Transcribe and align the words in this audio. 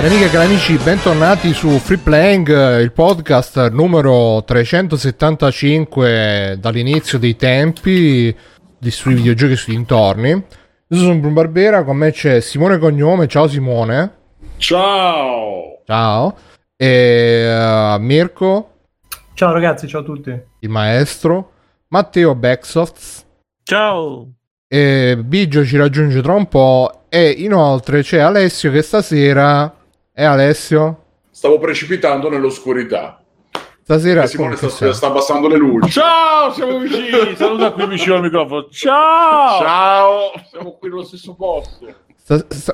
Cari 0.00 0.14
amiche 0.14 0.28
e 0.28 0.30
cari 0.30 0.46
amici, 0.46 0.78
bentornati 0.78 1.52
su 1.52 1.78
Free 1.78 1.98
Playing, 1.98 2.80
il 2.80 2.90
podcast 2.90 3.68
numero 3.68 4.42
375 4.44 6.56
dall'inizio 6.58 7.18
dei 7.18 7.36
tempi 7.36 8.34
di 8.78 8.90
sui 8.90 9.12
videogiochi 9.12 9.52
e 9.52 9.56
sui 9.56 9.74
dintorni. 9.74 10.30
Io 10.30 10.96
sono 10.96 11.16
Bruno 11.16 11.34
Barbera, 11.34 11.84
con 11.84 11.98
me 11.98 12.12
c'è 12.12 12.40
Simone 12.40 12.78
Cognome, 12.78 13.26
ciao 13.26 13.46
Simone. 13.46 14.14
Ciao! 14.56 15.82
Ciao. 15.84 16.34
E 16.78 17.54
uh, 17.54 18.00
Mirko. 18.00 18.70
Ciao 19.34 19.52
ragazzi, 19.52 19.86
ciao 19.86 20.00
a 20.00 20.04
tutti. 20.04 20.30
Il 20.60 20.70
maestro. 20.70 21.52
Matteo 21.88 22.34
Backsofts. 22.34 23.26
Ciao! 23.62 24.30
E 24.66 25.18
Biggio 25.22 25.62
ci 25.62 25.76
raggiunge 25.76 26.22
tra 26.22 26.32
un 26.32 26.48
po'. 26.48 27.04
E 27.10 27.28
inoltre 27.28 28.00
c'è 28.00 28.20
Alessio 28.20 28.70
che 28.70 28.80
stasera 28.80 29.74
e 30.12 30.24
Alessio? 30.24 31.04
Stavo 31.30 31.58
precipitando 31.58 32.28
nell'oscurità. 32.28 33.22
Stasera 33.82 34.26
Simone 34.26 34.54
sta, 34.54 34.92
sta, 34.92 35.06
abbassando 35.08 35.48
le 35.48 35.56
luci. 35.56 35.90
Ciao, 35.90 36.52
siamo 36.52 36.78
vicini. 36.78 37.34
Saluta 37.34 37.72
qui 37.72 37.86
vicino 37.88 38.14
al 38.16 38.22
microfono. 38.22 38.68
Ciao! 38.70 39.58
Ciao! 39.58 40.32
Siamo 40.48 40.76
qui 40.78 40.88
nello 40.88 41.02
stesso 41.02 41.34
posto. 41.34 41.86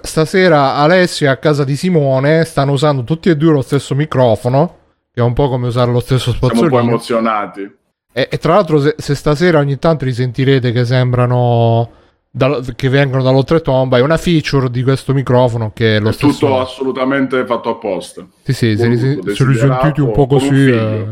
stasera 0.02 0.74
Alessio 0.74 1.26
è 1.26 1.30
a 1.30 1.38
casa 1.38 1.64
di 1.64 1.74
Simone. 1.74 2.44
Stanno 2.44 2.72
usando 2.72 3.02
tutti 3.02 3.30
e 3.30 3.36
due 3.36 3.52
lo 3.52 3.62
stesso 3.62 3.94
microfono. 3.94 4.78
Che 5.10 5.20
è 5.20 5.24
un 5.24 5.32
po' 5.32 5.48
come 5.48 5.68
usare 5.68 5.90
lo 5.90 6.00
stesso 6.00 6.32
spazzolino. 6.32 6.68
Siamo 6.68 6.76
un 6.76 6.82
po' 6.82 6.88
emozionati. 6.90 7.76
E, 8.12 8.28
e 8.30 8.38
tra 8.38 8.54
l'altro, 8.54 8.78
se, 8.78 8.94
se 8.98 9.14
stasera 9.14 9.58
ogni 9.58 9.78
tanto 9.78 10.04
li 10.04 10.12
sentirete 10.12 10.70
che 10.72 10.84
sembrano 10.84 11.90
da, 12.36 12.60
che 12.76 12.90
vengono 12.90 13.22
dall'oltretomba 13.22 13.96
è 13.96 14.02
una 14.02 14.18
feature 14.18 14.68
di 14.68 14.82
questo 14.82 15.14
microfono 15.14 15.72
che 15.72 15.96
è 15.96 16.00
lo 16.00 16.10
è 16.10 16.12
stesso... 16.12 16.32
tutto 16.32 16.60
assolutamente 16.60 17.46
fatto 17.46 17.70
apposta. 17.70 18.26
Sì 18.42 18.52
sì 18.52 18.76
se 18.76 18.88
li, 18.88 18.98
se 18.98 19.46
li 19.46 19.54
sentiti 19.54 20.02
un 20.02 20.12
po' 20.12 20.26
così 20.26 20.68
eh... 20.68 21.06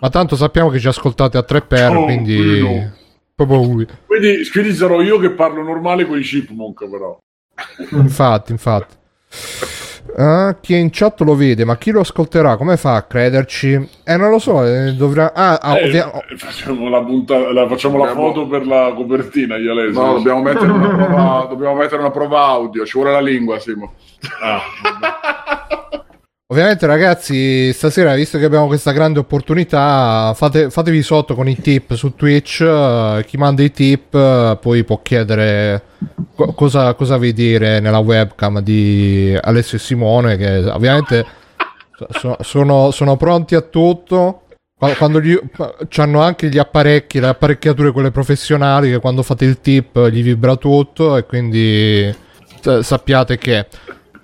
ma 0.00 0.10
tanto 0.10 0.36
sappiamo 0.36 0.68
che 0.68 0.78
ci 0.78 0.86
ascoltate 0.86 1.38
a 1.38 1.42
tre 1.42 1.62
per 1.62 1.96
oh, 1.96 2.04
quindi 2.04 2.60
no. 2.60 2.92
proprio 3.34 3.62
lui 3.62 3.86
quindi, 4.04 4.46
quindi 4.50 4.74
sarò 4.74 5.00
io 5.00 5.18
che 5.18 5.30
parlo 5.30 5.62
normale 5.62 6.06
con 6.06 6.18
i 6.18 6.22
chipmunk 6.22 6.86
però. 6.90 7.18
Infatti 7.92 8.52
infatti 8.52 8.94
Uh, 10.16 10.56
chi 10.60 10.74
è 10.74 10.78
in 10.78 10.90
chat 10.90 11.20
lo 11.20 11.34
vede, 11.34 11.64
ma 11.64 11.76
chi 11.76 11.90
lo 11.90 12.00
ascolterà? 12.00 12.56
Come 12.56 12.76
fa 12.76 12.96
a 12.96 13.02
crederci? 13.02 13.88
Eh, 14.04 14.16
non 14.16 14.30
lo 14.30 14.38
so. 14.38 14.64
Eh, 14.64 14.92
dovrà. 14.94 15.32
Ah, 15.32 15.58
ah 15.60 15.78
eh, 15.78 15.84
ovvia... 15.84 16.10
Facciamo, 16.36 16.88
la, 16.88 17.02
punta... 17.02 17.52
la, 17.52 17.68
facciamo 17.68 17.98
dobbiamo... 17.98 18.26
la 18.26 18.32
foto 18.32 18.46
per 18.46 18.66
la 18.66 18.92
copertina. 18.94 19.56
Io 19.56 19.72
lei, 19.72 19.92
no, 19.92 20.14
dobbiamo 20.14 20.42
mettere, 20.42 20.70
una 20.70 20.88
prova... 20.88 21.46
dobbiamo 21.48 21.74
mettere 21.74 22.00
una 22.00 22.10
prova 22.10 22.40
audio. 22.46 22.84
Ci 22.84 22.98
vuole 22.98 23.12
la 23.12 23.20
lingua, 23.20 23.58
Simo. 23.58 23.94
Ah, 24.42 24.60
Ovviamente, 26.50 26.84
ragazzi, 26.86 27.72
stasera, 27.72 28.12
visto 28.16 28.36
che 28.36 28.44
abbiamo 28.44 28.66
questa 28.66 28.90
grande 28.90 29.20
opportunità, 29.20 30.32
fate, 30.34 30.68
fatevi 30.68 31.00
sotto 31.00 31.36
con 31.36 31.48
i 31.48 31.56
tip 31.56 31.94
su 31.94 32.16
Twitch. 32.16 32.66
Uh, 32.66 33.22
chi 33.24 33.36
manda 33.36 33.62
i 33.62 33.70
tip 33.70 34.12
uh, 34.14 34.58
poi 34.58 34.82
può 34.82 35.00
chiedere 35.00 35.80
co- 36.34 36.52
cosa, 36.54 36.94
cosa 36.94 37.18
vedere 37.18 37.78
nella 37.78 37.98
webcam 37.98 38.58
di 38.62 39.38
Alessio 39.40 39.76
e 39.76 39.80
Simone, 39.80 40.36
che 40.36 40.56
ovviamente 40.64 41.24
so, 42.18 42.36
sono, 42.40 42.90
sono, 42.90 43.16
pronti 43.16 43.54
a 43.54 43.60
tutto. 43.60 44.46
Quando 44.76 45.20
gli, 45.20 45.38
hanno 45.98 46.20
anche 46.20 46.48
gli 46.48 46.58
apparecchi, 46.58 47.20
le 47.20 47.28
apparecchiature 47.28 47.92
quelle 47.92 48.10
professionali, 48.10 48.90
che 48.90 48.98
quando 48.98 49.22
fate 49.22 49.44
il 49.44 49.60
tip 49.60 50.08
gli 50.08 50.24
vibra 50.24 50.56
tutto 50.56 51.16
e 51.16 51.26
quindi 51.26 52.12
sappiate 52.80 53.38
che 53.38 53.66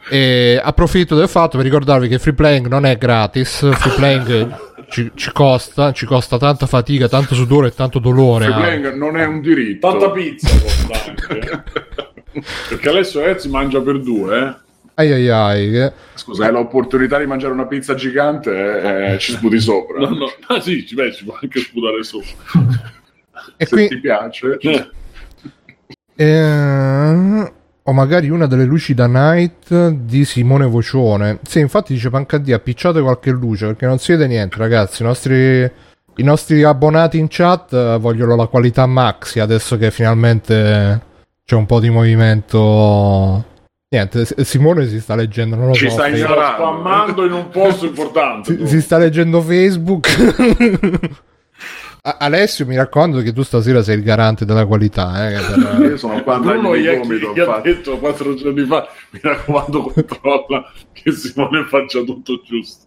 e 0.09 0.61
approfitto 0.63 1.17
del 1.17 1.29
fatto 1.29 1.57
per 1.57 1.67
ricordarvi 1.67 2.09
che 2.09 2.19
free 2.19 2.35
playing 2.35 2.67
non 2.67 2.87
è 2.87 2.97
gratis, 2.97 3.59
free 3.75 3.95
playing 3.95 4.57
ci, 4.89 5.11
ci, 5.15 5.33
costa, 5.33 5.93
ci 5.93 6.07
costa 6.07 6.39
tanta 6.39 6.67
fatica, 6.67 7.09
tanto 7.09 7.35
sudore 7.35 7.69
e 7.69 7.75
tanto 7.75 7.99
dolore. 7.99 8.45
Free 8.45 8.57
playing 8.57 8.95
non 8.95 9.17
è 9.17 9.25
un 9.25 9.41
diritto. 9.41 9.91
Tanta 9.91 10.11
pizza 10.11 10.49
costa 10.61 11.05
anche. 11.07 11.65
Perché 12.69 12.89
adesso 12.89 13.25
Ezio 13.25 13.51
mangia 13.51 13.81
per 13.81 14.01
due, 14.01 14.39
eh. 14.39 14.65
Ai 14.99 15.13
ai 15.13 15.29
ai. 15.29 15.93
Scusa, 16.15 16.47
hai 16.47 16.53
l'opportunità 16.53 17.19
di 17.19 17.27
mangiare 17.27 17.53
una 17.53 17.67
pizza 17.67 17.95
gigante 17.95 19.13
eh, 19.13 19.19
ci 19.19 19.33
sputi 19.33 19.61
sopra. 19.61 19.99
No, 19.99 20.09
no. 20.09 20.33
Ah 20.47 20.61
sì, 20.61 20.87
beh, 20.91 21.13
ci 21.13 21.25
può 21.25 21.39
anche 21.41 21.61
sputare 21.61 22.03
sopra. 22.03 22.31
e 23.59 23.67
Se 23.67 23.75
qui... 23.75 23.89
ti 23.89 24.01
piace. 24.01 24.57
Eh. 24.59 24.89
Eh, 26.17 27.53
o 27.89 27.93
magari 27.93 28.29
una 28.29 28.47
delle 28.47 28.65
luci 28.65 28.95
da 28.95 29.07
night 29.07 29.89
di 29.91 30.25
Simone 30.25 30.67
Vocione. 30.67 31.39
Sì, 31.43 31.61
infatti 31.61 31.93
dice 31.93 32.11
Pancadì, 32.11 32.53
appicciate 32.53 33.01
qualche 33.01 33.31
luce 33.31 33.67
perché 33.67 33.87
non 33.87 33.99
si 33.99 34.13
vede 34.13 34.27
niente, 34.27 34.59
ragazzi. 34.59 35.03
I 35.03 35.05
nostri, 35.05 35.63
i 36.17 36.23
nostri 36.23 36.65
abbonati 36.65 37.19
in 37.19 37.27
chat 37.29 37.73
eh, 37.73 37.99
vogliono 38.01 38.35
la 38.35 38.47
qualità 38.47 38.87
maxi 38.87 39.39
adesso 39.39 39.77
che 39.77 39.93
finalmente 39.93 41.01
c'è 41.45 41.55
un 41.55 41.67
po' 41.67 41.79
di 41.79 41.91
movimento. 41.91 43.45
Niente, 43.89 44.27
Simone 44.45 44.89
si 44.89 45.01
sta 45.01 45.15
leggendo, 45.15 45.55
non 45.55 45.69
lo 45.69 45.75
Ci 45.75 45.89
so. 45.89 45.93
sta 45.93 46.09
spammando 46.13 47.25
in 47.25 47.33
un 47.33 47.49
posto 47.51 47.87
importante. 47.87 48.57
Si, 48.57 48.67
si 48.67 48.81
sta 48.81 48.99
leggendo 48.99 49.41
Facebook. 49.41 50.09
Alessio, 52.19 52.67
mi 52.67 52.77
raccomando 52.77 53.21
che 53.21 53.33
tu 53.33 53.43
stasera 53.43 53.83
sei 53.83 53.97
il 53.97 54.03
garante 54.05 54.45
della 54.45 54.65
qualità. 54.65 55.29
Eh, 55.29 55.41
per... 55.41 55.81
Io 55.91 55.97
sono 55.97 56.23
qua 56.23 56.39
Bruno 56.39 56.77
gli, 56.77 56.87
gomito, 56.97 57.33
gli 57.35 57.41
ha 57.41 57.61
detto 57.61 57.99
quattro 57.99 58.35
giorni 58.35 58.65
fa, 58.65 58.89
mi 59.11 59.19
raccomando 59.21 59.83
controlla 59.83 60.73
che 60.93 61.11
Simone 61.11 61.65
faccia 61.65 62.03
tutto 62.03 62.41
giusto. 62.45 62.87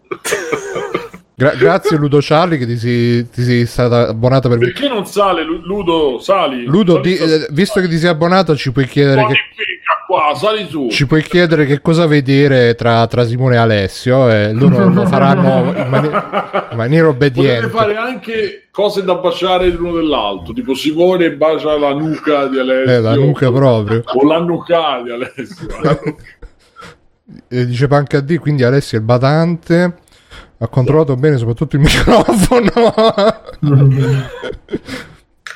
Gra- 1.35 1.55
grazie 1.55 1.97
Ludo 1.97 2.19
Charlie 2.21 2.57
che 2.57 2.65
ti 2.65 2.77
sei, 2.77 3.29
ti 3.29 3.43
sei 3.43 3.65
stata 3.65 4.09
abbonata 4.09 4.49
per... 4.49 4.57
Perché 4.57 4.89
non 4.89 5.05
sale 5.05 5.43
Ludo? 5.43 6.19
Sali. 6.19 6.65
Ludo, 6.65 6.99
di, 6.99 7.15
eh, 7.15 7.47
visto 7.51 7.79
che 7.79 7.87
ti 7.87 7.97
sei 7.97 8.09
abbonato 8.09 8.55
ci 8.55 8.71
puoi 8.71 8.87
chiedere... 8.87 9.25
Che... 9.25 9.33
Qua, 10.09 10.33
sali 10.33 10.67
su. 10.67 10.87
Ci 10.89 11.05
puoi 11.05 11.21
chiedere 11.21 11.67
che 11.67 11.81
cosa 11.81 12.07
vedere 12.07 12.73
tra, 12.73 13.05
tra 13.05 13.23
Simone 13.27 13.53
e 13.53 13.57
Alessio 13.59 14.27
e 14.27 14.53
loro 14.53 14.89
lo 14.89 15.05
faranno 15.05 15.71
in, 15.71 15.87
mani- 15.87 16.07
in 16.07 16.75
maniera 16.75 17.09
obbediente. 17.09 17.67
Potete 17.67 17.77
fare 17.77 17.95
anche 17.95 18.69
cose 18.71 19.03
da 19.03 19.13
baciare 19.13 19.69
l'uno 19.69 19.97
dell'altro, 19.97 20.51
tipo 20.51 20.73
Simone 20.73 21.33
bacia 21.33 21.77
la 21.77 21.93
nuca 21.93 22.47
di 22.47 22.57
Alessio. 22.57 22.91
Eh, 22.91 22.99
la 23.01 23.13
nuca 23.13 23.51
proprio. 23.51 24.01
O 24.03 24.25
la 24.27 24.39
nuca 24.39 24.99
di 25.03 25.11
Alessio. 25.11 25.67
dice 27.67 27.87
Panca 27.87 28.19
D, 28.19 28.39
quindi 28.39 28.63
Alessio 28.63 28.97
è 28.97 29.01
il 29.01 29.05
badante. 29.05 29.93
Ha 30.57 30.67
controllato 30.69 31.15
bene 31.17 31.37
soprattutto 31.37 31.75
il 31.75 31.83
microfono. 31.85 32.71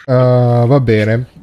uh, 0.06 0.68
va 0.68 0.80
bene. 0.80 1.42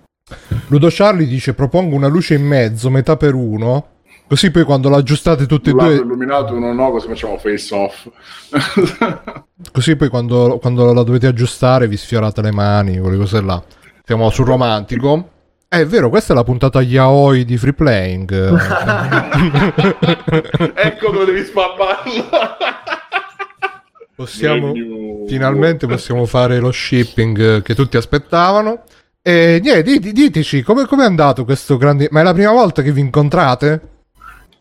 Ludo 0.68 0.88
Charlie 0.91 1.26
dice 1.26 1.54
propongo 1.54 1.94
una 1.94 2.08
luce 2.08 2.34
in 2.34 2.44
mezzo, 2.44 2.91
metà 2.91 3.16
per 3.16 3.34
uno. 3.34 3.86
Così 4.30 4.52
poi 4.52 4.62
quando 4.62 4.88
l'aggiustate 4.88 5.44
tutte 5.46 5.70
e 5.70 5.72
due... 5.72 5.94
illuminato 5.94 6.54
uno 6.54 6.72
no, 6.72 6.92
così 6.92 7.08
facciamo 7.08 7.36
face 7.36 7.74
off. 7.74 8.08
così 9.72 9.96
poi 9.96 10.08
quando, 10.08 10.58
quando, 10.60 10.92
la 10.92 11.02
dovete 11.02 11.26
aggiustare 11.26 11.88
vi 11.88 11.96
sfiorate 11.96 12.41
le 12.41 12.52
mani, 12.52 12.96
quelle 12.98 13.16
cose 13.16 13.41
là. 13.41 13.60
Siamo 14.04 14.30
sul 14.30 14.46
romantico. 14.46 15.30
Eh, 15.68 15.80
è 15.80 15.86
vero, 15.86 16.10
questa 16.10 16.32
è 16.32 16.36
la 16.36 16.44
puntata 16.44 16.80
yaoi 16.80 17.44
di 17.44 17.56
free 17.56 17.72
playing. 17.72 18.30
ecco 20.74 21.10
dove 21.10 21.24
devi 21.24 21.44
spammarla. 21.44 22.56
Possiamo, 24.14 24.74
finalmente 25.26 25.88
possiamo 25.88 26.24
fare 26.26 26.60
lo 26.60 26.70
shipping 26.70 27.62
che 27.62 27.74
tutti 27.74 27.97
aspettavano. 27.97 28.84
E 29.22 29.60
niente, 29.62 29.98
diteci 29.98 30.62
come 30.62 30.84
è 30.84 31.04
andato 31.04 31.44
questo 31.44 31.76
grande. 31.76 32.08
Ma 32.10 32.20
è 32.20 32.22
la 32.22 32.32
prima 32.32 32.53
volta 32.53 32.82
che 32.82 32.92
vi 32.92 33.00
incontrate? 33.00 33.88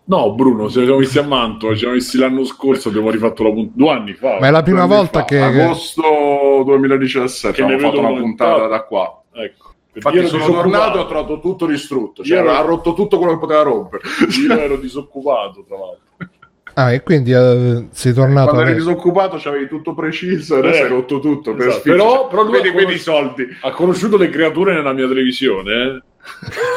No, 0.10 0.34
Bruno, 0.34 0.68
ci 0.69 0.81
siamo 0.81 0.98
visti 0.98 1.19
a 1.19 1.24
Mantova, 1.24 1.74
ci 1.74 1.80
siamo 1.80 1.94
visti 1.94 2.18
l'anno 2.18 2.44
scorso, 2.44 2.89
abbiamo 2.89 3.12
rifatto 3.12 3.44
la 3.44 3.51
puntata 3.51 3.78
due 3.78 3.89
anni 3.92 4.13
fa. 4.13 4.38
Ma 4.39 4.48
è 4.48 4.51
la 4.51 4.63
prima 4.63 4.86
volta 4.86 5.19
fa. 5.19 5.25
che. 5.25 5.39
Agosto 5.39 6.63
2017 6.66 7.56
che 7.56 7.62
abbiamo 7.62 7.89
fatto 7.89 8.00
una 8.00 8.19
puntata 8.19 8.68
da 8.68 8.84
qua. 8.84 9.22
Ecco. 9.31 9.68
Infatti 9.94 10.28
sono 10.28 10.45
tornato 10.45 10.98
e 10.98 11.01
ho 11.01 11.06
trovato 11.07 11.39
tutto 11.39 11.66
distrutto, 11.66 12.24
cioè 12.24 12.39
ero... 12.39 12.51
ha 12.51 12.62
rotto 12.62 12.94
tutto 12.94 13.18
quello 13.18 13.34
che 13.34 13.39
poteva 13.39 13.62
rompere. 13.62 14.04
Io 14.42 14.60
ero 14.60 14.78
disoccupato, 14.78 15.63
tra 15.66 15.78
l'altro. 15.78 16.38
Ah, 16.74 16.94
e 16.94 17.01
quindi 17.01 17.31
uh, 17.33 17.89
sei 17.92 18.13
tornato. 18.13 18.51
Quando 18.51 18.69
eri 18.69 18.77
disoccupato 18.77 19.38
c'avevi 19.38 19.68
tutto 19.68 19.94
preciso 19.94 20.56
e 20.56 20.60
adesso 20.60 20.81
eh, 20.81 20.83
hai 20.83 20.89
rotto 20.89 21.19
tutto. 21.19 21.57
Esatto. 21.57 21.81
però, 21.81 22.27
però 22.27 22.44
lui 22.44 22.62
vedi, 22.62 22.71
conosci- 22.71 23.00
soldi. 23.00 23.48
Ha 23.62 23.71
conosciuto 23.71 24.18
le 24.18 24.30
creature 24.30 24.74
nella 24.74 24.94
mia 24.94 25.07
televisione, 25.07 25.74
eh? 25.74 26.01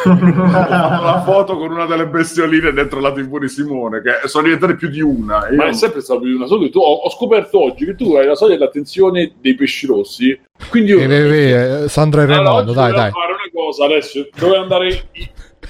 la 0.04 1.22
foto 1.24 1.56
con 1.56 1.70
una 1.70 1.86
delle 1.86 2.06
bestioline 2.06 2.72
dentro 2.72 3.00
la 3.00 3.12
TV 3.12 3.38
di 3.38 3.48
Simone, 3.48 4.00
che 4.00 4.26
sono 4.28 4.44
diventate 4.44 4.76
più 4.76 4.88
di 4.88 5.00
una. 5.00 5.48
Ma 5.52 5.66
è 5.66 5.72
sempre 5.72 6.00
stato 6.00 6.20
più 6.20 6.30
di 6.30 6.34
una. 6.36 6.46
Solo 6.46 6.70
tu, 6.70 6.78
ho, 6.78 6.94
ho, 6.94 7.10
scoperto 7.10 7.62
oggi 7.62 7.84
che 7.84 7.94
tu 7.94 8.14
hai 8.14 8.26
la 8.26 8.34
soglia 8.34 8.54
dell'attenzione 8.54 9.34
dei 9.40 9.54
pesci 9.54 9.86
rossi. 9.86 10.38
Quindi 10.68 10.92
io. 10.92 11.00
Eh, 11.00 11.04
eh, 11.04 11.82
eh, 11.84 11.88
Sandra 11.88 12.22
e 12.22 12.26
Raimondo, 12.26 12.72
dai, 12.72 12.92
dai. 12.92 13.10
fare 13.10 13.32
una 13.32 13.50
cosa 13.52 13.84
adesso. 13.84 14.26
Dovevo 14.34 14.62
andare 14.62 15.08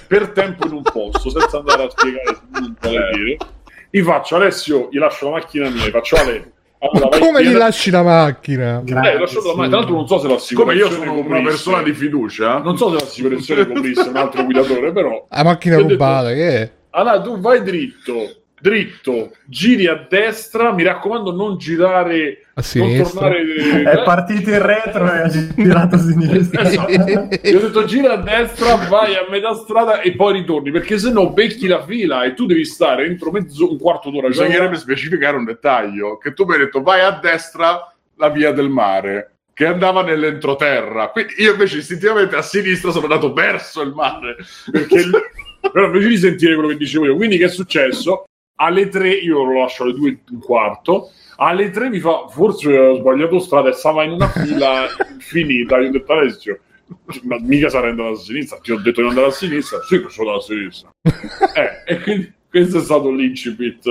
per 0.06 0.30
tempo 0.30 0.66
in 0.66 0.74
un 0.74 0.82
posto 0.82 1.30
senza 1.30 1.58
andare 1.58 1.84
a 1.84 1.90
spiegare 1.90 2.38
dire 3.12 3.36
Gli 3.94 4.00
faccio 4.00 4.36
Alessio, 4.36 4.88
gli 4.90 4.96
lascio 4.96 5.26
la 5.26 5.32
macchina 5.32 5.68
mia, 5.68 5.84
gli 5.84 5.90
faccio 5.90 6.16
Ale. 6.16 6.52
Allora, 6.78 7.08
come 7.20 7.44
gli 7.44 7.52
lasci 7.52 7.90
la 7.90 8.02
macchina? 8.02 8.80
Grazie, 8.82 9.10
eh, 9.10 9.18
la 9.18 9.20
macchina. 9.20 9.68
Tra 9.68 9.76
l'altro 9.76 9.94
non 9.94 10.06
so 10.06 10.18
se 10.18 10.28
l'assicurazione 10.28 10.88
Come 10.88 11.04
io 11.04 11.14
sono 11.14 11.26
una 11.26 11.42
persona 11.42 11.82
di 11.82 11.92
fiducia. 11.92 12.58
Non 12.60 12.78
so 12.78 12.88
se 12.88 13.04
l'assicurazione 13.04 13.66
coprisse 13.66 14.08
un 14.08 14.16
altro 14.16 14.44
guidatore, 14.44 14.92
però... 14.92 15.26
La 15.28 15.44
macchina 15.44 15.76
rubata, 15.76 16.28
detto, 16.28 16.40
che 16.40 16.58
è? 16.62 16.70
Allora, 16.88 17.20
tu 17.20 17.38
vai 17.38 17.62
dritto, 17.62 18.41
dritto, 18.62 19.32
giri 19.44 19.88
a 19.88 20.06
destra, 20.08 20.72
mi 20.72 20.84
raccomando 20.84 21.32
non 21.32 21.58
girare 21.58 22.46
a 22.54 22.62
sinistra. 22.62 23.28
Tornare... 23.28 23.82
È 23.82 24.02
partito 24.04 24.50
in 24.50 24.62
retro 24.64 25.12
e 25.12 25.18
ha 25.18 25.28
girato 25.28 25.96
a 25.96 25.98
sinistra. 25.98 26.62
esatto. 26.70 26.90
Io 26.92 27.58
ho 27.58 27.60
detto 27.60 27.84
gira 27.84 28.12
a 28.12 28.16
destra, 28.18 28.76
vai 28.88 29.16
a 29.16 29.26
metà 29.28 29.54
strada 29.54 30.00
e 30.00 30.14
poi 30.14 30.34
ritorni, 30.34 30.70
perché 30.70 30.96
se 30.96 31.10
no 31.10 31.30
becchi 31.32 31.66
la 31.66 31.84
fila 31.84 32.22
e 32.22 32.34
tu 32.34 32.46
devi 32.46 32.64
stare 32.64 33.04
entro 33.04 33.32
mezzo, 33.32 33.68
un 33.68 33.78
quarto 33.78 34.10
d'ora. 34.10 34.28
Bisognerebbe 34.28 34.76
specificare 34.76 35.36
un 35.36 35.44
dettaglio, 35.44 36.16
che 36.18 36.32
tu 36.32 36.44
mi 36.44 36.52
hai 36.52 36.60
detto 36.60 36.82
vai 36.82 37.00
a 37.00 37.18
destra 37.20 37.92
la 38.16 38.28
via 38.28 38.52
del 38.52 38.68
mare 38.68 39.30
che 39.52 39.66
andava 39.66 40.02
nell'entroterra. 40.02 41.08
Quindi 41.08 41.34
io 41.38 41.50
invece 41.50 41.78
istintivamente 41.78 42.36
a 42.36 42.42
sinistra 42.42 42.92
sono 42.92 43.04
andato 43.04 43.32
verso 43.32 43.82
il 43.82 43.92
mare. 43.92 44.36
Perché 44.70 45.10
Però 45.70 45.86
invece 45.86 46.08
di 46.08 46.16
sentire 46.16 46.54
quello 46.54 46.70
che 46.70 46.76
dicevo 46.76 47.04
io, 47.04 47.16
quindi 47.16 47.38
che 47.38 47.44
è 47.44 47.48
successo? 47.48 48.24
Alle 48.62 48.88
3 48.88 49.10
io 49.10 49.42
lo 49.44 49.60
lascio 49.60 49.82
alle 49.82 49.94
2 49.94 50.08
e 50.08 50.18
un 50.30 50.38
quarto 50.40 51.10
alle 51.36 51.70
3 51.70 51.88
mi 51.88 51.98
fa 51.98 52.28
forse 52.28 52.76
ho 52.76 52.96
sbagliato 52.96 53.38
strada 53.38 53.68
e 53.70 53.72
stava 53.72 54.04
in 54.04 54.12
una 54.12 54.28
fila 54.28 54.86
infinita 55.12 55.78
io 55.78 55.88
ho 55.88 55.92
detto 55.92 56.12
Alessio 56.12 56.60
ma 57.22 57.38
mica 57.40 57.68
sarei 57.68 57.90
andato 57.90 58.12
a 58.12 58.16
sinistra. 58.16 58.58
Ti 58.58 58.72
ho 58.72 58.78
detto 58.78 59.00
di 59.00 59.08
andare 59.08 59.28
a 59.28 59.30
sinistra? 59.30 59.80
Sì 59.82 60.00
che 60.02 60.08
sono 60.10 60.30
andato 60.30 60.44
a 60.44 60.54
sinistra. 60.54 60.90
Eh, 61.54 61.94
e 61.94 62.00
quindi 62.00 62.32
questo 62.48 62.78
è 62.78 62.80
stato 62.82 63.10
l'incipit. 63.10 63.84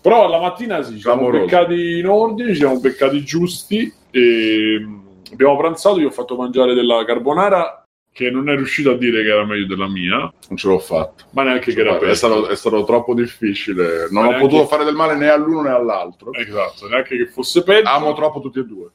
Però 0.00 0.28
la 0.28 0.40
mattina 0.40 0.82
sì, 0.82 0.94
ci 0.94 1.00
siamo 1.00 1.28
beccati 1.30 1.98
in 1.98 2.06
ordine 2.06 2.50
ci 2.50 2.60
siamo 2.60 2.80
beccati 2.80 3.22
giusti 3.22 3.92
e 4.10 4.88
abbiamo 5.30 5.56
pranzato 5.56 6.00
io 6.00 6.08
ho 6.08 6.12
fatto 6.12 6.36
mangiare 6.36 6.72
della 6.72 7.04
carbonara 7.04 7.84
che 8.12 8.30
non 8.30 8.48
è 8.50 8.56
riuscito 8.56 8.90
a 8.90 8.96
dire 8.96 9.22
che 9.22 9.30
era 9.30 9.44
meglio 9.44 9.66
della 9.66 9.88
mia. 9.88 10.18
Non 10.48 10.56
ce 10.56 10.68
l'ho 10.68 10.78
fatto. 10.78 11.24
Ma 11.30 11.44
neanche 11.44 11.72
che 11.72 11.80
era 11.80 11.94
peggio. 11.94 12.12
È 12.12 12.14
stato, 12.14 12.48
è 12.48 12.56
stato 12.56 12.84
troppo 12.84 13.14
difficile. 13.14 14.08
Non 14.10 14.22
Ma 14.22 14.28
ho 14.28 14.30
neanche... 14.30 14.46
potuto 14.46 14.66
fare 14.66 14.84
del 14.84 14.94
male 14.94 15.16
né 15.16 15.28
all'uno 15.28 15.62
né 15.62 15.70
all'altro. 15.70 16.32
Esatto, 16.32 16.88
neanche 16.88 17.16
che 17.16 17.26
fosse 17.26 17.62
peggio. 17.62 17.88
Amo 17.88 18.12
troppo 18.14 18.40
tutti 18.40 18.58
e 18.58 18.64
due. 18.64 18.88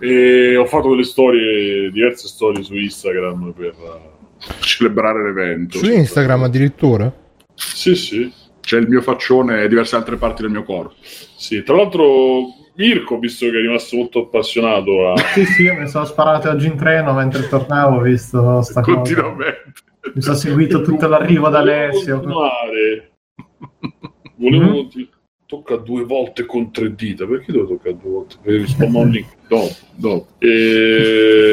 E 0.00 0.56
ho 0.56 0.66
fatto 0.66 0.90
delle 0.90 1.04
storie, 1.04 1.90
diverse 1.90 2.26
storie 2.26 2.62
su 2.64 2.74
Instagram 2.74 3.52
per 3.52 3.74
uh, 3.78 4.38
celebrare 4.60 5.22
l'evento. 5.22 5.78
Su 5.78 5.90
Instagram 5.90 6.42
addirittura? 6.42 7.12
Sì, 7.54 7.94
sì. 7.94 8.32
C'è 8.60 8.78
il 8.78 8.88
mio 8.88 9.02
faccione 9.02 9.62
e 9.62 9.68
diverse 9.68 9.94
altre 9.94 10.16
parti 10.16 10.42
del 10.42 10.50
mio 10.50 10.64
corpo. 10.64 10.94
Sì, 11.00 11.62
tra 11.62 11.76
l'altro 11.76 12.63
Mirko, 12.76 13.18
visto 13.18 13.46
che 13.46 13.56
è 13.56 13.60
rimasto 13.60 13.96
molto 13.96 14.20
appassionato 14.20 15.12
a... 15.12 15.16
Sì, 15.32 15.44
sì, 15.44 15.70
mi 15.70 15.88
sono 15.88 16.04
sparato 16.04 16.50
oggi 16.50 16.66
in 16.66 16.76
treno 16.76 17.12
mentre 17.12 17.48
tornavo, 17.48 18.00
visto 18.00 18.62
sta 18.62 18.80
Continuamente. 18.80 19.72
Cosa. 20.00 20.12
Mi 20.14 20.22
sono 20.22 20.36
seguito 20.36 20.82
tutto 20.82 21.06
l'arrivo 21.06 21.48
da 21.48 21.60
Alessio. 21.60 22.16
Continuare. 22.16 23.12
Volevo... 24.36 24.64
Mm-hmm. 24.64 25.08
Tocca 25.46 25.76
due 25.76 26.04
volte 26.04 26.46
con 26.46 26.72
tre 26.72 26.94
dita. 26.94 27.26
Perché 27.26 27.52
devo 27.52 27.66
toccare 27.66 27.96
due 27.98 28.10
volte? 28.10 28.36
Per 28.42 28.66
spammare 28.66 29.04
un 29.04 29.10
link. 29.10 29.26
Dopo, 29.46 29.74
dopo. 29.94 30.26
E... 30.38 31.46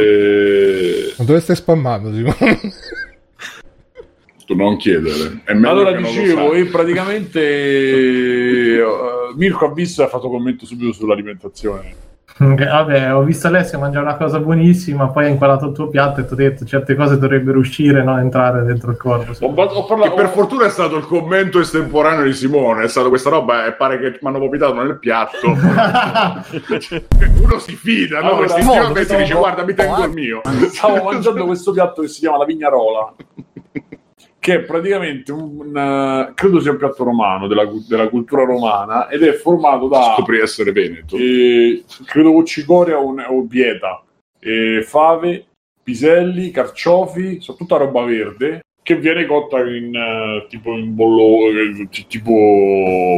Ma 1.18 1.24
dove 1.26 1.40
stai 1.42 1.58
spammando, 1.58 2.14
Simone? 2.14 2.60
Non 4.56 4.78
chiedere. 4.78 5.42
allora 5.46 5.92
dicevo, 5.94 6.54
e 6.54 6.66
praticamente 6.66 8.82
uh, 8.82 9.38
Mirko 9.38 9.66
ha 9.66 9.74
visto 9.74 10.02
e 10.02 10.06
ha 10.06 10.08
fatto 10.08 10.30
commento 10.30 10.66
subito 10.66 10.94
sull'alimentazione. 10.94 12.10
Vabbè, 12.38 13.14
ho 13.14 13.24
visto 13.24 13.48
Alessio 13.48 13.78
mangiare 13.78 14.06
una 14.06 14.16
cosa 14.16 14.40
buonissima, 14.40 15.10
poi 15.10 15.26
ha 15.26 15.28
inquadrato 15.28 15.66
il 15.68 15.74
tuo 15.74 15.90
piatto 15.90 16.22
e 16.22 16.26
ti 16.26 16.34
ho 16.34 16.36
detto 16.36 16.66
certe 16.66 16.96
cose 16.96 17.20
dovrebbero 17.20 17.60
uscire, 17.60 18.04
non 18.04 18.18
entrare 18.18 18.64
dentro 18.64 18.90
il 18.90 18.98
corpo. 18.98 19.34
Ho, 19.46 19.54
ho 19.54 19.86
parlato, 19.86 20.16
per 20.16 20.30
fortuna 20.30 20.66
è 20.66 20.70
stato 20.70 20.96
il 20.96 21.06
commento 21.06 21.60
estemporaneo 21.60 22.24
di 22.24 22.34
Simone, 22.34 22.86
è 22.86 22.88
stato 22.88 23.10
questa 23.10 23.30
roba 23.30 23.68
e 23.68 23.74
pare 23.74 24.00
che 24.00 24.18
mi 24.22 24.28
hanno 24.28 24.40
vomitato 24.40 24.74
nel 24.74 24.98
piatto. 24.98 25.46
Uno 27.42 27.60
si 27.60 27.76
fida, 27.76 28.22
no? 28.22 28.32
Allora, 28.32 28.58
no, 28.58 28.96
si 28.96 29.16
dice 29.18 29.36
guarda 29.36 29.64
mi 29.64 29.76
tengo 29.76 30.06
il 30.06 30.12
mio. 30.12 30.42
Stavo 30.72 31.04
mangiando 31.04 31.46
questo 31.46 31.72
piatto 31.72 32.02
che 32.02 32.08
si 32.08 32.22
chiama 32.22 32.38
la 32.38 32.46
vignarola 32.46 33.14
che 34.42 34.56
è 34.56 34.62
praticamente 34.62 35.32
un, 35.32 35.68
uh, 35.68 36.34
credo 36.34 36.60
sia 36.60 36.72
un 36.72 36.78
piatto 36.78 37.04
romano 37.04 37.46
della, 37.46 37.70
della, 37.88 38.10
cultura 38.10 38.44
romana 38.44 39.08
ed 39.08 39.22
è 39.22 39.34
formato 39.34 39.88
da 39.88 40.16
scopri 40.16 40.40
essere 40.40 40.72
veneto. 40.72 41.16
Eh, 41.16 41.84
credo 42.06 42.44
cicoria 42.44 42.98
o, 42.98 43.14
o 43.14 43.42
bieta. 43.44 44.04
Eh, 44.40 44.82
fave 44.84 45.46
piselli 45.84 46.50
carciofi 46.50 47.40
soprattutto 47.40 47.78
roba 47.78 48.04
verde 48.04 48.62
che 48.82 48.96
viene 48.96 49.28
cotta 49.28 49.60
in 49.60 49.96
uh, 49.96 50.48
tipo 50.48 50.72
in 50.72 50.96
bollo 50.96 51.48
eh, 51.52 51.88
tipo 52.08 52.32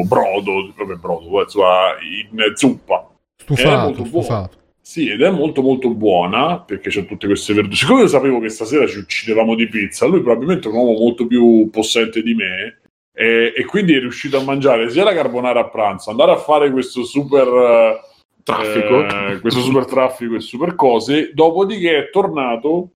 brodo 0.05 0.73
vabbè 0.75 0.95
brodo 0.95 1.41
insomma 1.41 1.95
in 2.01 2.51
zuppa. 2.55 3.09
Stufato, 3.37 4.03
stufato. 4.03 4.62
Sì, 4.85 5.09
ed 5.09 5.21
è 5.21 5.29
molto 5.29 5.61
molto 5.61 5.89
buona 5.91 6.59
perché 6.59 6.89
c'è 6.89 7.05
tutte 7.05 7.25
queste 7.25 7.53
verdure. 7.53 7.73
Siccome 7.73 8.01
io 8.01 8.07
sapevo 8.07 8.41
che 8.41 8.49
stasera 8.49 8.85
ci 8.85 8.97
uccidevamo 8.97 9.55
di 9.55 9.69
pizza, 9.69 10.05
lui 10.07 10.21
probabilmente 10.21 10.67
è 10.67 10.71
un 10.71 10.77
uomo 10.77 10.99
molto 10.99 11.25
più 11.25 11.69
possente 11.71 12.21
di 12.21 12.33
me 12.33 12.81
e, 13.13 13.53
e 13.55 13.63
quindi 13.63 13.95
è 13.95 13.99
riuscito 13.99 14.37
a 14.37 14.43
mangiare 14.43 14.89
sia 14.89 15.05
la 15.05 15.13
carbonara 15.13 15.61
a 15.61 15.69
pranzo, 15.69 16.09
andare 16.09 16.33
a 16.33 16.37
fare 16.37 16.69
questo 16.69 17.05
super 17.05 17.47
eh, 17.47 18.01
traffico, 18.43 19.05
eh, 19.07 19.39
questo 19.39 19.61
super 19.61 19.85
traffico 19.85 20.35
e 20.35 20.41
super 20.41 20.75
cose, 20.75 21.31
dopodiché 21.33 21.97
è 21.99 22.09
tornato 22.09 22.91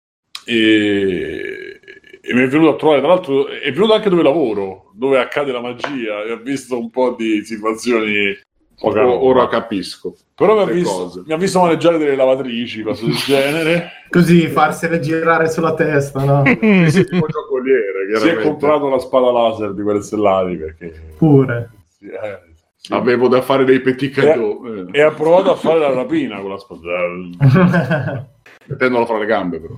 e, 0.44 1.80
e 2.20 2.34
mi 2.34 2.42
è 2.42 2.48
venuto 2.48 2.72
a 2.72 2.78
trovare, 2.78 3.02
tra 3.02 3.10
l'altro 3.10 3.48
è 3.48 3.72
venuto 3.72 3.94
anche 3.94 4.10
dove 4.10 4.24
lavoro, 4.24 4.92
dove 4.96 5.20
accade 5.20 5.52
la 5.52 5.62
magia 5.62 6.24
e 6.24 6.32
ha 6.32 6.38
visto 6.38 6.80
un 6.80 6.90
po' 6.90 7.12
di 7.12 7.46
situazioni 7.46 8.36
Ora, 8.81 9.07
ora 9.07 9.48
capisco. 9.48 10.16
Però 10.36 10.54
mi 10.54 10.62
ha, 10.62 10.74
visto, 10.74 11.24
mi 11.25 11.33
ha, 11.33 11.38
visto, 11.38 11.62
maneggiare 11.62 11.98
delle 11.98 12.16
lavatrici, 12.16 12.81
cose 12.81 13.06
del 13.06 13.16
genere. 13.16 13.92
Così 14.10 14.48
farsele 14.48 15.00
girare 15.00 15.50
sulla 15.50 15.74
testa, 15.74 16.24
no? 16.24 16.44
sì, 16.89 17.06
tipo 17.06 17.25
giocoliere. 17.27 18.18
Si 18.18 18.27
è 18.27 18.42
comprato 18.42 18.89
la 18.89 19.00
spada 19.00 19.31
laser 19.31 19.74
di 19.74 19.81
quelle 19.81 20.01
stellari 20.01 20.57
perché... 20.57 21.13
Pure. 21.17 21.70
Sì, 21.88 22.08
eh, 22.08 22.39
sì. 22.75 22.94
Avevo 22.94 23.29
da 23.29 23.41
fare 23.41 23.63
dei 23.63 23.79
petit 23.79 24.13
cadeau. 24.13 24.65
E, 24.65 24.86
eh. 24.91 25.00
e 25.00 25.01
ha 25.01 25.12
provato 25.12 25.51
a 25.51 25.55
fare 25.55 25.79
la 25.79 25.94
rapina 25.94 26.39
con 26.41 26.50
la 26.50 26.58
spada. 26.58 28.27
Mettendola 28.67 29.05
fra 29.05 29.17
le 29.17 29.25
gambe 29.25 29.60
però. 29.60 29.75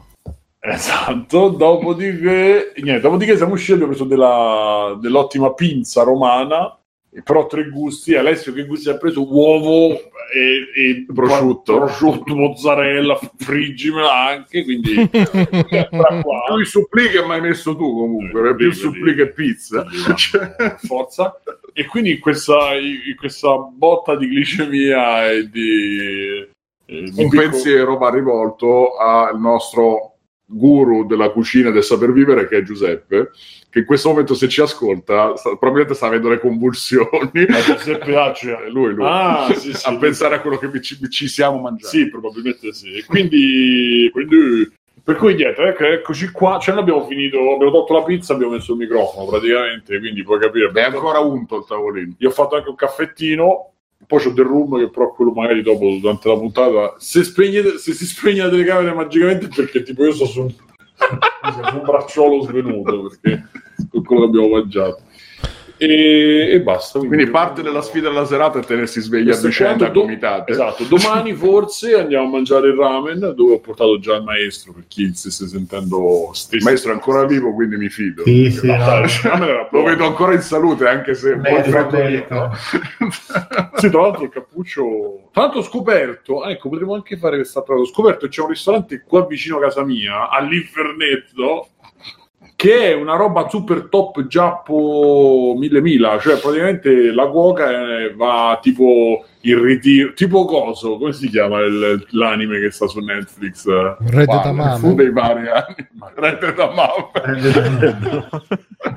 Esatto, 0.60 1.50
dopodiché, 1.50 2.74
niente, 2.78 3.00
dopodiché 3.00 3.38
siamo 3.38 3.54
usciti, 3.54 3.74
abbiamo 3.74 3.92
preso 3.92 4.06
della, 4.06 4.98
dell'ottima 5.00 5.54
pinza 5.54 6.04
romana 6.04 6.77
però 7.24 7.48
tre 7.48 7.70
gusti. 7.70 8.16
Alessio 8.16 8.54
che 8.54 8.66
gusti 8.66 8.90
ha 8.90 8.98
preso? 8.98 9.26
Uovo 9.32 9.92
e, 9.92 10.70
e 10.76 11.06
prosciutto. 11.14 11.78
prosciutto, 11.78 12.36
mozzarella, 12.36 13.20
friggimela 13.38 14.28
anche, 14.28 14.64
quindi 14.64 14.96
lui 16.50 16.66
supplì 16.66 17.10
che 17.10 17.24
mi 17.24 17.34
hai 17.34 17.42
messo 17.42 17.76
tu 17.76 17.96
comunque, 17.96 18.50
eh, 18.50 18.56
più 18.56 18.72
supplì 18.72 19.16
che 19.16 19.30
pizza. 19.30 19.86
Cioè, 20.16 20.76
forza. 20.78 21.40
E 21.74 21.86
quindi 21.86 22.12
in 22.12 22.20
questa, 22.20 22.74
in 22.76 23.16
questa 23.18 23.56
botta 23.58 24.16
di 24.16 24.28
glicemia 24.28 25.32
e 25.32 25.50
di... 25.50 26.56
Eh, 26.90 27.12
un 27.16 27.30
pensiero 27.30 27.98
va 27.98 28.10
rivolto 28.10 28.96
al 28.96 29.40
nostro 29.40 30.18
guru 30.50 31.06
della 31.06 31.30
cucina 31.32 31.72
del 31.72 31.84
saper 31.84 32.14
vivere 32.14 32.48
che 32.48 32.58
è 32.58 32.64
Giuseppe 32.64 33.32
che 33.78 33.80
in 33.80 33.86
questo 33.86 34.10
momento 34.10 34.34
se 34.34 34.48
ci 34.50 34.62
ascolta 34.62 35.36
sta, 35.36 35.50
probabilmente 35.50 35.94
sta 35.94 36.08
avendo 36.08 36.30
le 36.30 36.40
convulsioni 36.40 37.46
Giuseppe 37.66 38.16
Accia 38.16 38.68
lui, 38.70 38.94
lui. 38.94 39.06
Ah, 39.06 39.54
sì, 39.56 39.74
sì, 39.74 39.88
a 39.88 39.92
lui. 39.92 40.00
pensare 40.00 40.36
a 40.36 40.42
quello 40.42 40.58
che 40.58 40.82
ci, 40.82 40.98
ci, 41.10 41.28
siamo 41.28 41.60
mangiando 41.60 41.88
sì 41.88 42.10
probabilmente 42.10 42.74
sì 42.74 43.04
quindi, 43.06 44.10
quindi 44.12 44.72
per 45.04 45.16
cui 45.16 45.36
niente, 45.36 45.62
ecco, 45.62 45.86
eccoci 45.86 46.32
qua, 46.32 46.60
ce 46.60 46.74
l'abbiamo 46.74 47.06
finito, 47.06 47.38
abbiamo 47.38 47.72
tolto 47.72 47.94
la 47.94 48.04
pizza, 48.04 48.34
abbiamo 48.34 48.52
messo 48.52 48.74
il 48.74 48.80
microfono 48.80 49.26
praticamente, 49.26 49.98
quindi 50.00 50.22
puoi 50.22 50.38
capire. 50.38 50.70
È 50.70 50.82
ancora 50.82 51.20
unto 51.20 51.60
il 51.60 51.66
tavolino. 51.66 52.14
Io 52.18 52.28
ho 52.28 52.34
fatto 52.34 52.58
anche 52.58 52.68
un 52.68 52.76
caffettino, 52.76 53.72
poi 54.06 54.22
c'ho 54.22 54.32
del 54.32 54.44
room 54.44 54.78
che 54.78 54.90
però 54.90 55.14
quello 55.14 55.32
magari 55.32 55.62
dopo 55.62 55.98
durante 56.02 56.28
la 56.28 56.38
puntata 56.38 56.96
se, 56.98 57.24
spegne, 57.24 57.78
se 57.78 57.94
si 57.94 58.06
spegne 58.06 58.44
la 58.44 58.50
telecamera 58.50 58.94
magicamente 58.94 59.48
perché 59.48 59.82
tipo 59.82 60.04
io 60.04 60.12
sto 60.12 60.26
su 60.26 60.54
un, 61.74 61.82
bracciolo 61.84 62.42
svenuto 62.42 63.08
perché 63.08 63.48
con 63.90 64.04
quello 64.04 64.24
che 64.24 64.28
abbiamo 64.28 64.56
mangiato 64.56 65.02
e, 65.78 66.50
e 66.52 66.62
basta. 66.62 67.00
Quindi 67.00 67.28
parte 67.28 67.62
della 67.62 67.82
sfida 67.82 68.10
della 68.10 68.26
serata 68.26 68.60
è 68.60 68.64
tenersi 68.64 69.02
svegli 69.02 69.30
a 69.30 69.38
Questo 69.38 69.48
è 69.48 69.50
vicenda 69.50 69.74
a 69.74 69.78
quanto 69.78 69.94
do- 69.94 70.02
gomitate. 70.02 70.52
Esatto, 70.52 70.84
domani 70.84 71.34
forse 71.34 71.94
andiamo 71.96 72.26
a 72.26 72.30
mangiare 72.30 72.70
il 72.70 72.76
ramen 72.76 73.34
dove 73.36 73.54
ho 73.54 73.60
portato 73.60 74.00
già 74.00 74.16
il 74.16 74.24
maestro 74.24 74.74
per 74.74 74.84
chi 74.88 75.12
si 75.14 75.32
stia 75.32 75.48
sentendo 75.48 76.32
Il 76.52 76.64
maestro 76.64 76.92
è 76.92 76.94
ancora 76.94 77.26
vivo, 77.26 77.54
quindi 77.54 77.78
mi 77.78 77.90
fido. 77.90 78.24
Sì, 78.24 78.50
sì, 78.52 78.68
no. 78.68 79.68
Lo 79.72 79.84
vedo 79.84 80.06
ancora 80.06 80.34
in 80.34 80.42
salute, 80.42 80.88
anche 80.88 81.14
se 81.14 81.32
un 81.32 81.42
po' 81.42 81.52
Merito, 81.52 81.70
freddo 81.70 81.98
merito. 81.98 82.52
Sì, 83.78 83.92
tra 83.92 84.02
l'altro 84.02 84.24
il 84.24 84.30
cappuccio. 84.30 85.30
Tra 85.32 85.44
l'altro 85.44 85.60
ho 85.60 85.64
scoperto, 85.64 86.42
ah, 86.42 86.50
ecco, 86.52 86.70
potremmo 86.70 86.96
anche 86.96 87.16
fare 87.18 87.36
questa 87.36 87.62
cosa. 87.62 87.82
Ho 87.82 87.86
scoperto 87.86 88.26
che 88.26 88.32
c'è 88.32 88.42
un 88.42 88.50
ristorante 88.50 89.04
qua 89.06 89.26
vicino 89.26 89.58
a 89.58 89.62
casa 89.62 89.84
mia, 89.84 90.30
all'Infernetto, 90.30 91.68
che 92.58 92.90
è 92.90 92.94
una 92.96 93.16
roba 93.16 93.48
super 93.50 93.84
top 93.88 94.26
giappo 94.26 95.54
mille 95.56 95.80
mila. 95.80 96.18
Cioè, 96.20 96.40
praticamente 96.40 97.12
la 97.14 97.28
cuoca 97.28 97.70
eh, 98.00 98.16
va 98.16 98.58
tipo 98.60 99.24
in 99.42 99.62
ritiro, 99.64 100.14
tipo 100.14 100.44
coso, 100.46 100.98
come 100.98 101.14
si 101.14 101.30
chiama 101.30 101.60
il- 101.60 102.04
l'anime 102.10 102.60
che 102.60 102.72
sta 102.72 102.88
su 102.88 103.00
Netflix? 103.00 103.68
Red 104.10 104.26
Tamame, 104.28 104.80
fu 104.80 104.96
dei 104.96 105.12
vari 105.12 105.48
anni. 105.48 105.88
Red 106.16 106.56
Tamame. 106.56 107.10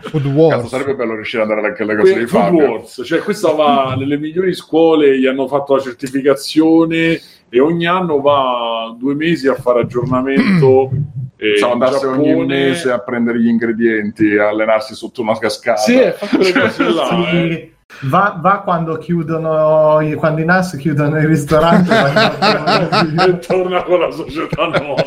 Food 0.00 0.22
Cazzo, 0.22 0.28
Wars. 0.30 0.68
sarebbe 0.68 0.94
bello 0.94 1.14
riuscire 1.14 1.42
ad 1.42 1.50
andare 1.50 1.68
anche 1.68 1.82
alle 1.82 1.96
cose 1.96 2.12
Que- 2.12 2.20
di 2.22 2.26
Food 2.26 2.42
Fabio. 2.42 2.70
Wars, 2.70 3.02
cioè 3.04 3.18
questa 3.18 3.52
va 3.52 3.94
nelle 3.96 4.16
migliori 4.16 4.54
scuole, 4.54 5.18
gli 5.18 5.26
hanno 5.26 5.46
fatto 5.46 5.74
la 5.76 5.82
certificazione 5.82 7.20
e 7.50 7.60
ogni 7.60 7.84
anno 7.86 8.22
va 8.22 8.94
due 8.98 9.14
mesi 9.14 9.48
a 9.48 9.54
fare 9.54 9.80
aggiornamento. 9.80 10.90
eh, 11.40 11.50
Possiamo 11.52 11.74
in 11.74 11.82
andarsi 11.82 12.04
ogni 12.06 12.28
Giappone. 12.28 12.46
mese 12.46 12.90
a 12.90 12.98
prendere 13.00 13.40
gli 13.40 13.48
ingredienti, 13.48 14.36
a 14.36 14.48
allenarsi 14.48 14.94
sotto 14.94 15.22
una 15.22 15.38
cascata. 15.38 15.80
Sì, 15.80 15.98
fatto 16.14 16.36
cose 16.38 16.82
là. 16.92 17.30
eh. 17.30 17.50
Sì, 17.50 18.06
va, 18.08 18.38
va 18.40 18.60
quando 18.60 18.96
chiudono 18.98 20.00
i- 20.00 20.14
quando 20.14 20.40
i 20.42 20.44
NAS 20.44 20.76
chiudono 20.76 21.18
il 21.18 21.26
ristorante 21.26 21.92
e 23.26 23.38
torna 23.38 23.82
con 23.82 23.98
la 24.00 24.10
società 24.12 24.66
nuova. 24.66 25.02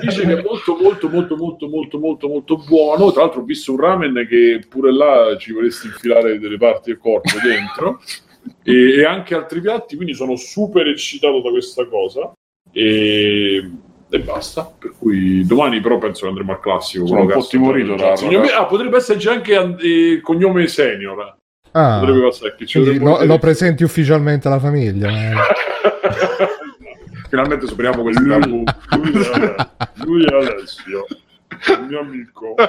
Dice 0.00 0.26
che 0.26 0.38
è 0.38 0.42
molto, 0.42 0.76
molto, 0.80 1.08
molto, 1.08 1.36
molto, 1.36 1.68
molto, 1.68 1.98
molto, 1.98 2.28
molto 2.28 2.56
buono. 2.58 3.10
Tra 3.12 3.22
l'altro, 3.22 3.40
ho 3.40 3.44
visto 3.44 3.72
un 3.72 3.80
ramen 3.80 4.26
che 4.28 4.60
pure 4.68 4.92
là 4.92 5.36
ci 5.38 5.52
vorresti 5.52 5.86
infilare 5.88 6.38
delle 6.38 6.56
parti 6.58 6.90
del 6.90 6.98
corpo 7.00 7.30
dentro. 7.42 8.00
E, 8.62 8.98
e 8.98 9.04
anche 9.04 9.34
altri 9.34 9.60
piatti, 9.60 9.96
quindi 9.96 10.14
sono 10.14 10.36
super 10.36 10.86
eccitato 10.86 11.40
da 11.40 11.50
questa 11.50 11.86
cosa. 11.86 12.32
E, 12.72 13.70
e 14.16 14.20
basta. 14.20 14.70
Per 14.78 14.92
cui 14.98 15.44
domani, 15.44 15.80
però, 15.80 15.98
penso 15.98 16.22
che 16.22 16.28
andremo 16.28 16.52
al 16.52 16.60
classico. 16.60 17.06
Sono 17.06 17.20
un 17.20 17.26
quello 17.26 17.40
po' 17.40 17.46
che 17.46 17.56
ha 17.56 17.58
timorito 17.58 17.94
Ah, 18.54 18.64
potrebbe 18.66 18.96
esserci 18.96 19.28
anche 19.28 19.54
eh, 19.54 19.86
il 19.86 20.20
cognome 20.20 20.66
senior. 20.66 21.36
Ah, 21.72 21.98
Potrebbe 21.98 22.20
passare 22.22 22.54
che 22.56 22.66
ci 22.66 22.80
quindi 22.80 22.98
lo, 23.04 23.24
lo 23.24 23.38
presenti 23.38 23.82
ufficialmente 23.82 24.46
alla 24.46 24.60
famiglia. 24.60 25.08
eh. 25.08 25.32
Finalmente 27.28 27.66
superiamo 27.66 28.02
questi 28.02 28.22
lui, 28.22 28.40
tabù. 28.40 28.62
lui, 28.96 29.22
è, 29.24 29.54
lui 30.04 30.24
è 30.24 30.34
Alessio, 30.34 31.06
il 31.50 31.86
mio 31.88 31.98
amico, 32.00 32.54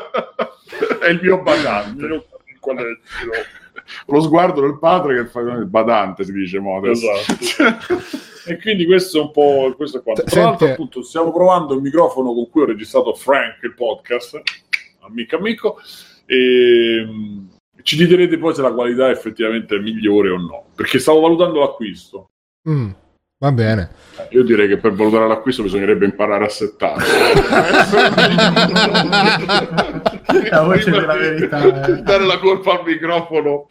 È 0.99 1.09
il 1.09 1.19
mio 1.21 1.35
il 1.35 1.41
badante. 1.43 2.07
mio 2.07 2.25
amico 2.43 2.69
Alessio. 2.71 3.31
Lo 4.07 4.21
sguardo 4.21 4.61
del 4.61 4.79
padre 4.79 5.15
che 5.15 5.29
fa 5.29 5.41
il 5.41 5.65
badante, 5.65 6.23
si 6.23 6.31
dice 6.31 6.59
mo 6.59 6.77
adesso. 6.77 7.05
Esatto. 7.11 8.01
e 8.47 8.57
quindi 8.59 8.85
questo 8.85 9.19
è 9.19 9.21
un 9.21 9.31
po' 9.31 9.73
questo 9.75 9.99
è 9.99 10.03
quanto. 10.03 10.23
Tra 10.23 10.31
Senti- 10.31 10.47
l'altro, 10.47 10.67
appunto, 10.67 11.01
stiamo 11.01 11.31
provando 11.31 11.73
il 11.73 11.81
microfono 11.81 12.33
con 12.33 12.49
cui 12.49 12.61
ho 12.61 12.65
registrato 12.65 13.13
Frank 13.13 13.61
il 13.63 13.73
podcast, 13.73 14.41
amico 15.01 15.35
amico, 15.35 15.77
e 16.25 17.05
mm, 17.05 17.45
ci 17.83 17.95
direte 17.95 18.37
poi 18.37 18.53
se 18.53 18.61
la 18.61 18.73
qualità 18.73 19.09
effettivamente 19.09 19.75
è 19.75 19.79
migliore 19.79 20.29
o 20.29 20.37
no, 20.37 20.65
perché 20.75 20.99
stavo 20.99 21.19
valutando 21.21 21.59
l'acquisto. 21.59 22.29
Mm, 22.69 22.89
va 23.37 23.51
bene. 23.51 23.89
Io 24.29 24.43
direi 24.43 24.67
che 24.67 24.77
per 24.77 24.93
valutare 24.93 25.27
l'acquisto 25.27 25.61
bisognerebbe 25.61 26.05
imparare 26.05 26.45
a 26.45 26.49
settare. 26.49 27.03
La 30.49 30.63
voce 30.63 30.89
della 30.89 31.15
verità, 31.15 31.87
eh. 31.87 32.01
Dare 32.01 32.25
la 32.25 32.39
colpa 32.39 32.79
al 32.79 32.83
microfono 32.85 33.67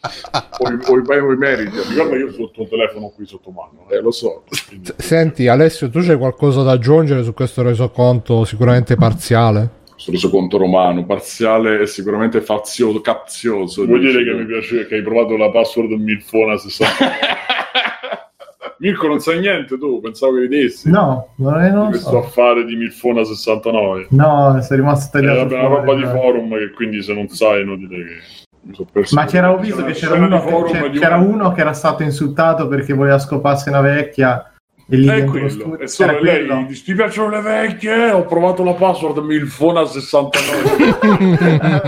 o 0.59 0.69
i, 0.69 0.79
o 0.87 1.15
i, 1.15 1.19
o 1.19 1.33
i 1.33 1.37
meriti. 1.37 1.77
Ricorda 1.89 2.17
io 2.17 2.29
ho 2.29 2.33
sotto 2.33 2.61
un 2.63 2.69
telefono 2.69 3.13
qui 3.15 3.27
sotto 3.27 3.51
mano. 3.51 3.87
Eh, 3.89 4.01
lo 4.01 4.11
so. 4.11 4.45
Quindi- 4.69 4.93
Senti, 4.97 5.49
Alessio, 5.49 5.89
tu 5.89 6.01
c'hai 6.01 6.19
qualcosa 6.19 6.63
da 6.63 6.73
aggiungere 6.73 7.23
su 7.23 7.33
questo 7.33 7.63
resoconto 7.63 8.45
sicuramente 8.45 8.97
parziale? 8.97 9.83
Questo 9.93 10.11
resoconto 10.11 10.59
romano, 10.59 11.05
parziale 11.07 11.81
e 11.81 11.87
sicuramente 11.87 12.41
fazioso, 12.41 13.01
capzioso. 13.01 13.85
Dici. 13.87 13.99
dire 13.99 14.25
che 14.25 14.33
mi 14.35 14.45
piace 14.45 14.87
che 14.87 14.97
hai 14.97 15.03
provato 15.03 15.37
la 15.37 15.51
password 15.51 15.93
Milfona 15.93 16.57
60? 16.57 17.63
Mirko 18.79 19.07
non 19.09 19.21
sai 19.21 19.41
niente 19.41 19.79
tu, 19.79 20.01
pensavo 20.01 20.35
che 20.35 20.41
vedessi 20.41 20.91
No, 20.91 21.29
non 21.37 21.61
non 21.73 21.89
questo 21.89 22.11
so. 22.11 22.19
affare 22.19 22.65
di 22.65 22.77
Milfona 22.77 23.23
69. 23.25 24.07
No, 24.11 24.59
sei 24.63 24.77
rimasto 24.79 25.19
tagliato 25.19 25.55
una 25.55 25.67
roba 25.67 25.95
di 25.95 26.05
forum 26.05 26.57
che 26.57 26.71
quindi 26.73 27.03
se 27.03 27.13
non 27.15 27.29
sai 27.29 27.61
è 27.61 27.63
inutile 27.63 27.97
che... 28.05 28.43
Ma 29.13 29.27
c'era, 29.27 29.53
ho 29.53 29.59
visto 29.59 29.85
che 29.85 29.93
c'era 29.93 30.15
C'era 30.15 30.25
uno, 30.27 30.91
c'era- 30.91 31.17
uno 31.17 31.53
che 31.53 31.61
era 31.61 31.75
stato 31.75 32.03
insultato 32.03 32.67
perché 32.67 32.95
voleva 32.95 33.19
scoparsi 33.19 33.69
una 33.69 33.83
vecchia 33.83 34.54
e 34.87 34.97
lì 34.97 35.07
È 35.07 35.25
quello, 35.25 35.49
studio 35.49 35.79
è 35.79 35.87
solo 35.87 36.11
era 36.11 36.21
lei 36.21 36.47
quello. 36.47 36.65
dice, 36.69 36.85
ti 36.85 36.95
piacciono 36.95 37.29
le 37.31 37.41
vecchie? 37.41 38.11
Ho 38.11 38.25
provato 38.27 38.63
la 38.65 38.75
password 38.75 39.19
Milfona 39.19 39.85
69. 39.87 41.63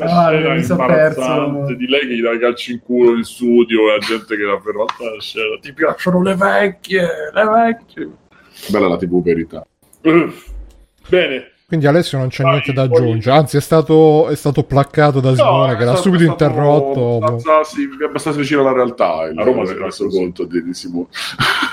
Ah, 0.00 0.30
scena 0.30 0.54
mi 0.54 0.62
perso. 0.76 1.74
di 1.76 1.86
lei 1.86 2.00
che 2.00 2.14
gli 2.16 2.22
dà 2.22 2.32
i 2.32 2.38
calci 2.38 2.72
in 2.72 2.80
culo 2.80 3.16
in 3.16 3.22
studio 3.24 3.88
e 3.88 3.92
la 3.92 3.98
gente 3.98 4.36
che 4.36 4.42
la 4.42 4.60
ferma 4.60 4.84
la 5.14 5.20
scena. 5.20 5.58
Ti 5.60 5.72
piacciono 5.72 6.22
le 6.22 6.34
vecchie? 6.34 7.08
Le 7.32 7.44
vecchie? 7.44 8.08
Bella 8.68 8.88
la 8.88 8.96
TV 8.96 9.22
verità. 9.22 9.64
Bene. 11.08 11.52
Quindi 11.66 11.86
Alessio 11.86 12.18
non 12.18 12.28
c'è 12.28 12.42
Vai, 12.42 12.52
niente 12.54 12.72
da 12.72 12.82
aggiungere, 12.82 13.36
anzi 13.36 13.56
è 13.56 13.60
stato, 13.60 14.26
è 14.28 14.34
stato 14.34 14.64
placcato 14.64 15.20
da 15.20 15.36
Simone 15.36 15.76
che 15.76 15.84
l'ha 15.84 15.92
è 15.92 15.96
subito 15.96 16.24
interrotto. 16.24 17.18
Abbastanza, 17.24 17.62
sì, 17.62 17.88
è 18.00 18.04
abbastanza 18.04 18.40
vicino 18.40 18.62
alla 18.62 18.72
realtà. 18.72 19.28
Il, 19.30 19.38
A 19.38 19.44
Roma 19.44 19.64
si 19.64 19.74
resto 19.74 20.04
così. 20.06 20.18
conto 20.18 20.44
di, 20.46 20.64
di 20.64 20.74
Simone. 20.74 21.06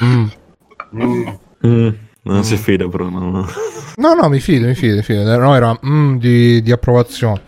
Mm. 0.03 0.25
Mm, 0.95 1.89
non 2.23 2.43
si 2.43 2.57
fida 2.57 2.87
Bruno. 2.87 3.47
No, 3.95 4.13
no, 4.13 4.29
mi 4.29 4.39
fido, 4.39 4.67
mi 4.67 4.75
fido, 4.75 4.95
mi 4.95 5.01
fido. 5.03 5.37
No, 5.37 5.55
era 5.55 5.77
mm, 5.85 6.17
di, 6.17 6.61
di 6.61 6.71
approvazione. 6.71 7.41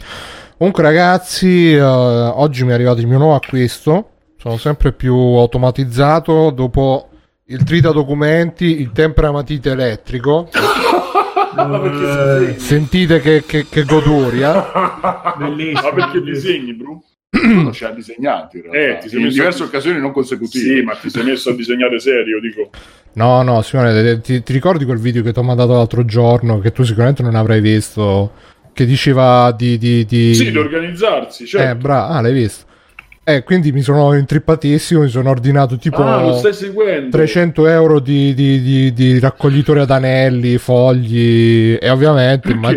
Comunque, 0.58 0.84
ragazzi, 0.84 1.74
eh, 1.74 1.81
oggi 1.81 2.63
mi 2.63 2.72
è 2.72 2.74
arrivato 2.74 3.00
il 3.00 3.08
mio 3.08 3.17
nuovo 3.17 3.36
acquisto. 3.36 4.10
Sono 4.38 4.58
sempre 4.58 4.91
più 4.93 5.13
automatizzato. 5.13 6.50
Dopo 6.50 7.10
il 7.46 7.63
trita 7.63 7.91
documenti, 7.91 8.81
il 8.81 8.91
tempera 8.91 9.31
matita 9.31 9.69
elettrico. 9.72 10.50
Eh, 11.60 12.55
Sentite 12.58 13.19
che, 13.19 13.43
che, 13.46 13.65
che 13.67 13.84
goduria. 13.84 15.34
Bellissimo. 15.38 15.81
Ma 15.81 15.93
perché 15.93 16.19
bellissimo. 16.19 16.53
disegni, 16.53 16.74
Bru? 16.74 17.03
Uno 17.32 17.72
ci 17.72 17.84
ha 17.86 17.92
disegnati 17.92 18.58
in 18.58 18.64
realtà. 18.72 18.98
Eh, 18.98 19.02
ti 19.04 19.10
sei 19.10 19.20
in 19.20 19.26
messo- 19.26 19.38
diverse 19.38 19.64
occasioni 19.64 20.00
non 20.00 20.12
consecutive. 20.12 20.76
Sì, 20.78 20.82
ma 20.82 20.96
ti 20.96 21.10
sei 21.12 21.24
messo 21.24 21.52
a 21.52 21.54
disegnare 21.56 22.00
serio, 22.00 22.40
dico. 22.40 22.70
No, 23.14 23.44
no, 23.44 23.62
Simone, 23.62 24.20
ti, 24.22 24.42
ti 24.42 24.54
ricordi 24.54 24.86
quel 24.86 24.98
video 24.98 25.22
che 25.22 25.32
ti 25.32 25.38
ho 25.40 25.44
mandato 25.44 25.74
l'altro 25.74 26.04
giorno? 26.06 26.60
Che 26.60 26.72
tu 26.72 26.84
sicuramente 26.84 27.22
non 27.22 27.36
avrai 27.36 27.62
visto. 27.62 28.32
Che 28.74 28.86
diceva 28.86 29.52
di. 29.56 29.78
di, 29.78 30.06
di... 30.06 30.34
Sì, 30.34 30.50
di 30.52 30.58
organizzarsi, 30.58 31.44
Eh, 31.44 31.48
certo. 31.48 31.78
bravo, 31.84 32.14
ah, 32.14 32.22
l'hai 32.22 32.34
visto. 32.34 32.66
Eh, 33.24 33.44
quindi 33.44 33.72
mi 33.72 33.82
sono 33.82 34.14
intrippatissimo, 34.16 35.02
mi 35.02 35.10
sono 35.10 35.30
ordinato 35.30 35.78
tipo 35.78 36.04
ah, 36.04 36.22
lo 36.22 36.38
stai 36.38 36.54
seguendo. 36.54 37.10
300 37.16 37.68
euro 37.68 38.00
di, 38.00 38.34
di, 38.34 38.62
di, 38.62 38.94
di 38.94 39.20
raccoglitore 39.20 39.82
ad 39.82 39.92
anelli, 39.92 40.58
fogli 40.58 41.78
e 41.80 41.90
ovviamente 41.90 42.54
ma- 42.56 42.76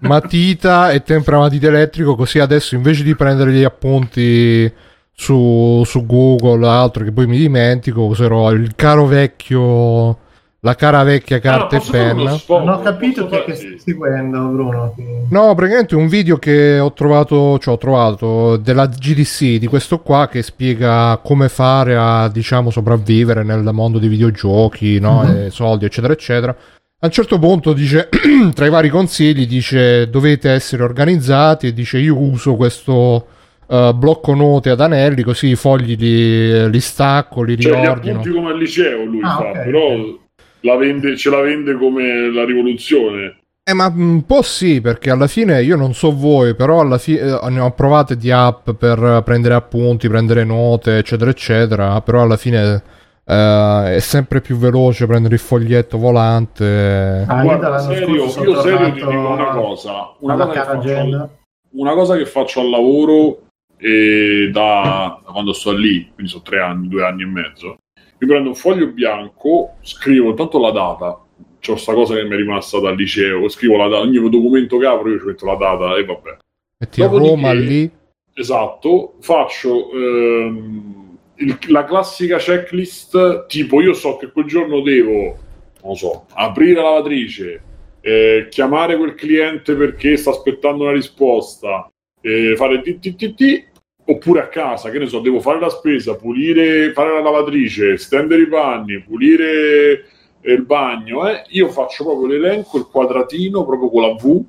matita 0.00 0.90
e 0.90 1.02
tempera 1.02 1.38
matita 1.38 1.68
elettrico, 1.68 2.16
così 2.16 2.38
adesso 2.40 2.74
invece 2.74 3.04
di 3.04 3.14
prendere 3.14 3.52
gli 3.52 3.62
appunti 3.62 4.72
su, 5.12 5.82
su 5.84 6.04
Google, 6.04 6.66
altro 6.66 7.04
che 7.04 7.12
poi 7.12 7.26
mi 7.26 7.38
dimentico, 7.38 8.04
userò 8.04 8.50
il 8.52 8.72
caro 8.74 9.06
vecchio, 9.06 10.18
la 10.66 10.74
cara 10.74 11.04
vecchia 11.04 11.36
Ah, 11.36 11.40
carta 11.40 11.76
e 11.76 11.80
fare 11.80 12.10
uno 12.10 12.24
penna. 12.24 12.64
Non 12.64 12.68
ho 12.68 12.80
capito 12.80 13.22
chi 13.26 13.28
Posso 13.28 13.42
è 13.42 13.44
che 13.44 13.54
stai 13.54 13.78
seguendo, 13.78 14.38
Bruno. 14.48 14.94
No, 15.30 15.54
praticamente 15.54 15.94
un 15.94 16.08
video 16.08 16.38
che 16.38 16.80
ho 16.80 16.92
trovato, 16.92 17.56
cioè 17.60 17.74
ho 17.74 17.78
trovato 17.78 18.56
della 18.56 18.86
GDC 18.86 19.58
di 19.58 19.66
questo 19.68 20.00
qua 20.00 20.26
che 20.28 20.42
spiega 20.42 21.20
come 21.22 21.48
fare 21.48 21.96
a, 21.96 22.28
diciamo, 22.28 22.70
sopravvivere 22.70 23.44
nel 23.44 23.62
mondo 23.72 24.00
dei 24.00 24.08
videogiochi, 24.08 24.98
no? 24.98 25.22
E 25.24 25.50
soldi, 25.50 25.84
eccetera, 25.84 26.12
eccetera. 26.12 26.50
A 26.98 27.06
un 27.06 27.12
certo 27.12 27.38
punto 27.38 27.72
dice, 27.72 28.08
tra 28.54 28.66
i 28.66 28.70
vari 28.70 28.88
consigli, 28.88 29.46
dice 29.46 30.10
dovete 30.10 30.50
essere 30.50 30.82
organizzati 30.82 31.68
e 31.68 31.72
dice 31.72 31.98
io 31.98 32.18
uso 32.18 32.56
questo 32.56 33.26
eh, 33.68 33.92
blocco 33.94 34.34
note 34.34 34.70
ad 34.70 34.80
anelli, 34.80 35.22
così 35.22 35.48
i 35.48 35.54
fogli 35.56 35.96
li, 35.96 36.68
li 36.70 36.80
stacco, 36.80 37.42
li 37.42 37.56
Cioè, 37.56 37.76
gli 37.76 37.80
riordino. 37.82 38.18
appunti 38.18 38.30
come 38.36 38.50
al 38.50 38.58
liceo 38.58 39.04
lui 39.04 39.20
Ah, 39.22 39.36
fa, 39.36 39.44
ok, 39.50 39.62
però. 39.62 40.24
La 40.66 40.76
vende- 40.76 41.16
ce 41.16 41.30
la 41.30 41.40
vende 41.40 41.74
come 41.76 42.30
la 42.30 42.44
rivoluzione. 42.44 43.38
Eh, 43.68 43.72
ma 43.72 43.86
un 43.86 44.24
po' 44.24 44.42
sì, 44.42 44.80
perché 44.80 45.10
alla 45.10 45.26
fine 45.26 45.62
io 45.62 45.76
non 45.76 45.92
so 45.92 46.14
voi, 46.14 46.54
però 46.54 46.80
alla 46.80 46.98
fine 46.98 47.20
eh, 47.20 47.50
ne 47.50 47.60
ho 47.60 47.72
provate 47.72 48.16
di 48.16 48.30
app 48.30 48.70
per 48.72 49.22
prendere 49.24 49.54
appunti, 49.54 50.08
prendere 50.08 50.44
note, 50.44 50.98
eccetera, 50.98 51.30
eccetera. 51.30 52.00
Però 52.00 52.22
alla 52.22 52.36
fine 52.36 52.82
eh, 53.24 53.94
è 53.96 53.98
sempre 53.98 54.40
più 54.40 54.56
veloce 54.56 55.06
prendere 55.06 55.34
il 55.34 55.40
foglietto 55.40 55.98
volante. 55.98 57.24
Ah, 57.26 57.38
io 57.38 57.42
Guarda, 57.42 57.68
dall'anno 57.70 57.92
serio, 57.92 58.24
io 58.24 58.60
serio 58.60 58.92
ti 58.92 58.92
dico 58.92 59.10
una 59.10 59.46
cosa, 59.46 60.14
una 60.20 60.36
cosa, 60.36 60.64
faccio 60.64 61.30
una 61.72 61.94
cosa 61.94 62.16
che 62.16 62.26
faccio 62.26 62.60
al 62.60 62.70
lavoro 62.70 63.46
eh, 63.78 64.48
da, 64.52 65.20
da 65.24 65.32
quando 65.32 65.52
sto 65.52 65.72
lì, 65.72 66.10
quindi 66.14 66.30
sono 66.30 66.42
tre 66.42 66.60
anni, 66.60 66.88
due 66.88 67.04
anni 67.04 67.22
e 67.22 67.26
mezzo, 67.26 67.76
mi 68.18 68.26
prendo 68.26 68.48
un 68.50 68.54
foglio 68.54 68.86
bianco, 68.88 69.74
scrivo 69.82 70.34
tanto 70.34 70.58
la 70.58 70.70
data, 70.70 71.20
c'ho 71.60 71.76
sta 71.76 71.92
cosa 71.92 72.14
che 72.14 72.24
mi 72.24 72.34
è 72.34 72.36
rimasta 72.36 72.78
dal 72.80 72.96
liceo, 72.96 73.48
scrivo 73.48 73.76
la 73.76 73.88
data, 73.88 74.02
ogni 74.02 74.18
documento 74.30 74.78
che 74.78 74.86
apro 74.86 75.10
io 75.10 75.18
ci 75.18 75.26
metto 75.26 75.46
la 75.46 75.56
data 75.56 75.96
e 75.96 76.04
vabbè. 76.04 76.36
Metti 76.78 77.00
Dopodiché- 77.00 77.30
Roma 77.30 77.52
lì. 77.52 77.90
Esatto, 78.38 79.14
faccio 79.20 79.90
ehm, 79.92 81.16
il- 81.36 81.58
la 81.68 81.84
classica 81.84 82.36
checklist, 82.38 83.46
tipo 83.46 83.80
io 83.80 83.92
so 83.94 84.16
che 84.16 84.30
quel 84.30 84.44
giorno 84.46 84.80
devo, 84.82 85.36
non 85.82 85.94
so, 85.96 86.26
aprire 86.34 86.74
la 86.82 86.90
lavatrice, 86.90 87.62
eh, 88.00 88.46
chiamare 88.50 88.96
quel 88.96 89.14
cliente 89.14 89.74
perché 89.74 90.16
sta 90.16 90.30
aspettando 90.30 90.84
una 90.84 90.92
risposta, 90.92 91.90
eh, 92.20 92.54
fare 92.56 92.80
TTT, 92.82 93.64
oppure 94.08 94.40
a 94.40 94.48
casa, 94.48 94.90
che 94.90 94.98
ne 94.98 95.06
so, 95.06 95.18
devo 95.20 95.40
fare 95.40 95.58
la 95.58 95.68
spesa, 95.68 96.16
pulire, 96.16 96.92
fare 96.92 97.12
la 97.12 97.20
lavatrice, 97.20 97.96
stendere 97.98 98.42
i 98.42 98.48
panni, 98.48 99.02
pulire 99.02 100.04
eh, 100.40 100.52
il 100.52 100.62
bagno, 100.62 101.28
eh, 101.28 101.44
io 101.48 101.68
faccio 101.68 102.04
proprio 102.04 102.28
l'elenco, 102.28 102.78
il 102.78 102.86
quadratino 102.86 103.64
proprio 103.64 103.90
con 103.90 104.02
la 104.02 104.14
V 104.14 104.44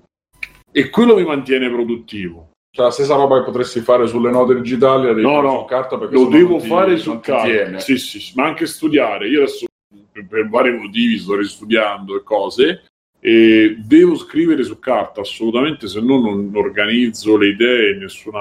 e 0.72 0.90
quello 0.90 1.16
mi 1.16 1.26
mantiene 1.26 1.70
produttivo. 1.70 2.52
Cioè, 2.70 2.86
la 2.86 2.92
stessa 2.92 3.16
roba 3.16 3.40
che 3.40 3.46
potresti 3.46 3.80
fare 3.80 4.06
sulle 4.06 4.30
note 4.30 4.54
digitali, 4.54 5.20
No, 5.22 5.42
no, 5.42 5.60
su 5.62 5.66
carta 5.66 5.98
perché 5.98 6.14
Lo 6.14 6.28
devo 6.28 6.50
non 6.52 6.62
ti- 6.62 6.68
fare 6.68 6.98
su 6.98 7.20
carta, 7.20 7.80
sì, 7.80 7.98
sì, 7.98 8.20
sì, 8.20 8.34
ma 8.36 8.46
anche 8.46 8.68
studiare. 8.68 9.28
Io 9.28 9.42
adesso 9.42 9.66
per, 10.12 10.28
per 10.28 10.48
vari 10.48 10.78
motivi 10.78 11.18
sto 11.18 11.36
ristudiando 11.36 12.16
e 12.16 12.22
cose 12.22 12.84
e 13.20 13.78
devo 13.84 14.16
scrivere 14.16 14.64
su 14.64 14.80
carta 14.80 15.22
assolutamente, 15.22 15.88
se 15.88 16.00
no 16.00 16.20
non 16.20 16.52
organizzo 16.54 17.38
le 17.38 17.48
idee 17.48 17.94
in 17.94 18.00
nessuna, 18.00 18.40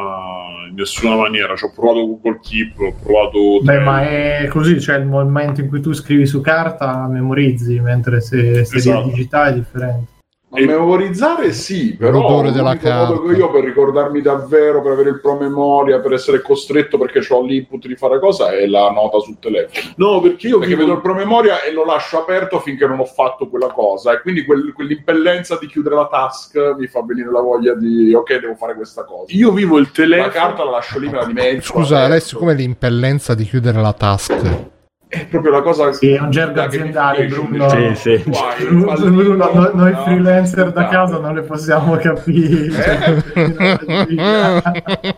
in 0.68 0.74
nessuna 0.74 1.16
maniera. 1.16 1.56
Ci 1.56 1.64
ho 1.64 1.72
provato 1.74 2.06
Google 2.06 2.40
Keep, 2.42 2.78
ho 2.78 2.94
provato 3.02 3.60
Beh, 3.62 3.80
ma 3.80 4.02
è 4.08 4.46
così, 4.48 4.80
cioè 4.80 4.96
il 4.96 5.06
momento 5.06 5.60
in 5.60 5.68
cui 5.68 5.80
tu 5.80 5.92
scrivi 5.92 6.26
su 6.26 6.40
carta 6.40 7.06
memorizzi, 7.08 7.80
mentre 7.80 8.20
se, 8.20 8.64
se 8.64 8.76
Esatto. 8.76 9.04
di 9.04 9.10
digitale 9.10 9.50
è 9.50 9.54
differente. 9.54 10.14
Ma 10.48 10.60
memorizzare 10.60 11.52
sì, 11.52 11.96
però 11.96 12.20
L'odore 12.20 12.52
della 12.52 12.76
carta. 12.76 13.20
che 13.20 13.34
io 13.36 13.50
per 13.50 13.64
ricordarmi 13.64 14.22
davvero, 14.22 14.80
per 14.80 14.92
avere 14.92 15.10
il 15.10 15.20
promemoria, 15.20 15.98
per 15.98 16.12
essere 16.12 16.40
costretto 16.40 16.98
perché 16.98 17.20
ho 17.28 17.42
l'input 17.42 17.86
di 17.88 17.96
fare 17.96 18.20
cosa 18.20 18.52
è 18.52 18.64
la 18.66 18.88
nota 18.92 19.18
sul 19.18 19.38
telefono. 19.40 19.92
No, 19.96 20.20
perché 20.20 20.46
io 20.46 20.58
Perché 20.60 20.74
vivo- 20.74 20.86
vedo 20.86 20.96
il 20.98 21.02
promemoria 21.02 21.62
e 21.62 21.72
lo 21.72 21.84
lascio 21.84 22.18
aperto 22.18 22.60
finché 22.60 22.86
non 22.86 23.00
ho 23.00 23.04
fatto 23.06 23.48
quella 23.48 23.72
cosa 23.72 24.12
e 24.12 24.20
quindi 24.20 24.44
quel- 24.44 24.72
quell'impellenza 24.72 25.58
di 25.60 25.66
chiudere 25.66 25.96
la 25.96 26.06
task 26.06 26.76
mi 26.78 26.86
fa 26.86 27.02
venire 27.02 27.30
la 27.32 27.40
voglia 27.40 27.74
di 27.74 28.14
ok, 28.14 28.38
devo 28.38 28.54
fare 28.54 28.76
questa 28.76 29.02
cosa. 29.04 29.24
io 29.36 29.50
vivo 29.50 29.78
il 29.78 29.86
la 29.86 29.90
telefono. 29.92 30.28
carta 30.30 30.64
la 30.64 30.70
lascio 30.70 30.98
lì, 31.00 31.08
me 31.08 31.16
la 31.16 31.24
dimentico. 31.24 31.62
Scusa. 31.80 32.04
Alessio, 32.04 32.38
come 32.38 32.54
l'impellenza 32.54 33.34
di 33.34 33.44
chiudere 33.44 33.80
la 33.80 33.92
task? 33.92 34.74
È 35.22 35.26
proprio 35.26 35.52
la 35.52 35.62
cosa 35.62 35.92
Sì, 35.92 36.10
è 36.12 36.20
un 36.20 36.30
gergo 36.30 36.60
aziendale, 36.62 37.26
Bruno. 37.26 37.68
Sì, 37.68 37.94
sì. 37.94 38.22
Guai, 38.26 38.64
Bruno, 38.66 38.94
Bruno, 38.94 39.50
noi, 39.52 39.70
noi 39.74 39.92
no? 39.92 40.02
freelancer 40.02 40.72
da 40.72 40.82
No. 40.82 40.88
casa 40.88 41.18
non 41.18 41.34
le 41.34 41.42
possiamo 41.42 41.96
capire. 41.96 42.70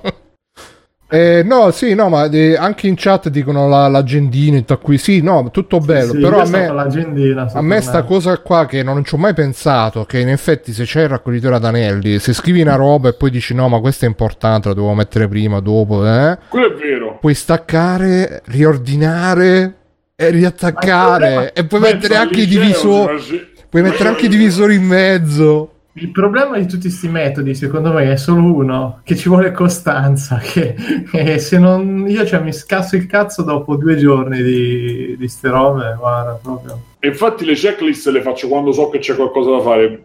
Eh, 1.11 1.43
no, 1.43 1.71
sì, 1.71 1.95
no, 1.95 2.11
ma 2.11 2.27
eh, 2.27 2.55
anche 2.55 2.87
in 2.87 2.95
chat 2.95 3.31
dicono 3.31 3.67
la, 3.67 3.89
l'agendina 3.89 4.59
e 4.59 4.61
tutto 4.61 4.77
qui. 4.79 4.99
Sì, 4.99 5.23
no, 5.23 5.49
tutto 5.51 5.79
bello. 5.79 6.13
Sì, 6.13 6.19
però 6.19 6.37
io 6.37 6.43
a 6.43 6.49
me, 6.49 6.67
a 7.55 7.63
me 7.63 7.81
sta 7.81 8.03
cosa 8.03 8.37
qua 8.41 8.67
che 8.67 8.83
non 8.83 9.03
ci 9.07 9.15
ho 9.15 9.17
mai 9.19 9.33
pensato, 9.33 10.05
che 10.05 10.19
in 10.19 10.29
effetti 10.29 10.75
se 10.75 10.85
c'è 10.85 11.05
il 11.05 11.09
raccoglitore 11.09 11.55
ad 11.55 11.65
anelli, 11.65 12.19
se 12.19 12.35
scrivi 12.35 12.61
una 12.61 12.75
roba 12.75 13.09
e 13.09 13.15
poi 13.15 13.31
dici 13.31 13.55
no, 13.55 13.69
ma 13.71 13.81
questa 13.81 14.05
è 14.05 14.09
importante, 14.09 14.69
la 14.69 14.75
devo 14.75 14.93
mettere 14.93 15.29
prima, 15.29 15.61
dopo, 15.61 16.07
eh, 16.07 16.37
Quello 16.47 16.75
è 16.75 16.77
vero. 16.77 17.17
puoi 17.19 17.35
staccare, 17.35 18.43
riordinare 18.45 19.77
e 20.21 20.31
riattaccare 20.31 21.53
e 21.53 21.65
puoi 21.65 21.81
mettere 21.81 22.17
anche 22.17 22.41
i 22.41 22.47
divisori. 22.47 23.57
Puoi 23.69 23.83
mettere 23.83 24.09
anche 24.09 24.27
i 24.27 24.29
divisori 24.29 24.75
in 24.75 24.83
mezzo. 24.83 25.75
Il 25.93 26.11
problema 26.11 26.59
di 26.59 26.67
tutti 26.67 26.89
questi 26.89 27.09
metodi, 27.09 27.55
secondo 27.55 27.93
me, 27.93 28.11
è 28.11 28.17
solo 28.17 28.41
uno, 28.43 29.01
che 29.05 29.15
ci 29.15 29.29
vuole 29.29 29.53
costanza, 29.53 30.39
che, 30.39 30.75
che 31.09 31.39
se 31.39 31.59
non... 31.59 32.05
Io 32.09 32.27
cioè, 32.27 32.41
mi 32.41 32.53
scasso 32.53 32.97
il 32.97 33.07
cazzo 33.07 33.43
dopo 33.43 33.77
due 33.77 33.97
giorni 33.97 34.43
di, 34.43 35.17
di 35.17 35.29
ste 35.29 35.51
robe, 35.51 35.95
guarda, 35.97 36.39
proprio. 36.43 36.83
E 36.99 37.09
infatti 37.09 37.45
le 37.45 37.55
checklist 37.55 38.09
le 38.09 38.23
faccio 38.23 38.49
quando 38.49 38.73
so 38.73 38.89
che 38.89 38.99
c'è 38.99 39.15
qualcosa 39.15 39.51
da 39.51 39.61
fare, 39.61 40.05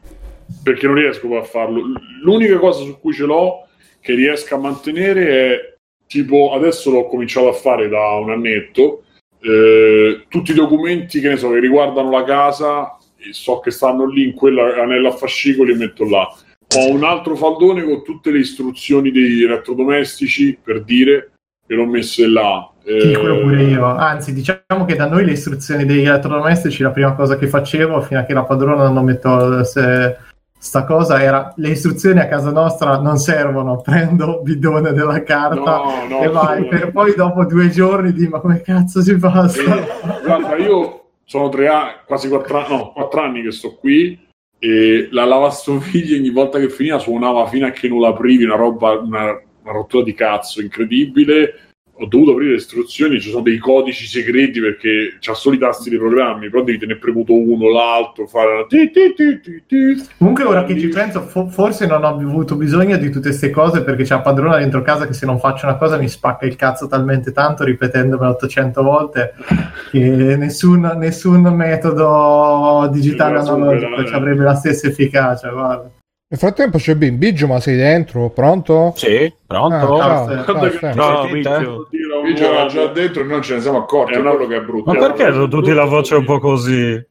perché 0.61 0.85
non 0.85 0.95
riesco 0.95 1.27
poi 1.27 1.37
a 1.37 1.43
farlo. 1.43 1.81
L'unica 2.21 2.59
cosa 2.59 2.83
su 2.83 2.99
cui 2.99 3.13
ce 3.13 3.25
l'ho 3.25 3.67
che 3.99 4.13
riesco 4.13 4.53
a 4.53 4.59
mantenere 4.59 5.27
è 5.27 5.77
tipo 6.05 6.53
adesso 6.53 6.91
l'ho 6.91 7.07
cominciato 7.07 7.49
a 7.49 7.53
fare 7.53 7.87
da 7.87 8.17
un 8.19 8.31
annetto. 8.31 9.03
Eh, 9.43 10.25
tutti 10.29 10.51
i 10.51 10.55
documenti 10.55 11.19
che 11.19 11.29
ne 11.29 11.37
so 11.37 11.49
che 11.49 11.59
riguardano 11.59 12.09
la 12.09 12.23
casa 12.23 12.97
so 13.31 13.59
che 13.59 13.71
stanno 13.71 14.05
lì 14.07 14.23
in 14.25 14.33
quella 14.33 14.81
anello 14.81 15.09
a 15.09 15.15
fascicoli 15.15 15.71
e 15.71 15.75
metto 15.75 16.05
là. 16.05 16.27
Ho 16.75 16.91
un 16.91 17.03
altro 17.03 17.35
faldone 17.35 17.83
con 17.83 18.03
tutte 18.03 18.31
le 18.31 18.39
istruzioni 18.39 19.11
dei 19.11 19.43
elettrodomestici 19.43 20.57
per 20.61 20.83
dire 20.83 21.31
che 21.65 21.75
l'ho 21.75 21.85
messe 21.85 22.27
là. 22.27 22.69
Sì, 22.83 23.11
Eh, 23.11 23.17
quello 23.17 23.39
pure 23.39 23.63
io. 23.63 23.85
Anzi, 23.85 24.33
diciamo 24.33 24.85
che 24.85 24.95
da 24.95 25.07
noi 25.07 25.23
le 25.23 25.31
istruzioni 25.33 25.85
degli 25.85 26.05
elettrodomestici, 26.05 26.81
la 26.81 26.91
prima 26.91 27.13
cosa 27.13 27.37
che 27.37 27.47
facevo 27.47 28.01
fino 28.01 28.19
a 28.19 28.23
che 28.23 28.33
la 28.33 28.43
padrona 28.43 28.89
non 28.89 29.05
mettò 29.05 29.63
se, 29.63 30.17
sta 30.63 30.85
cosa 30.85 31.21
era 31.21 31.53
le 31.57 31.71
istruzioni 31.71 32.21
a 32.21 32.27
casa 32.29 32.49
nostra 32.49 32.97
non 32.97 33.17
servono, 33.17 33.81
prendo 33.83 34.39
bidone 34.41 34.93
della 34.93 35.21
carta 35.21 35.77
No, 35.83 36.07
no, 36.07 36.21
e 36.21 36.29
vai, 36.29 36.61
no. 36.61 36.67
per 36.69 36.91
poi 36.91 37.13
dopo 37.15 37.43
due 37.43 37.67
giorni 37.69 38.13
di 38.13 38.29
ma 38.29 38.39
come 38.39 38.61
cazzo 38.61 39.01
si 39.01 39.19
fa? 39.19 39.45
Eh, 39.51 40.21
guarda, 40.23 40.55
io 40.55 41.07
sono 41.25 41.49
tre 41.49 41.67
anni, 41.67 41.91
quasi 42.05 42.29
quattro 42.29 42.59
anni, 42.59 42.69
no, 42.69 42.91
quattro 42.93 43.21
anni 43.21 43.41
che 43.41 43.51
sto 43.51 43.75
qui 43.75 44.17
e 44.57 45.09
la 45.11 45.25
lavastoviglie 45.25 46.17
ogni 46.17 46.29
volta 46.29 46.59
che 46.59 46.69
finiva 46.69 46.97
suonava 46.97 47.45
fino 47.47 47.67
a 47.67 47.71
che 47.71 47.89
non 47.89 47.99
l'aprivi, 47.99 48.45
una 48.45 48.55
roba, 48.55 48.91
una, 48.91 49.31
una 49.63 49.71
rottura 49.73 50.03
di 50.03 50.13
cazzo 50.13 50.61
incredibile. 50.61 51.62
Ho 51.97 52.07
dovuto 52.07 52.31
aprire 52.31 52.51
le 52.51 52.57
istruzioni, 52.57 53.19
ci 53.21 53.29
sono 53.29 53.43
dei 53.43 53.59
codici 53.59 54.07
segreti 54.07 54.59
perché 54.59 55.17
c'ha 55.19 55.35
solo 55.35 55.55
i 55.55 55.59
tasti 55.59 55.91
dei 55.91 55.99
programmi, 55.99 56.49
però 56.49 56.63
devi 56.63 56.79
tenere 56.79 56.97
premuto 56.97 57.33
uno, 57.33 57.69
l'altro, 57.69 58.25
fare 58.25 58.65
ti 58.67 58.89
ti 58.89 59.13
ti 59.13 59.39
ti 59.39 59.63
ti. 59.67 60.03
Comunque 60.17 60.43
ora 60.43 60.63
che 60.65 60.79
ci 60.79 60.87
penso, 60.87 61.21
fo- 61.21 61.47
forse 61.47 61.85
non 61.85 62.03
ho 62.03 62.07
avuto 62.07 62.55
bisogno 62.55 62.97
di 62.97 63.11
tutte 63.11 63.29
queste 63.29 63.51
cose 63.51 63.83
perché 63.83 64.03
c'è 64.03 64.15
la 64.15 64.21
padrona 64.21 64.57
dentro 64.57 64.81
casa 64.81 65.05
che 65.05 65.13
se 65.13 65.27
non 65.27 65.37
faccio 65.37 65.67
una 65.67 65.77
cosa 65.77 65.97
mi 65.97 66.09
spacca 66.09 66.47
il 66.47 66.55
cazzo 66.55 66.87
talmente 66.87 67.31
tanto 67.31 67.63
ripetendomela 67.63 68.31
800 68.31 68.81
volte 68.81 69.33
che 69.91 69.99
nessun, 69.99 70.95
nessun 70.97 71.41
metodo 71.41 72.89
digitale 72.91 73.37
analogico 73.37 74.15
avrebbe 74.15 74.43
la 74.43 74.55
stessa 74.55 74.87
efficacia. 74.87 75.49
Guarda. 75.51 75.91
Nel 76.33 76.41
frattempo 76.41 76.79
c'è 76.79 76.95
Ben 76.95 77.19
Biggio, 77.19 77.45
ma 77.45 77.59
sei 77.59 77.75
dentro? 77.75 78.29
Pronto? 78.29 78.91
Sì, 78.95 79.31
pronto? 79.45 79.75
Ah, 79.99 80.25
ciao, 80.25 80.43
Ciao, 80.43 80.71
ciao. 80.79 81.25
No? 81.25 81.27
Biggio. 81.31 81.87
Dire 81.91 82.11
a 82.11 82.17
un 82.17 82.25
Io 82.25 82.51
era 82.51 82.65
già 82.65 82.87
dentro 82.87 83.21
e 83.21 83.25
non 83.25 83.43
ce 83.43 83.53
ne 83.53 83.61
siamo 83.61 83.77
accorti, 83.77 84.13
È 84.13 84.15
è 84.15 84.19
una- 84.19 84.31
quello 84.31 84.47
che 84.47 84.55
è 84.55 84.61
brutto. 84.61 84.91
Ma 84.91 84.97
perché 84.97 85.25
hanno 85.25 85.47
tutti 85.47 85.71
la 85.71 85.85
voce 85.85 86.15
un 86.15 86.25
po' 86.25 86.39
così? 86.39 86.89
Eh, 86.91 87.05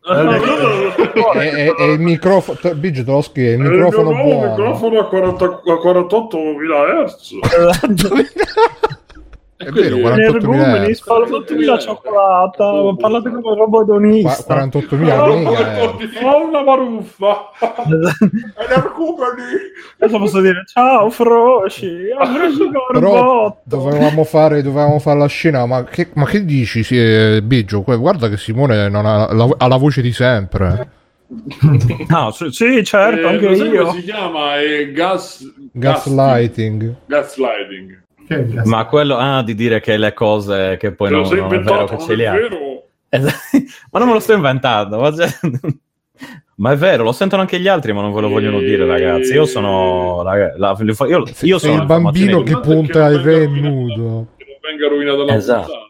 E, 1.35 1.47
e- 1.55 1.75
e 1.79 1.93
il 1.93 2.01
microfono, 2.01 2.75
Biggio 2.75 3.05
te 3.05 3.11
lo 3.13 3.21
scrive, 3.23 3.53
il 3.53 3.61
il 3.61 3.71
microfono 3.71 4.11
nuovo 4.11 4.25
buono. 4.29 4.51
microfono 4.57 4.99
a, 4.99 5.07
40 5.07 5.45
a 5.45 5.61
48.000 5.79 7.05
Hz. 7.05 7.39
È 9.65 9.71
vero, 9.71 9.97
Quindi- 9.97 10.03
48.000 10.03 10.29
Energumeni, 10.29 10.79
euro. 10.83 10.95
spalmatemi 10.95 11.79
cioccolata, 11.81 12.65
parlate 12.99 13.31
come 13.31 13.55
robodonista. 13.57 14.55
48.000 14.55 14.99
mega 15.43 15.79
euro. 15.79 15.99
Ho 16.23 16.47
una 16.49 16.63
maruffa. 16.63 17.51
Adesso 19.99 20.19
posso 20.19 20.41
dire 20.41 20.65
ciao 20.67 21.11
Froci, 21.11 22.07
Però 22.93 23.57
dovevamo 23.65 24.25
fare, 24.25 24.63
dovevamo 24.63 24.99
fare 24.99 25.19
la 25.19 25.27
scena, 25.27 25.65
ma 25.67 25.85
che, 25.85 26.09
ma 26.15 26.25
che 26.27 26.45
dici, 26.45 26.83
sì, 26.83 26.99
eh, 26.99 27.41
Biggio? 27.43 27.83
Guarda 27.83 28.29
che 28.29 28.37
Simone 28.37 28.89
non 28.89 29.07
ha, 29.07 29.33
la, 29.33 29.49
ha 29.57 29.67
la 29.69 29.77
voce 29.77 30.03
di 30.03 30.13
sempre. 30.13 30.89
No, 32.09 32.31
sì, 32.31 32.51
sì, 32.51 32.85
certo, 32.85 33.21
Eh, 33.27 33.27
anche 33.27 33.47
io. 33.47 33.91
si 33.93 34.03
chiama? 34.03 34.61
È 34.61 34.91
gas... 34.93 35.43
Gaslighting. 35.73 36.95
Gaslighting. 37.07 37.91
Cazzo. 37.91 38.02
Ma 38.65 38.85
quello 38.87 39.17
ah, 39.17 39.43
di 39.43 39.55
dire 39.55 39.81
che 39.81 39.97
le 39.97 40.13
cose 40.13 40.77
che 40.79 40.93
poi 40.93 41.11
non, 41.11 41.23
non 41.23 41.55
è 41.55 41.61
vero 41.61 41.85
che 41.85 41.99
ce 41.99 42.15
li 42.15 42.27
ha. 42.27 42.33
vero? 42.33 42.57
Esatto. 43.09 43.37
Ma 43.91 43.99
non 43.99 44.09
me 44.09 44.15
lo 44.15 44.21
sto 44.21 44.33
inventando. 44.33 44.99
ma 44.99 45.13
cioè- 45.15 45.29
Ma 46.57 46.73
è 46.73 46.77
vero, 46.77 47.03
lo 47.03 47.13
sentono 47.13 47.43
anche 47.43 47.59
gli 47.59 47.67
altri, 47.67 47.93
ma 47.93 48.03
non 48.03 48.13
ve 48.13 48.21
lo 48.21 48.29
vogliono 48.29 48.61
dire, 48.61 48.87
ragazzi. 48.87 49.33
Io 49.33 49.47
sono. 49.47 50.23
la- 50.23 50.77
io, 50.79 51.25
io 51.41 51.59
sono 51.59 51.75
il 51.81 51.87
bambino 51.87 52.43
che 52.43 52.61
punta 52.61 53.09
il 53.09 53.19
re 53.19 53.47
nudo. 53.47 54.29
Che 54.37 54.45
non 54.47 54.57
venga 54.61 54.89
rovinata 54.89 55.25
la 55.25 55.35
Esatto. 55.35 55.82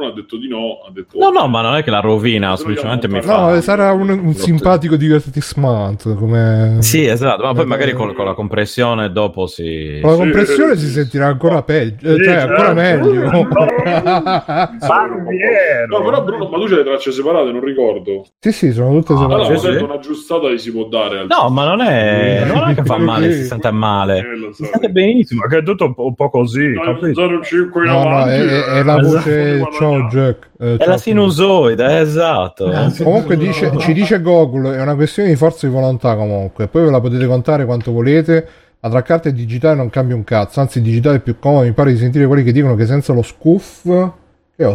Bruno 0.00 0.06
ha 0.06 0.14
detto 0.14 0.36
di 0.38 0.48
no. 0.48 0.80
Ha 0.86 0.90
detto, 0.90 1.18
No, 1.18 1.30
no, 1.30 1.46
ma 1.46 1.60
non 1.60 1.76
è 1.76 1.82
che 1.82 1.90
la 1.90 2.00
rovina, 2.00 2.46
Se 2.46 2.50
no 2.50 2.56
semplicemente 2.74 3.08
mi 3.08 3.20
fa. 3.22 3.52
No, 3.52 3.60
sarà 3.60 3.92
un, 3.92 4.08
un 4.08 4.34
simpatico 4.34 4.96
divertissement 4.96 6.14
come... 6.14 6.76
Sì, 6.80 7.04
esatto, 7.06 7.42
ma 7.42 7.52
poi 7.52 7.66
magari 7.66 7.92
con, 7.92 8.14
con 8.14 8.24
la 8.24 8.34
compressione 8.34 9.10
dopo 9.12 9.46
si. 9.46 9.98
Con 10.02 10.12
la 10.12 10.16
compressione 10.16 10.76
si 10.76 10.86
sentirà 10.86 11.26
ancora 11.26 11.62
peggio, 11.62 12.08
eh, 12.08 12.14
Sì, 12.16 12.22
cioè 12.24 12.34
ancora 12.36 12.74
certo. 12.74 13.10
meglio. 13.10 13.48
Barbiero. 14.78 15.98
No, 15.98 16.04
però 16.04 16.22
Bruno, 16.22 16.48
ma 16.48 16.58
tu 16.58 16.64
c'hai 16.66 16.76
le 16.76 16.84
tracce 16.84 17.12
separate, 17.12 17.50
non 17.52 17.62
ricordo. 17.64 18.24
sì, 18.38 18.52
sì, 18.52 18.72
sono 18.72 18.94
tutte 19.00 19.12
Allora, 19.12 19.44
separate. 19.44 19.56
sì, 19.58 19.60
potendo 19.66 19.78
sì. 19.78 19.84
un'aggiustata 19.84 20.48
gli 20.50 20.58
si 20.58 20.72
può 20.72 20.84
dare. 20.84 21.18
al- 21.20 21.26
No, 21.28 21.48
ma 21.50 21.66
non 21.66 21.80
è. 21.80 22.44
Non 22.46 22.68
è 22.70 22.74
che 22.74 22.82
fa 22.84 22.98
male, 22.98 23.32
si 23.32 23.44
sente 23.44 23.70
male. 23.70 24.18
Eh, 24.18 24.36
lo 24.36 24.52
so. 24.52 24.64
Si 24.64 24.70
sente 24.70 24.88
benissimo. 24.90 25.42
Ma 25.42 25.48
che 25.48 25.58
è 25.58 25.62
tutto 25.62 25.84
un 25.84 25.94
po', 25.94 26.06
un 26.06 26.14
po' 26.14 26.30
così, 26.30 26.68
No, 26.72 26.82
capito? 26.82 27.20
0,5 27.22 27.84
in 27.84 27.90
No, 27.90 28.08
no, 28.08 28.24
è, 28.26 28.38
è- 28.40 28.64
è 28.64 28.82
la 28.82 28.96
eh, 28.98 29.02
voce... 29.02 29.58
guadagnato. 29.58 29.68
Ciao 29.98 30.08
Jack. 30.08 30.48
Eh, 30.58 30.74
È 30.74 30.78
ciao. 30.78 30.88
la 30.88 30.98
sinusoide, 30.98 31.98
esatto. 32.00 32.70
Eh. 32.72 33.02
Comunque 33.02 33.36
dice- 33.36 33.72
ci 33.78 33.92
dice 33.92 34.20
Google, 34.20 34.76
è 34.76 34.80
una 34.82 34.94
questione 34.94 35.28
di 35.30 35.36
forza 35.36 35.66
di 35.66 35.72
volontà 35.72 36.14
comunque, 36.16 36.68
poi 36.68 36.84
ve 36.84 36.90
la 36.90 37.00
potete 37.00 37.26
contare 37.26 37.64
quanto 37.64 37.92
volete, 37.92 38.46
ma 38.80 38.88
tra 38.88 39.02
carta 39.02 39.28
e 39.28 39.32
digitale 39.32 39.74
non 39.76 39.90
cambia 39.90 40.14
un 40.16 40.24
cazzo, 40.24 40.60
anzi 40.60 40.78
il 40.78 40.84
digitale 40.84 41.16
è 41.16 41.20
più 41.20 41.38
comodo, 41.38 41.64
mi 41.66 41.72
pare 41.72 41.92
di 41.92 41.98
sentire 41.98 42.26
quelli 42.26 42.42
che 42.44 42.52
dicono 42.52 42.74
che 42.74 42.86
senza 42.86 43.12
lo 43.12 43.22
scoof... 43.22 43.82
Che 44.56 44.64
è? 44.64 44.72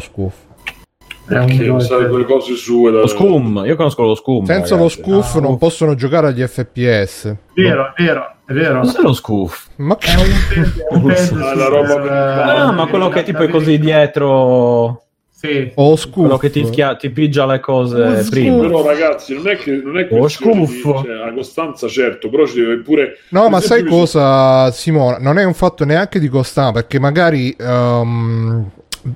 È 1.28 1.38
un 1.40 1.46
Che 1.48 1.58
gioco- 1.64 1.80
sai 1.80 2.08
quelle 2.08 2.26
cose 2.26 2.54
sue 2.54 2.92
da... 2.92 3.00
Lo 3.00 3.08
scum, 3.08 3.64
io 3.66 3.76
conosco 3.76 4.04
lo 4.04 4.14
scum. 4.14 4.46
Senza 4.46 4.76
ragazzi. 4.76 4.82
lo 4.82 4.90
scoof 4.90 5.36
Ah, 5.36 5.40
non 5.40 5.54
uff. 5.54 5.60
possono 5.60 5.96
giocare 5.96 6.28
agli 6.28 6.42
FPS. 6.46 7.36
Vero, 7.56 7.94
è 7.96 8.04
vero, 8.04 8.32
è 8.46 8.54
vero. 8.54 8.82
Cos'è 8.82 9.02
lo 9.02 9.14
scoof? 9.14 9.68
Ma 9.78 9.98
È 9.98 9.98
che... 9.98 10.12
un 10.20 10.28
pad, 10.48 10.78
è 10.78 10.94
un 10.94 11.02
pad 11.32 11.42
Ah, 11.42 11.56
la 11.56 11.66
roba 11.68 12.66
Ah, 12.68 12.70
eh, 12.70 12.76
ma 12.76 12.86
quello 12.86 13.10
che 13.10 13.24
tipo 13.24 13.42
è 13.42 13.50
così 13.50 13.80
dietro. 13.80 15.05
Sì. 15.46 15.72
O 15.76 15.96
scoof. 15.96 16.14
Quello 16.16 16.38
che 16.38 16.50
ti, 16.50 16.66
schia- 16.66 16.96
ti 16.96 17.10
pigia 17.10 17.46
le 17.46 17.60
cose 17.60 18.02
Oh, 18.02 18.24
prima. 18.30 18.62
Però 18.62 18.86
ragazzi, 18.86 19.34
non 19.34 19.48
è 19.48 19.56
che 19.58 19.72
non 19.84 19.98
è 19.98 20.08
Oh, 20.12 20.18
questione 20.18 20.60
di- 20.60 20.66
scuffo. 20.66 21.04
cioè, 21.04 21.14
la 21.14 21.34
costanza, 21.34 21.88
certo, 21.88 22.30
però 22.30 22.46
ci 22.46 22.56
deve 22.60 22.78
pure 22.80 23.18
No, 23.30 23.50
ma 23.50 23.60
sai 23.62 23.84
cosa, 23.86 24.72
Simona? 24.72 25.18
Non 25.20 25.38
è 25.38 25.44
un 25.44 25.54
fatto 25.54 25.86
neanche 25.86 26.20
di 26.20 26.28
costanza, 26.28 26.72
perché 26.74 27.00
magari, 27.00 27.56
ehm, 27.60 28.70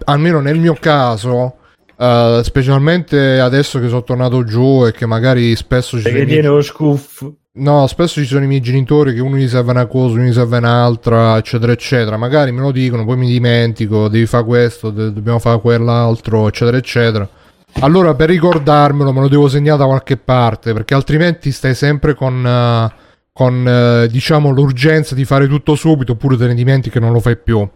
almeno 0.06 0.40
nel 0.40 0.58
mio 0.60 0.76
caso, 0.80 1.56
eh, 2.00 2.40
specialmente 2.44 3.40
adesso 3.40 3.80
che 3.80 3.90
sono 3.90 4.04
tornato 4.04 4.44
giù 4.46 4.86
e 4.86 4.94
che 4.94 5.06
magari 5.06 5.56
spesso 5.58 5.98
ci 5.98 6.04
Perché 6.04 6.20
miei, 6.20 6.32
tiene 6.32 6.48
lo 6.48 6.62
scoof. 6.62 7.30
no, 7.56 7.88
spesso 7.88 8.22
ci 8.22 8.28
sono 8.28 8.46
i 8.46 8.48
miei 8.48 8.62
genitori 8.62 9.14
che 9.14 9.20
uno 9.20 9.36
gli 9.36 9.48
serve 9.50 9.72
una 9.72 9.86
cosa, 9.86 10.14
uno 10.16 10.24
gli 10.24 10.34
serve 10.34 10.58
un'altra, 10.58 11.38
eccetera, 11.38 11.72
eccetera. 11.74 12.16
Magari 12.16 12.52
me 12.54 12.62
lo 12.62 12.72
dicono, 12.72 13.04
poi 13.04 13.18
mi 13.18 13.28
dimentico, 13.28 14.08
devi 14.08 14.26
fare 14.26 14.46
questo, 14.46 14.92
de- 14.92 15.12
dobbiamo 15.12 15.40
fare 15.40 15.60
quell'altro, 15.60 16.48
eccetera, 16.48 16.78
eccetera. 16.78 17.28
Allora, 17.82 18.16
per 18.16 18.30
ricordarmelo, 18.30 19.12
me 19.14 19.20
lo 19.22 19.28
devo 19.28 19.48
segnare 19.48 19.78
da 19.78 19.86
qualche 19.86 20.18
parte, 20.18 20.74
perché 20.74 20.94
altrimenti 20.96 21.52
stai 21.52 21.76
sempre 21.76 22.16
con, 22.16 22.44
eh, 22.46 22.92
con 23.32 23.68
eh, 23.68 24.08
diciamo, 24.08 24.50
l'urgenza 24.50 25.14
di 25.16 25.24
fare 25.26 25.48
tutto 25.48 25.76
subito, 25.76 26.14
oppure 26.14 26.38
te 26.38 26.48
ne 26.48 26.56
dimentichi 26.56 26.98
che 26.98 27.00
non 27.00 27.12
lo 27.12 27.20
fai 27.20 27.38
più. 27.38 27.68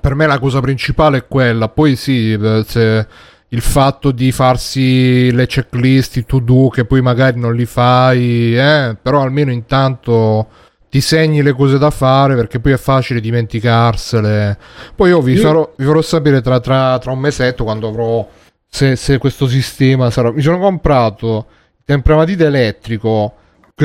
Per 0.00 0.14
me 0.14 0.26
la 0.26 0.38
cosa 0.38 0.60
principale 0.60 1.18
è 1.18 1.26
quella. 1.26 1.68
Poi 1.68 1.96
sì, 1.96 2.38
se 2.64 3.06
il 3.52 3.60
fatto 3.60 4.12
di 4.12 4.30
farsi 4.32 5.32
le 5.32 5.46
checklist, 5.46 6.16
i 6.16 6.24
to-do, 6.24 6.68
che 6.68 6.84
poi 6.84 7.02
magari 7.02 7.38
non 7.38 7.54
li 7.54 7.66
fai, 7.66 8.56
eh, 8.56 8.96
però 9.00 9.22
almeno 9.22 9.50
intanto 9.50 10.48
ti 10.88 11.00
segni 11.00 11.42
le 11.42 11.52
cose 11.52 11.78
da 11.78 11.90
fare 11.90 12.34
perché 12.34 12.60
poi 12.60 12.72
è 12.72 12.76
facile 12.76 13.20
dimenticarsele. 13.20 14.58
Poi 14.94 15.08
io 15.08 15.20
vi, 15.20 15.36
farò, 15.36 15.72
vi 15.76 15.84
farò 15.84 16.00
sapere 16.00 16.40
tra, 16.40 16.60
tra- 16.60 16.98
tra 16.98 17.12
un 17.12 17.18
mesetto 17.18 17.64
quando 17.64 17.88
avrò 17.88 18.28
se, 18.68 18.94
se 18.94 19.18
questo 19.18 19.48
sistema 19.48 20.10
sarà. 20.10 20.30
Mi 20.32 20.42
sono 20.42 20.58
comprato 20.58 21.46
il 21.76 21.84
tempramatite 21.84 22.44
elettrico, 22.46 23.34
3-4 23.76 23.82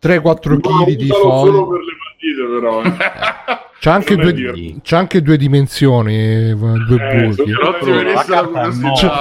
No, 0.00 0.58
kg 0.58 0.96
di 0.96 1.08
usalo 1.08 1.38
solo 1.38 1.68
per 1.68 1.80
le 1.80 1.92
partite, 2.02 2.42
però. 2.60 3.58
C'ha 3.80 3.92
anche, 3.94 4.16
Non 4.16 4.26
è 4.26 4.32
due, 4.32 4.74
c'ha 4.82 4.98
anche 4.98 5.22
due 5.22 5.36
dimensioni, 5.36 6.16
eh, 6.16 6.52
due 6.54 6.98
Eh, 7.00 7.26
buchi. 7.28 7.50
Non 7.50 8.06
è 8.08 8.14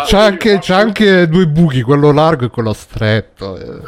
c'ha 0.08 0.24
anche, 0.26 0.58
c'ha 0.60 0.78
anche 0.78 1.28
due 1.28 1.48
buchi, 1.48 1.84
quello 1.84 2.12
largo 2.12 2.46
e 2.46 2.50
quello 2.50 2.74
stretto. 2.74 3.56
eh. 3.56 3.82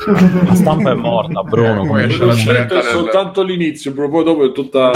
La 0.46 0.54
stampa 0.54 0.92
è 0.92 0.96
morta, 0.96 1.42
Bruno. 1.42 1.82
Eh, 1.98 2.16
come 2.18 2.34
c'è. 2.36 2.40
stretto 2.40 2.78
è 2.78 2.84
soltanto 2.84 3.42
l'inizio, 3.42 3.94
però 3.94 4.10
poi 4.10 4.24
dopo 4.24 4.46
è 4.46 4.52
tutta... 4.52 4.92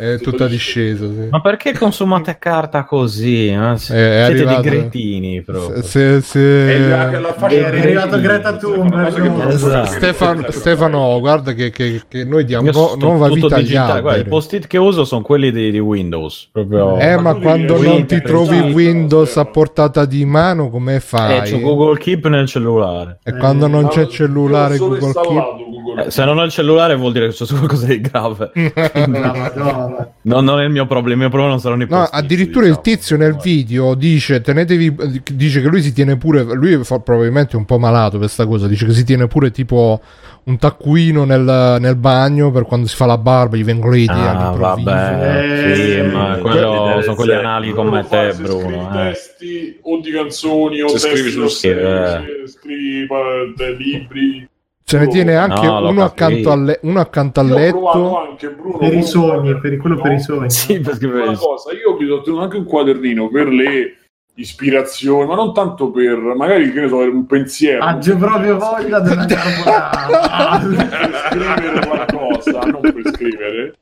È 0.00 0.18
tutta 0.18 0.46
discesa. 0.46 1.04
Sì. 1.06 1.28
Ma 1.28 1.42
perché 1.42 1.76
consumate 1.76 2.38
carta 2.38 2.84
così? 2.84 3.48
eh? 3.48 3.72
è 3.72 3.76
Siete 3.76 4.22
arrivato- 4.22 4.60
dei 4.62 4.70
cretini 4.70 5.42
proprio. 5.42 5.82
Se, 5.82 6.22
se- 6.22 6.74
E 6.74 6.88
la 7.20 7.34
fascia- 7.36 7.54
È 7.56 7.64
arrivato 7.66 8.18
Greta 8.18 8.56
Thunberg. 8.56 9.48
Esatto. 9.50 9.86
Stefano, 9.90 10.50
Stefano, 10.50 11.18
guarda 11.20 11.52
che, 11.52 11.68
che- 11.68 12.00
che 12.08 12.24
noi 12.24 12.46
diamo 12.46 12.70
Io 12.70 12.94
nuova 12.96 13.26
tutto 13.28 13.40
vita 13.48 13.56
agli 13.56 13.62
digitale. 13.64 14.00
Guarda, 14.00 14.20
I 14.22 14.24
post-it 14.24 14.66
che 14.66 14.78
uso 14.78 15.04
sono 15.10 15.22
quelli 15.22 15.50
di, 15.52 15.70
di 15.70 15.78
Windows. 15.78 16.48
Proprio... 16.52 16.98
Eh, 16.98 17.16
ma 17.16 17.32
Ma 17.32 17.34
quando 17.34 17.74
non 17.74 17.82
devi 17.82 18.06
ti 18.06 18.20
trovi 18.22 18.48
pensare, 18.50 18.72
Windows 18.72 19.30
Stefano. 19.30 19.48
a 19.48 19.52
portata 19.52 20.04
di 20.04 20.24
mano, 20.24 20.70
come 20.70 20.94
Eh, 20.96 21.00
fai? 21.00 21.50
c'ho 21.50 21.58
Google 21.60 21.98
Keep 21.98 22.26
nel 22.28 22.46
cellulare. 22.46 23.18
E 23.24 23.36
quando 23.36 23.66
non 23.66 23.88
c'è 23.88 24.06
cellulare, 24.06 24.76
Google 24.78 24.98
Keep. 24.98 25.14
Google 25.14 26.04
Eh, 26.06 26.10
se 26.10 26.24
non 26.24 26.38
ho 26.38 26.44
il 26.44 26.50
cellulare 26.50 26.94
vuol 26.96 27.12
dire 27.12 27.28
che 27.28 27.34
c'è 27.34 27.46
qualcosa 27.46 27.86
di 27.86 28.00
grave. 28.00 28.52
Madonna. 29.06 30.12
No, 30.22 30.40
non 30.40 30.60
è 30.60 30.64
il 30.64 30.70
mio 30.70 30.86
problema. 30.86 31.12
Il 31.14 31.18
mio 31.18 31.28
problema 31.28 31.50
non 31.50 31.60
saranno 31.60 31.82
i 31.82 31.86
No, 31.88 31.96
post-it, 31.98 32.14
addirittura 32.22 32.66
il 32.66 32.76
diciamo. 32.80 32.96
tizio 32.96 33.16
nel 33.16 33.36
video 33.36 33.94
dice: 33.94 34.40
Tenetevi. 34.40 34.94
Dice 35.32 35.60
che 35.60 35.68
lui 35.68 35.82
si 35.82 35.92
tiene 35.92 36.16
pure. 36.16 36.42
Lui 36.54 36.82
fa- 36.84 37.00
probabilmente 37.00 37.52
è 37.54 37.56
un 37.56 37.64
po' 37.64 37.78
malato 37.78 38.10
per 38.12 38.20
questa 38.20 38.46
cosa. 38.46 38.66
Dice 38.66 38.86
che 38.86 38.92
si 38.92 39.04
tiene 39.04 39.26
pure 39.26 39.50
tipo 39.50 40.00
un 40.44 40.58
taccuino 40.58 41.24
nel, 41.24 41.76
nel 41.80 41.96
bagno 41.96 42.50
per 42.50 42.64
quando 42.64 42.86
si 42.86 42.96
fa 42.96 43.06
la 43.06 43.18
barba. 43.18 43.56
Gli 43.56 43.64
vengono 43.64 43.92
le 43.92 43.98
idee 44.00 44.14
Ah, 44.14 44.50
vabbè, 44.56 45.74
sì, 45.74 45.92
Eh, 45.98 46.02
ma 46.04 46.36
eh, 46.36 46.40
quello 46.40 46.82
Quelli 46.82 47.02
sono 47.02 47.14
quelli 47.14 47.30
del 47.30 47.38
anali 47.40 47.72
come 47.72 48.06
te, 48.08 48.32
scrivi 48.32 48.48
Bruno. 48.48 48.90
eh. 48.90 49.10
testi 49.10 49.78
o 49.82 50.00
di 50.00 50.10
canzoni 50.10 50.80
o 50.82 50.88
Se 50.88 50.94
testi 50.94 51.08
scrivi 51.10 51.30
sul 51.30 51.42
o 51.42 51.48
sito, 51.48 51.74
se 51.74 52.42
scrivi 52.46 53.02
eh, 53.02 53.52
dei 53.56 53.76
libri. 53.76 54.48
Se 54.82 54.98
ne 54.98 55.06
tiene 55.06 55.36
anche 55.36 55.66
No, 55.66 55.88
uno, 55.88 56.02
accanto 56.02 56.50
al, 56.50 56.64
le- 56.64 56.78
uno 56.82 56.98
accanto 56.98 57.38
al 57.38 57.50
ho 57.52 57.54
letto. 57.56 58.18
anche 58.18 58.48
Bruno 58.50 58.78
Per 58.78 58.92
i 58.92 59.02
sogni, 59.04 59.56
per 59.60 59.76
quello 59.76 60.00
per 60.00 60.12
i 60.12 60.20
sogni. 60.20 60.50
Sì, 60.50 60.80
perché 60.80 61.06
Una 61.06 61.36
cosa, 61.36 61.70
io 61.72 61.96
mi 61.96 62.06
sono 62.08 62.22
tenuto 62.22 62.42
anche 62.42 62.56
un 62.56 62.64
quadernino 62.64 63.28
per 63.28 63.46
le 63.46 63.94
ispirazioni, 64.40 65.26
ma 65.26 65.34
non 65.34 65.52
tanto 65.52 65.90
per 65.90 66.16
magari 66.18 66.72
che 66.72 66.80
ne 66.80 66.88
so, 66.88 66.98
un 66.98 67.26
pensiero. 67.26 67.84
Ha 67.84 67.98
già 67.98 68.16
proprio 68.16 68.58
voglia 68.58 69.00
della 69.00 69.24
carbonara. 69.26 70.58
per 70.88 71.22
scrivere 71.28 71.86
qualcosa, 71.86 72.60
non 72.60 72.80
per 72.80 73.02
scrivere. 73.12 73.74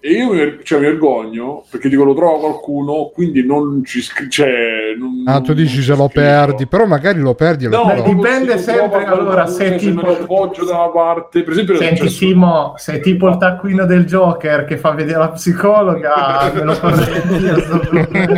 E 0.00 0.12
io 0.12 0.32
mi, 0.32 0.58
cioè, 0.62 0.78
mi 0.78 0.86
vergogno 0.86 1.64
perché 1.68 1.88
dico 1.88 2.04
lo 2.04 2.14
trovo 2.14 2.38
qualcuno, 2.38 3.10
quindi 3.12 3.44
non 3.44 3.82
ci 3.84 4.00
scrivo. 4.00 4.30
Cioè, 4.30 4.94
non- 4.96 5.24
Ah, 5.26 5.40
tu 5.40 5.54
dici 5.54 5.74
ci 5.76 5.82
se 5.82 5.96
lo 5.96 6.08
perdi, 6.08 6.68
però 6.68 6.86
magari 6.86 7.18
lo 7.18 7.34
perdi 7.34 7.64
lo 7.66 7.82
No, 7.82 7.92
trovi. 7.94 8.14
dipende 8.14 8.58
se 8.58 8.72
lo 8.76 8.82
sempre, 8.82 9.04
allora, 9.06 9.46
se 9.48 9.70
se 9.70 9.76
tipo- 9.76 10.02
lo 10.06 10.12
appoggio 10.12 10.64
da 10.64 10.76
una 10.78 10.88
parte, 10.90 11.42
per 11.42 11.52
esempio, 11.52 11.74
Senti 11.76 11.96
cioè, 12.02 12.08
Simo, 12.08 12.74
sei 12.76 13.00
tipo 13.00 13.26
il 13.28 13.38
taccuino 13.38 13.86
del 13.86 14.04
Joker 14.04 14.64
che 14.66 14.76
fa 14.76 14.92
vedere 14.92 15.18
la 15.18 15.30
psicologa, 15.30 16.48
me 16.54 16.62
lo 16.62 16.76
problema. 16.78 18.36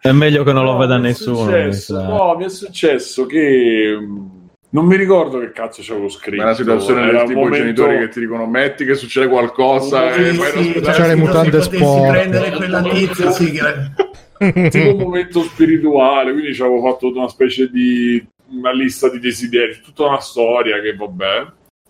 È 0.00 0.12
meglio 0.12 0.44
che 0.44 0.52
non 0.52 0.64
lo 0.64 0.72
No, 0.72 0.78
veda 0.78 0.96
mi 0.96 1.04
è 1.04 1.06
nessuno. 1.08 1.36
successo- 1.36 2.02
no, 2.02 2.34
mi 2.36 2.44
è 2.44 2.48
successo 2.48 3.26
che 3.26 3.96
mh, 4.00 4.30
non 4.76 4.84
mi 4.84 4.96
ricordo 4.96 5.38
che 5.38 5.52
cazzo 5.52 5.80
ci 5.80 5.90
avevo 5.90 6.10
scritto. 6.10 6.36
Ma 6.36 6.48
una 6.48 6.54
situazione 6.54 7.00
Era 7.08 7.18
del 7.20 7.28
tipo 7.28 7.38
momento- 7.38 7.56
i 7.56 7.60
genitori 7.60 7.98
che 7.98 8.08
ti 8.10 8.20
dicono 8.20 8.46
metti 8.46 8.84
che 8.84 8.94
succede 8.94 9.26
qualcosa 9.26 10.12
Sì, 10.12 10.20
e 10.20 10.34
poi 10.34 10.46
sì, 10.50 10.72
non 10.74 10.82
cioè, 10.84 10.92
C'ha 10.94 11.06
le 11.06 11.14
mutande 11.14 11.62
sporche. 11.62 12.10
prendere 12.10 12.50
quella 12.50 12.82
tizia, 12.82 13.30
sì, 13.30 13.52
che- 13.52 14.68
tipo 14.68 14.90
un 14.94 15.00
momento 15.00 15.40
spirituale, 15.40 16.32
quindi 16.32 16.52
ci 16.54 16.60
avevo 16.60 16.82
fatto 16.82 17.08
una 17.10 17.26
specie 17.28 17.70
di 17.70 18.22
una 18.50 18.70
lista 18.72 19.08
di 19.08 19.18
desideri, 19.18 19.80
tutta 19.82 20.04
una 20.04 20.20
storia 20.20 20.78
che 20.80 20.94
vabbè. 20.94 21.46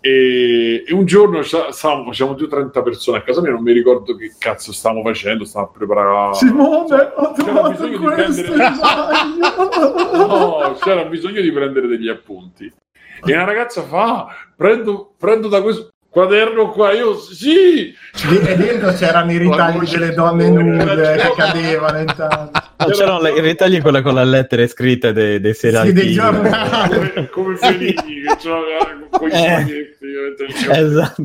E, 0.07 0.85
e 0.87 0.95
un 0.95 1.05
giorno 1.05 1.43
sta- 1.43 1.73
stavamo, 1.73 2.05
facciamo 2.05 2.35
più 2.35 2.47
30 2.47 2.81
persone 2.83 3.19
a 3.19 3.23
casa 3.23 3.41
mia, 3.41 3.51
non 3.51 3.63
mi 3.63 3.73
ricordo 3.73 4.15
che 4.15 4.35
cazzo 4.39 4.73
stavamo 4.73 5.03
facendo, 5.03 5.45
stavamo 5.45 5.73
a 5.73 5.77
preparare. 5.77 6.35
Simone, 6.35 7.13
ho 7.17 7.33
C'era 7.33 7.45
trovato 7.45 7.71
bisogno 7.71 7.99
di 7.99 8.05
prendere-. 8.05 8.55
No, 10.17 10.77
c'era 10.81 11.05
bisogno 11.05 11.41
di 11.41 11.51
prendere 11.51 11.87
degli 11.89 12.09
appunti. 12.09 12.73
E 13.25 13.33
una 13.33 13.45
ragazza 13.45 13.83
fa: 13.83 14.05
"Ah, 14.05 14.27
prendo, 14.55 15.15
prendo 15.19 15.49
da 15.49 15.61
questo 15.61 15.89
quaderno 16.09 16.71
qua. 16.71 16.93
Io 16.93 17.15
sì, 17.19 17.93
E 18.45 18.57
dentro 18.57 18.93
c'erano 18.93 19.33
i 19.33 19.39
ritagli 19.39 19.87
delle 19.91 20.13
donne 20.15 20.49
nude 20.49 21.17
che 21.17 21.33
cadevano 21.37 21.99
intanto. 21.99 22.66
No, 22.79 22.87
c'erano 22.93 23.21
le, 23.23 23.31
i 23.31 23.41
ritagli 23.41 23.81
quelle 23.81 24.03
con 24.03 24.15
le 24.15 24.25
lettere 24.25 24.67
scritte 24.67 25.13
dei, 25.13 25.41
dei 25.41 25.55
serial 25.55 25.87
Sì, 25.87 25.93
dei 25.93 26.07
killer. 26.09 26.33
giornali. 26.33 27.29
come, 27.33 27.57
Fellini 27.57 27.95
che 27.95 28.37
c'aveva 28.39 29.09
con 29.11 29.29
i 29.29 29.33
Eh. 29.33 30.79
Esatto. 30.79 31.23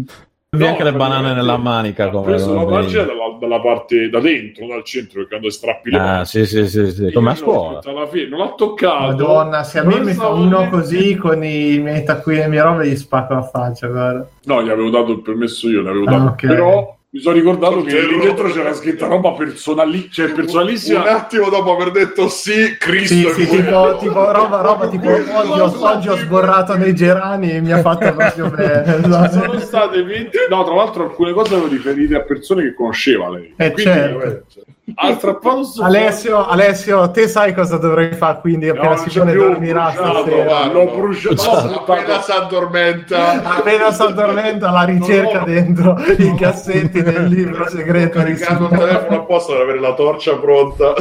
No, 0.53 0.67
anche 0.67 0.83
le 0.83 0.91
banane 0.91 1.33
nella 1.33 1.55
manica. 1.55 2.05
Ha 2.05 2.09
Come 2.09 2.25
preso 2.25 2.53
la 2.53 2.65
Benigni. 2.65 2.91
dalla, 2.93 3.37
dalla 3.39 3.61
parte 3.61 4.09
da 4.09 4.19
dentro, 4.19 4.67
dal 4.67 4.83
centro, 4.83 5.13
perché 5.19 5.29
quando 5.29 5.49
strappi 5.49 5.89
le 5.91 5.97
Ah, 5.97 6.01
mani. 6.03 6.25
sì, 6.25 6.45
sì, 6.45 6.67
sì, 6.67 6.91
sì. 6.91 7.11
Come 7.13 7.29
a 7.31 7.35
scuola. 7.35 7.79
Alla 7.85 8.07
fine, 8.07 8.27
non 8.27 8.39
l'ha 8.39 8.53
toccato. 8.55 9.05
Madonna, 9.07 9.63
se 9.63 9.79
a 9.79 9.83
me 9.83 10.13
fa 10.13 10.27
uno 10.27 10.63
lì. 10.63 10.69
così 10.69 11.15
con 11.15 11.41
i 11.43 11.79
miei 11.79 12.03
taccuini 12.03 12.39
e 12.39 12.41
le 12.43 12.47
mie 12.49 12.61
robe 12.63 12.85
gli 12.87 12.95
spacco 12.97 13.33
la 13.33 13.43
faccia, 13.43 13.87
guarda. 13.87 14.27
No, 14.43 14.61
gli 14.61 14.69
avevo 14.69 14.89
dato 14.89 15.11
il 15.13 15.21
permesso 15.21 15.69
io, 15.69 15.81
ne 15.83 15.89
avevo 15.89 16.05
Ah, 16.07 16.11
dato. 16.17 16.23
ok. 16.31 16.45
Però 16.47 16.97
mi 17.13 17.19
sono 17.19 17.35
ricordato 17.35 17.81
che 17.81 17.99
lì 18.05 18.19
dentro 18.19 18.49
c'era 18.49 18.73
scritta 18.73 19.05
roba 19.05 19.33
personali- 19.33 20.09
cioè 20.09 20.27
Un 20.27 20.33
personalissima. 20.33 21.03
attimo 21.03 21.49
dopo 21.49 21.73
aver 21.75 21.91
detto 21.91 22.29
sì, 22.29 22.77
Cristo 22.79 23.33
Sì, 23.33 23.43
sì, 23.43 23.49
tipo, 23.49 23.97
tipo 23.99 24.31
roba, 24.31 24.61
roba 24.61 24.87
tipo 24.87 25.09
oggi 25.11 25.59
ho, 25.59 25.73
oggi 25.87 26.07
ho 26.07 26.15
sborrato 26.15 26.77
nei 26.77 26.95
gerani 26.95 27.51
e 27.51 27.59
mi 27.59 27.73
ha 27.73 27.81
fatto 27.81 28.13
proprio 28.13 28.49
bene. 28.55 29.01
Sono 29.29 29.59
state 29.59 30.01
20... 30.03 30.37
No, 30.49 30.63
tra 30.63 30.73
l'altro 30.73 31.03
alcune 31.03 31.33
cose 31.33 31.53
avevo 31.55 31.67
riferite 31.67 32.15
a 32.15 32.21
persone 32.21 32.63
che 32.63 32.73
conosceva 32.73 33.29
lei. 33.29 33.53
Eh, 33.57 33.71
Quindi, 33.71 33.91
certo. 33.91 34.23
eh, 34.23 34.43
ha 34.63 34.80
strappato 35.15 35.63
sto 35.63 35.83
Alessio, 35.83 36.45
Alessio, 36.47 37.11
te 37.11 37.27
sai 37.27 37.53
cosa 37.53 37.77
dovrei 37.77 38.13
fare 38.13 38.39
quindi 38.41 38.67
No, 38.67 38.73
appena 38.73 38.95
c'è 38.95 39.09
Simone 39.09 39.33
dormirà 39.33 39.91
stasera? 39.91 40.65
L'ho 40.71 40.85
bruciato. 40.85 41.67
L'ho 41.67 41.83
Appena 41.83 42.21
si 42.21 42.31
addormenta, 42.31 43.57
Appena 43.57 43.91
si 43.91 44.01
addormenta 44.01 44.71
la 44.71 44.83
ricerca 44.83 45.39
No. 45.39 45.45
dentro 45.45 45.95
i 46.17 46.35
cassetti 46.35 47.01
del 47.03 47.25
libro 47.27 47.67
segreto 47.69 48.19
di 48.19 48.33
caricando 48.35 48.69
il 48.71 48.77
telefono 48.77 49.15
apposta 49.17 49.53
per 49.53 49.61
avere 49.61 49.79
la 49.79 49.93
torcia 49.93 50.35
pronta. 50.37 50.93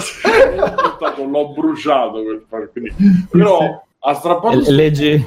l'ho 1.31 1.53
bruciato 1.53 2.19
quindi. 2.73 2.93
Però 3.31 3.83
ha 4.03 4.15
strappato 4.15 4.59
E- 4.61 4.71
leggi, 4.73 5.27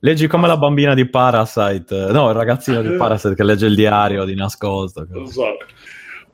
leggi 0.00 0.26
come 0.26 0.46
la 0.46 0.56
bambina 0.56 0.94
di 0.94 1.08
Parasite. 1.08 2.06
No, 2.10 2.28
il 2.30 2.34
ragazzino 2.34 2.82
di 2.82 2.90
Parasite 2.96 3.34
che 3.34 3.44
legge 3.44 3.66
il 3.66 3.74
diario 3.74 4.24
di 4.24 4.34
nascosto. 4.34 5.06
Non 5.10 5.26
so. 5.26 5.44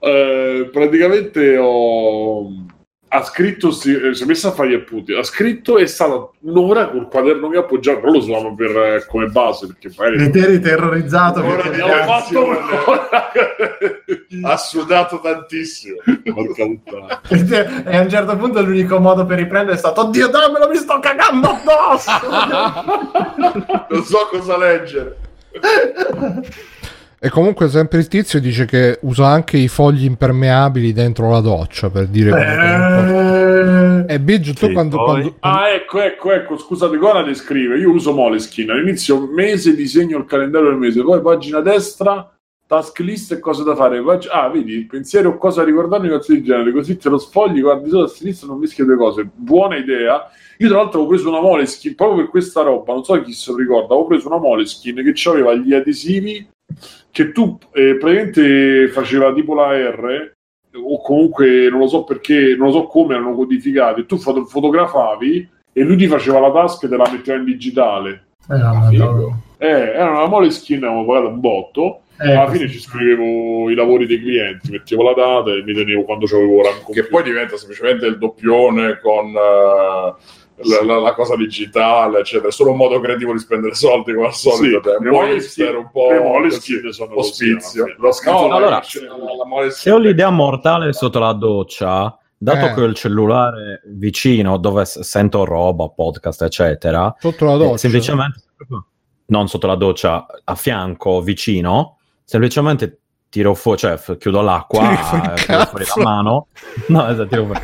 Eh, 0.00 0.68
praticamente 0.72 1.56
ho 1.58 2.68
ha 3.12 3.24
scritto 3.24 3.72
si, 3.72 3.92
eh, 3.92 4.14
si 4.14 4.22
è 4.22 4.26
messa 4.26 4.48
a 4.48 4.52
fare 4.52 4.70
gli 4.70 4.74
appunti. 4.74 5.12
Ha 5.12 5.24
scritto 5.24 5.78
è 5.78 5.86
stata 5.86 6.30
un'ora 6.42 6.90
col 6.90 7.08
quaderno 7.08 7.48
mio 7.48 7.60
appoggiato. 7.60 7.98
Però 7.98 8.12
lo 8.12 8.18
usavamo 8.18 8.54
per, 8.54 8.70
eh, 8.70 9.04
come 9.08 9.26
base 9.26 9.66
perché 9.66 9.90
magari 9.96 10.24
E 10.26 10.30
te 10.30 10.38
eri 10.38 10.60
terrorizzato 10.60 11.44
Ora 11.44 11.68
ho 11.68 12.04
fatto 12.04 12.46
ha 14.42 14.56
sudato 14.56 15.20
tantissimo. 15.20 15.96
E 16.04 16.22
e 17.84 17.96
a 17.96 18.00
un 18.00 18.08
certo 18.08 18.36
punto 18.36 18.62
l'unico 18.62 19.00
modo 19.00 19.26
per 19.26 19.38
riprendere 19.38 19.74
è 19.74 19.78
stato 19.78 20.02
oddio 20.02 20.28
dammelo 20.28 20.68
mi 20.68 20.76
sto 20.76 21.00
cagando 21.00 21.48
addosso 21.48 22.10
Non 23.88 24.04
so 24.04 24.28
cosa 24.30 24.56
leggere. 24.56 25.16
E 27.22 27.28
comunque 27.28 27.68
sempre 27.68 27.98
il 27.98 28.08
tizio 28.08 28.40
dice 28.40 28.64
che 28.64 28.98
usa 29.02 29.26
anche 29.26 29.58
i 29.58 29.68
fogli 29.68 30.04
impermeabili 30.04 30.94
dentro 30.94 31.28
la 31.30 31.40
doccia 31.40 31.90
per 31.90 32.06
dire. 32.06 32.30
Eh, 34.08 34.14
E 34.14 34.18
Biggio, 34.20 34.54
tu 34.54 34.72
quando, 34.72 34.96
quando- 34.96 35.36
Ah, 35.40 35.68
ecco, 35.68 36.00
ecco, 36.00 36.32
ecco, 36.32 36.56
scusate, 36.56 36.96
Gona 36.96 37.22
descrive, 37.22 37.78
io 37.78 37.90
uso 37.90 38.14
Moleskin, 38.14 38.70
all'inizio 38.70 39.28
mese 39.30 39.74
disegno 39.76 40.16
il 40.16 40.24
calendario 40.24 40.70
del 40.70 40.78
mese, 40.78 41.02
poi 41.02 41.20
pagina 41.20 41.60
destra, 41.60 42.34
task 42.66 42.98
list 43.00 43.32
e 43.32 43.38
cose 43.38 43.64
da 43.64 43.76
fare, 43.76 44.02
Pag- 44.02 44.28
ah, 44.32 44.48
vedi, 44.48 44.86
pensiero 44.86 45.28
o 45.30 45.36
cosa 45.36 45.62
ricordarmi 45.62 46.08
cose 46.08 46.32
di 46.32 46.42
genere, 46.42 46.72
così 46.72 46.96
te 46.96 47.10
lo 47.10 47.18
sfogli, 47.18 47.60
guardi 47.60 47.90
solo 47.90 48.04
a 48.04 48.08
sinistra, 48.08 48.48
non 48.48 48.58
mischi 48.58 48.82
due 48.82 48.96
cose, 48.96 49.28
buona 49.32 49.76
idea. 49.76 50.26
Io 50.58 50.68
tra 50.68 50.78
l'altro 50.78 51.00
avevo 51.00 51.14
preso 51.14 51.28
una 51.28 51.40
Moleskin, 51.40 51.94
proprio 51.94 52.22
per 52.22 52.30
questa 52.30 52.62
roba, 52.62 52.94
non 52.94 53.04
so 53.04 53.20
chi 53.22 53.32
se 53.32 53.50
lo 53.50 53.58
ricorda, 53.58 53.92
avevo 53.92 54.06
preso 54.06 54.26
una 54.28 54.38
Moleskin 54.38 54.94
che 54.94 55.28
aveva 55.28 55.54
gli 55.54 55.74
adesivi 55.74 56.48
che 57.10 57.32
tu 57.32 57.58
eh, 57.72 57.96
praticamente 57.96 58.88
faceva 58.88 59.32
tipo 59.32 59.54
la 59.54 59.72
R 59.76 60.32
o 60.72 61.02
comunque 61.02 61.68
non 61.68 61.80
lo 61.80 61.88
so 61.88 62.04
perché, 62.04 62.54
non 62.56 62.68
lo 62.68 62.72
so 62.72 62.86
come 62.86 63.14
erano 63.14 63.34
codificati, 63.34 64.06
tu 64.06 64.18
foto- 64.18 64.44
fotografavi 64.44 65.48
e 65.72 65.82
lui 65.82 65.96
ti 65.96 66.06
faceva 66.06 66.38
la 66.40 66.52
task 66.52 66.84
e 66.84 66.88
te 66.88 66.96
la 66.96 67.10
metteva 67.10 67.38
in 67.38 67.44
digitale. 67.44 68.26
eh, 68.50 68.96
no. 68.96 69.42
Eh, 69.58 69.66
era 69.68 70.10
una 70.10 70.26
Moleskin, 70.26 70.84
avevo 70.84 71.04
pagato 71.04 71.28
un 71.28 71.40
botto, 71.40 72.00
Eh, 72.22 72.34
alla 72.34 72.50
fine 72.50 72.68
ci 72.68 72.78
scrivevo 72.78 73.70
i 73.70 73.74
lavori 73.74 74.06
dei 74.06 74.20
clienti, 74.20 74.70
mettevo 74.70 75.02
la 75.02 75.14
data 75.14 75.52
e 75.52 75.62
mi 75.64 75.72
tenevo 75.72 76.04
quando 76.04 76.26
c'avevo 76.26 76.60
la 76.60 76.70
Che 76.92 77.04
poi 77.06 77.22
diventa 77.22 77.56
semplicemente 77.56 78.04
il 78.06 78.18
doppione 78.18 78.98
con 79.00 79.28
eh, 79.28 80.14
la, 80.62 80.84
la- 80.84 80.98
la 81.00 81.14
cosa 81.14 81.36
digitale, 81.36 82.20
eccetera. 82.20 82.48
È 82.48 82.52
solo 82.52 82.70
un 82.72 82.76
modo 82.76 83.00
creativo 83.00 83.32
di 83.32 83.38
spendere 83.38 83.74
soldi 83.74 84.12
come 84.14 84.26
al 84.26 84.34
solito. 84.34 84.88
Sì, 84.90 84.94
È 84.94 84.96
un 84.98 85.04
le 85.04 85.10
po' 85.10 85.16
Moleskine- 85.16 85.70
un 85.70 85.90
po' 85.92 86.10
le 86.10 86.18
Moleskine 86.20 86.92
sono 86.92 87.08
un 87.10 87.14
po' 87.14 87.20
così, 87.22 87.32
spizio. 87.32 87.84
alla 87.84 87.92
fine. 87.94 88.06
Lo 88.06 88.12
scatto 88.12 88.46
No, 88.46 88.54
allora, 88.56 88.82
la 89.64 89.70
Se 89.70 89.90
ho 89.90 89.98
l'idea 89.98 90.30
mortale 90.30 90.92
sotto 90.92 91.18
la 91.18 91.32
doccia, 91.32 92.16
dato 92.36 92.66
Eh. 92.66 92.74
che 92.74 92.80
ho 92.80 92.84
il 92.84 92.94
cellulare 92.94 93.82
vicino 93.86 94.56
dove 94.58 94.84
sento 94.84 95.44
roba, 95.44 95.88
podcast, 95.88 96.42
eccetera, 96.42 97.14
sotto 97.18 97.44
la 97.44 97.54
eh, 97.54 97.58
doccia 97.58 97.76
semplicemente 97.76 98.42
non 99.26 99.46
sotto 99.48 99.66
la 99.68 99.76
doccia, 99.76 100.26
a 100.42 100.54
fianco, 100.56 101.20
vicino, 101.22 101.98
semplicemente 102.24 102.98
tiro 103.28 103.54
fuori, 103.54 103.78
cioè 103.78 103.96
chiudo 104.18 104.40
l'acqua, 104.40 104.90
il 104.90 105.30
eh, 105.38 105.44
tiro 105.44 105.64
fuori 105.66 105.84
la 105.96 106.02
mano, 106.02 106.46
no, 106.88 107.06
esatto, 107.08 107.28
tiro 107.28 107.44
fuori. 107.44 107.60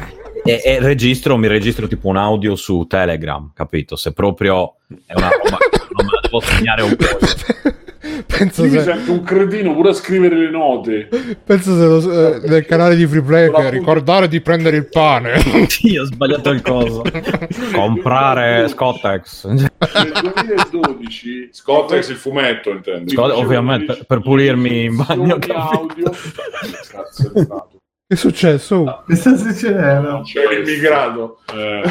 E, 0.47 0.61
e 0.65 0.79
registro, 0.81 1.37
mi 1.37 1.49
registro 1.49 1.87
tipo 1.87 2.09
un 2.09 2.17
audio 2.17 2.55
su 2.57 2.87
Telegram, 2.89 3.51
capito? 3.55 3.97
Se 3.97 4.13
proprio 4.13 4.77
è 5.07 5.15
una 5.15 5.29
roba 5.29 5.57
che 5.59 5.81
non 5.97 6.07
me 6.07 6.13
la 6.13 6.21
devo 6.23 6.41
segnare 6.41 6.83
un 6.83 6.97
po'. 6.97 7.75
penso 8.27 8.65
Io 8.65 8.71
mi 8.71 8.79
se, 8.79 8.85
sento 8.85 9.13
un 9.13 9.23
cretino 9.23 9.73
pure 9.75 9.91
a 9.91 9.93
scrivere 9.93 10.37
le 10.37 10.51
note. 10.51 11.09
penso 11.45 11.77
se 11.77 11.85
lo, 12.07 12.13
eh, 12.37 12.49
nel 12.49 12.65
canale 12.67 12.97
di 12.97 13.07
Free 13.07 13.23
Play 13.23 13.51
che 13.51 13.71
ricordare 13.71 14.29
di 14.29 14.41
prendere 14.41 14.77
il 14.77 14.89
pane 14.89 15.39
Sì, 15.69 15.97
ho 15.97 16.05
sbagliato 16.05 16.51
il 16.51 16.63
coso. 16.63 17.03
Comprare 17.73 18.69
Scottex. 18.69 19.45
Nel 19.47 19.71
2012 20.35 21.49
Scottex 21.53 22.09
il 22.11 22.17
fumetto, 22.17 22.71
intendi? 22.71 23.13
Scott- 23.15 23.35
ovviamente, 23.35 23.87
per- 23.95 24.05
per 24.07 24.21
pulirmi 24.21 24.85
in 24.85 24.97
bagno, 24.97 25.39
audio. 25.55 26.11
Cazzo 26.91 27.33
è 27.35 27.43
stato. 27.43 27.71
Che 28.09 28.15
è 28.15 28.17
successo? 28.17 29.03
Che 29.07 29.15
sta 29.17 29.37
succedendo? 29.37 30.23
C'è 30.25 30.47
un 30.47 30.53
immigrato. 30.65 31.39
Eh, 31.53 31.83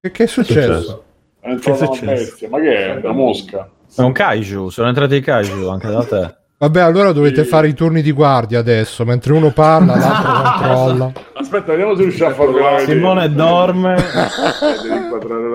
che, 0.00 0.10
che 0.10 0.24
è 0.24 0.26
successo? 0.26 1.04
è 1.40 1.50
entrata 1.50 1.78
Che 1.78 1.84
è 1.84 1.86
successo? 1.94 2.06
bestia. 2.24 2.48
Ma 2.48 2.60
che 2.60 2.76
è? 2.76 2.96
Una 2.96 3.12
mosca? 3.12 3.70
È 3.94 4.00
un 4.02 4.12
kaiju, 4.12 4.68
sono 4.68 4.88
entrati 4.88 5.14
i 5.14 5.20
kaiju 5.20 5.68
anche 5.68 5.88
da 5.88 6.04
te. 6.04 6.36
vabbè 6.58 6.80
allora 6.80 7.12
dovete 7.12 7.42
Sì. 7.44 7.48
fare 7.48 7.68
i 7.68 7.74
turni 7.74 8.02
di 8.02 8.10
guardia 8.12 8.58
adesso 8.58 9.04
mentre 9.04 9.32
uno 9.32 9.50
parla 9.52 9.96
l'altro 9.96 10.32
controlla 10.42 11.12
Aspetta, 11.40 11.70
vediamo 11.70 11.94
se 11.94 12.02
riusciamo 12.02 12.30
a 12.30 12.34
farlo 12.34 12.52
vedere. 12.52 12.84
Simone 12.84 13.32
dorme, 13.32 13.94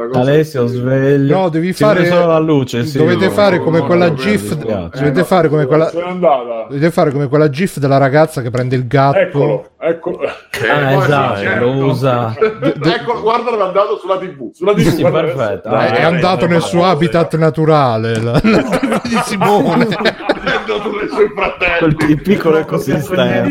cosa. 0.09 0.19
Alessio 0.19 0.65
sveglio. 0.67 1.37
no 1.39 1.49
devi 1.49 1.73
Si 1.73 1.83
fare 1.83 2.05
solo 2.05 2.27
la 2.27 2.39
luce. 2.39 2.85
sì. 2.85 2.97
dovete 2.97 3.29
fare 3.29 3.59
come 3.59 3.81
quella 3.81 4.13
gif 4.13 4.53
dovete 4.55 5.19
Eh, 5.19 5.23
fare 5.23 5.49
come 5.49 5.65
quella 5.65 5.89
dovete 5.91 6.91
fare 6.91 7.11
come 7.11 7.27
quella 7.27 7.49
gif 7.49 7.77
della 7.79 7.97
ragazza 7.97 8.41
che 8.41 8.49
prende 8.49 8.75
il 8.75 8.87
gatto 8.87 9.17
Eccolo, 9.19 9.69
eccolo. 9.79 10.19
Ah, 10.21 10.91
Eh, 10.91 10.97
esatto, 10.97 11.39
certo. 11.41 11.65
lo 11.65 11.71
usa. 11.85 12.33
Eccolo, 12.39 13.21
guarda 13.21 13.49
è 13.57 13.61
andato 13.61 13.97
sulla 13.97 14.17
TV. 14.17 14.51
Sulla 14.53 14.73
TV 14.73 14.87
Sì, 14.87 15.01
perfetto. 15.03 15.67
Ah, 15.69 15.87
è 15.87 15.99
eh, 15.99 16.03
andato 16.03 16.45
eh, 16.45 16.47
nel 16.47 16.57
eh, 16.57 16.61
suo 16.61 16.83
eh, 16.85 16.89
habitat 16.89 17.35
naturale 17.35 18.21
la- 18.21 18.39
di 18.41 19.19
Simone 19.25 19.85
tutti 19.85 21.05
i 21.05 21.09
suoi 21.09 21.31
fratelli. 21.35 22.11
Il 22.11 22.21
piccolo 22.21 22.57
ecosistema. 22.57 23.43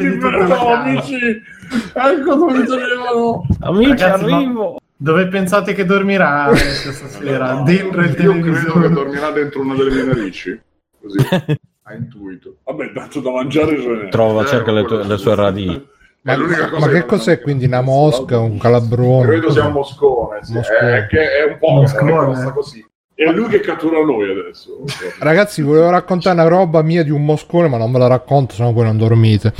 No, 1.94 2.08
ecco 2.08 2.34
dove 2.34 2.58
mi 2.58 2.64
tenevano. 2.66 3.46
Amici, 3.60 3.90
Ragazzi, 3.90 4.24
arrivo. 4.24 4.76
Dove 4.96 5.26
pensate 5.26 5.72
che 5.74 5.84
dormirà 5.84 6.44
Alessio 6.44 6.92
stasera? 6.92 7.62
Dentro 7.64 8.00
il 8.02 8.06
Io 8.06 8.12
credo 8.14 8.32
che 8.32 8.40
televisore. 8.40 8.90
dormirà 8.90 9.30
dentro 9.30 9.60
una 9.60 9.74
delle 9.74 9.90
mie 9.90 10.04
narici. 10.04 10.60
Così, 11.00 11.18
a 11.82 11.94
intuito. 11.94 12.56
Vabbè, 12.64 12.92
tanto 12.92 13.20
da 13.20 13.30
mangiare 13.32 13.80
ce 13.80 13.88
n'è. 13.88 14.08
Trova, 14.10 14.42
Eh, 14.42 14.46
cerca 14.46 14.70
le, 14.70 14.84
tue- 14.84 15.04
le 15.04 15.16
sue 15.16 15.34
radici. 15.34 15.86
ma, 16.22 16.36
ma 16.78 16.88
che 16.88 17.04
cos'è 17.04 17.40
quindi 17.40 17.64
una 17.64 17.80
mosca 17.80 18.38
un 18.38 18.56
calabrone 18.58 19.26
Credo 19.26 19.50
sia 19.50 19.66
un 19.66 19.72
moscone, 19.72 20.38
sì. 20.42 20.52
Moscone. 20.52 20.96
È, 20.98 21.06
che 21.08 21.18
è 21.18 21.50
un 21.50 21.58
po' 21.58 21.70
Moscone. 21.72 22.52
così. 22.52 22.86
È 23.14 23.24
lui 23.30 23.48
che 23.48 23.60
cattura 23.60 24.00
noi 24.04 24.30
adesso. 24.30 24.84
Ragazzi, 25.18 25.62
volevo 25.62 25.90
raccontare 25.90 26.38
una 26.40 26.48
roba 26.48 26.80
mia 26.82 27.02
di 27.04 27.10
un 27.10 27.24
moscone, 27.24 27.68
ma 27.68 27.76
non 27.76 27.90
ve 27.92 27.98
la 27.98 28.06
racconto, 28.06 28.54
sennò 28.54 28.72
poi 28.72 28.84
non 28.84 28.96
dormite. 28.98 29.52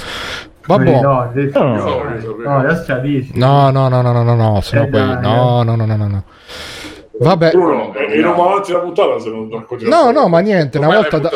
Vabbè. 0.66 1.00
No, 1.00 1.30
No, 1.32 1.32
No, 1.32 1.76
no, 1.76 2.04
no, 2.04 2.18
no, 2.18 2.44
no, 2.44 2.58
adesso 2.58 2.84
ce 2.84 2.92
la 2.92 2.98
dici. 2.98 3.30
no, 3.34 3.70
no, 3.70 3.88
no, 3.88 4.00
no, 4.02 4.22
no, 4.22 4.34
no, 4.34 4.60
sennò 4.60 4.84
Eh, 4.84 4.88
poi... 4.88 5.20
No, 5.20 5.62
no, 5.62 5.74
no, 5.74 5.86
no, 5.86 5.96
no, 5.96 6.06
no. 6.06 6.24
Vabbè. 7.18 7.50
Bruno, 7.50 7.94
e 7.94 8.20
non 8.20 8.34
va 8.36 8.44
avanti 8.44 8.72
la 8.72 8.78
puntata 8.80 9.18
se 9.18 9.28
non 9.28 9.48
racconti 9.50 9.86
No, 9.86 10.10
no, 10.10 10.28
ma 10.28 10.40
niente, 10.40 10.78
una 10.78 10.88
volta, 10.88 11.18
da, 11.18 11.30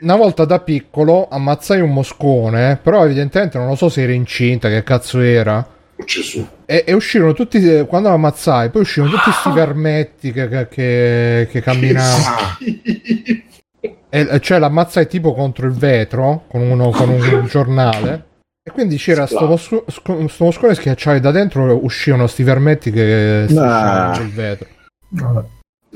una 0.00 0.16
volta 0.16 0.44
da 0.44 0.58
piccolo 0.60 1.28
ammazzai 1.30 1.80
un 1.80 1.92
moscone, 1.92 2.78
però 2.82 3.04
evidentemente 3.04 3.56
non 3.56 3.68
lo 3.68 3.74
so 3.74 3.88
se 3.88 4.02
era 4.02 4.12
incinta, 4.12 4.68
che 4.68 4.82
cazzo 4.82 5.20
era. 5.20 5.58
Oh, 5.58 6.04
Gesù. 6.04 6.46
E, 6.66 6.84
e 6.86 6.92
uscirono 6.92 7.32
tutti, 7.32 7.84
quando 7.86 8.08
lo 8.08 8.14
ammazzai, 8.16 8.70
poi 8.70 8.82
uscirono 8.82 9.12
tutti 9.12 9.30
sti 9.30 9.50
vermetti 9.50 10.32
che, 10.32 10.48
che, 10.48 10.68
che, 10.68 11.48
che 11.50 11.60
camminavano. 11.60 12.58
E, 14.12 14.40
cioè 14.40 14.58
l'ammazzai 14.58 15.06
tipo 15.06 15.32
contro 15.32 15.66
il 15.66 15.72
vetro 15.72 16.42
con, 16.48 16.62
uno, 16.62 16.90
con 16.90 17.08
un 17.10 17.46
giornale. 17.48 18.24
E 18.62 18.70
quindi 18.72 18.96
c'era 18.96 19.26
sto, 19.26 19.46
mosco, 19.46 19.84
sco- 19.88 20.28
sto 20.28 20.44
moscone 20.44 20.74
schiacciavi 20.74 21.18
da 21.20 21.30
dentro, 21.30 21.82
uscivano 21.82 22.26
sti 22.26 22.42
vermetti 22.42 22.90
che 22.90 23.44
strisciavano 23.48 24.14
sul 24.14 24.30
vetro. 24.32 24.66
Vabbè. 25.08 25.44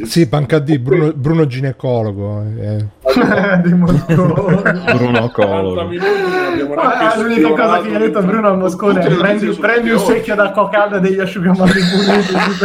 Sì, 0.05 0.27
Banca 0.27 0.59
D, 0.59 0.79
Bruno, 0.79 1.13
Bruno 1.13 1.47
ginecologo. 1.47 2.43
eh. 2.59 2.85
Bruno 3.69 5.31
40 5.31 5.31
Colo. 5.31 5.87
minuti 5.87 6.07
non 6.21 6.45
abbiamo 6.53 6.75
Ah, 6.75 7.17
l'unica 7.17 7.49
cosa 7.51 7.81
che 7.83 7.95
ha 7.95 7.99
detto 7.99 8.23
Bruno 8.23 8.49
al 8.49 8.59
Moscone 8.59 9.01
è 9.01 9.15
prendi, 9.15 9.47
prendi 9.57 9.91
un 9.91 9.99
secchio 9.99 10.35
d'acqua 10.35 10.69
calda 10.71 10.97
e 10.97 11.01
degli 11.01 11.21
asciugamani 11.21 11.71
puliti 11.71 12.33
di 12.33 12.57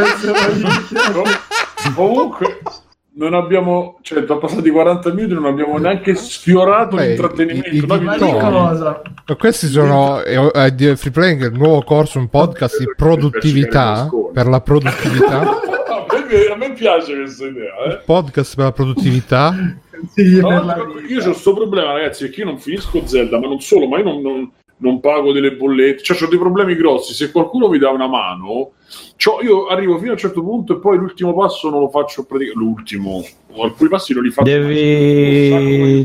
Comunque, 1.94 2.60
non 3.14 3.34
abbiamo, 3.34 3.98
cioè, 4.02 4.24
sono 4.26 4.40
passati 4.40 4.70
40 4.70 5.12
minuti, 5.14 5.34
non 5.34 5.46
abbiamo 5.46 5.78
neanche 5.78 6.16
sfiorato 6.16 6.96
Beh, 6.96 7.08
l'intrattenimento. 7.08 7.70
i- 7.70 7.78
i- 7.78 7.86
No. 8.20 8.38
cosa? 8.38 9.02
Questi 9.38 9.68
sono 9.68 10.22
eh, 10.22 10.52
eh, 10.54 10.76
di 10.76 10.96
Free 10.96 11.12
Playing, 11.12 11.52
il 11.52 11.58
nuovo 11.58 11.82
corso, 11.84 12.20
un 12.20 12.30
podcast 12.30 12.78
di 12.80 12.86
produttività 12.96 14.10
per 14.34 14.48
la 14.48 14.62
produttività. 14.62 15.42
a, 16.52 16.56
me, 16.56 16.74
piace 16.74 17.16
questa 17.16 17.46
idea, 17.46 17.74
eh. 17.88 17.98
Podcast 18.06 18.56
per 18.56 18.66
la 18.66 18.72
produttività. 18.72 19.54
Sì, 20.14 20.40
per 20.42 20.64
la 20.64 20.78
io 21.10 21.20
ho 21.20 21.24
questo 21.24 21.54
problema, 21.54 21.94
ragazzi, 21.94 22.26
è 22.26 22.30
che 22.30 22.40
io 22.42 22.46
non 22.46 22.58
finisco 22.60 23.06
Zelda, 23.06 23.38
ma 23.40 23.48
non 23.48 23.60
solo, 23.60 23.88
ma 23.88 23.98
io 23.98 24.04
non, 24.06 24.22
non- 24.22 24.52
non 24.80 25.00
pago 25.00 25.32
delle 25.32 25.54
bollette, 25.54 26.04
cioè 26.04 26.22
ho 26.22 26.28
dei 26.28 26.38
problemi 26.38 26.76
grossi. 26.76 27.14
Se 27.14 27.32
qualcuno 27.32 27.70
mi 27.70 27.78
dà 27.78 27.90
una 27.90 28.08
mano, 28.08 28.72
cioè, 29.16 29.44
io 29.44 29.68
arrivo 29.68 29.98
fino 29.98 30.10
a 30.10 30.14
un 30.14 30.20
certo 30.20 30.42
punto 30.44 30.76
e 30.76 30.80
poi 30.80 30.98
l'ultimo 30.98 31.34
passo 31.34 31.70
non 31.70 31.80
lo 31.82 31.90
faccio 31.90 32.26
praticamente. 32.26 32.64
L'ultimo, 32.64 33.24
alcuni 33.62 33.90
passi 33.90 34.14
non 34.14 34.24
li 34.24 34.32
faccio. 34.32 34.50
Devi-. 34.50 36.04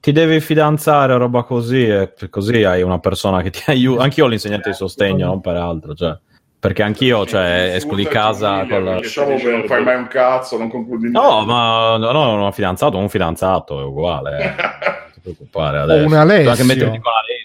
Ti 0.00 0.12
devi 0.12 0.40
fidanzare 0.40 1.12
o 1.12 1.18
roba 1.18 1.42
così, 1.42 1.86
e 1.86 2.12
così 2.30 2.62
hai 2.62 2.82
una 2.82 2.98
persona 2.98 3.42
che 3.42 3.50
ti 3.50 3.62
aiuta. 3.70 4.02
Anch'io 4.02 4.24
ho 4.24 4.28
l'insegnante 4.28 4.70
di 4.70 4.76
sostegno, 4.76 5.26
non 5.26 5.40
per 5.40 5.56
altro. 5.56 5.94
Cioè. 5.94 6.16
Perché 6.60 6.82
anch'io, 6.82 7.24
cioè, 7.24 7.72
esco 7.74 7.94
di 7.94 8.04
casa 8.04 8.66
con 8.66 8.82
la... 8.82 8.94
Lasciamo 8.94 9.36
non 9.40 9.64
fai 9.66 9.84
mai 9.84 9.94
un 9.94 10.08
cazzo, 10.08 10.58
non 10.58 10.68
concludi 10.68 11.08
No, 11.08 11.44
ma 11.44 11.96
no, 11.98 12.10
no, 12.10 12.24
non 12.24 12.40
ho 12.40 12.50
fidanzato, 12.50 12.96
un 12.96 13.08
fidanzato 13.08 13.80
è 13.80 13.84
uguale. 13.84 14.38
eh. 14.38 14.54
Non 14.98 15.12
ti 15.12 15.20
preoccupare 15.20 15.78
adesso. 15.78 16.06
un 16.06 16.14
Alessio. 16.14 16.50
Anche 16.50 16.64
metterti 16.64 16.98
con 16.98 17.12
Alessio. 17.12 17.37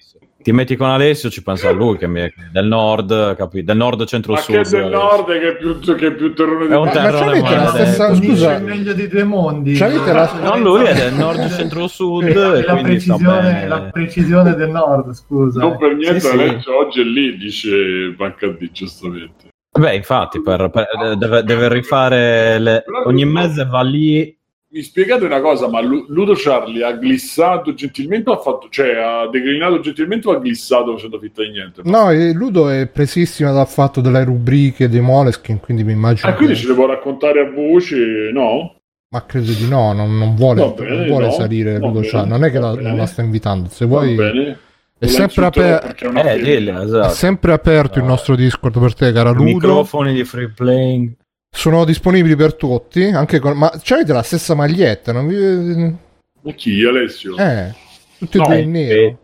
Ti 0.43 0.51
metti 0.51 0.75
con 0.75 0.89
Alessio, 0.89 1.29
ci 1.29 1.41
pensa 1.41 1.69
a 1.69 1.71
lui 1.71 1.97
che 1.97 2.06
mi 2.06 2.19
è 2.19 2.34
del 2.51 2.65
nord, 2.67 3.36
capi? 3.38 3.63
Del 3.63 3.77
nord 3.77 3.99
Ma 3.99 4.06
centro-sud. 4.06 4.53
che 4.56 4.60
è 4.62 4.69
del 4.69 4.89
nord 4.91 5.25
che 5.27 5.47
è 5.47 5.56
più, 5.56 5.79
che 5.79 6.08
è 6.08 6.12
più 6.12 6.34
terrone 6.34 6.67
di 6.67 6.73
È 6.73 6.75
un 6.75 6.86
Ma, 6.88 6.93
ma 6.93 7.12
c'avete 7.12 7.56
la 7.56 7.67
stessa 7.67 8.13
scusa? 8.15 8.56
il 8.58 8.63
meglio 8.63 8.91
di 8.93 9.08
due 9.08 9.23
mondi. 9.23 9.73
C'avete 9.73 10.12
la- 10.12 10.32
Non 10.43 10.62
lui 10.62 10.84
è 10.84 10.93
del 10.93 11.13
nord 11.13 11.49
centro-sud 11.49 12.23
E 12.23 12.34
la, 12.34 12.56
e 12.58 12.63
la 12.63 12.73
quindi 12.73 12.99
sta 12.99 13.13
precisione, 13.15 13.41
bene. 13.53 13.67
la 13.67 13.79
precisione 13.84 14.56
del 14.56 14.69
nord, 14.69 15.13
scusa. 15.13 15.60
Non 15.62 15.77
per 15.77 15.95
niente 15.95 16.19
Sì, 16.19 16.27
sì. 16.27 16.34
Alessio 16.34 16.77
oggi 16.77 16.99
è 16.99 17.03
lì, 17.06 17.38
dice 17.38 18.13
Banca 18.17 18.47
D, 18.47 18.69
giustamente. 18.71 19.47
Beh, 19.79 19.95
infatti, 19.95 20.41
per- 20.41 20.69
per- 20.69 21.15
deve, 21.17 21.43
deve 21.43 21.69
rifare 21.69 22.60
le- 22.60 22.84
ogni 23.06 23.23
mese 23.25 23.65
va 23.65 23.82
lì. 23.82 24.38
Mi 24.73 24.81
spiegate 24.81 25.23
una 25.23 25.39
cosa, 25.39 25.67
ma 25.69 25.81
Lu- 25.81 26.05
Ludo 26.07 26.33
Charlie 26.36 26.83
ha 26.83 26.93
glissato 26.93 27.75
gentilmente 27.75 28.31
o 28.31 28.33
ha 28.33 28.38
fatto, 28.39 28.69
cioè 28.71 28.95
ha 28.95 29.29
declinato 29.29 29.79
gentilmente 29.81 30.27
o 30.27 30.31
ha 30.31 30.39
glissato 30.39 30.93
facendo 30.95 31.19
finta 31.19 31.43
di 31.43 31.51
niente? 31.51 31.81
No, 31.83 32.12
Ludo 32.33 32.69
è 32.69 32.88
presissimo 32.88 33.53
dal 33.53 33.67
fatto 33.67 34.01
delle 34.01 34.23
rubriche 34.23 34.89
dei 34.89 34.99
Moleskin, 34.99 35.59
quindi 35.59 35.83
mi 35.83 35.91
immagino. 35.91 36.27
Ah, 36.27 36.33
quindi 36.33 36.55
che- 36.55 36.62
ce 36.62 36.67
le 36.69 36.73
può 36.73 36.88
raccontare 36.88 37.41
a 37.41 37.51
voce, 37.51 38.31
no? 38.33 38.77
Ma 39.09 39.23
credo 39.27 39.51
di 39.51 39.67
no, 39.67 39.93
non, 39.93 40.17
non 40.17 40.33
vuole, 40.33 40.73
bene, 40.75 40.95
non 40.95 41.05
vuole 41.05 41.25
no, 41.27 41.31
salire 41.33 41.77
Ludo 41.77 41.99
bene, 41.99 42.07
Chan, 42.07 42.27
non 42.27 42.43
è 42.43 42.49
che 42.49 42.57
la, 42.59 42.73
non 42.73 42.97
la 42.97 43.05
sta 43.05 43.21
invitando. 43.21 43.69
Se 43.69 43.86
vuoi, 43.86 44.15
bene. 44.15 44.57
è 44.97 45.05
sempre, 45.05 45.45
aper- 45.45 45.93
è 45.93 46.05
Eh, 46.36 46.63
è 46.65 46.79
esatto. 46.81 47.13
sempre 47.13 47.53
aperto 47.53 47.99
il 47.99 48.05
nostro 48.05 48.36
Discord 48.36 48.79
per 48.79 48.95
te, 48.95 49.12
cara 49.12 49.29
Ludo. 49.29 49.43
Microfoni 49.43 50.13
di 50.13 50.23
free 50.23 50.49
playing. 50.49 51.12
Sono 51.55 51.85
disponibili 51.85 52.35
per 52.35 52.55
tutti, 52.55 53.03
anche 53.05 53.39
con... 53.39 53.55
ma 53.55 53.71
c'avete 53.81 54.11
la 54.11 54.23
stessa 54.23 54.55
maglietta, 54.55 55.11
non 55.11 55.27
vi... 55.27 55.95
Ma 56.41 56.51
chi, 56.53 56.83
Alessio? 56.83 57.37
Eh, 57.37 57.73
tutti 58.17 58.37
e 58.37 58.39
No, 58.39 58.47
due 58.47 58.59
in 58.59 58.71
nero. 58.71 58.99
Eh, 58.99 59.17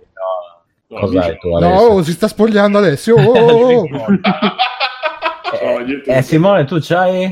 no. 0.88 0.96
No, 0.96 1.00
Cos'hai 1.00 1.20
dice- 1.22 1.38
tu, 1.40 1.58
No, 1.58 1.76
oh, 1.76 2.04
si 2.04 2.12
sta 2.12 2.28
spogliando 2.28 2.78
Alessio. 2.78 3.16
Oh, 3.16 3.32
oh, 3.32 3.82
oh. 3.82 3.86
Niente. 5.84 6.12
Eh, 6.16 6.22
Simone, 6.22 6.66
tu 6.66 6.78
c'hai... 6.80 7.24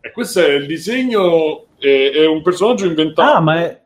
E 0.00 0.12
questo 0.12 0.40
è 0.40 0.48
il 0.54 0.66
disegno, 0.66 1.66
è, 1.78 2.10
è 2.14 2.26
un 2.26 2.40
personaggio 2.42 2.86
inventato. 2.86 3.36
Ah, 3.36 3.40
ma 3.40 3.60
è... 3.60 3.80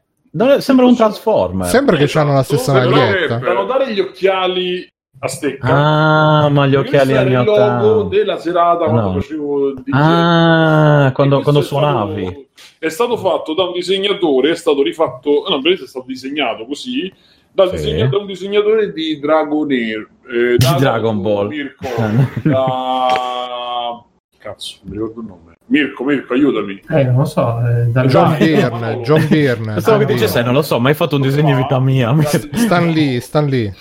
Sembra 0.60 0.86
un 0.86 0.94
Transformer. 0.96 1.66
Sembra 1.66 1.96
che 1.96 2.18
hanno 2.18 2.34
la 2.34 2.44
stessa 2.44 2.72
dare- 2.72 2.88
maglietta. 2.88 3.38
Per 3.38 3.52
notare 3.52 3.92
gli 3.92 4.00
occhiali 4.00 4.91
a 5.24 5.28
stecca. 5.28 5.68
Ah, 5.68 6.48
ma 6.48 6.66
gli 6.66 6.74
occhiali 6.74 7.12
era 7.12 7.20
anni 7.20 7.30
il 7.30 7.36
logo 7.44 7.52
80. 7.52 8.08
della 8.16 8.38
serata 8.38 8.84
quando 8.86 9.00
No. 9.00 9.12
facevo 9.20 9.68
il 9.68 9.74
DJ. 9.84 9.90
Ah, 9.92 11.10
quando, 11.14 11.38
E 11.38 11.42
quando 11.42 11.60
questo 11.60 11.60
è 11.60 11.62
stato- 11.62 11.62
suonavi. 12.12 12.48
È 12.78 12.88
stato 12.88 13.16
fatto 13.16 13.54
da 13.54 13.62
un 13.64 13.72
disegnatore, 13.72 14.50
è 14.50 14.56
stato 14.56 14.82
rifatto, 14.82 15.44
no, 15.48 15.60
è 15.70 15.76
stato 15.86 16.06
disegnato 16.08 16.66
così, 16.66 17.12
dal 17.52 17.68
Sì. 17.68 17.76
disegna- 17.76 18.08
da 18.08 18.18
un 18.18 18.26
disegnatore 18.26 18.92
di 18.92 19.20
Dragonair. 19.20 20.08
Eh, 20.28 20.56
Di 20.56 20.64
da- 20.64 20.76
Dragon 20.78 21.22
Ball. 21.22 21.46
Mirko, 21.48 21.86
da... 22.42 24.04
Cazzo, 24.38 24.78
non 24.82 24.90
mi 24.90 24.98
ricordo 24.98 25.20
il 25.20 25.26
nome. 25.26 25.54
Mirko, 25.66 26.02
Mirko, 26.04 26.32
aiutami. 26.32 26.82
Eh, 26.90 27.04
non 27.04 27.18
lo 27.18 27.24
so. 27.24 27.58
eh, 27.60 28.06
John 28.08 28.36
Byrne, 28.36 29.00
John 29.02 29.26
Byrne. 29.28 29.74
Che 29.80 30.42
non 30.42 30.52
lo 30.54 30.62
so, 30.62 30.80
mai 30.80 30.94
fatto 30.94 31.14
un 31.14 31.22
disegno 31.22 31.54
di 31.54 31.62
vita 31.62 31.78
mia. 31.78 32.12
Stan 32.22 32.90
lì, 32.90 33.20
Stan 33.20 33.46
lì. 33.46 33.72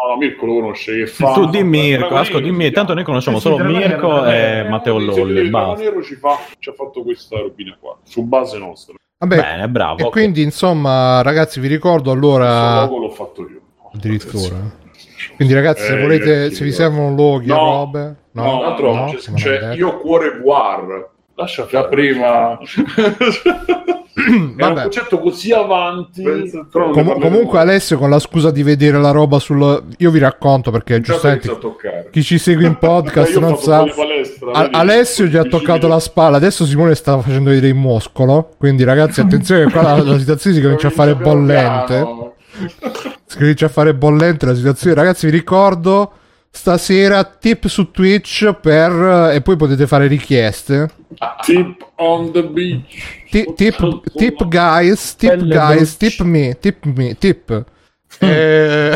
No, 0.00 0.10
no, 0.12 0.16
Mirko 0.16 0.46
lo 0.46 0.54
conosce. 0.54 0.96
Che 0.96 1.06
fa... 1.08 1.32
Tu 1.32 1.46
dimmi, 1.46 1.80
Mirko, 1.80 2.14
Asco, 2.14 2.38
dimmi, 2.38 2.66
si 2.66 2.70
tanto 2.70 2.94
noi 2.94 3.02
conosciamo 3.02 3.38
sì, 3.38 3.48
solo 3.48 3.64
Mirko 3.64 4.24
e 4.26 4.64
Matteo 4.68 4.98
Il 4.98 5.04
Lolli, 5.06 5.48
basta. 5.50 5.74
Dragonero 5.82 6.02
ci, 6.04 6.14
fa, 6.14 6.38
ci 6.58 6.68
ha 6.68 6.72
fatto 6.72 7.02
questa 7.02 7.38
robina 7.38 7.76
qua, 7.80 7.96
su 8.04 8.22
base 8.22 8.58
nostra. 8.58 8.94
Vabbè, 9.18 9.34
Bene, 9.36 9.68
bravo. 9.68 9.98
e 9.98 10.04
ok. 10.04 10.10
quindi 10.10 10.42
insomma, 10.42 11.20
ragazzi, 11.22 11.58
vi 11.58 11.66
ricordo 11.66 12.12
Questo 12.12 12.26
allora 12.28 12.80
logo 12.84 12.98
l'ho 12.98 13.10
fatto 13.10 13.40
io. 13.48 13.60
addirittura. 13.92 14.56
Quindi 15.34 15.52
ragazzi, 15.54 15.82
se 15.82 15.98
Eh, 15.98 16.00
volete, 16.00 16.50
se 16.52 16.62
vi 16.62 16.70
eh. 16.70 16.72
servono 16.72 17.14
loghi 17.16 17.48
No. 17.48 17.56
robe, 17.56 18.16
No, 18.32 18.44
no, 18.62 18.76
no, 18.78 19.04
c'è, 19.16 19.30
non 19.30 19.34
c'è 19.34 19.58
è 19.58 19.60
detto. 19.60 19.76
Io 19.76 19.98
Cuore 19.98 20.28
War. 20.44 21.08
Lascia 21.38 21.66
già 21.70 21.84
prima. 21.84 22.58
Era 24.18 24.34
un 24.36 24.54
Vabbè. 24.56 24.82
concetto 24.82 25.20
così 25.20 25.52
avanti. 25.52 26.24
Com- 26.72 27.20
comunque 27.20 27.60
Alessio 27.60 27.96
con 27.96 28.10
la 28.10 28.18
scusa 28.18 28.50
di 28.50 28.64
vedere 28.64 28.98
la 28.98 29.12
roba 29.12 29.38
sul 29.38 29.84
io 29.98 30.10
vi 30.10 30.18
racconto 30.18 30.72
perché 30.72 31.00
giustamente 31.00 31.56
chi 32.10 32.24
ci 32.24 32.38
segue 32.38 32.66
in 32.66 32.76
podcast 32.80 33.38
non 33.38 33.56
sa 33.56 33.82
un 33.82 33.92
palestra, 33.94 34.50
A-? 34.50 34.68
Alessio 34.72 35.26
gli 35.26 35.36
ha 35.36 35.44
toccato 35.44 35.86
la 35.86 36.00
spalla 36.00 36.36
adesso 36.36 36.66
Simone 36.66 36.96
sta 36.96 37.16
facendo 37.20 37.50
vedere 37.50 37.68
il 37.68 37.76
muscolo 37.76 38.50
quindi 38.58 38.82
ragazzi 38.82 39.20
attenzione 39.20 39.66
che 39.66 39.70
qua 39.70 39.82
la, 39.82 40.02
la 40.02 40.18
situazione 40.18 40.56
si 40.56 40.62
comincia 40.62 40.88
a 40.88 40.90
fare 40.90 41.14
bollente 41.14 41.94
piano. 41.94 42.34
si 43.24 43.38
comincia 43.38 43.66
a 43.66 43.70
fare 43.70 43.94
bollente 43.94 44.46
la 44.46 44.54
situazione 44.56 44.96
ragazzi 44.96 45.26
vi 45.26 45.32
ricordo 45.32 46.12
stasera 46.58 47.22
tip 47.24 47.66
su 47.66 47.90
Twitch 47.92 48.52
per 48.60 49.30
e 49.32 49.40
poi 49.42 49.56
potete 49.56 49.86
fare 49.86 50.08
richieste 50.08 50.88
Tip 51.44 51.86
on 51.96 52.32
the 52.32 52.42
beach. 52.44 53.26
Ti- 53.30 53.52
tip, 53.54 54.00
tip 54.16 54.46
guys 54.48 55.14
tip 55.16 55.36
Belle 55.36 55.54
guys 55.54 55.96
bruci. 55.96 56.16
tip 56.16 56.26
me 56.26 56.58
tip 56.58 56.84
me 56.84 57.14
tip 57.16 57.64
Eh, 58.20 58.92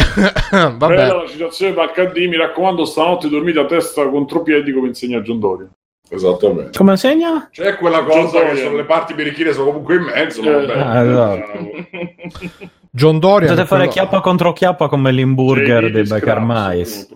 Bella 0.50 0.74
vabbè 0.76 1.06
la 1.06 1.24
citazione 1.28 1.72
per 1.72 1.92
HD, 1.94 2.26
mi 2.28 2.36
raccomando, 2.36 2.84
stanotte 2.84 3.28
dormite 3.28 3.60
a 3.60 3.66
testa 3.66 4.08
contro 4.08 4.42
piedi 4.42 4.72
come 4.72 4.88
insegna 4.88 5.20
John. 5.20 5.70
Esattamente. 6.08 6.76
Come 6.76 6.96
segna? 6.96 7.48
C'è 7.50 7.76
quella 7.76 8.02
cosa 8.02 8.40
che 8.50 8.56
sono 8.56 8.76
le 8.76 8.84
parti 8.84 9.14
birichine 9.14 9.52
sono 9.52 9.66
comunque 9.66 9.94
in 9.94 10.02
mezzo, 10.02 10.42
Eh, 10.42 10.50
vabbè. 10.66 10.78
Ah, 10.78 11.02
esatto. 11.02 12.70
John 12.94 13.18
Dorian 13.18 13.48
Potete 13.48 13.66
fare 13.66 13.86
quello- 13.86 13.92
chiappa 13.92 14.20
contro 14.20 14.52
chiappa 14.52 14.86
come 14.86 15.12
l'hamburger 15.12 15.86
Sì, 15.86 15.90
dei 15.92 16.02
Baker 16.02 16.36
Scraps. 16.36 17.08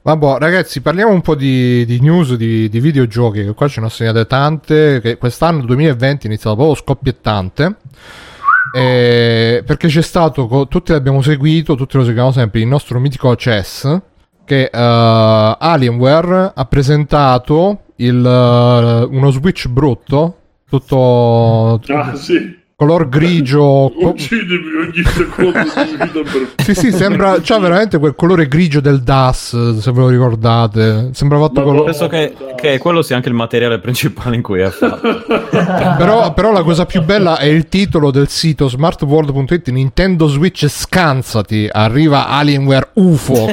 Vabbè, 0.00 0.38
ragazzi, 0.38 0.80
parliamo 0.80 1.12
un 1.12 1.20
po' 1.20 1.34
di, 1.34 1.84
di 1.84 2.00
news 2.00 2.32
di, 2.34 2.70
di 2.70 2.80
videogiochi, 2.80 3.44
che 3.44 3.52
qua 3.52 3.68
ce 3.68 3.80
ne 3.80 3.86
ho 3.86 3.90
segnate 3.90 4.26
tante, 4.26 5.00
che 5.02 5.18
quest'anno 5.18 5.60
2020 5.66 6.24
è 6.24 6.26
iniziato 6.28 6.56
proprio 6.56 6.76
scoppiettante. 6.76 7.76
Eh, 8.74 9.62
perché 9.66 9.88
c'è 9.88 10.00
stato, 10.00 10.66
tutti 10.66 10.92
l'abbiamo 10.92 11.20
seguito, 11.20 11.74
tutti 11.74 11.98
lo 11.98 12.04
seguiamo 12.04 12.32
sempre, 12.32 12.60
il 12.60 12.66
nostro 12.68 12.98
mitico 12.98 13.36
CES, 13.36 14.00
che 14.46 14.70
eh, 14.72 15.56
Alienware 15.58 16.52
ha 16.54 16.64
presentato 16.64 17.80
il, 17.96 18.24
eh, 18.24 19.14
uno 19.14 19.30
Switch 19.30 19.68
brutto, 19.68 20.36
tutto... 20.66 21.80
Ah, 21.88 22.14
sì. 22.14 22.57
Color 22.78 23.08
grigio. 23.08 23.90
Uccidimi 23.98 24.76
ogni 24.80 25.02
secondo 25.04 25.50
di 25.50 25.90
vita 25.90 26.20
per 26.22 26.48
sì, 26.64 26.74
sì, 26.74 26.92
sembra. 26.92 27.38
C'ha 27.42 27.58
veramente 27.58 27.98
quel 27.98 28.14
colore 28.14 28.46
grigio 28.46 28.78
del 28.80 29.00
DAS. 29.02 29.78
Se 29.80 29.90
ve 29.90 29.98
lo 29.98 30.08
ricordate, 30.08 31.10
sembra 31.12 31.38
fatto 31.40 31.62
con. 31.64 31.82
Penso 31.84 32.06
che, 32.06 32.32
che 32.56 32.78
quello 32.78 33.02
sia 33.02 33.16
anche 33.16 33.28
il 33.28 33.34
materiale 33.34 33.80
principale 33.80 34.36
in 34.36 34.42
cui 34.42 34.60
è 34.60 34.68
fatto. 34.70 35.24
Però, 35.98 36.32
però 36.34 36.52
la 36.52 36.62
cosa 36.62 36.86
più 36.86 37.02
bella 37.02 37.38
è 37.38 37.46
il 37.46 37.68
titolo 37.68 38.10
del 38.12 38.28
sito 38.28 38.68
smartworld.it 38.68 39.68
Nintendo 39.70 40.28
Switch 40.28 40.68
scansati 40.68 41.68
arriva 41.70 42.28
Alienware 42.28 42.90
UFO 42.94 43.46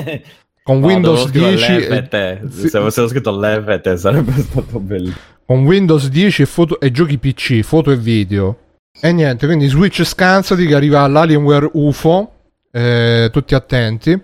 con 0.61 0.80
No, 0.80 0.86
Windows 0.86 1.30
dovevo 1.32 1.47
10 1.55 1.63
scrivere 1.63 1.88
e- 2.11 2.39
l'FT. 2.43 2.53
sì, 2.61 2.67
Se 2.69 2.78
avessero 2.78 3.07
scritto 3.07 3.32
l'FT 3.32 3.93
sarebbe 3.95 4.32
stato 4.34 4.80
bello. 4.80 5.11
con 5.45 5.63
Windows 5.63 6.07
10 6.09 6.41
e, 6.41 6.45
foto- 6.45 6.80
e 6.80 6.91
giochi 6.91 7.17
PC, 7.17 7.61
foto 7.61 7.91
e 7.91 7.95
video. 7.95 8.57
E 9.02 9.12
niente, 9.12 9.46
quindi 9.46 9.68
Switch 9.68 10.04
scansati 10.04 10.66
che 10.66 10.74
arriva 10.76 11.02
all'Alienware 11.02 11.70
UFO, 11.74 12.32
eh, 12.72 13.30
tutti 13.32 13.54
attenti. 13.54 14.20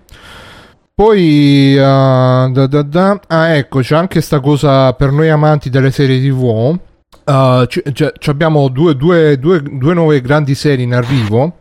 Poi, 0.93 1.75
eh, 1.75 1.79
da, 1.81 2.67
da, 2.67 2.81
da- 2.81 3.19
ah, 3.27 3.49
ecco, 3.55 3.79
c'è 3.81 3.95
anche 3.95 4.21
sta 4.21 4.39
cosa 4.39 4.93
per 4.93 5.11
noi 5.11 5.29
amanti 5.29 5.69
delle 5.69 5.91
serie 5.91 6.19
TV. 6.19 6.77
Uh, 7.23 7.65
ci- 7.67 7.83
ci- 7.93 8.11
ci 8.17 8.29
abbiamo 8.29 8.67
due, 8.69 8.95
due- 8.95 9.37
due- 9.37 9.61
due 9.61 9.93
nuove 9.93 10.21
grandi 10.21 10.55
serie 10.55 10.83
in 10.83 10.93
arrivo. 10.93 11.55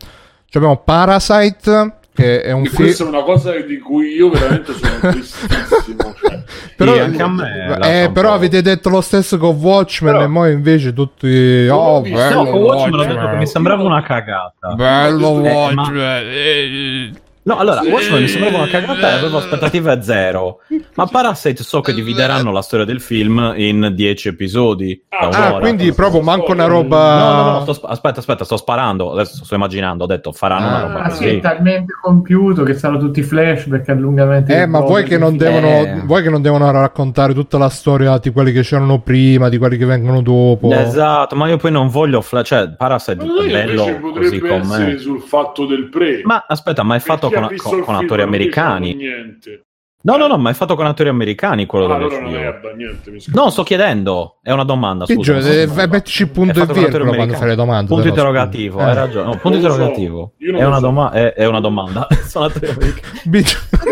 Abbiamo 0.53 0.77
Parasite, 0.77 1.93
che 2.13 2.41
è 2.41 2.51
un 2.51 2.63
E 2.65 2.69
film. 2.69 2.83
questa 2.83 3.03
è 3.03 3.07
una 3.07 3.23
cosa 3.23 3.51
di 3.59 3.77
cui 3.79 4.13
io 4.15 4.29
veramente 4.29 4.73
sono 4.73 4.99
tristissimo. 5.11 6.13
Cioè, 6.19 6.43
Però, 6.75 6.93
Sì, 6.93 6.99
anche 6.99 7.21
a 7.21 7.27
me 7.29 8.03
eh, 8.03 8.09
però 8.11 8.33
avete 8.33 8.61
detto 8.63 8.89
lo 8.89 9.01
stesso 9.01 9.37
con 9.37 9.55
Watchmen 9.55 10.13
Però- 10.13 10.25
e 10.25 10.31
poi 10.31 10.51
invece 10.53 10.93
tutti 10.93 11.67
oh 11.69 12.01
bello 12.01 12.43
No, 12.43 12.49
con 12.49 12.61
Watchmen 12.61 12.93
ho 12.93 12.97
detto 12.97 13.09
che 13.09 13.17
Watchmen. 13.19 13.37
mi 13.37 13.47
sembrava 13.47 13.83
una 13.83 14.01
cagata. 14.01 14.73
bello 14.75 15.29
Eh, 15.29 15.41
ma- 15.73 15.81
Watchmen 15.83 16.01
eh, 16.27 17.11
No, 17.43 17.57
allora, 17.57 17.81
Sì. 17.81 17.89
Watchmen 17.89 18.21
mi 18.21 18.27
sembrava 18.27 18.57
una 18.57 18.67
cagata 18.67 19.09
e 19.09 19.13
avevo 19.13 19.37
aspettative 19.37 20.01
zero. 20.03 20.59
Ma 20.93 21.07
Parasite 21.07 21.63
so 21.63 21.81
che 21.81 21.91
divideranno 21.93 22.51
la 22.51 22.61
storia 22.61 22.85
del 22.85 23.01
film 23.01 23.53
in 23.57 23.93
10 23.95 24.27
episodi. 24.27 25.01
Ah, 25.09 25.27
ah 25.29 25.59
quindi 25.59 25.91
proprio 25.93 26.21
manco 26.21 26.51
una 26.51 26.65
roba 26.65 27.17
No, 27.17 27.33
no, 27.43 27.51
no, 27.51 27.61
sto 27.61 27.73
sp- 27.73 27.85
aspetta, 27.89 28.19
aspetta, 28.19 28.43
sto 28.43 28.57
sparando. 28.57 29.13
Adesso 29.13 29.43
sto 29.43 29.55
immaginando. 29.55 30.03
Ho 30.03 30.07
detto 30.07 30.31
faranno 30.31 30.67
una 30.67 30.75
Ah, 30.77 30.81
roba 30.81 30.99
Ah, 31.03 31.09
sì, 31.09 31.23
così. 31.23 31.35
è 31.37 31.39
talmente 31.39 31.93
compiuto 31.99 32.61
che 32.63 32.75
saranno 32.75 32.99
tutti 32.99 33.23
flashback 33.23 33.89
allungamente. 33.89 34.55
eh, 34.61 34.65
ma 34.67 34.79
vuoi 34.81 35.03
che, 35.03 35.17
non 35.17 35.35
devono, 35.35 35.67
Eh. 35.67 36.01
vuoi 36.05 36.21
che 36.21 36.29
non 36.29 36.41
devono 36.43 36.69
raccontare 36.69 37.33
tutta 37.33 37.57
la 37.57 37.69
storia 37.69 38.19
di 38.19 38.29
quelli 38.31 38.51
che 38.51 38.61
c'erano 38.61 38.99
prima, 39.01 39.49
di 39.49 39.57
quelli 39.57 39.77
che 39.77 39.85
vengono 39.85 40.21
dopo? 40.21 40.71
Esatto, 40.71 41.35
ma 41.35 41.47
io 41.47 41.57
poi 41.57 41.71
non 41.71 41.87
voglio. 41.87 42.21
fla- 42.21 42.43
cioè, 42.43 42.69
Parasite 42.75 43.23
è 43.23 43.65
bello 43.65 43.99
così 44.13 44.39
com'è. 44.39 44.97
sul 44.99 45.21
fatto 45.21 45.65
del 45.65 45.89
pre. 45.89 46.21
Ma 46.23 46.45
aspetta, 46.47 46.83
ma 46.83 46.95
è 46.95 46.99
fatto 46.99 47.29
con, 47.31 47.55
con- 47.57 47.79
con 47.81 47.95
attori 47.95 48.19
non 48.21 48.27
americani. 48.27 48.93
Niente. 48.95 49.63
No, 50.03 50.17
no, 50.17 50.25
no, 50.25 50.37
ma 50.39 50.49
è 50.49 50.53
fatto 50.53 50.73
con 50.75 50.87
attori 50.87 51.09
americani 51.09 51.67
quello 51.67 51.85
Ah, 51.85 51.93
allora 51.95 52.15
studio. 52.15 52.31
merda, 52.39 52.71
niente. 52.71 53.11
No, 53.33 53.51
sto 53.51 53.61
chiedendo, 53.61 54.39
è 54.41 54.51
una 54.51 54.63
domanda. 54.63 55.05
Sì, 55.05 55.13
Scusa, 55.13 55.33
non 55.33 55.41
so 55.43 55.47
eh, 55.51 55.67
mi 55.67 55.73
vai, 55.75 55.85
va. 55.87 55.93
mettici 55.93 56.27
punto 56.27 56.53
È 56.53 56.55
e 56.55 56.59
fatto 56.59 56.73
con 56.73 56.83
attori 56.83 57.03
virgola 57.03 57.15
quando 57.17 57.33
fai 57.35 57.47
le 57.49 57.55
domande. 57.55 57.85
Punto 57.87 58.01
però, 58.01 58.15
interrogativo, 58.15 58.73
scusa. 58.79 58.85
hai 58.85 58.91
Eh. 58.91 58.95
ragione. 58.95 59.25
No, 59.25 59.31
punto 59.37 59.49
Non 59.49 59.59
so, 59.61 59.67
interrogativo. 59.67 60.33
non 60.39 60.55
È 60.61 60.65
una, 60.65 60.75
so. 60.75 60.81
doma- 60.81 61.11
è, 61.11 61.33
è 61.33 61.45
una 61.45 61.59
domanda. 61.59 62.07
Sono 62.25 62.45
attori 62.45 62.67
americani. 62.71 63.43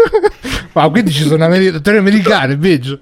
Ma 0.74 0.90
quindi 0.90 1.12
ci 1.12 1.24
sono 1.24 1.44
ameri- 1.46 1.68
attori 1.68 1.98
americani, 1.98 2.56
Biggio. 2.58 3.00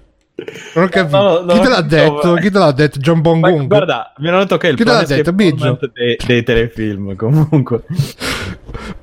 Non 0.76 0.84
ho 0.84 0.88
capito. 0.90 1.18
No, 1.18 1.40
no, 1.42 1.54
Chi 1.54 1.60
te 1.62 1.70
l'ha 1.70 1.76
no, 1.82 1.88
detto? 1.88 2.34
Chi 2.36 2.52
te 2.52 2.60
l'ha 2.60 2.72
detto? 2.72 3.00
John 3.00 3.22
Bongung? 3.22 3.68
guarda, 3.68 4.14
mi 4.18 4.28
hanno 4.28 4.40
detto 4.40 4.58
che 4.58 4.68
è 4.68 4.72
il 4.72 4.78
Chi 4.78 4.84
te 4.84 4.92
l'ha 4.92 5.04
detto, 5.04 5.34
Biggio? 5.34 5.80
Dei, 5.94 6.18
dei 6.26 6.44
telefilm. 6.44 7.16
Comunque, 7.16 7.84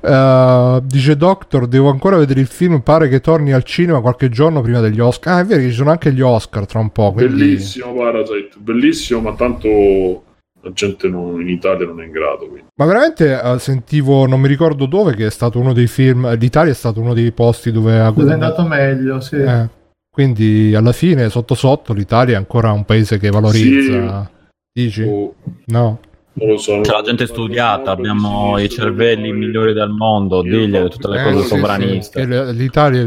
Eh, 0.01 0.81
dice 0.83 1.15
Doctor, 1.17 1.67
devo 1.67 1.89
ancora 1.89 2.17
vedere 2.17 2.39
il 2.39 2.47
film. 2.47 2.81
Pare 2.81 3.07
che 3.09 3.21
torni 3.21 3.51
al 3.53 3.63
cinema 3.63 4.01
qualche 4.01 4.29
giorno 4.29 4.61
prima 4.61 4.79
degli 4.79 4.99
Oscar. 4.99 5.33
Ah, 5.37 5.39
è 5.41 5.45
vero 5.45 5.61
che 5.61 5.69
ci 5.69 5.75
sono 5.75 5.91
anche 5.91 6.11
gli 6.13 6.21
Oscar 6.21 6.65
tra 6.65 6.79
un 6.79 6.89
po'. 6.91 7.11
Quindi... 7.13 7.33
Bellissimo 7.33 7.93
Parasite, 7.93 8.51
bellissimo, 8.57 9.19
ma 9.21 9.33
tanto 9.35 10.23
la 10.61 10.71
gente 10.73 11.07
non- 11.07 11.39
in 11.41 11.49
Italia 11.49 11.85
non 11.85 12.01
è 12.01 12.05
in 12.05 12.11
grado. 12.11 12.47
Quindi. 12.47 12.63
Ma 12.75 12.85
veramente 12.85 13.39
eh, 13.41 13.59
sentivo, 13.59 14.25
non 14.27 14.39
mi 14.39 14.47
ricordo 14.47 14.85
dove, 14.85 15.15
che 15.15 15.27
è 15.27 15.31
stato 15.31 15.59
uno 15.59 15.73
dei 15.73 15.87
film. 15.87 16.35
L'Italia 16.37 16.71
è 16.71 16.75
stato 16.75 16.99
uno 17.01 17.13
dei 17.13 17.31
posti 17.31 17.71
dove 17.71 17.99
ha 17.99 18.09
Dove 18.09 18.09
è 18.09 18.13
guadagnato. 18.13 18.61
andato 18.61 18.67
meglio, 18.67 19.19
sì. 19.19 19.35
Eh, 19.35 19.69
quindi 20.09 20.73
alla 20.75 20.91
fine, 20.93 21.29
sotto 21.29 21.55
sotto, 21.55 21.93
l'Italia 21.93 22.35
è 22.35 22.37
ancora 22.37 22.71
un 22.71 22.85
paese 22.85 23.17
che 23.19 23.29
valorizza. 23.29 24.29
Dici? 24.71 25.03
Oh, 25.03 25.33
No. 25.65 25.99
Non 26.37 26.49
lo 26.49 26.57
so. 26.57 26.79
c'è 26.81 26.91
la 26.91 27.01
gente 27.01 27.25
studiata, 27.27 27.91
abbiamo 27.91 28.57
i 28.59 28.69
cervelli 28.69 29.31
migliori 29.31 29.73
del 29.73 29.89
mondo, 29.89 30.41
digliele 30.41 30.89
tutte 30.89 31.07
le 31.09 31.19
Eh, 31.19 31.23
cose 31.23 31.37
sì, 31.37 31.41
sì, 31.43 31.47
sovraniste. 31.55 32.25
che 32.27 32.51
L'Italia. 32.53 33.05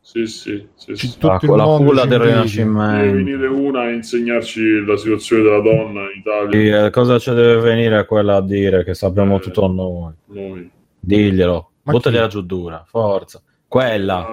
Sì, 0.00 0.26
sì, 0.26 0.66
sì, 0.74 0.94
sì. 0.94 1.10
tutto 1.12 1.30
Ah, 1.30 1.38
il 1.40 1.48
con 1.48 1.56
la 1.56 1.64
culla 1.64 2.04
del 2.04 2.12
invidi. 2.12 2.18
Deve 2.18 2.30
rinascimento. 2.32 3.12
venire 3.16 3.46
una 3.46 3.80
a 3.80 3.90
insegnarci 3.90 4.84
la 4.84 4.96
situazione 4.96 5.42
della 5.42 5.60
donna 5.60 6.00
in 6.02 6.18
Italia. 6.18 6.50
Sì, 6.50 6.86
eh, 6.86 6.90
cosa 6.90 7.18
ci 7.18 7.30
deve 7.32 7.56
venire 7.60 8.04
quella 8.06 8.36
a 8.36 8.40
dire 8.42 8.84
che 8.84 8.92
sappiamo 8.94 9.36
Eh. 9.36 9.40
tutto 9.40 9.66
noi? 9.66 10.12
Noi. 10.26 10.70
Diglielo, 11.00 11.70
Ma 11.82 11.92
buttagliela 11.92 12.26
chi? 12.26 12.32
giù 12.32 12.42
dura, 12.42 12.84
forza. 12.86 13.40
Quella, 13.66 14.28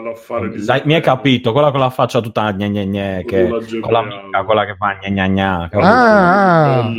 di 0.54 0.64
Dai, 0.66 0.82
mi 0.86 0.94
hai 0.94 1.02
capito, 1.02 1.52
quella 1.52 1.72
con 1.72 1.80
la 1.80 1.90
faccia 1.90 2.22
tutta 2.22 2.52
gne 2.52 2.70
gne 2.70 2.86
gne, 2.86 3.24
che, 3.26 3.48
Con 3.80 3.92
la 3.92 4.04
mica, 4.04 4.44
quella 4.44 4.66
che 4.66 4.76
fa 4.76 5.00
gne 5.02 5.10
gne, 5.30 5.68
capito? 5.72 5.80
Ah, 5.80 6.80
ah. 6.84 6.94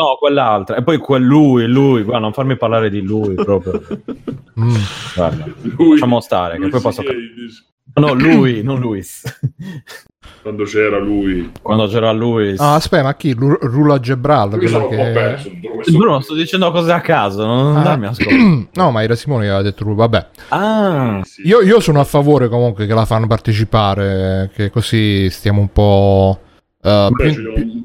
No, 0.00 0.16
quell'altra. 0.18 0.76
E 0.76 0.82
poi 0.82 0.96
quel 0.98 1.22
lui, 1.22 1.66
lui, 1.66 2.02
guarda, 2.02 2.22
non 2.22 2.32
farmi 2.32 2.56
parlare 2.56 2.88
di 2.90 3.02
lui 3.02 3.34
proprio. 3.34 3.80
Mm. 4.60 4.74
Guarda. 5.14 5.44
Lui, 5.62 5.90
Lasciamo 5.90 6.20
stare, 6.20 6.54
che 6.56 6.60
lui 6.60 6.70
poi 6.70 6.80
posso... 6.80 7.00
chiede- 7.00 7.18
No, 7.94 8.12
lui, 8.12 8.62
non 8.62 8.78
Luis. 8.78 9.22
quando 10.42 10.64
c'era 10.64 10.98
lui. 10.98 11.50
Quando 11.62 11.86
c'era 11.86 12.12
Luis. 12.12 12.60
Ah, 12.60 12.74
aspetta, 12.74 13.04
ma 13.04 13.14
chi? 13.14 13.32
Ru- 13.32 13.56
Rula 13.60 13.98
Gebral? 13.98 14.60
Io 14.62 14.76
un 14.76 14.82
po' 14.82 14.88
che... 14.88 14.96
perso. 14.96 15.50
Bruno, 15.96 16.20
sto 16.20 16.34
dicendo 16.34 16.70
cose 16.72 16.92
a 16.92 17.00
caso, 17.00 17.46
non 17.46 17.76
Ah. 17.76 17.82
darmi 17.82 18.06
ascolto. 18.06 18.68
no, 18.74 18.90
ma 18.90 19.02
era 19.02 19.14
Simone 19.14 19.44
che 19.44 19.48
aveva 19.50 19.62
detto 19.62 19.84
Rula. 19.84 19.96
Vabbè. 19.96 20.26
Ah, 20.48 21.20
Sì. 21.24 21.46
Io, 21.46 21.62
io 21.62 21.80
sono 21.80 22.00
a 22.00 22.04
favore 22.04 22.48
comunque 22.48 22.86
che 22.86 22.92
la 22.94 23.06
fanno 23.06 23.26
partecipare, 23.26 24.50
che 24.54 24.68
così 24.70 25.30
stiamo 25.30 25.60
un 25.60 25.72
po'... 25.72 26.38
eh, 26.82 27.08
Beh, 27.10 27.32
più- 27.32 27.84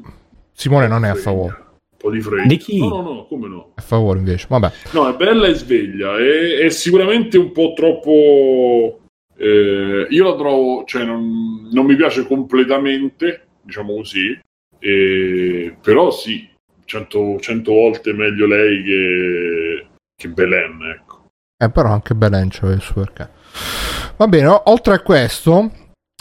Simone 0.52 0.88
non 0.88 1.04
è 1.06 1.08
a 1.08 1.14
favore. 1.14 1.64
Po' 2.06 2.12
di 2.12 2.20
freddo. 2.20 2.46
Di 2.46 2.56
chi? 2.56 2.78
No, 2.78 3.02
no, 3.02 3.12
no, 3.14 3.26
come 3.26 3.48
no? 3.48 3.72
A 3.74 3.82
favore 3.82 4.20
invece. 4.20 4.46
Vabbè. 4.48 4.70
No, 4.92 5.08
è 5.08 5.16
bella 5.16 5.48
e 5.48 5.54
sveglia. 5.54 6.16
È, 6.16 6.58
è 6.58 6.68
sicuramente 6.68 7.36
un 7.36 7.50
po' 7.50 7.72
troppo. 7.74 9.00
eh, 9.36 10.06
io 10.08 10.24
la 10.24 10.36
trovo, 10.36 10.84
cioè, 10.84 11.02
non, 11.02 11.68
non 11.72 11.84
mi 11.84 11.96
piace 11.96 12.24
completamente, 12.24 13.48
diciamo 13.60 13.96
così. 13.96 14.38
eh, 14.78 15.76
però 15.82 16.12
sì, 16.12 16.48
cento, 16.84 17.40
cento 17.40 17.72
volte 17.72 18.12
meglio 18.12 18.46
lei 18.46 18.84
che, 18.84 19.86
che 20.14 20.28
Belen, 20.28 20.82
ecco. 20.82 21.24
Eh, 21.58 21.70
però 21.70 21.90
anche 21.90 22.14
Belen 22.14 22.50
c'aveva 22.50 22.76
il 22.76 22.82
suo 22.82 23.02
perché. 23.02 23.30
Va 24.16 24.28
bene, 24.28 24.60
oltre 24.66 24.94
a 24.94 25.00
questo, 25.00 25.72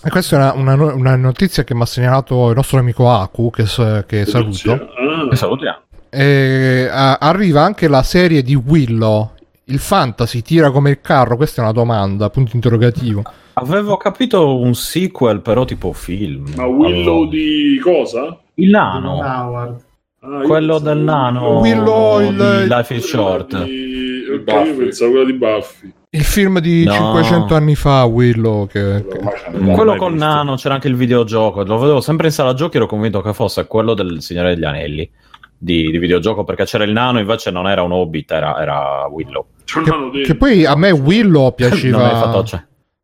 e 0.06 0.10
questa 0.10 0.53
è 0.53 0.58
una, 0.58 0.74
una 0.76 0.93
una 0.93 1.16
notizia 1.16 1.64
che 1.64 1.74
mi 1.74 1.82
ha 1.82 1.86
segnalato 1.86 2.49
il 2.49 2.56
nostro 2.56 2.78
amico 2.80 3.10
Aku, 3.12 3.49
che, 3.49 3.64
che 4.06 4.26
saluto. 4.26 4.72
Ah, 4.74 5.28
che 5.30 5.36
salutiamo. 5.36 5.78
Eh, 6.10 6.88
a- 6.91 7.18
arriva 7.20 7.62
anche 7.64 7.88
la 7.88 8.03
serie 8.03 8.41
di 8.43 8.56
Willow. 8.56 9.32
Il 9.66 9.80
fantasy 9.80 10.41
tira 10.43 10.70
come 10.70 10.91
il 10.91 11.01
carro? 11.01 11.36
Questa 11.38 11.62
è 11.62 11.64
una 11.64 11.74
domanda, 11.74 12.30
punto 12.30 12.51
interrogativo. 12.56 13.24
Avevo 13.53 13.97
capito 13.97 14.60
un 14.60 14.76
sequel, 14.76 15.41
però 15.41 15.66
tipo 15.66 15.91
film. 15.91 16.53
ma 16.56 16.66
Willow 16.68 17.22
Allora. 17.24 17.30
di 17.30 17.80
cosa? 17.82 18.38
Il 18.56 18.70
nano. 18.70 19.16
Howard. 19.24 19.82
Ah, 20.22 20.41
Quello 20.41 20.78
del 20.80 20.99
nano. 20.99 21.60
Willow, 21.60 22.22
il- 22.22 22.36
di 22.36 22.68
Life 22.68 22.93
is 22.93 23.06
Short. 23.08 23.64
Di... 23.64 24.26
Ok, 24.32 24.41
Buffy. 24.43 24.68
io 24.70 24.76
pensavo 24.78 25.12
quella 25.12 25.26
di 25.26 25.34
Buffy. 25.34 25.93
Il 26.16 26.24
film 26.24 26.59
di 26.59 26.84
No. 26.86 26.93
500 26.93 27.55
anni 27.55 27.76
fa, 27.76 28.03
Willow, 28.05 28.68
che... 28.68 29.05
che- 29.09 29.18
quello 29.20 29.91
visto. 29.91 29.95
col 29.97 30.13
nano 30.16 30.55
c'era 30.55 30.76
anche 30.76 30.88
il 30.88 30.95
videogioco. 30.95 31.63
Lo 31.63 31.78
vedevo 31.78 32.01
sempre 32.01 32.28
in 32.28 32.34
sala 32.34 32.53
giochi. 32.53 32.78
Ero 32.78 32.86
convinto 32.86 33.22
che 33.22 33.34
fosse 33.34 33.68
quello 33.68 33.93
del 33.93 34.22
Signore 34.22 34.55
degli 34.55 34.63
Anelli 34.66 35.09
di, 35.57 35.91
di 35.91 35.97
videogioco. 35.97 36.43
Perché 36.43 36.66
c'era 36.66 36.84
il 36.84 36.91
nano, 36.91 37.20
invece 37.20 37.51
non 37.51 37.68
era 37.68 37.82
un 37.82 37.91
hobbit, 37.91 38.32
era, 38.32 38.59
era 38.61 39.07
Willow. 39.09 39.45
Dentro. 39.74 40.09
che 40.24 40.36
poi 40.36 40.66
a 40.66 40.76
me 40.76 40.91
Willow 40.91 41.53
piaceva... 41.55 42.43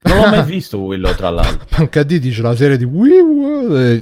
Non 0.03 0.17
l'ho 0.17 0.27
mai 0.29 0.43
visto 0.49 0.79
Willow, 0.79 1.13
tra 1.13 1.29
l'altro. 1.29 1.65
Pancadì 1.69 2.19
dice 2.19 2.41
la 2.41 2.55
serie 2.55 2.75
di 2.77 2.83
Wii 2.85 3.19
U, 3.19 3.75
eh, 3.77 4.01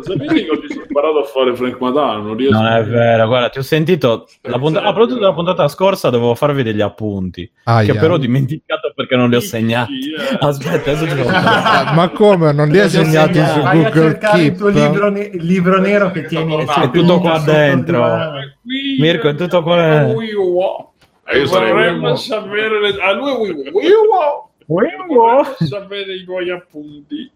Sapete 0.00 0.34
che 0.44 0.48
ho 0.50 0.58
imparato 0.88 1.18
a 1.18 1.24
fare 1.24 1.54
Frank 1.54 1.78
Madano? 1.78 2.22
Non 2.22 2.36
riesco 2.36 2.56
Non 2.58 2.66
è 2.72 2.84
vero, 2.84 3.26
guarda, 3.26 3.50
ti 3.50 3.58
ho 3.58 3.62
sentito 3.62 4.26
la 4.42 4.58
puntata, 4.58 4.86
a 4.86 4.92
proposito 4.92 5.20
della 5.20 5.34
puntata 5.34 5.68
scorsa 5.68 6.08
dovevo 6.08 6.34
farvi 6.34 6.62
degli 6.62 6.80
appunti, 6.80 7.50
aia. 7.64 7.92
che 7.92 7.98
però 7.98 8.14
ho 8.14 8.18
dimenticato 8.18 8.92
perché 8.94 9.14
non 9.16 9.28
li 9.28 9.36
ho 9.36 9.40
segnati. 9.40 9.92
Aspetta, 10.40 10.90
adesso 10.92 11.04
ti 11.14 11.20
Ah, 11.28 11.92
Ma 11.94 12.08
come? 12.08 12.52
Non 12.52 12.68
li 12.68 12.78
hai 12.80 12.88
segnati 12.88 13.34
su. 13.44 13.60
Vai 13.60 13.82
Google 13.82 14.00
cercare 14.02 14.42
il 14.42 14.56
tuo 14.56 14.70
Keep? 14.70 14.90
libro, 14.90 15.10
ne- 15.10 15.30
il 15.34 15.44
libro 15.44 15.80
nero 15.80 16.10
che 16.10 16.24
tieni 16.24 16.56
È 16.64 16.90
tutto 16.90 17.20
qua 17.20 17.38
dentro. 17.40 18.06
Mirko, 18.98 19.28
è 19.28 19.34
tutto 19.34 19.62
qua- 19.62 20.04
Wii 20.06 20.32
U. 20.32 20.60
Eh, 20.60 20.97
io 21.36 21.46
Vorremmo 21.46 22.16
sapere 22.16 22.80
le... 22.80 22.96
a 23.02 23.12
lui 23.12 23.50
U. 23.50 23.62
Vorremmo 24.66 25.44
sapere 25.64 26.14
i 26.14 26.24
tuoi 26.24 26.50
appunti. 26.50 27.30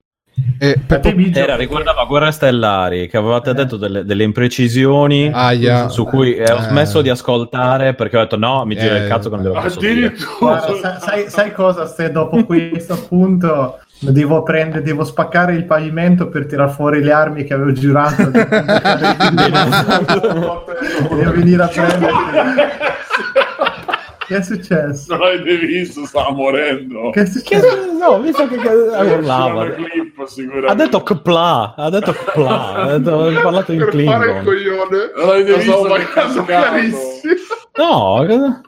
Eh, 0.59 0.79
per- 0.87 0.99
A 0.99 1.01
te, 1.01 1.15
Biggio? 1.15 1.39
Era, 1.41 1.57
riguardava 1.57 2.05
Guerre 2.05 2.31
Stellari, 2.31 3.09
che 3.09 3.17
avevate 3.17 3.53
detto 3.53 3.77
delle, 3.77 4.05
delle 4.05 4.23
imprecisioni 4.23 5.31
Aia. 5.33 5.89
su 5.89 6.05
cui 6.05 6.35
eh, 6.37 6.51
ho 6.53 6.57
Eh. 6.59 6.63
smesso 6.63 7.03
di 7.03 7.11
ascoltare 7.11 7.95
perché 7.95 8.17
ho 8.17 8.21
detto 8.21 8.37
no, 8.39 8.65
mi 8.65 8.77
gira 8.77 8.97
Eh. 8.97 9.03
il 9.03 9.09
cazzo 9.09 9.29
non 9.29 9.43
devo. 9.43 9.57
Addirittura. 9.57 10.61
Sai, 11.01 11.29
sai 11.29 11.53
cosa? 11.53 11.87
Se 11.87 12.11
dopo 12.11 12.45
questo 12.45 12.93
appunto 12.95 13.81
devo 13.99 14.43
prendere, 14.43 14.83
devo 14.83 15.05
spaccare 15.05 15.53
il 15.55 15.65
pavimento 15.65 16.29
per 16.29 16.47
tirar 16.47 16.71
fuori 16.71 17.03
le 17.03 17.13
armi 17.13 17.45
che 17.45 17.55
avevo 17.55 17.73
giurato 17.73 18.25
di 18.25 18.31
devo 21.11 21.33
venire 21.33 21.63
a 21.63 21.69
prenderti. 21.69 22.17
Che 24.27 24.37
è 24.37 24.43
successo? 24.43 25.15
Non 25.17 25.19
l'avete 25.27 25.57
visto, 25.67 26.07
stava 26.07 26.31
morendo. 26.33 27.11
Che 27.11 27.23
è 27.23 27.27
successo? 27.27 27.67
no, 27.99 28.21
visto 28.21 28.47
che 28.49 28.57
urlava. 28.57 29.71
Clip. 29.71 30.65
Ha 30.69 30.75
detto 30.75 31.03
Kpla, 31.03 31.75
ha 31.77 31.91
detto 31.91 32.13
Kpla, 32.13 32.73
ha, 32.75 32.99
detto, 32.99 33.25
ha 33.27 33.41
parlato 33.41 33.73
in 33.73 33.79
Per 33.79 34.05
fare 34.05 34.31
il 34.39 34.45
coglione. 34.45 35.13
Non 35.17 35.27
l'avete 35.27 35.55
visto 35.55 35.73
so, 35.73 35.83
ma 35.89 35.99
caso 35.99 36.45
cazzo? 36.45 36.45
chiarissimo. 36.45 37.35
No, 37.77 38.25
cosa- 38.29 38.61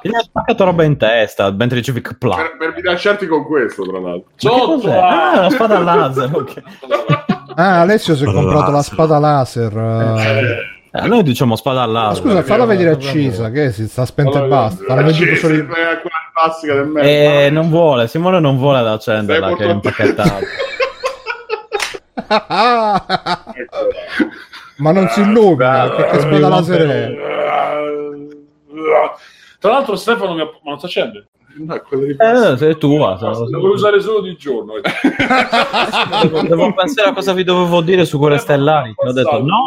Gli 0.00 0.14
ha 0.14 0.20
spaccato 0.20 0.64
roba 0.64 0.84
in 0.84 0.96
testa 0.96 1.50
mentre 1.50 1.78
dicevi 1.78 2.00
Kpla. 2.00 2.36
Per, 2.36 2.56
per 2.58 2.72
minacciarti 2.76 3.26
con 3.26 3.44
questo, 3.44 3.84
tra 3.84 3.98
l'altro. 3.98 4.30
Cos'è? 4.38 4.96
Ah, 4.96 5.40
la 5.42 5.50
spada 5.50 5.78
laser, 5.80 6.30
ok. 6.32 6.62
Ah, 7.56 7.80
Alessio 7.80 8.14
si 8.14 8.22
è 8.24 8.26
comprato 8.32 8.70
la 8.70 8.82
spada 8.82 9.18
laser. 9.18 9.76
eh. 9.76 10.76
Eh, 11.02 11.06
noi 11.08 11.22
diciamo 11.22 11.54
spada 11.56 11.86
Ma 11.86 11.92
laser. 12.08 12.22
scusa, 12.24 12.42
falla 12.42 12.64
vedere 12.64 12.90
accesa, 12.90 13.50
che 13.50 13.70
si 13.72 13.86
sta 13.88 14.04
spenta 14.06 14.44
e 14.44 14.48
basta. 14.48 14.84
Falla 14.84 15.02
vedere 15.02 15.36
solo 15.36 15.54
È 15.54 15.58
i- 15.58 15.66
quella 15.66 16.00
classica 16.32 16.74
del 16.74 16.86
merda. 16.86 17.08
Eh, 17.08 17.50
non 17.50 17.68
vuole, 17.70 18.08
Simone 18.08 18.40
non 18.40 18.56
vuole 18.58 18.78
ad 18.78 18.86
accenderla 18.88 19.54
che 19.54 19.64
è 19.64 19.70
impacchettata. 19.70 20.38
Ma 24.78 24.92
non 24.92 25.08
si 25.08 25.20
illumina, 25.20 25.90
che, 25.90 26.04
che 26.06 26.20
spada 26.20 26.48
laser 26.48 26.86
è? 26.88 27.16
Tra 29.58 29.72
l'altro 29.72 29.96
Stefano 29.96 30.34
mi 30.34 30.40
ha... 30.40 30.44
ma 30.44 30.70
non 30.70 30.78
si 30.78 30.86
accende? 30.86 31.26
No, 31.58 31.80
quella 31.88 32.04
di 32.04 32.16
Eh, 32.52 32.56
sei 32.56 32.78
tua. 32.78 33.18
La 33.20 33.30
vuoi 33.58 33.72
usare 33.72 34.00
solo 34.00 34.20
di 34.20 34.36
giorno. 34.36 34.74
Devo, 36.22 36.42
devo 36.42 36.74
pensare 36.74 37.08
a 37.10 37.12
cosa 37.12 37.32
vi 37.32 37.44
dovevo 37.44 37.80
dire 37.80 38.04
su 38.04 38.18
quelle 38.18 38.38
stellari. 38.38 38.94
Che 38.96 39.08
ho 39.08 39.12
detto 39.12 39.42
no. 39.42 39.66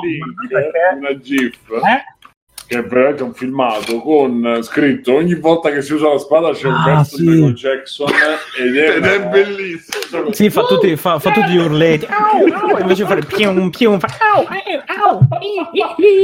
Perché? 0.50 0.70
Una 0.98 1.18
GIF. 1.18 1.58
Eh? 1.72 2.20
Che 2.68 2.78
è 2.78 2.84
veramente 2.86 3.24
un 3.24 3.34
filmato 3.34 4.00
con 4.00 4.60
scritto 4.62 5.16
ogni 5.16 5.36
volta 5.36 5.72
che 5.72 5.82
si 5.82 5.92
usa 5.94 6.08
la 6.14 6.18
spada 6.18 6.52
c'è 6.54 6.68
un 6.68 6.74
Ah, 6.74 6.84
pezzo 7.00 7.18
sì. 7.18 7.24
di 7.24 7.30
Michael 7.32 7.54
Jackson 7.54 8.08
ed 8.58 8.78
è, 8.78 8.96
Ed 8.96 9.04
è 9.04 9.28
bellissimo. 9.28 10.32
Sì, 10.32 10.50
fa 10.50 10.62
tutti, 10.64 10.96
fa, 10.96 11.20
fa 11.20 11.32
tutti 11.32 11.50
gli 11.52 11.58
urletti. 11.58 12.06
Au, 12.06 12.46
au, 12.70 12.80
invece 12.80 13.02
di 13.04 13.10
fare 13.10 13.22
pium, 13.26 13.70
pium, 13.72 14.00
fa 14.00 14.08
au, 14.36 14.46
au, 14.46 15.20
au. 15.20 15.28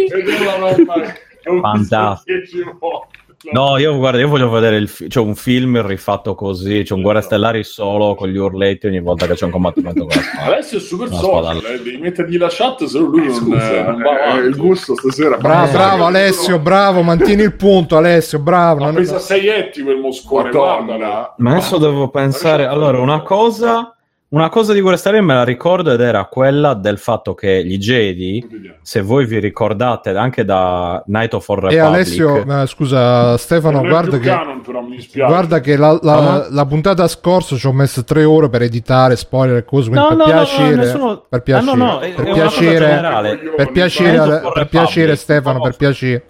Ed 0.09 0.29
è 0.29 0.39
una 0.39 0.55
roba 0.69 0.93
che 1.01 1.49
ho 1.49 1.53
visto 1.53 1.59
Fantastico. 1.59 3.07
No, 3.51 3.77
io 3.77 3.95
guarda, 3.97 4.19
io 4.19 4.27
voglio 4.27 4.49
vedere 4.49 4.77
il 4.77 4.87
fi- 4.89 5.07
c'è 5.07 5.19
un 5.19 5.35
film 5.35 5.85
rifatto 5.85 6.33
così, 6.33 6.81
c'è 6.83 6.93
un 6.95 7.01
Guerre 7.03 7.21
Stellari 7.21 7.63
solo 7.63 8.15
con 8.15 8.27
gli 8.29 8.35
urletti 8.35 8.87
ogni 8.87 8.99
volta 8.99 9.27
che 9.27 9.35
c'è 9.35 9.45
un 9.45 9.51
combattimento 9.51 10.05
con 10.05 10.09
la 10.15 10.21
spada. 10.21 10.45
Alessio 10.53 10.77
è 10.79 10.81
super 10.81 11.09
social, 11.09 11.57
eh, 11.57 11.81
devi 11.83 11.97
mettergli 11.97 12.37
la 12.37 12.47
chat 12.49 12.83
se 12.85 12.97
no 12.99 13.05
lui 13.05 13.25
non, 13.27 13.33
Scusa, 13.35 13.71
eh, 13.73 13.83
non 13.83 14.01
va 14.01 14.19
eh, 14.19 14.23
avanti. 14.29 14.47
il 14.47 14.55
gusto 14.55 14.95
stasera. 14.95 15.37
Bravo, 15.37 15.67
Eh, 15.67 15.71
bravo 15.71 16.05
Alessio, 16.05 16.59
bravo, 16.59 17.01
mantieni 17.03 17.43
il 17.43 17.55
punto 17.55 17.95
Alessio, 17.95 18.39
bravo. 18.39 18.79
Ma 18.79 18.85
Non- 18.87 18.95
pesa 18.95 19.19
6 19.19 19.47
etti 19.47 19.81
quel 19.83 19.97
moscone. 19.97 20.51
Madonna. 20.51 21.33
Ma 21.37 21.51
adesso 21.51 21.77
devo 21.77 22.09
pensare. 22.09 22.65
Allora, 22.65 22.99
una 22.99 23.21
cosa, 23.21 23.95
una 24.29 24.49
cosa 24.49 24.73
di 24.73 24.81
Guerre 24.81 24.97
Stellari 24.97 25.23
me 25.23 25.33
la 25.35 25.43
ricordo 25.45 25.91
ed 25.91 26.01
era 26.01 26.25
quella 26.25 26.73
del 26.73 26.97
fatto 26.97 27.33
che 27.33 27.63
gli 27.65 27.77
Jedi, 27.77 28.45
se 28.81 29.01
voi 29.01 29.25
vi 29.25 29.39
ricordate 29.39 30.09
anche 30.09 30.43
da 30.43 31.01
Night 31.07 31.33
of 31.33 31.47
Old 31.47 31.71
E 31.71 31.79
Alessio, 31.79 32.43
eh, 32.45 32.67
scusa 32.67 33.37
Stefano, 33.37 33.81
guarda 33.81 34.17
che... 34.17 34.27
canon, 34.27 34.61
però 34.61 34.81
mi 34.81 34.97
dispiace. 34.97 35.31
Guarda 35.31 35.59
che 35.61 35.77
la, 35.77 35.97
la- 36.01 36.15
Ah. 36.33 36.47
la 36.49 36.65
puntata 36.65 37.07
scorsa 37.07 37.55
ci 37.55 37.67
ho 37.67 37.71
messo 37.71 38.03
tre 38.03 38.25
ore 38.25 38.49
per 38.49 38.63
editare 38.63 39.15
spoiler 39.15 39.57
e 39.57 39.63
cose, 39.63 39.89
quindi 39.89 40.07
No, 40.09 40.15
per 40.15 40.17
no, 40.17 40.25
no, 40.25 40.31
piacere, 40.43 40.75
nessuno- 40.75 41.25
per 41.29 41.39
Ah, 41.39 41.41
piacere, 41.43 41.75
no, 41.77 41.85
no, 41.85 41.99
è- 41.99 42.13
per 42.13 42.25
è 42.25 42.31
piacere, 42.33 42.79
generale. 42.85 43.37
per 43.55 43.71
piacere, 43.71 44.41
per 44.53 44.67
piacere 44.67 45.15
Stefano, 45.15 45.57
no, 45.59 45.63
per 45.63 45.75
piacere. 45.77 46.23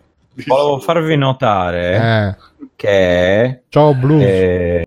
volevo 0.45 0.77
farvi 0.79 1.15
notare 1.17 2.35
Eh. 2.59 2.67
che, 2.75 3.61
Ciao 3.69 3.93
Blues. 3.95 4.21
eh, 4.23 4.85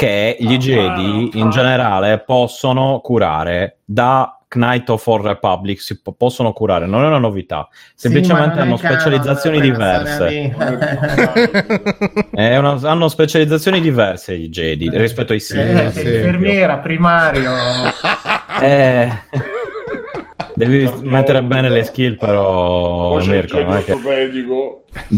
che 0.00 0.36
gli 0.40 0.56
Jedi 0.56 1.30
in 1.34 1.50
generale 1.50 2.20
possono 2.24 3.00
curare 3.00 3.80
da 3.84 4.34
Knight 4.48 4.88
of 4.88 5.06
Old 5.06 5.26
Republic, 5.26 5.78
si 5.80 6.00
po- 6.00 6.12
possono 6.12 6.52
curare, 6.52 6.86
non 6.86 7.04
è 7.04 7.06
una 7.06 7.18
novità, 7.18 7.68
semplicemente 7.94 8.54
Sì, 8.54 8.60
hanno 8.60 8.76
canon, 8.76 8.98
specializzazioni 8.98 9.60
diverse. 9.60 10.54
È 12.32 12.56
una- 12.58 12.78
hanno 12.82 13.08
specializzazioni 13.08 13.80
diverse 13.80 14.34
i 14.34 14.48
Jedi 14.48 14.88
rispetto 14.92 15.32
ai 15.32 15.38
Eh, 15.38 15.42
Sith. 15.42 15.88
sì. 15.90 16.00
Infermiera, 16.00 16.78
primario. 16.78 17.50
Eh, 18.62 19.08
devi 20.54 20.90
mettere 21.04 21.42
bene 21.42 21.70
le 21.70 21.82
skill, 21.84 22.16
però, 22.18 23.10
Poi 23.16 23.26
Mirko. 23.26 23.82
che-. 23.84 23.96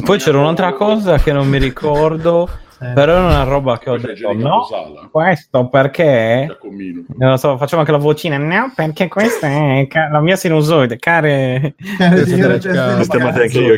Poi 0.04 0.18
c'era 0.18 0.38
un'altra 0.38 0.72
cosa 0.74 1.18
che 1.18 1.32
non 1.32 1.48
mi 1.48 1.58
ricordo, 1.58 2.48
però 2.94 3.16
è 3.16 3.20
una 3.20 3.42
roba 3.44 3.78
che 3.78 3.90
ho 3.90 3.96
detto. 3.96 4.32
No, 4.32 4.58
Posala, 4.60 5.08
questo 5.10 5.68
perché. 5.68 6.58
Non 7.16 7.30
lo 7.30 7.36
so, 7.36 7.56
facciamo 7.56 7.80
anche 7.80 7.92
la 7.92 7.98
vocina. 7.98 8.36
No, 8.38 8.72
perché 8.74 9.08
questa 9.08 9.46
è 9.48 9.86
ca- 9.88 10.08
la 10.10 10.20
mia 10.20 10.36
sinusoide, 10.36 10.98
care. 10.98 11.74
Sistemate 11.78 13.42
anche 13.42 13.58
io. 13.58 13.76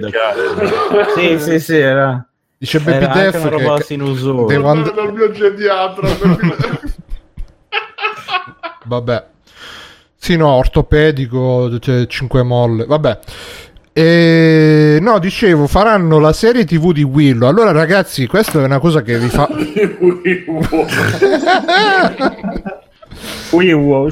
Sì, 1.16 1.38
sì, 1.38 1.58
sì, 1.60 1.76
era. 1.76 2.26
Dice 2.56 2.78
Baby 2.80 2.96
Era 3.04 3.12
anche 3.12 3.30
Def 3.30 3.40
una 3.42 3.50
roba 3.50 3.76
che 3.76 3.82
sinusoide. 3.82 4.54
devo 4.54 4.68
and- 4.70 4.82
Guarda 4.82 5.02
dal 5.02 5.12
mio 5.12 5.30
gediatra. 5.32 6.08
Vabbè. 8.86 9.26
Sì, 10.16 10.36
no, 10.36 10.48
ortopedico, 10.52 11.76
c'è 11.80 12.06
5 12.06 12.42
molle. 12.42 12.86
Vabbè. 12.86 13.18
E... 13.96 14.98
No, 15.00 15.20
dicevo, 15.20 15.68
faranno 15.68 16.18
la 16.18 16.32
serie 16.32 16.64
TV 16.64 16.92
di 16.92 17.04
Willow. 17.04 17.48
Allora, 17.48 17.70
ragazzi, 17.70 18.26
questa 18.26 18.60
è 18.60 18.64
una 18.64 18.80
cosa 18.80 19.02
che 19.02 19.16
vi 19.18 19.28
fa. 19.28 19.48
U. 23.52 24.10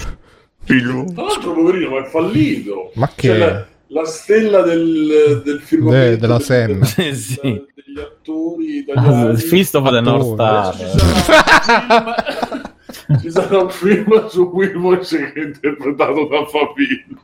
Figlio. 0.65 1.05
Tra 1.13 1.25
l'altro, 1.25 1.53
poverino, 1.53 1.91
ma 1.91 1.99
è 2.05 2.09
fallito. 2.09 2.93
Ma 2.95 3.11
che- 3.15 3.29
C'è 3.29 3.37
la, 3.39 3.67
la 3.89 4.05
stella 4.05 4.63
del, 4.63 5.43
del 5.45 5.61
firmamento 5.61 6.11
De- 6.11 6.17
della 6.19 6.37
del- 6.37 6.45
Senna. 6.47 6.85
Sì, 6.87 7.15
sì. 7.15 7.41
degli 7.41 7.99
attori 7.99 8.77
italiani. 8.79 9.37
Fisto 9.37 9.79
of 9.79 9.91
the 9.91 10.01
North 10.01 10.39
Attore. 10.39 10.89
Star. 11.19 12.71
Ci 13.21 13.31
sarà 13.31 13.63
un 13.63 13.71
film, 13.71 14.27
su 14.29 14.51
Wilmoce 14.53 15.33
che 15.33 15.41
è 15.41 15.45
interpretato 15.45 16.27
da 16.27 16.45
Favino. 16.47 17.23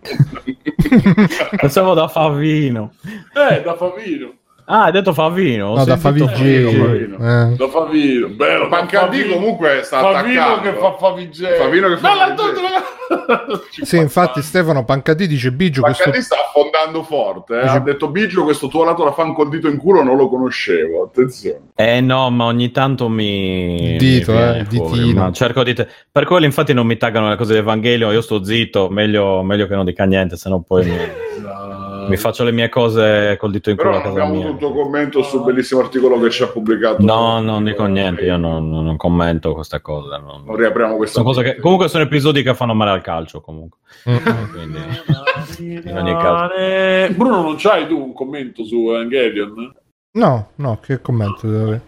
Pensavo 1.56 1.94
da 1.94 2.08
Favino. 2.08 2.94
Eh, 3.04 3.62
da 3.62 3.76
Favino. 3.76 4.37
Ah, 4.70 4.84
hai 4.84 4.92
detto 4.92 5.14
Favino? 5.14 5.74
No, 5.74 5.84
da 5.86 5.96
Favigé. 5.96 6.62
Favino. 6.62 7.16
Eh. 7.16 7.56
Da 7.56 7.68
Favino. 7.68 8.28
Bello. 8.28 8.68
Pancardì 8.68 9.20
Favino. 9.20 9.34
comunque 9.36 9.80
sta 9.82 10.00
Favino 10.00 10.42
attaccando. 10.42 10.70
che 10.70 10.76
fa 10.78 10.92
Favigé. 10.98 11.54
Favino 11.54 11.88
che 11.88 11.96
fa 11.96 12.08
No, 12.08 12.14
l'ha- 12.14 13.60
Sì, 13.82 13.96
infatti, 13.96 14.42
Stefano 14.42 14.84
Pancadì 14.84 15.26
dice 15.26 15.52
Biggio. 15.52 15.80
Questo... 15.80 16.02
Pancardì 16.02 16.22
sta 16.26 16.36
affondando 16.46 17.02
forte. 17.02 17.56
eh. 17.58 17.62
Dice- 17.62 17.76
Ha 17.76 17.80
detto 17.80 18.08
Biggio, 18.10 18.44
questo 18.44 18.68
tuo 18.68 18.84
lato 18.84 19.04
la 19.04 19.12
fan 19.12 19.32
col 19.32 19.48
dito 19.48 19.68
in 19.68 19.78
culo 19.78 20.02
non 20.02 20.18
lo 20.18 20.28
conoscevo. 20.28 21.04
Attenzione. 21.04 21.70
Eh 21.74 22.02
no, 22.02 22.28
ma 22.30 22.44
ogni 22.44 22.70
tanto 22.70 23.08
mi... 23.08 23.96
Dito, 23.98 24.32
mi 24.32 24.38
eh, 24.38 24.64
fuori, 24.68 24.98
ditino. 24.98 25.32
cerco 25.32 25.62
di... 25.62 25.72
te- 25.72 25.88
Per 26.12 26.26
quello 26.26 26.44
infatti 26.44 26.74
non 26.74 26.86
mi 26.86 26.98
taggano 26.98 27.30
le 27.30 27.36
cose 27.36 27.54
dell'Evangelio, 27.54 28.12
io 28.12 28.20
sto 28.20 28.44
zitto, 28.44 28.90
meglio, 28.90 29.42
meglio 29.42 29.66
che 29.66 29.74
non 29.74 29.86
dica 29.86 30.04
niente, 30.04 30.36
se 30.36 30.50
no 30.50 30.60
poi 30.60 30.84
mi... 30.84 30.96
Mi 32.08 32.16
faccio 32.16 32.44
le 32.44 32.52
mie 32.52 32.68
cose 32.68 33.36
col 33.38 33.50
dito 33.50 33.70
in 33.70 33.76
culo 33.76 33.90
Però 33.90 34.00
a 34.00 34.04
non 34.04 34.12
abbiamo 34.12 34.34
mia. 34.34 34.48
avuto 34.48 34.72
commento 34.72 35.22
sul 35.22 35.42
bellissimo 35.44 35.80
articolo 35.80 36.18
che 36.20 36.30
ci 36.30 36.42
ha 36.42 36.48
pubblicato. 36.48 37.02
No, 37.04 37.40
non 37.40 37.64
dico 37.64 37.84
niente, 37.86 38.22
io 38.24 38.36
non, 38.36 38.68
non 38.70 38.96
commento 38.96 39.52
queste 39.54 39.80
cose. 39.80 40.08
non- 40.18 40.42
Non 40.44 40.56
riapriamo 40.56 40.96
questa 40.96 41.20
Sono 41.20 41.32
cose 41.32 41.42
che, 41.42 41.56
comunque 41.60 41.88
sono 41.88 42.04
episodi 42.04 42.42
che 42.42 42.54
fanno 42.54 42.74
male 42.74 42.90
al 42.92 43.02
calcio 43.02 43.40
comunque. 43.40 43.78
Quindi, 44.02 44.78
in 45.88 45.96
ogni 45.96 46.12
caso. 46.12 46.52
Eh, 46.54 47.12
Bruno, 47.16 47.42
non 47.42 47.56
c'hai 47.56 47.86
tu 47.86 47.98
un 48.00 48.12
commento 48.14 48.64
su 48.64 48.88
Evangelion? 48.90 49.74
No, 50.12 50.48
no, 50.56 50.78
che 50.82 51.00
commento 51.00 51.46
devo 51.46 51.62
avere? 51.64 51.82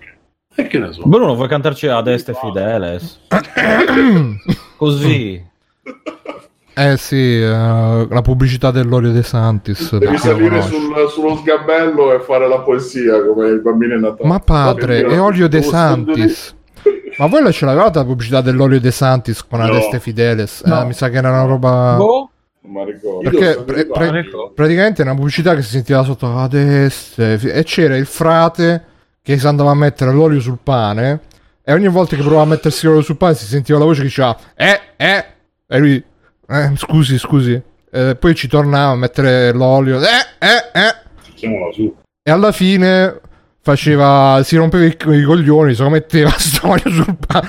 E 0.54 0.66
che 0.66 0.78
ne 0.78 0.92
so? 0.92 1.02
Bruno, 1.04 1.34
vuoi 1.34 1.48
cantarci 1.48 1.86
ad 1.86 2.06
Este 2.08 2.34
Fideles? 2.34 3.20
Così. 4.76 5.42
Eh 6.72 6.96
sì, 6.96 7.40
eh, 7.40 7.46
la 7.48 8.20
pubblicità 8.22 8.70
dell'olio 8.70 9.10
De 9.12 9.22
Santis. 9.22 9.96
Devi 9.96 10.16
salire 10.16 10.62
sul- 10.62 11.08
sullo 11.10 11.36
sgabello 11.36 12.14
e 12.14 12.20
fare 12.20 12.48
la 12.48 12.60
poesia 12.60 13.22
come 13.24 13.50
i 13.50 13.60
bambini 13.60 14.00
Natale. 14.00 14.28
Ma 14.28 14.38
padre, 14.38 15.04
è 15.04 15.20
olio 15.20 15.48
De 15.48 15.62
Santis. 15.62 16.54
Ma 17.18 17.26
voi 17.26 17.42
la 17.42 17.50
ce 17.50 17.66
l'avevate 17.66 17.98
la 17.98 18.04
pubblicità 18.04 18.40
dell'olio 18.40 18.80
De 18.80 18.90
Santis 18.90 19.44
con 19.46 19.58
No. 19.58 19.66
Adeste 19.66 20.00
Fideles? 20.00 20.62
No. 20.64 20.80
Eh, 20.80 20.84
mi 20.86 20.92
sa 20.94 21.10
che 21.10 21.16
era 21.16 21.28
una 21.28 21.44
roba... 21.44 21.94
Boh. 21.98 22.30
Non 22.62 22.72
mi 22.84 22.92
ricordo. 22.92 23.28
Perché 23.30 23.62
pre- 23.62 23.86
pre- 23.86 24.24
praticamente 24.54 25.02
è 25.02 25.04
una 25.04 25.14
pubblicità 25.14 25.54
che 25.54 25.62
si 25.62 25.70
sentiva 25.70 26.02
sotto 26.02 26.34
Adeste 26.36 27.38
e 27.40 27.62
c'era 27.64 27.96
il 27.96 28.06
frate 28.06 28.84
che 29.22 29.38
si 29.38 29.46
andava 29.46 29.70
a 29.70 29.74
mettere 29.74 30.12
l'olio 30.12 30.40
sul 30.40 30.58
pane 30.62 31.20
e 31.62 31.72
ogni 31.72 31.88
volta 31.88 32.16
che 32.16 32.22
provava 32.22 32.42
a 32.42 32.46
mettersi 32.46 32.86
l'olio 32.86 33.00
sul 33.02 33.16
pane 33.16 33.34
si 33.34 33.46
sentiva 33.46 33.78
la 33.78 33.84
voce 33.86 34.00
che 34.00 34.06
diceva 34.06 34.36
eh 34.54 34.80
eh 34.96 35.24
e 35.66 35.78
lui 35.78 36.02
eh, 36.50 36.72
scusi 36.76 37.18
scusi 37.18 37.60
Eh, 37.92 38.14
poi 38.14 38.34
ci 38.34 38.46
tornava 38.48 38.92
a 38.92 38.96
mettere 38.96 39.52
l'olio 39.52 39.98
eh 40.00 40.06
eh 40.38 40.78
eh 40.78 40.94
Mettiamola 41.26 41.72
su. 41.72 41.92
e 42.22 42.30
alla 42.30 42.52
fine 42.52 43.20
faceva 43.62 44.40
si 44.44 44.56
rompeva 44.56 44.84
i, 44.84 44.96
i 45.18 45.22
coglioni 45.24 45.74
se 45.74 45.82
lo 45.82 45.90
metteva 45.90 46.30
sto 46.38 46.68
olio 46.68 46.88
sul 46.90 47.16
pane 47.26 47.48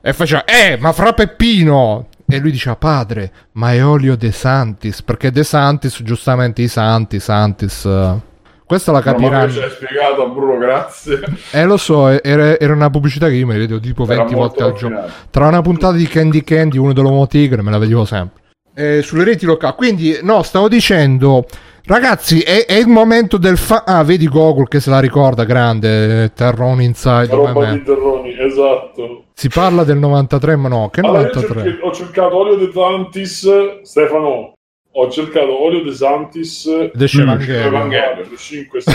e 0.00 0.12
faceva 0.14 0.44
eh 0.44 0.76
ma 0.80 0.92
fra 0.92 1.12
Peppino 1.12 2.08
e 2.26 2.38
lui 2.38 2.50
diceva 2.50 2.76
padre 2.76 3.30
ma 3.52 3.72
è 3.74 3.84
olio 3.84 4.16
De 4.16 4.32
Santis 4.32 5.02
perché 5.02 5.30
De 5.30 5.44
Santis 5.44 6.02
giustamente 6.02 6.62
i 6.62 6.68
santi 6.68 7.20
Santis 7.20 7.84
eh, 7.84 8.30
questa 8.64 8.90
la 8.92 9.02
No, 9.04 9.04
ma 9.04 9.12
capiranno 9.12 9.50
ci 9.50 9.58
hai 9.60 9.70
spiegato 9.70 10.30
Bruno, 10.30 10.56
grazie. 10.56 11.20
eh 11.50 11.64
lo 11.66 11.76
so 11.76 12.08
era, 12.22 12.58
era 12.58 12.72
una 12.72 12.88
pubblicità 12.88 13.28
che 13.28 13.34
io 13.34 13.46
mi 13.46 13.58
vedevo 13.58 13.78
tipo 13.80 14.04
Era 14.04 14.24
20 14.24 14.34
molto 14.34 14.62
volte 14.62 14.62
al 14.64 14.72
giorno 14.80 15.06
tra 15.30 15.46
una 15.48 15.60
puntata 15.60 15.94
di 15.94 16.06
Candy 16.08 16.42
Candy 16.42 16.76
e 16.78 16.80
uno 16.80 16.94
dell'Uomo 16.94 17.26
Tigre 17.26 17.60
me 17.60 17.70
la 17.70 17.76
vedevo 17.78 18.06
sempre. 18.06 18.40
Eh, 18.74 19.02
sulle 19.02 19.24
reti 19.24 19.44
locali. 19.44 19.74
Quindi, 19.76 20.18
no, 20.22 20.42
stavo 20.42 20.68
dicendo, 20.68 21.44
ragazzi, 21.84 22.40
è, 22.40 22.64
è 22.64 22.74
il 22.78 22.86
momento 22.88 23.36
del 23.36 23.58
fa- 23.58 23.84
Ah, 23.86 24.02
vedi 24.02 24.26
Gogol 24.28 24.68
che 24.68 24.80
se 24.80 24.88
la 24.90 25.00
ricorda, 25.00 25.44
grande, 25.44 26.24
eh, 26.24 26.32
Terrone 26.32 26.84
Inside. 26.84 27.26
La 27.28 27.34
roba 27.34 27.72
di 27.72 27.82
Terroni, 27.82 28.34
esatto. 28.38 29.24
Si 29.34 29.48
parla 29.48 29.84
del 29.84 29.98
93, 29.98 30.56
ma 30.56 30.68
no, 30.68 30.88
che 30.90 31.00
Allora, 31.00 31.20
io 31.22 31.30
93? 31.34 31.62
cerchi- 31.62 31.84
ho 31.84 31.92
cercato 31.92 32.36
Olio 32.36 32.54
De 32.56 32.70
Santis, 32.72 33.48
Stefano. 33.82 34.52
Ho 34.94 35.10
cercato 35.10 35.62
Olio 35.64 35.82
De 35.82 35.92
Santis. 35.94 36.64
The 36.94 37.04
Evangelio. 37.20 37.66
Evangelio 37.66 38.36
5, 38.36 38.80
6, 38.80 38.94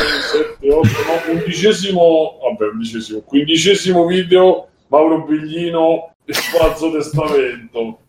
7, 0.59 0.69
8, 0.71 0.87
no, 0.87 1.33
undicesimo, 1.39 2.37
vabbè, 2.41 2.71
undicesimo, 2.71 3.21
quindicesimo 3.25 4.05
video, 4.05 4.67
Mauro 4.89 5.23
Biglino, 5.25 6.13
falso 6.27 6.91
testamento. 6.91 7.99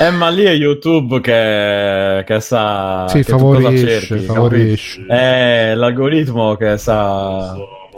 Eh, 0.00 0.10
ma 0.10 0.28
lì 0.28 0.44
è 0.44 0.50
YouTube 0.52 1.20
che, 1.20 2.22
che 2.24 2.40
sa 2.40 3.06
Sì, 3.08 3.18
che 3.18 3.22
favorisce, 3.24 4.00
cerchi, 4.00 4.24
favorisce. 4.24 5.06
È 5.06 5.72
l'algoritmo 5.74 6.54
che 6.56 6.76
sa... 6.78 7.54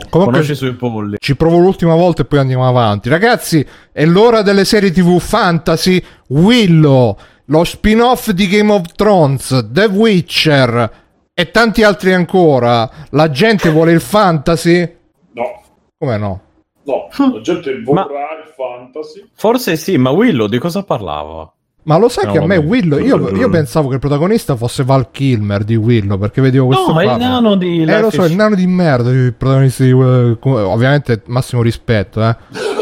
Comunque, 0.08 0.32
Conosci 0.34 0.54
sui 0.54 0.74
polli. 0.74 1.16
ci 1.18 1.34
provo 1.34 1.58
l'ultima 1.58 1.96
volta 1.96 2.22
e 2.22 2.24
poi 2.24 2.38
andiamo 2.38 2.66
avanti. 2.68 3.08
Ragazzi, 3.08 3.66
è 3.92 4.04
l'ora 4.06 4.42
delle 4.42 4.64
serie 4.64 4.92
TV 4.92 5.18
fantasy. 5.18 6.00
Willow, 6.28 7.16
lo 7.46 7.64
spin-off 7.64 8.30
di 8.30 8.46
Game 8.46 8.72
of 8.72 8.92
Thrones, 8.94 9.68
The 9.72 9.86
Witcher 9.86 10.90
e 11.34 11.50
tanti 11.50 11.82
altri 11.82 12.14
ancora. 12.14 12.88
La 13.10 13.28
gente 13.30 13.70
vuole 13.70 13.90
il 13.90 14.00
fantasy? 14.00 14.88
No, 15.32 15.62
Come 15.98 16.16
no? 16.16 16.40
no, 16.84 17.08
la 17.34 17.40
gente 17.40 17.82
vorrà 17.82 18.04
il 18.40 18.52
fantasy. 18.56 19.28
Forse 19.34 19.74
sì, 19.76 19.96
ma 19.98 20.10
Willow 20.10 20.46
di 20.46 20.58
cosa 20.58 20.84
parlava? 20.84 21.52
Ma 21.88 21.96
lo 21.96 22.10
sai 22.10 22.26
No, 22.26 22.32
che 22.32 22.38
a 22.38 22.44
me 22.44 22.56
vabbè. 22.56 22.66
Willow, 22.68 22.98
io, 22.98 23.30
io 23.34 23.48
pensavo 23.48 23.88
che 23.88 23.94
il 23.94 24.00
protagonista 24.00 24.56
fosse 24.56 24.84
Val 24.84 25.10
Kilmer 25.10 25.64
di 25.64 25.74
Willow, 25.74 26.18
perché 26.18 26.42
vedevo 26.42 26.66
questo 26.66 26.92
No, 26.92 27.00
è 27.00 27.04
il 27.04 27.16
nano 27.16 27.54
di 27.56 27.80
Eh, 27.80 27.84
Life 27.86 28.00
lo 28.02 28.10
so, 28.10 28.24
is- 28.24 28.30
il 28.30 28.36
nano 28.36 28.54
di 28.54 28.66
merda, 28.66 29.08
il 29.10 29.32
protagonista 29.32 29.84
di 29.84 29.90
eh, 29.90 30.36
come- 30.38 30.60
ovviamente 30.60 31.22
massimo 31.28 31.62
rispetto, 31.62 32.22
eh. 32.22 32.36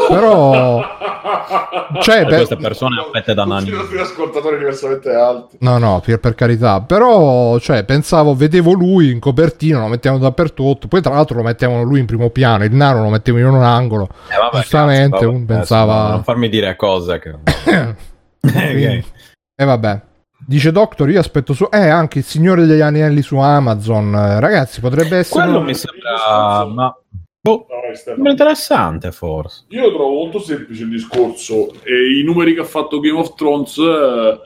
Però 0.09 0.81
cioè, 2.01 2.17
Per 2.23 2.27
beh, 2.27 2.35
queste 2.35 2.57
persone 2.57 2.99
affette 2.99 3.33
da 3.33 3.45
nani. 3.45 3.69
nostri 3.69 3.97
ascoltatori 3.97 4.57
diversamente 4.57 5.09
alti. 5.13 5.55
no, 5.61 5.77
no, 5.77 6.01
per, 6.05 6.19
per 6.19 6.35
carità, 6.35 6.81
però 6.81 7.57
cioè, 7.59 7.85
pensavo, 7.85 8.35
vedevo 8.35 8.73
lui 8.73 9.09
in 9.11 9.19
copertina, 9.19 9.79
lo 9.79 9.87
mettevano 9.87 10.19
dappertutto, 10.21 10.89
poi 10.89 11.01
tra 11.01 11.13
l'altro 11.13 11.37
lo 11.37 11.43
mettevano 11.43 11.83
lui 11.83 11.99
in 11.99 12.05
primo 12.05 12.29
piano, 12.29 12.65
il 12.65 12.73
nano 12.75 13.03
lo 13.03 13.09
mettevano 13.09 13.47
in 13.47 13.53
un 13.53 13.63
angolo. 13.63 14.09
Eh, 14.29 14.37
vabbè, 14.37 14.57
Giustamente, 14.59 15.17
cazzo, 15.17 15.31
vabbè, 15.31 15.45
pensava- 15.45 15.93
adesso 15.99 16.11
Non 16.13 16.23
farmi 16.23 16.49
dire 16.49 16.75
cose 16.75 17.19
che... 17.19 17.95
Quindi- 18.41 19.03
E 19.59 19.65
vabbè. 19.65 20.01
Dice 20.45 20.71
Doctor, 20.71 21.09
io 21.09 21.19
aspetto 21.19 21.53
su... 21.53 21.67
Eh, 21.71 21.87
anche 21.87 22.19
il 22.19 22.23
Signore 22.23 22.65
degli 22.65 22.81
Anelli 22.81 23.21
su 23.23 23.37
Amazon. 23.37 24.13
Eh, 24.13 24.39
ragazzi, 24.39 24.79
potrebbe 24.81 25.17
essere... 25.17 25.43
Quello 25.43 25.59
un- 25.59 25.65
mi 25.65 25.73
sembra... 25.73 26.65
Ma... 26.65 26.95
Boh, 27.41 27.65
sembra 27.93 28.31
interessante 28.31 29.11
forse. 29.11 29.65
Io 29.69 29.81
lo 29.83 29.93
trovo 29.93 30.09
molto 30.13 30.39
semplice 30.39 30.83
il 30.83 30.89
discorso 30.89 31.71
e 31.83 32.19
i 32.19 32.23
numeri 32.23 32.53
che 32.53 32.59
ha 32.59 32.65
fatto 32.65 32.99
Game 32.99 33.17
of 33.17 33.35
Thrones 33.35 33.77
eh, 33.77 34.39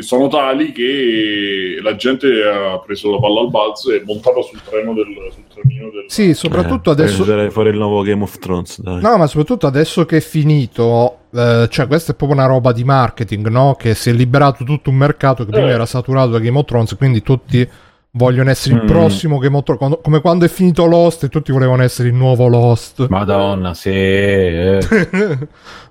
sono 0.00 0.28
tali 0.28 0.72
che 0.72 1.78
la 1.82 1.96
gente 1.96 2.26
ha 2.44 2.78
preso 2.78 3.10
la 3.10 3.18
palla 3.18 3.40
al 3.40 3.50
balzo 3.50 3.90
e 3.90 3.96
è 3.96 4.02
montata 4.04 4.40
sul 4.42 4.60
treno 4.62 4.92
del 4.92 5.06
sul 5.32 5.42
trenino 5.52 5.90
del 5.90 6.04
Sì, 6.08 6.34
soprattutto 6.34 6.90
Eh, 6.90 6.92
adesso... 6.92 7.18
bisognerebbe 7.22 7.50
fare 7.50 7.70
il 7.70 7.76
nuovo 7.76 8.02
Game 8.02 8.22
of 8.22 8.38
Thrones, 8.38 8.80
dai. 8.80 9.00
No, 9.00 9.16
ma 9.16 9.26
soprattutto 9.26 9.66
adesso 9.66 10.04
che 10.04 10.18
è 10.18 10.20
finito, 10.20 11.18
eh, 11.34 11.66
cioè 11.70 11.86
questa 11.86 12.12
è 12.12 12.14
proprio 12.14 12.38
una 12.38 12.46
roba 12.46 12.72
di 12.72 12.84
marketing, 12.84 13.48
no? 13.48 13.74
Che 13.78 13.94
si 13.94 14.10
è 14.10 14.12
liberato 14.12 14.64
tutto 14.64 14.90
un 14.90 14.96
mercato 14.96 15.44
che 15.44 15.50
prima 15.50 15.68
Eh. 15.68 15.72
era 15.72 15.86
saturato 15.86 16.30
da 16.30 16.38
Game 16.38 16.58
of 16.58 16.66
Thrones, 16.66 16.94
quindi 16.96 17.22
tutti 17.22 17.68
vogliono 18.12 18.50
essere 18.50 18.74
il 18.74 18.82
Mm. 18.82 18.86
prossimo 18.86 19.38
Game 19.38 19.56
of 19.56 19.62
Thrones, 19.62 19.78
quando- 19.78 20.00
come 20.02 20.20
quando 20.20 20.44
è 20.44 20.48
finito 20.48 20.84
Lost 20.86 21.24
e 21.24 21.28
tutti 21.28 21.52
volevano 21.52 21.82
essere 21.84 22.08
il 22.08 22.14
nuovo 22.14 22.48
Lost. 22.48 23.06
Madonna, 23.08 23.72
sì. 23.74 23.90
eh. 23.90 24.78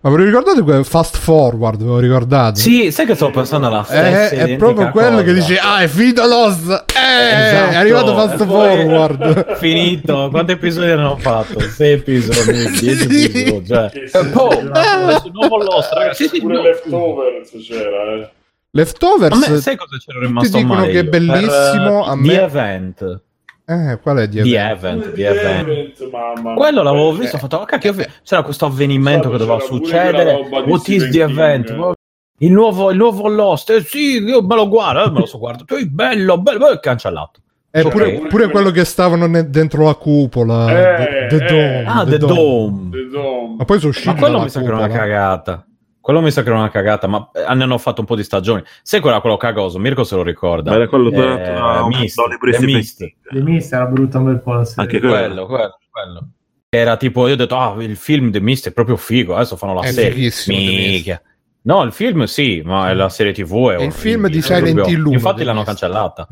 ma 0.01 0.09
ve 0.09 0.17
lo 0.17 0.23
ricordate 0.25 0.61
quel 0.61 0.83
Fast 0.83 1.17
Forward, 1.17 1.79
ve 1.81 1.85
lo 1.87 1.99
ricordate? 1.99 2.59
Sì, 2.59 2.91
sai 2.91 3.05
che 3.05 3.15
sto 3.15 3.29
pensando 3.31 3.67
alla 3.67 3.81
Eh, 3.81 3.85
stessa 3.85 4.29
è 4.29 4.33
identica 4.35 4.57
proprio 4.57 4.89
quello 4.91 5.09
cosa. 5.11 5.23
che 5.23 5.33
dice 5.33 5.57
ah 5.59 5.79
è 5.81 5.87
finito 5.87 6.25
Lost 6.27 6.69
eh, 6.93 7.47
Esatto. 7.47 7.71
è 7.71 7.75
arrivato 7.75 8.13
Fast 8.15 8.45
Forward 8.45 9.55
Finito. 9.59 10.27
Quanti 10.29 10.51
episodi 10.51 10.89
hanno 10.91 11.15
fatto? 11.17 11.59
Sei 11.61 11.93
episodi, 11.93 12.51
dieci 12.79 13.09
Sì. 13.09 13.25
episodi. 13.25 13.65
Cioè. 13.65 13.89
Sì, 13.93 13.99
Eh, 13.99 14.07
sì. 14.09 14.17
adesso 14.17 15.27
il 15.27 15.31
nuovo 15.33 15.57
Lost, 15.63 15.93
ragazzi. 15.93 16.23
Sì, 16.23 16.29
sì, 16.35 16.41
pure 16.41 16.55
no. 16.55 16.61
Leftovers 16.63 17.51
c'era 17.65 18.13
eh. 18.15 18.29
Leftovers 18.71 19.31
A 19.35 19.49
me, 19.51 19.57
sai 19.59 19.75
cosa 19.75 19.97
c'ero 19.97 20.19
rimasto 20.19 20.57
dicono 20.57 20.75
male 20.79 20.91
che 20.91 20.99
è 20.99 21.03
bellissimo, 21.03 22.03
Per, 22.03 22.09
a 22.09 22.11
eh, 22.11 22.15
me- 22.15 22.27
The 22.27 22.41
Event. 22.43 23.21
eh, 23.65 23.99
qual 24.01 24.17
è 24.17 24.27
di 24.27 24.41
The 24.41 24.57
Event? 24.59 25.01
Event, 25.03 25.13
The 25.15 25.27
Event. 25.27 25.67
Event, 25.67 26.09
mamma 26.11 26.53
Quello 26.53 26.83
l'avevo 26.83 27.11
visto, 27.13 27.35
ho 27.35 27.39
fatto, 27.39 27.57
oh, 27.57 27.65
cacchio, 27.65 27.95
c'era 28.23 28.43
questo 28.43 28.65
avvenimento 28.67 29.29
che 29.31 29.37
doveva 29.37 29.57
c'era 29.57 29.67
succedere. 29.73 30.33
What 30.67 30.87
is 30.87 31.03
the 31.03 31.09
King. 31.09 31.29
event? 31.29 31.93
Il 32.41 32.51
nuovo, 32.51 32.89
il 32.91 32.97
nuovo 32.97 33.27
Lost, 33.27 33.69
eh, 33.71 33.83
sì, 33.83 34.19
io 34.23 34.41
me 34.43 34.55
lo 34.55 34.67
guardo, 34.69 35.03
eh, 35.03 35.11
me 35.11 35.19
lo 35.19 35.25
so 35.25 35.39
guardo, 35.39 35.65
tu 35.65 35.75
bello, 35.89 36.37
bello, 36.39 36.57
bello, 36.59 36.79
cancellato. 36.79 37.41
Eh, 37.71 37.81
Cioè, 37.81 37.91
pure, 37.91 38.11
pure 38.13 38.27
pure 38.29 38.49
quello 38.49 38.71
che 38.71 38.83
stavano 38.85 39.27
ne- 39.27 39.49
dentro 39.49 39.83
la 39.85 39.93
cupola 39.95 40.69
Eh, 40.71 41.27
The, 41.27 41.37
The 41.37 41.45
eh. 41.45 41.47
Dome, 41.47 41.83
Ah, 41.85 42.03
The 42.03 42.09
The 42.11 42.17
Dome. 42.17 42.33
Dome. 42.35 42.89
The 42.91 43.07
Dome. 43.11 43.55
ma 43.57 43.65
poi 43.65 43.77
sono 43.79 43.91
usciti 43.91 44.07
Ma 44.07 44.15
quello 44.15 44.41
mi 44.41 44.49
sa 44.49 44.59
che 44.61 44.65
era 44.65 44.75
una 44.77 44.87
cagata. 44.87 45.67
Quello 46.09 46.23
mi 46.23 46.31
sa 46.31 46.41
che 46.41 46.49
era 46.49 46.57
una 46.57 46.71
cagata, 46.71 47.05
ma 47.05 47.29
eh, 47.31 47.53
ne 47.53 47.63
hanno 47.63 47.77
fatto 47.77 48.01
un 48.01 48.07
po' 48.07 48.15
di 48.15 48.23
stagioni. 48.23 48.63
Sai 48.81 48.99
quella 48.99 49.21
quello 49.21 49.37
cagoso? 49.37 49.77
Mirko 49.77 50.03
se 50.03 50.15
lo 50.15 50.23
ricorda. 50.23 50.71
Ma 50.71 50.77
era 50.77 50.87
quello 50.87 51.11
Eh, 51.11 51.13
dato 51.13 51.51
a 51.63 51.83
un 51.83 51.89
Mist, 51.99 52.19
Stephen 52.19 52.63
Mist. 52.65 53.07
Mist 53.33 53.73
era 53.73 53.85
brutto 53.85 54.17
un 54.17 54.23
bel 54.23 54.39
po' 54.41 54.53
la 54.53 54.65
serie. 54.65 54.83
Anche 54.83 54.99
quello. 54.99 55.45
Quello, 55.45 55.77
quello. 55.91 56.27
Era 56.67 56.97
tipo, 56.97 57.27
io 57.27 57.33
ho 57.33 57.37
detto, 57.37 57.55
ah, 57.59 57.75
il 57.83 57.95
film 57.95 58.31
The 58.31 58.39
Mist 58.41 58.69
è 58.69 58.71
proprio 58.71 58.95
figo, 58.97 59.35
adesso 59.35 59.55
fanno 59.55 59.75
la 59.75 59.81
È 59.81 59.91
serie. 59.91 60.31
Minchia. 60.47 61.21
No, 61.61 61.83
il 61.83 61.91
film 61.91 62.23
sì, 62.23 62.63
ma 62.65 62.91
la 62.93 63.09
serie 63.09 63.31
TV 63.31 63.51
è 63.51 63.53
È 63.53 63.53
il 63.53 63.61
orribile. 63.75 63.91
film 63.91 64.27
di 64.29 64.37
È 64.39 64.41
Silent 64.41 64.87
Hill 64.87 65.11
Infatti 65.11 65.43
l'hanno 65.43 65.59
Mist. 65.59 65.67
cancellata. 65.67 66.27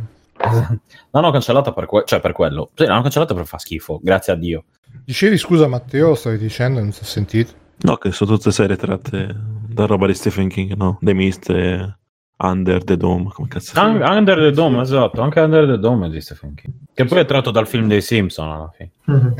L'hanno 1.11 1.31
cancellata 1.31 1.71
per, 1.71 1.85
que- 1.85 2.03
cioè 2.07 2.19
per 2.19 2.31
quello. 2.31 2.71
Sì, 2.73 2.85
l'hanno 2.85 3.01
cancellata 3.03 3.35
per 3.35 3.45
fa 3.45 3.59
schifo, 3.59 3.99
grazie 4.01 4.33
a 4.33 4.35
Dio. 4.35 4.63
Dicevi 5.05 5.37
scusa 5.37 5.67
Matteo, 5.67 6.15
stavi 6.15 6.39
dicendo, 6.39 6.79
non 6.79 6.91
si 6.91 7.01
è 7.01 7.05
sentito. 7.05 7.51
No, 7.79 7.95
che 7.97 8.11
sono 8.11 8.31
tutte 8.35 8.51
serie 8.51 8.75
tratte 8.75 9.35
da 9.77 9.85
roba 9.85 10.07
di 10.07 10.13
Stephen 10.13 10.49
King, 10.49 10.73
no? 10.75 10.97
The 11.01 11.13
Mist 11.13 11.49
e 11.49 11.95
Under 12.39 12.83
the 12.83 12.97
Dome, 12.97 13.29
come 13.31 13.47
cazzo 13.47 13.71
chiama? 13.73 14.11
Under 14.15 14.37
the 14.37 14.51
Dome, 14.51 14.81
esatto, 14.81 15.21
anche 15.21 15.39
Under 15.39 15.65
the 15.67 15.79
Dome 15.79 16.07
è 16.07 16.09
di 16.09 16.19
Stephen 16.21 16.53
King. 16.55 16.73
Che 16.93 17.05
poi 17.05 17.19
è 17.19 17.25
tratto 17.25 17.51
dal 17.51 17.67
film 17.67 17.87
dei 17.87 18.01
Simpson 18.01 18.49
alla 18.49 18.71
fine. 18.75 18.91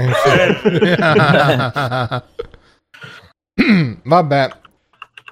Eh, 3.58 3.98
Vabbè. 4.04 4.50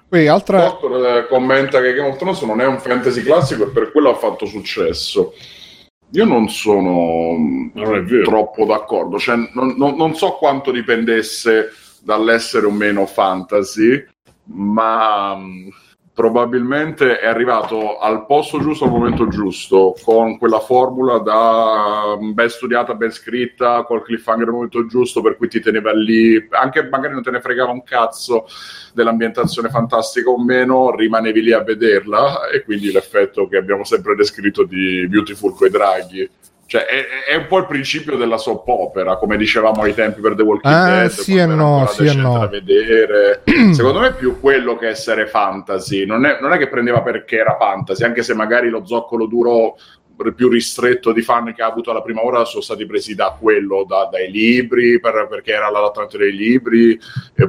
Poi 0.08 0.28
altra... 0.28 0.60
Doctor 0.66 1.06
eh, 1.18 1.28
commenta 1.28 1.82
che 1.82 1.94
Game 1.94 2.10
of 2.10 2.18
Thrones 2.18 2.42
non 2.42 2.62
è 2.62 2.66
un 2.66 2.80
fantasy 2.80 3.22
classico 3.24 3.64
e 3.64 3.70
per 3.72 3.92
quello 3.92 4.10
ha 4.12 4.16
fatto 4.16 4.46
successo. 4.46 5.34
Io 6.12 6.26
non 6.26 6.48
sono 6.50 7.36
Non 7.74 7.96
è 7.96 8.02
vero. 8.04 8.24
troppo 8.24 8.66
d'accordo, 8.66 9.18
cioè, 9.18 9.36
non, 9.54 9.76
non- 9.78 9.96
non 9.96 10.14
so 10.16 10.34
quanto 10.34 10.72
dipendesse 10.72 11.72
dall'essere 12.02 12.68
o 12.68 12.72
meno 12.72 13.06
fantasy, 13.08 14.06
ma 14.46 15.36
mm, 15.36 15.68
probabilmente 16.16 17.20
è 17.20 17.28
arrivato 17.28 17.98
al 17.98 18.26
posto 18.26 18.60
giusto 18.62 18.86
al 18.86 18.92
momento 18.92 19.28
giusto, 19.28 19.94
con 20.02 20.38
quella 20.38 20.62
formula 20.62 21.18
da 21.20 22.18
mm, 22.18 22.32
ben 22.32 22.50
studiata, 22.50 22.96
ben 22.96 23.12
scritta, 23.12 23.84
col 23.84 24.02
cliffhanger 24.02 24.48
al 24.48 24.54
momento 24.54 24.86
giusto, 24.86 25.22
per 25.22 25.36
cui 25.36 25.50
ti 25.50 25.60
teneva 25.60 25.92
lì, 25.94 26.48
anche 26.52 26.88
magari 26.88 27.14
non 27.14 27.22
te 27.22 27.32
ne 27.32 27.42
fregava 27.42 27.72
un 27.72 27.84
cazzo 27.84 28.48
dell'ambientazione 28.94 29.68
fantastica 29.68 30.30
o 30.30 30.42
meno, 30.42 30.96
rimanevi 30.96 31.42
lì 31.42 31.52
a 31.52 31.64
vederla 31.64 32.48
e 32.48 32.64
quindi 32.64 32.92
l'effetto 32.94 33.48
che 33.48 33.58
abbiamo 33.58 33.84
sempre 33.84 34.16
descritto 34.16 34.64
di 34.64 35.06
Beautiful 35.10 35.54
coi 35.54 35.70
draghi. 35.70 36.30
Cioè, 36.68 36.86
è, 36.86 37.06
è 37.32 37.36
un 37.36 37.46
po' 37.48 37.60
il 37.60 37.68
principio 37.68 38.16
della 38.18 38.38
soap 38.38 38.68
opera, 38.68 39.18
come 39.18 39.38
dicevamo 39.38 39.84
ai 39.84 39.94
tempi 39.94 40.20
per 40.20 40.34
The 40.36 40.42
Walking 40.42 40.74
Ah, 40.74 40.86
Dead. 41.02 41.10
sì 41.10 41.36
e 41.38 41.46
no, 41.46 41.86
sì 41.88 42.06
e 42.06 42.14
no. 42.16 42.40
da 42.40 42.48
vedere. 42.48 43.44
Secondo 43.72 44.00
me 44.00 44.08
è 44.08 44.14
più 44.16 44.40
quello 44.40 44.76
che 44.76 44.88
essere 44.88 45.28
fantasy. 45.28 46.06
Non 46.06 46.26
è, 46.26 46.40
non 46.42 46.54
è 46.54 46.58
che 46.58 46.68
prendeva 46.68 47.02
perché 47.04 47.38
era 47.38 47.56
fantasy, 47.60 48.04
anche 48.04 48.24
se 48.24 48.34
magari 48.34 48.70
lo 48.70 48.84
zoccolo 48.86 49.28
duro 49.28 49.76
più 50.36 50.50
ristretto 50.50 51.12
di 51.12 51.22
fan 51.22 51.54
che 51.54 51.62
ha 51.62 51.68
avuto 51.68 51.92
alla 51.92 52.02
prima 52.02 52.24
ora 52.24 52.46
sono 52.46 52.62
stati 52.62 52.86
presi 52.86 53.16
da 53.16 53.38
quello, 53.40 53.86
da- 53.88 54.08
dai 54.12 54.32
libri, 54.32 55.00
per- 55.00 55.28
perché 55.30 55.52
era 55.54 55.70
l'adattamento 55.70 56.18
dei 56.18 56.34
libri, 56.36 57.00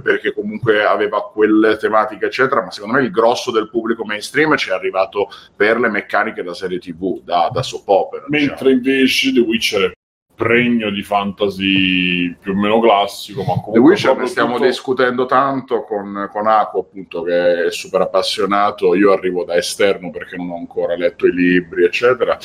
perché 0.02 0.32
comunque 0.32 0.84
aveva 0.84 1.22
quelle 1.30 1.76
tematiche, 1.76 2.26
eccetera. 2.26 2.62
Ma 2.62 2.70
secondo 2.70 2.96
me 2.96 3.02
il 3.04 3.10
grosso 3.10 3.50
del 3.50 3.70
pubblico 3.70 4.04
mainstream 4.04 4.56
ci 4.56 4.70
è 4.70 4.72
arrivato 4.72 5.28
per 5.54 5.78
le 5.78 5.88
meccaniche 5.88 6.42
da 6.42 6.54
serie 6.54 6.78
TV, 6.78 7.22
da, 7.22 7.50
da 7.52 7.62
soap 7.62 7.88
opera. 7.88 8.24
diciamo. 8.28 8.46
Mentre 8.48 8.70
invece 8.72 9.32
The 9.32 9.40
Witcher 9.40 9.90
è 9.90 9.95
pregno 10.36 10.90
di 10.90 11.02
fantasy 11.02 12.32
più 12.38 12.52
o 12.52 12.54
meno 12.54 12.78
classico, 12.80 13.40
ma 13.40 13.54
comunque 13.60 13.72
The 13.72 13.78
Witcher 13.80 14.16
ne 14.18 14.26
stiamo 14.26 14.54
tutto- 14.54 14.66
discutendo 14.66 15.26
tanto 15.26 15.82
con, 15.84 16.28
con 16.30 16.46
Ako, 16.46 16.78
appunto, 16.80 17.22
che 17.22 17.66
è 17.66 17.72
super 17.72 18.02
appassionato. 18.02 18.94
Io 18.94 19.12
arrivo 19.12 19.44
da 19.44 19.56
esterno 19.56 20.10
perché 20.10 20.36
non 20.36 20.50
ho 20.50 20.56
ancora 20.56 20.94
letto 20.94 21.26
i 21.26 21.32
libri, 21.32 21.84
eccetera. 21.84 22.36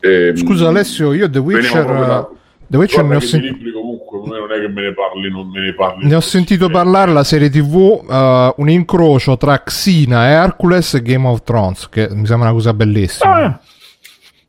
E, 0.00 0.32
Scusa 0.34 0.68
Alessio, 0.68 1.12
io 1.12 1.28
The 1.30 1.38
Witcher... 1.38 1.84
da- 1.84 2.28
The 2.66 2.78
Witcher 2.78 3.04
ne 3.04 3.16
ho, 3.16 3.18
che 3.18 3.26
sen- 3.26 3.40
di 3.42 3.48
libri 3.52 3.70
comunque 3.70 4.18
non 4.38 4.50
è 4.50 4.58
che 4.58 4.68
me 4.68 4.80
ne 4.80 4.94
parli, 4.94 5.30
non 5.30 5.46
me 5.50 5.60
ne 5.60 5.74
parli. 5.74 6.06
ne 6.06 6.14
ho 6.14 6.20
sentito 6.20 6.70
parlare 6.70 7.12
la 7.12 7.22
serie 7.22 7.50
tv, 7.50 8.02
eh, 8.10 8.54
un 8.56 8.70
incrocio 8.70 9.36
tra 9.36 9.62
Xena 9.62 10.26
e 10.30 10.32
Hercules 10.32 10.94
e 10.94 11.02
Game 11.02 11.28
of 11.28 11.42
Thrones, 11.42 11.90
che 11.90 12.08
mi 12.10 12.24
sembra 12.24 12.48
una 12.48 12.52
cosa 12.56 12.72
bellissima. 12.72 13.34
Ah, 13.44 13.60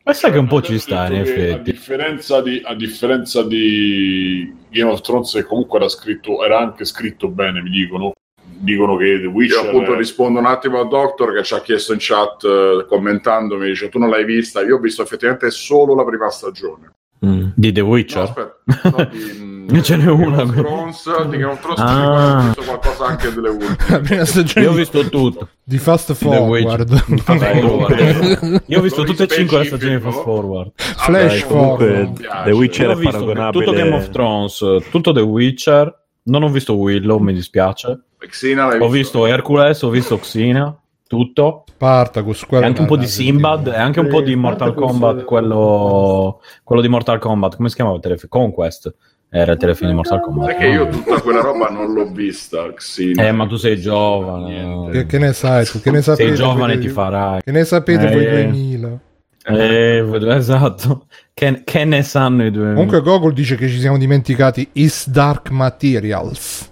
ma 0.03 0.13
sai 0.13 0.31
che 0.31 0.37
un 0.37 0.47
po' 0.47 0.61
ci 0.61 0.77
sta, 0.79 1.05
in 1.07 1.11
che 1.11 1.17
A 1.17 1.21
effetti. 1.21 1.71
differenza, 1.71 2.41
di, 2.41 2.61
a 2.63 2.73
differenza 2.75 3.43
di 3.43 4.53
Game 4.69 4.91
of 4.91 5.01
Thrones, 5.01 5.31
che 5.33 5.43
comunque 5.43 5.79
era, 5.79 5.87
scritto, 5.89 6.43
era 6.43 6.59
anche 6.59 6.85
scritto 6.85 7.27
bene, 7.29 7.61
mi 7.61 7.69
dicono. 7.69 8.11
Dicono 8.45 8.95
che 8.95 9.17
The 9.17 9.23
Io 9.23 9.29
Witcher 9.31 9.65
appunto 9.65 9.93
è- 9.93 9.97
rispondo 9.97 10.39
un 10.39 10.45
attimo 10.45 10.79
al 10.79 10.87
Doctor 10.87 11.33
che 11.33 11.43
ci 11.43 11.53
ha 11.53 11.61
chiesto 11.61 11.91
in 11.91 11.99
chat 12.01 12.43
eh, 12.45 12.85
commentando, 12.87 13.57
mi 13.57 13.67
dice 13.67 13.89
tu 13.89 13.97
non 13.99 14.09
l'hai 14.09 14.23
vista, 14.23 14.61
io 14.61 14.77
ho 14.77 14.79
visto 14.79 15.01
effettivamente 15.01 15.49
solo 15.51 15.95
la 15.95 16.05
prima 16.05 16.29
stagione. 16.29 16.91
Mm. 17.25 17.47
Di 17.55 17.71
The 17.73 17.81
No, 17.81 17.87
Witcher? 17.87 18.21
aspetta, 18.21 18.97
no, 18.97 19.05
di, 19.11 19.37
Ce 19.81 19.95
n'è 19.95 20.09
una. 20.09 20.43
Game 20.43 20.51
of 20.51 20.53
Thrones, 20.55 21.25
di 21.27 21.37
Game 21.37 21.51
of 21.51 21.59
Thrones 21.59 21.79
Ah. 21.79 22.37
ho 22.37 22.41
visto 22.45 22.61
qualcosa 22.63 23.05
anche 23.05 23.33
delle 23.33 23.49
ultime. 23.49 24.25
Stagione 24.25 24.65
Io 24.65 24.71
ho 24.71 24.75
visto 24.75 25.09
tutto. 25.09 25.47
di 25.63 25.77
Fast. 25.77 26.13
Forward. 26.13 27.03
Io 28.67 28.79
ho 28.79 28.81
visto 28.81 29.03
tutte 29.03 29.23
e 29.23 29.27
cinque 29.27 29.59
le 29.59 29.65
stagioni 29.65 29.95
di 29.95 30.01
Fast 30.01 30.21
Forward. 30.23 30.71
Flash 30.75 31.45
Comunque, 31.47 31.85
forward. 31.87 32.43
The 32.45 32.51
Witcher 32.51 32.89
è 32.91 32.95
visto 32.95 33.11
paragonabile 33.11 33.65
tutto 33.65 33.77
Game 33.77 33.95
of 33.95 34.09
Thrones, 34.09 34.65
tutto 34.89 35.11
The 35.11 35.21
Witcher. 35.21 36.01
Non 36.25 36.43
ho 36.43 36.49
visto 36.49 36.75
Willow, 36.75 37.17
mi 37.19 37.33
dispiace. 37.33 37.99
Xena 38.17 38.67
l'hai 38.67 38.79
Ho 38.79 38.87
visto 38.87 39.25
Hercules, 39.25 39.81
ho 39.81 39.89
visto 39.89 40.17
Xena, 40.17 40.73
tutto. 41.07 41.63
Spartacus, 41.69 42.43
E 42.43 42.45
quello 42.47 42.65
anche 42.65 42.79
un 42.81 42.87
po' 42.87 42.95
di 42.95 43.07
Simbad 43.07 43.67
e 43.67 43.75
anche 43.75 43.99
un 43.99 44.07
po' 44.07 44.21
di 44.21 44.33
Mortal 44.35 44.73
Kombat, 44.73 45.23
quello, 45.25 46.39
quello 46.63 46.81
di 46.81 46.87
Mortal 46.87 47.19
Kombat, 47.19 47.57
come 47.57 47.67
si 47.67 47.75
chiamava 47.75 47.97
il 47.97 48.01
telefilm? 48.01 48.29
Conquest. 48.29 48.95
Era 49.35 49.53
il 49.53 49.57
telefilm 49.57 49.89
di 49.89 49.95
Mortal 49.95 50.21
Kombat. 50.21 50.45
Perché 50.45 50.67
io 50.67 50.87
tutta 50.89 51.19
quella 51.19 51.41
roba 51.41 51.67
non 51.69 51.91
l'ho 51.91 52.05
vista, 52.11 52.71
Xena. 52.71 53.25
Eh, 53.25 53.31
ma 53.31 53.47
tu 53.47 53.55
sei 53.55 53.79
giovane. 53.81 54.91
Che, 54.91 55.05
che 55.07 55.17
ne 55.17 55.33
sai 55.33 55.65
tu? 55.65 55.81
Che 55.81 55.89
ne 55.89 56.03
sapete? 56.03 56.27
Sei 56.27 56.35
giovane, 56.37 56.73
voi- 56.75 56.81
ti 56.83 56.89
farai. 56.89 57.41
Che 57.41 57.51
ne 57.51 57.63
sapete 57.63 58.11
voi 58.11 58.25
Eh. 58.25 58.43
2000? 58.43 58.99
Eh, 59.45 60.35
esatto. 60.35 61.07
Che, 61.33 61.63
che 61.65 61.83
ne 61.83 62.03
sanno 62.03 62.45
i 62.45 62.51
due? 62.51 62.73
Comunque 62.73 63.01
Gogol 63.01 63.33
dice 63.33 63.55
che 63.55 63.67
ci 63.69 63.79
siamo 63.79 63.97
dimenticati 63.97 64.69
Is 64.73 65.09
Dark 65.09 65.49
Materials. 65.49 66.71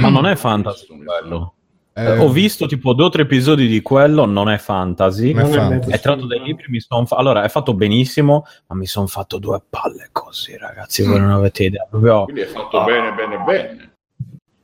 Ma 0.00 0.08
non 0.10 0.26
è 0.26 0.36
fantasy 0.36 0.86
quello. 0.86 1.54
Eh, 2.00 2.18
ho 2.18 2.28
visto 2.28 2.66
tipo 2.66 2.92
due 2.92 3.06
o 3.06 3.08
tre 3.08 3.22
episodi 3.22 3.66
di 3.66 3.82
quello, 3.82 4.24
non 4.26 4.48
è 4.48 4.58
fantasy. 4.58 5.32
Non 5.32 5.46
è 5.46 5.50
fantasy. 5.54 5.90
È 5.92 6.00
tratto 6.00 6.26
dai 6.26 6.40
libri, 6.40 6.66
mi 6.68 6.80
son 6.80 7.06
fa- 7.06 7.16
allora 7.16 7.42
è 7.44 7.48
fatto 7.48 7.74
benissimo, 7.74 8.44
ma 8.68 8.76
mi 8.76 8.86
sono 8.86 9.06
fatto 9.06 9.38
due 9.38 9.60
palle 9.68 10.08
così, 10.12 10.56
ragazzi. 10.56 11.02
Voi 11.04 11.20
non 11.20 11.30
avete 11.30 11.64
idea. 11.64 11.86
Proprio... 11.88 12.24
Quindi 12.24 12.40
è 12.42 12.46
fatto 12.46 12.84
bene, 12.84 13.12
bene, 13.12 13.38
bene. 13.44 13.92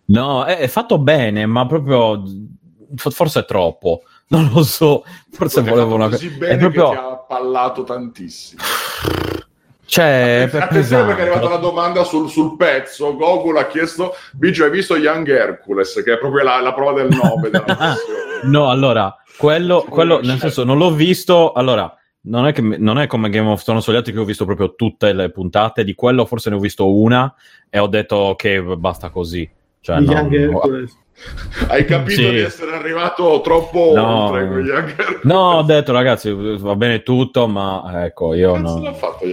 No, 0.06 0.44
è, 0.44 0.58
è 0.58 0.68
fatto 0.68 0.98
bene, 0.98 1.46
ma 1.46 1.66
proprio 1.66 2.22
forse 2.94 3.40
è 3.40 3.44
troppo. 3.44 4.02
Non 4.28 4.50
lo 4.52 4.62
so, 4.64 5.04
forse 5.30 5.60
È 5.60 5.62
volevo 5.62 5.94
una 5.94 6.08
così 6.08 6.26
cosa. 6.28 6.38
bene 6.38 6.54
È 6.54 6.58
proprio. 6.58 6.88
che 6.88 6.94
ti 6.96 7.00
ha 7.02 7.10
appallato 7.10 7.84
tantissimo. 7.84 8.60
Cioè, 9.86 10.48
per 10.50 10.62
Attenzione 10.64 11.06
perché 11.06 11.22
è 11.22 11.24
arrivata 11.26 11.46
una 11.46 11.56
domanda 11.56 12.02
sul, 12.02 12.28
sul 12.28 12.56
pezzo. 12.56 13.14
Gogol 13.16 13.56
ha 13.58 13.66
chiesto: 13.66 14.14
Biggio, 14.32 14.64
hai 14.64 14.70
visto 14.70 14.96
Young 14.96 15.28
Hercules? 15.28 16.02
Che 16.04 16.12
è 16.12 16.18
proprio 16.18 16.42
la, 16.42 16.60
la 16.60 16.74
prova 16.74 17.00
del 17.00 17.08
9 17.08 17.50
della 17.50 17.62
passione. 17.76 18.40
No, 18.42 18.68
allora, 18.68 19.16
quello, 19.38 19.86
quello 19.88 20.20
nel 20.20 20.38
senso, 20.38 20.64
non 20.64 20.76
l'ho 20.76 20.92
visto. 20.92 21.52
Allora, 21.52 21.94
non 22.22 22.48
è, 22.48 22.52
che, 22.52 22.62
non 22.62 22.98
è 22.98 23.06
come 23.06 23.30
Game 23.30 23.48
of 23.48 23.62
Thrones 23.62 23.86
o 23.86 23.92
gli 23.92 23.96
altri 23.96 24.12
che 24.12 24.18
ho 24.18 24.24
visto 24.24 24.44
proprio 24.44 24.74
tutte 24.74 25.12
le 25.12 25.30
puntate. 25.30 25.84
Di 25.84 25.94
quello 25.94 26.26
forse 26.26 26.50
ne 26.50 26.56
ho 26.56 26.60
visto 26.60 26.92
una 26.92 27.32
e 27.70 27.78
ho 27.78 27.86
detto 27.86 28.34
che 28.36 28.60
basta 28.60 29.10
così. 29.10 29.48
Cioè, 29.80 30.00
no, 30.00 30.12
Young 30.12 30.32
Hercules. 30.32 30.98
Hai 31.68 31.84
capito 31.86 32.20
Sì. 32.20 32.28
di 32.30 32.38
essere 32.40 32.74
arrivato 32.74 33.40
troppo 33.42 33.92
No. 33.94 34.26
oltre 34.30 35.18
no, 35.22 35.38
ho 35.54 35.62
detto 35.62 35.92
ragazzi, 35.92 36.30
va 36.32 36.76
bene 36.76 37.02
tutto, 37.02 37.46
ma 37.48 38.04
ecco, 38.04 38.34
io 38.34 38.52
cazzo 38.52 38.74
non, 38.74 38.82
l'ha 38.82 38.92
fatto. 38.92 39.24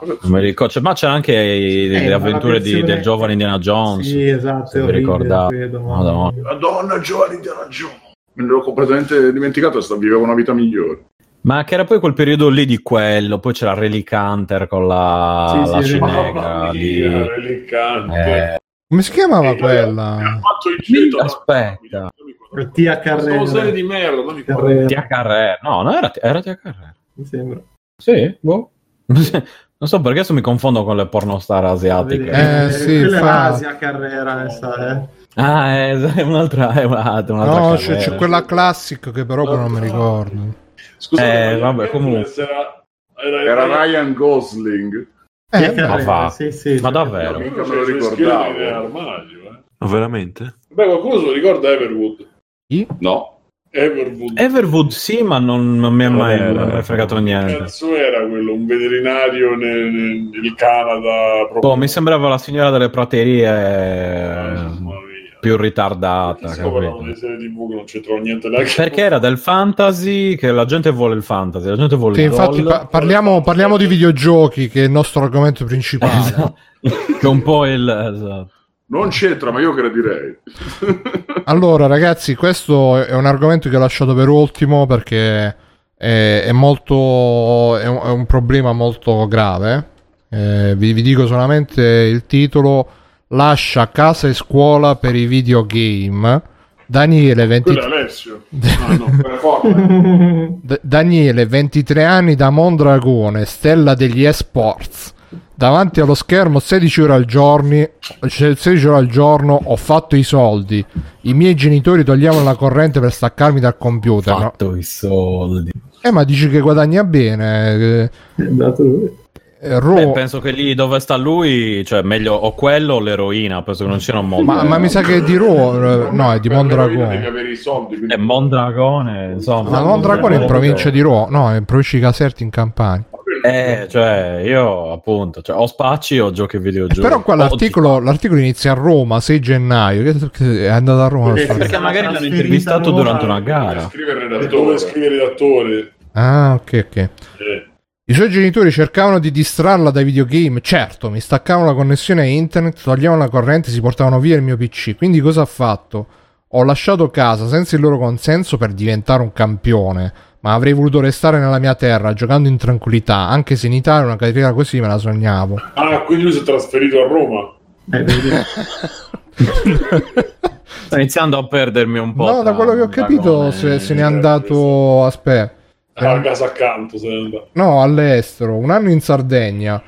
Cosa- 0.00 0.16
non 0.22 0.30
mi 0.32 0.40
ricordo. 0.40 0.72
Cioè, 0.72 0.82
ma 0.82 0.94
c'era 0.94 1.12
anche 1.12 1.32
i- 1.34 1.94
Eh, 1.94 2.06
le 2.08 2.12
avventure 2.14 2.60
di- 2.60 2.82
del 2.82 3.02
giovane 3.02 3.32
Indiana 3.32 3.58
Jones. 3.58 4.06
Sì, 4.06 4.26
esatto, 4.26 4.70
credo, 4.86 5.80
mamma 5.80 5.96
Madonna. 6.02 6.32
Madonna, 6.42 6.98
giovani 7.00 7.40
di 7.40 7.48
ragione. 7.48 8.00
Me 8.34 8.44
l'ho 8.46 8.60
completamente 8.62 9.32
dimenticato, 9.32 9.80
sta- 9.80 9.96
viveva 9.96 10.22
una 10.22 10.34
vita 10.34 10.52
migliore. 10.54 11.04
Ma 11.42 11.62
che 11.64 11.74
era 11.74 11.84
poi 11.84 12.00
quel 12.00 12.14
periodo 12.14 12.48
lì 12.48 12.64
di 12.64 12.78
quello, 12.80 13.38
poi 13.38 13.52
c'era 13.52 13.74
Relic 13.74 14.10
Hunter 14.12 14.66
con 14.66 14.86
la, 14.88 15.62
Sì, 15.66 15.70
la 15.70 15.82
sì, 15.82 15.92
Relic- 15.92 16.00
Mamma 16.00 16.70
lì. 16.70 16.98
mia, 17.06 17.26
reliccante. 17.26 18.54
Eh, 18.54 18.58
Come 18.94 19.06
si 19.06 19.10
chiamava 19.12 19.50
Eh, 19.50 19.56
quella? 19.58 20.02
Ha 20.18 20.38
fatto 20.40 20.68
il 20.68 20.76
Mi- 20.78 20.84
giro. 20.84 21.18
aspetta. 21.18 22.08
Il 22.56 22.70
Tia 22.72 23.00
Carrera. 23.00 23.44
serie 23.46 23.72
di 23.72 23.82
merda, 23.82 24.22
non 24.22 24.26
mi 24.26 24.42
ricordo. 24.42 24.60
Carrera, 24.68 24.86
Tia 24.86 25.06
Carrera. 25.08 25.58
No, 25.62 25.82
non 25.82 25.94
era, 25.94 26.12
era 26.14 26.40
Tia 26.40 26.56
Carrera. 26.56 26.94
mi 27.14 27.24
sembra. 27.24 27.60
Sì, 28.00 28.36
boh. 28.38 28.70
non 29.06 29.88
so 29.88 29.96
perché 30.00 30.18
adesso 30.20 30.32
mi 30.32 30.40
confondo 30.42 30.84
con 30.84 30.94
le 30.94 31.08
pornostar 31.08 31.64
asiatiche. 31.64 32.30
Eh, 32.30 32.70
sì, 32.70 32.84
quella 33.00 33.16
è 33.16 33.20
fa- 33.20 33.44
Asia 33.46 33.76
Carrera, 33.78 34.44
essa, 34.44 34.92
eh. 34.92 35.08
Ah, 35.34 35.74
è, 35.74 35.96
è 36.14 36.22
un'altra, 36.22 36.70
è 36.72 36.84
un'altra, 36.84 37.34
un'altra 37.34 37.58
No, 37.70 37.74
c'è, 37.74 37.96
c'è 37.96 38.14
quella 38.14 38.44
classic 38.44 39.10
che 39.10 39.24
però 39.24 39.42
poi 39.42 39.56
non 39.56 39.72
mi 39.72 39.80
ricordo. 39.80 40.54
Scusate, 40.98 41.50
Eh, 41.50 41.58
vabbè, 41.58 41.90
comunque. 41.90 42.32
Era, 42.36 42.84
era, 43.16 43.42
Era 43.64 43.84
Ryan 43.84 44.12
Gosling. 44.12 45.08
Eh, 45.50 45.72
ma 45.74 46.02
va. 46.04 46.28
sì, 46.30 46.50
sì. 46.50 46.78
Ma 46.80 46.90
davvero? 46.90 47.38
Mica 47.38 47.60
me 47.62 47.64
Cioè, 47.66 47.76
lo 47.76 47.84
c'è 47.84 47.92
ricordavo. 47.92 48.52
nell'armadio, 48.58 49.38
eh. 49.42 49.62
Ma 49.78 49.86
veramente? 49.86 50.54
Beh, 50.72 50.84
qualcuno 50.84 51.18
se 51.18 51.26
lo 51.26 51.32
ricorda 51.32 51.70
Everwood? 51.70 52.26
Chi? 52.66 52.86
No. 53.00 53.30
Everwood. 53.70 54.38
Everwood 54.38 54.88
sì, 54.90 55.22
ma 55.22 55.38
non, 55.38 55.76
non 55.78 55.94
mi 55.94 56.04
ha 56.04 56.10
mai, 56.10 56.38
ha 56.40 56.82
fregato 56.82 57.16
Che 57.16 57.20
niente. 57.20 57.56
cazzo 57.58 57.94
era 57.94 58.24
quello? 58.26 58.52
Un 58.52 58.66
veterinario 58.66 59.54
nel, 59.56 59.90
nel 60.30 60.54
Canada? 60.54 61.46
Proprio... 61.50 61.60
Boh, 61.60 61.76
mi 61.76 61.88
sembrava 61.88 62.28
la 62.28 62.38
signora 62.38 62.70
delle 62.70 62.88
praterie. 62.90 63.50
Mia. 63.50 65.02
Più 65.44 65.56
ritardata. 65.56 66.48
Capito? 66.48 67.02
di 67.02 67.14
serie 67.14 67.36
TV 67.36 67.68
che 67.68 67.74
non 67.74 67.84
c'entrano 67.84 68.20
niente 68.20 68.48
da 68.48 68.62
Perché 68.62 69.02
era 69.02 69.18
del 69.18 69.38
fantasy, 69.38 70.36
che 70.36 70.50
la 70.50 70.64
gente 70.64 70.90
vuole 70.90 71.14
il 71.14 71.22
fantasy, 71.22 71.68
la 71.68 71.76
gente 71.76 71.96
vuole 71.96 72.14
Sì, 72.14 72.22
il 72.22 72.26
infatti 72.26 72.62
pa- 72.62 72.86
parliamo, 72.86 73.42
parliamo 73.42 73.76
di 73.76 73.86
videogiochi, 73.86 74.68
che 74.68 74.82
è 74.82 74.84
il 74.86 74.90
nostro 74.90 75.22
argomento 75.22 75.64
principale. 75.64 76.18
Esatto. 76.18 76.56
che 76.80 77.18
è 77.20 77.26
un 77.26 77.42
po' 77.42 77.66
il... 77.66 77.88
esatto. 77.88 78.50
Non 78.86 79.08
c'entra, 79.08 79.50
ma 79.50 79.60
io 79.60 79.72
gradirei. 79.72 80.38
Allora, 81.46 81.86
ragazzi, 81.86 82.34
questo 82.34 83.04
è 83.04 83.12
un 83.12 83.26
argomento 83.26 83.68
che 83.68 83.76
ho 83.76 83.80
lasciato 83.80 84.14
per 84.14 84.28
ultimo 84.28 84.86
perché 84.86 85.54
è, 85.94 86.42
è 86.46 86.52
molto. 86.52 87.76
È 87.76 87.86
un, 87.86 88.00
è 88.02 88.08
un 88.08 88.24
problema 88.24 88.72
molto 88.72 89.26
grave. 89.28 89.90
Eh, 90.30 90.74
vi, 90.74 90.94
vi 90.94 91.02
dico 91.02 91.26
solamente 91.26 91.82
il 91.82 92.24
titolo: 92.24 92.88
Lascia 93.34 93.88
casa 93.90 94.28
e 94.28 94.34
scuola 94.34 94.96
per 94.96 95.14
i 95.16 95.26
videogame. 95.26 96.42
Daniele, 96.86 97.46
20 97.46 97.72
Quello 97.72 97.80
è 97.80 97.84
Alessio. 97.98 98.42
Ah, 98.86 98.94
no. 98.96 100.58
D- 100.62 100.80
Daniele, 100.82 101.46
23 101.46 102.04
anni 102.04 102.34
da 102.36 102.50
Mondragone, 102.50 103.44
stella 103.44 103.94
degli 103.94 104.24
esports. 104.24 105.12
Davanti 105.56 106.00
allo 106.00 106.14
schermo 106.14 106.58
16 106.58 107.00
ore 107.02 107.12
al 107.14 107.24
giorno, 107.24 107.88
16 108.26 108.86
ore 108.86 108.96
al 108.98 109.06
giorno 109.08 109.58
ho 109.64 109.76
fatto 109.76 110.14
i 110.16 110.22
soldi. 110.22 110.84
I 111.22 111.32
miei 111.34 111.54
genitori 111.54 112.04
toglievano 112.04 112.44
la 112.44 112.54
corrente 112.56 113.00
per 113.00 113.12
staccarmi 113.12 113.60
dal 113.60 113.76
computer. 113.78 114.34
no? 114.34 114.40
Fatto 114.40 114.76
i 114.76 114.82
soldi. 114.82 115.70
Eh, 116.02 116.10
ma 116.10 116.22
dici 116.24 116.48
che 116.50 116.60
guadagna 116.60 117.02
bene. 117.04 117.72
eh, 117.74 118.10
È 118.36 118.42
andato 118.42 118.82
lui. 118.82 119.22
Eh, 119.64 119.80
Ro- 119.80 119.94
Beh, 119.94 120.10
penso 120.12 120.40
che 120.40 120.50
lì 120.50 120.74
dove 120.74 121.00
sta 121.00 121.16
lui, 121.16 121.84
cioè 121.84 122.02
meglio 122.02 122.34
o 122.34 122.52
quello 122.54 122.94
o 122.94 123.00
l'eroina, 123.00 123.62
penso 123.62 123.84
che 123.84 123.90
non 123.90 124.00
siano 124.00 124.22
molto. 124.22 124.44
ma, 124.44 124.62
ma 124.62 124.78
mi 124.78 124.88
sa 124.88 125.00
che 125.00 125.16
è 125.16 125.22
di 125.22 125.36
Ro- 125.36 125.74
eh, 125.74 126.08
no, 126.12 126.32
è 126.32 126.38
di 126.40 126.48
l'eroina 126.48 126.74
Devi 126.74 126.96
Mondragone. 126.96 127.26
avere 127.26 127.50
i 127.50 127.56
soldi. 127.56 127.96
quindi- 127.96 128.14
È 128.14 128.16
Mondragone, 128.18 129.32
insomma. 129.34 129.70
Ma 129.70 129.80
Mondragone 129.82 130.36
è 130.36 130.40
in 130.40 130.46
provincia 130.46 130.90
di 130.90 131.00
Ro, 131.00 131.26
no, 131.30 131.50
è 131.50 131.56
in 131.56 131.64
provincia 131.64 131.96
di 131.96 132.02
Caserti 132.02 132.42
in 132.42 132.50
Campania. 132.50 133.04
Eh, 133.42 133.86
cioè, 133.90 134.40
io 134.44 134.92
appunto, 134.92 135.42
cioè, 135.42 135.56
o 135.56 135.66
spacci 135.66 136.18
o 136.18 136.30
giochi 136.30 136.56
videogiochi. 136.58 137.00
Però 137.00 137.20
qua 137.22 137.34
l'articolo, 137.34 137.98
l'articolo 137.98 138.40
inizia 138.40 138.72
a 138.72 138.74
Roma 138.74 139.20
6 139.20 139.38
gennaio. 139.40 140.02
È 140.32 140.66
andato 140.66 141.00
a 141.02 141.08
Roma. 141.08 141.32
Perché- 141.32 141.54
Perché 141.54 141.78
magari 141.78 142.06
l'hanno 142.12 142.24
intervistato 142.26 142.90
durante 142.90 143.24
una 143.26 143.40
gara. 143.40 143.80
Scrive 143.90 144.12
il 144.12 144.16
E 144.18 144.28
dove 144.28 144.36
redattore. 144.46 144.78
scrive 144.78 145.06
il 145.06 145.12
redattore. 145.20 145.92
Ah, 146.12 146.54
ok, 146.54 146.86
ok. 146.88 146.96
Eh. 146.96 147.66
I 148.06 148.12
suoi 148.12 148.28
genitori 148.28 148.70
cercavano 148.70 149.18
di 149.18 149.30
distrarla 149.30 149.90
dai 149.90 150.04
videogame. 150.04 150.60
Certo, 150.60 151.08
mi 151.08 151.20
staccavano 151.20 151.64
la 151.64 151.72
connessione 151.72 152.20
a 152.20 152.26
internet, 152.26 152.82
toglievano 152.82 153.20
la 153.20 153.30
corrente, 153.30 153.70
si 153.70 153.80
portavano 153.80 154.20
via 154.20 154.36
il 154.36 154.42
mio 154.42 154.58
PC. 154.58 154.94
Quindi 154.94 155.20
cosa 155.20 155.40
ha 155.40 155.46
fatto? 155.46 156.06
Ho 156.48 156.64
lasciato 156.64 157.08
casa 157.08 157.48
senza 157.48 157.76
il 157.76 157.80
loro 157.80 157.96
consenso 157.96 158.58
per 158.58 158.74
diventare 158.74 159.22
un 159.22 159.32
campione. 159.32 160.12
Ma 160.40 160.52
avrei 160.52 160.74
voluto 160.74 161.00
restare 161.00 161.38
nella 161.38 161.58
mia 161.58 161.74
terra 161.76 162.12
giocando 162.12 162.50
in 162.50 162.58
tranquillità, 162.58 163.26
anche 163.26 163.56
se 163.56 163.68
in 163.68 163.72
Italia 163.72 164.04
una 164.04 164.16
carriera 164.16 164.52
così 164.52 164.80
me 164.80 164.86
la 164.86 164.98
sognavo. 164.98 165.58
Ah, 165.72 166.00
quindi 166.00 166.24
lui 166.24 166.32
si 166.32 166.40
è 166.40 166.42
trasferito 166.42 167.02
a 167.02 167.08
Roma. 167.08 167.54
Eh. 167.90 168.04
Sto 170.84 170.96
iniziando 170.96 171.38
a 171.38 171.46
perdermi 171.46 171.98
un 171.98 172.12
po'. 172.12 172.30
No, 172.30 172.42
da 172.42 172.52
quello 172.52 172.74
che 172.74 172.80
ho 172.82 172.88
capito 172.88 173.50
se, 173.50 173.76
e- 173.76 173.78
se 173.78 173.94
n'è 173.94 174.02
andato. 174.02 175.06
Aspetta. 175.06 175.62
A 175.94 176.20
casa 176.20 176.46
accanto 176.46 176.98
se 176.98 177.08
ne. 177.08 177.46
No, 177.52 177.82
all'estero, 177.82 178.56
un 178.56 178.70
anno 178.70 178.90
in 178.90 179.00
Sardegna. 179.00 179.82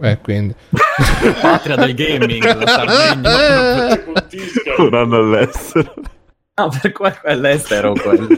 Eh, 0.00 0.18
quindi. 0.20 0.54
Patria 1.40 1.76
del 1.76 1.94
gaming, 1.94 2.44
la 2.44 2.66
Sardegna. 2.66 4.04
Un 4.78 4.94
anno 4.94 5.16
all'estero. 5.16 5.94
No, 6.58 6.70
per 6.80 6.92
quello 6.92 7.16
è 7.22 7.32
all'estero 7.32 7.92
quello. 7.92 8.28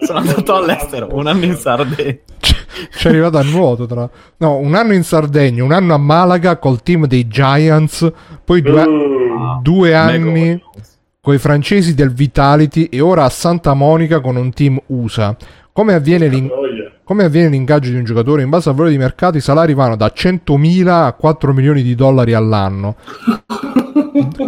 Sono 0.00 0.18
andato 0.18 0.54
all'estero, 0.56 1.08
un 1.12 1.26
anno 1.26 1.44
in 1.44 1.54
Sardegna. 1.56 2.18
Ci 2.40 3.06
è 3.06 3.08
arrivato 3.08 3.38
a 3.38 3.42
nuoto 3.42 3.86
tra... 3.86 4.08
No, 4.38 4.56
un 4.56 4.74
anno 4.74 4.92
in 4.94 5.04
Sardegna, 5.04 5.62
un 5.62 5.72
anno 5.72 5.94
a 5.94 5.98
Malaga 5.98 6.56
col 6.58 6.82
team 6.82 7.06
dei 7.06 7.28
Giants, 7.28 8.10
poi 8.44 8.62
due, 8.62 8.82
Uh, 8.82 9.60
due 9.62 9.94
anni 9.94 10.60
con 11.20 11.34
i 11.34 11.38
francesi 11.38 11.94
del 11.94 12.12
Vitality 12.12 12.84
e 12.84 13.00
ora 13.00 13.24
a 13.24 13.28
Santa 13.28 13.74
Monica 13.74 14.20
con 14.20 14.36
un 14.36 14.52
team 14.52 14.80
USA. 14.86 15.36
Come 15.72 15.94
avviene, 15.94 16.28
l'in- 16.28 16.50
come 17.04 17.24
avviene 17.24 17.48
l'ingaggio 17.48 17.90
di 17.90 17.96
un 17.96 18.04
giocatore? 18.04 18.42
In 18.42 18.48
base 18.50 18.68
al 18.68 18.74
valore 18.74 18.92
di 18.92 18.98
mercato 18.98 19.36
i 19.36 19.40
salari 19.40 19.74
vanno 19.74 19.96
da 19.96 20.12
100.000 20.14 20.86
a 20.88 21.12
4 21.12 21.52
milioni 21.52 21.82
di 21.82 21.94
dollari 21.94 22.34
all'anno. 22.34 22.96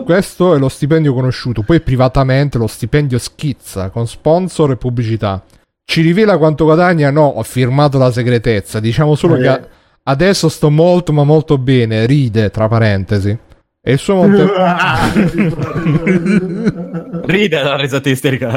Questo 0.05 0.55
è 0.55 0.59
lo 0.59 0.69
stipendio 0.69 1.15
conosciuto, 1.15 1.63
poi 1.63 1.81
privatamente 1.81 2.59
lo 2.59 2.67
stipendio 2.67 3.19
schizza 3.19 3.91
con 3.91 4.07
sponsor 4.07 4.73
e 4.73 4.77
pubblicità. 4.77 5.43
Ci 5.85 6.01
rivela 6.03 6.39
quanto 6.39 6.65
guadagna? 6.65 7.11
No, 7.11 7.23
ho 7.27 7.43
firmato 7.43 7.99
la 7.99 8.11
segretezza. 8.11 8.81
Diciamo 8.81 9.15
solo 9.15 9.37
Eh. 9.37 9.41
che 9.41 9.49
a- 9.49 9.61
adesso 10.05 10.49
sto 10.49 10.71
molto 10.71 11.13
ma 11.13 11.25
molto 11.25 11.59
bene, 11.59 12.07
ride 12.07 12.51
tra 12.51 12.69
parentesi. 12.69 13.37
E 13.85 13.93
il 13.93 13.99
suo 13.99 14.15
monte... 14.15 14.47
Ride 17.25 17.63
la 17.63 17.77
risata 17.77 18.09
isterica. 18.09 18.49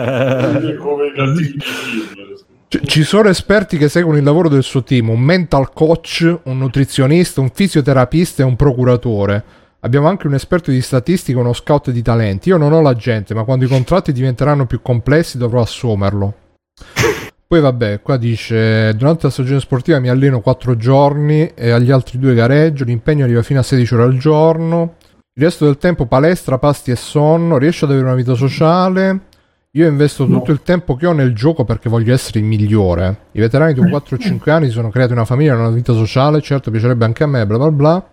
Come 0.77 1.07
i. 1.07 1.11
C- 1.13 1.55
Ci 2.83 3.03
sono 3.03 3.29
esperti 3.29 3.77
che 3.77 3.89
seguono 3.89 4.17
il 4.17 4.23
lavoro 4.23 4.49
del 4.49 4.63
suo 4.63 4.83
team, 4.83 5.09
un 5.09 5.19
mental 5.19 5.71
coach, 5.71 6.39
un 6.43 6.57
nutrizionista, 6.57 7.39
un 7.39 7.49
fisioterapista 7.53 8.41
e 8.41 8.45
un 8.45 8.55
procuratore. 8.55 9.43
Abbiamo 9.81 10.07
anche 10.07 10.27
un 10.27 10.33
esperto 10.33 10.71
di 10.71 10.81
statistica 10.81 11.39
uno 11.39 11.53
scout 11.53 11.91
di 11.91 12.01
talenti. 12.01 12.49
Io 12.49 12.57
non 12.57 12.73
ho 12.73 12.81
la 12.81 12.95
gente, 12.95 13.33
ma 13.33 13.43
quando 13.43 13.65
i 13.65 13.67
contratti 13.67 14.11
diventeranno 14.11 14.65
più 14.65 14.81
complessi 14.81 15.37
dovrò 15.37 15.61
assumerlo. 15.61 16.33
Poi 17.47 17.59
vabbè, 17.59 18.01
qua 18.01 18.17
dice, 18.17 18.95
durante 18.95 19.27
la 19.27 19.31
stagione 19.31 19.59
sportiva 19.59 19.99
mi 19.99 20.09
alleno 20.09 20.41
4 20.41 20.75
giorni 20.75 21.47
e 21.53 21.69
agli 21.69 21.91
altri 21.91 22.17
due 22.17 22.33
gareggio, 22.33 22.83
l'impegno 22.83 23.23
arriva 23.23 23.43
fino 23.43 23.59
a 23.59 23.63
16 23.63 23.93
ore 23.93 24.03
al 24.03 24.17
giorno. 24.17 24.95
Il 25.33 25.43
resto 25.43 25.65
del 25.65 25.77
tempo 25.77 26.07
palestra, 26.07 26.57
pasti 26.57 26.91
e 26.91 26.95
sonno, 26.95 27.57
riesco 27.57 27.85
ad 27.85 27.91
avere 27.91 28.05
una 28.05 28.15
vita 28.15 28.33
sociale. 28.33 29.33
Io 29.75 29.89
investo 29.89 30.25
tutto 30.25 30.53
il 30.53 30.61
tempo 30.61 30.95
che 30.95 31.05
ho 31.05 31.11
nel 31.11 31.35
gioco 31.35 31.65
perché 31.65 31.89
voglio 31.89 32.13
essere 32.13 32.39
il 32.39 32.45
migliore. 32.45 33.23
I 33.33 33.41
veterani 33.41 33.73
dopo 33.73 33.89
4 33.89 34.15
o 34.15 34.19
5 34.19 34.49
anni 34.49 34.67
si 34.67 34.71
sono 34.71 34.89
creati 34.89 35.11
una 35.11 35.25
famiglia 35.25 35.53
una 35.53 35.69
vita 35.69 35.91
sociale, 35.91 36.39
certo 36.39 36.71
piacerebbe 36.71 37.03
anche 37.03 37.23
a 37.23 37.27
me, 37.27 37.45
bla 37.45 37.57
bla 37.57 37.71
bla. 37.71 38.09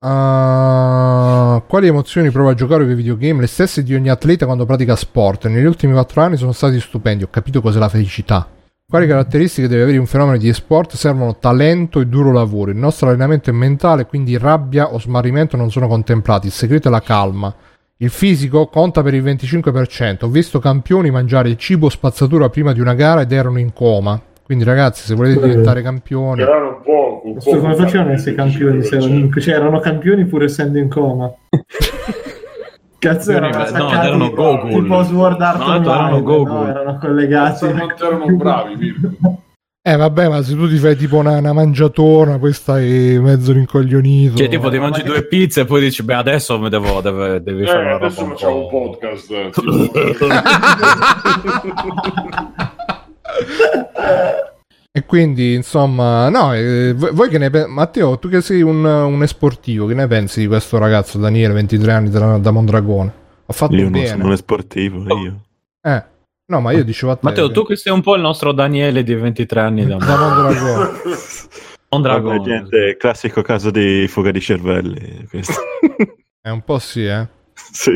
Ah, 0.00 1.62
quali 1.68 1.86
emozioni 1.86 2.32
prova 2.32 2.50
a 2.50 2.54
giocare 2.54 2.82
ai 2.82 2.94
videogame? 2.96 3.42
Le 3.42 3.46
stesse 3.46 3.84
di 3.84 3.94
ogni 3.94 4.08
atleta 4.08 4.44
quando 4.44 4.66
pratica 4.66 4.96
sport. 4.96 5.46
Negli 5.46 5.66
ultimi 5.66 5.92
4 5.92 6.20
anni 6.20 6.36
sono 6.36 6.50
stati 6.50 6.80
stupendi, 6.80 7.22
ho 7.22 7.30
capito 7.30 7.60
cos'è 7.60 7.78
la 7.78 7.88
felicità. 7.88 8.48
Quali 8.88 9.06
caratteristiche 9.06 9.68
deve 9.68 9.82
avere 9.82 9.98
un 9.98 10.06
fenomeno 10.06 10.36
di 10.36 10.48
esport? 10.48 10.96
Servono 10.96 11.36
talento 11.36 12.00
e 12.00 12.08
duro 12.08 12.32
lavoro. 12.32 12.72
Il 12.72 12.76
nostro 12.76 13.06
allenamento 13.06 13.50
è 13.50 13.52
mentale, 13.52 14.04
quindi 14.04 14.36
rabbia 14.36 14.92
o 14.92 14.98
smarrimento 14.98 15.56
non 15.56 15.70
sono 15.70 15.86
contemplati. 15.86 16.48
Il 16.48 16.52
segreto 16.52 16.88
è 16.88 16.90
la 16.90 17.02
calma. 17.02 17.54
Il 18.02 18.08
fisico 18.08 18.66
conta 18.68 19.02
per 19.02 19.12
il 19.12 19.22
25%. 19.22 20.24
Ho 20.24 20.28
visto 20.28 20.58
campioni 20.58 21.10
mangiare 21.10 21.50
il 21.50 21.58
cibo 21.58 21.90
spazzatura 21.90 22.48
prima 22.48 22.72
di 22.72 22.80
una 22.80 22.94
gara 22.94 23.20
ed 23.20 23.30
erano 23.32 23.58
in 23.58 23.74
coma. 23.74 24.18
Quindi 24.42 24.64
ragazzi, 24.64 25.04
se 25.04 25.14
volete 25.14 25.40
diventare 25.46 25.82
campioni... 25.82 26.40
Erano 26.40 26.68
un 26.68 26.80
po'. 26.82 27.20
Un 27.24 27.32
Questo 27.34 27.50
po' 27.50 27.58
come 27.58 27.74
facevano 27.74 28.08
a 28.10 28.12
essere 28.14 28.34
campioni? 28.34 28.82
Se 28.82 28.96
erano 28.96 29.12
in- 29.14 29.30
cioè, 29.38 29.54
erano 29.54 29.80
campioni 29.80 30.24
pur 30.24 30.44
essendo 30.44 30.78
in 30.78 30.88
coma. 30.88 31.30
Cazzo, 32.98 33.32
erano 33.32 33.58
No, 33.70 33.90
erano 33.90 34.30
Gogol. 34.30 34.70
tipo 34.82 35.02
Sword 35.04 35.40
Art 35.40 35.58
No, 35.58 35.64
Online, 35.66 35.90
erano 35.92 36.10
no? 36.16 36.22
Gogol. 36.22 36.68
erano 36.68 36.98
collegati. 36.98 37.66
Quanto 37.70 38.06
erano 38.06 38.26
bravi, 38.36 38.76
Mirko. 38.76 39.42
Eh 39.82 39.96
vabbè, 39.96 40.28
ma 40.28 40.42
se 40.42 40.54
tu 40.54 40.68
ti 40.68 40.76
fai 40.76 40.94
tipo 40.94 41.16
una, 41.16 41.38
una 41.38 41.54
mangiatona, 41.54 42.38
poi 42.38 42.52
stai 42.52 43.18
mezzo 43.18 43.50
rincoglionito. 43.52 44.36
Cioè, 44.36 44.48
tipo, 44.50 44.68
ti 44.68 44.78
mangi 44.78 45.02
due 45.02 45.24
pizze 45.24 45.62
e 45.62 45.64
poi 45.64 45.80
dici, 45.80 46.02
beh, 46.02 46.14
adesso 46.14 46.58
mi 46.60 46.68
devo, 46.68 47.00
deve- 47.00 47.42
devi 47.42 47.62
Eh, 47.62 47.66
fare 47.66 47.84
una 47.86 47.94
adesso 47.94 48.20
roba 48.20 48.32
un 48.32 48.36
facciamo 48.36 48.56
un 48.62 48.68
po'. 48.68 48.90
podcast. 48.90 49.50
tipo- 49.52 49.70
E 54.92 55.04
quindi, 55.06 55.54
insomma, 55.54 56.28
no, 56.30 56.52
eh, 56.52 56.92
voi 56.94 57.28
che 57.28 57.38
ne 57.38 57.48
pensate? 57.48 57.72
Matteo, 57.72 58.18
tu 58.18 58.28
che 58.28 58.40
sei 58.40 58.60
un, 58.60 58.84
un 58.84 59.22
esportivo, 59.22 59.86
che 59.86 59.94
ne 59.94 60.08
pensi 60.08 60.40
di 60.40 60.46
questo 60.48 60.78
ragazzo, 60.78 61.16
Daniele, 61.16 61.54
23 61.54 61.92
anni 61.92 62.10
da, 62.10 62.38
da 62.38 62.50
Mondragone? 62.50 63.12
Ho 63.46 63.52
fatto 63.52 63.76
Io 63.76 63.82
non 63.84 63.92
bene. 63.92 64.06
sono 64.08 64.26
un 64.28 64.36
sportivo, 64.36 65.04
io. 65.16 65.40
Eh, 65.80 66.04
no, 66.50 66.60
ma 66.60 66.72
io 66.72 66.84
dicevo 66.84 67.12
a 67.12 67.14
te. 67.14 67.20
Matteo, 67.22 67.50
tu 67.50 67.64
che 67.64 67.76
sei 67.76 67.92
un 67.92 68.02
po' 68.02 68.14
il 68.16 68.20
nostro 68.20 68.52
Daniele 68.52 69.02
di 69.02 69.14
23 69.14 69.60
anni 69.60 69.86
da 69.86 69.96
Da 69.96 70.16
Mondragone. 70.16 70.90
Mondragone. 71.88 72.36
Vabbè, 72.38 72.48
gente, 72.48 72.96
classico 72.98 73.42
caso 73.42 73.70
di 73.70 74.06
fuga 74.08 74.30
di 74.30 74.40
cervelli. 74.40 75.26
questo. 75.28 75.54
È 76.42 76.48
un 76.48 76.62
po' 76.62 76.78
sì, 76.78 77.04
eh. 77.04 77.26
sì. 77.54 77.92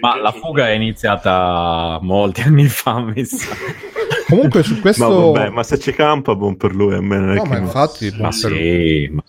Ma 0.00 0.20
la 0.20 0.32
fuga 0.32 0.68
è 0.68 0.72
iniziata 0.72 1.98
molti 2.02 2.40
anni 2.42 2.66
fa, 2.66 2.98
mi 3.00 3.24
sa. 3.24 3.54
Comunque 4.28 4.64
su 4.64 4.74
Ma 4.74 4.80
questo... 4.80 5.30
vabbè, 5.30 5.50
ma 5.50 5.62
se 5.62 5.78
ci 5.78 5.92
campa, 5.92 6.34
buon 6.34 6.56
per 6.56 6.74
lui, 6.74 6.94
a 6.94 7.00
me 7.00 7.18
non 7.18 7.30
è 7.30 7.34
No, 7.36 7.42
che 7.44 7.48
ma 7.48 7.58
infatti... 7.58 8.12
Ma 8.18 8.32
sì, 8.32 9.08
ma 9.12 9.22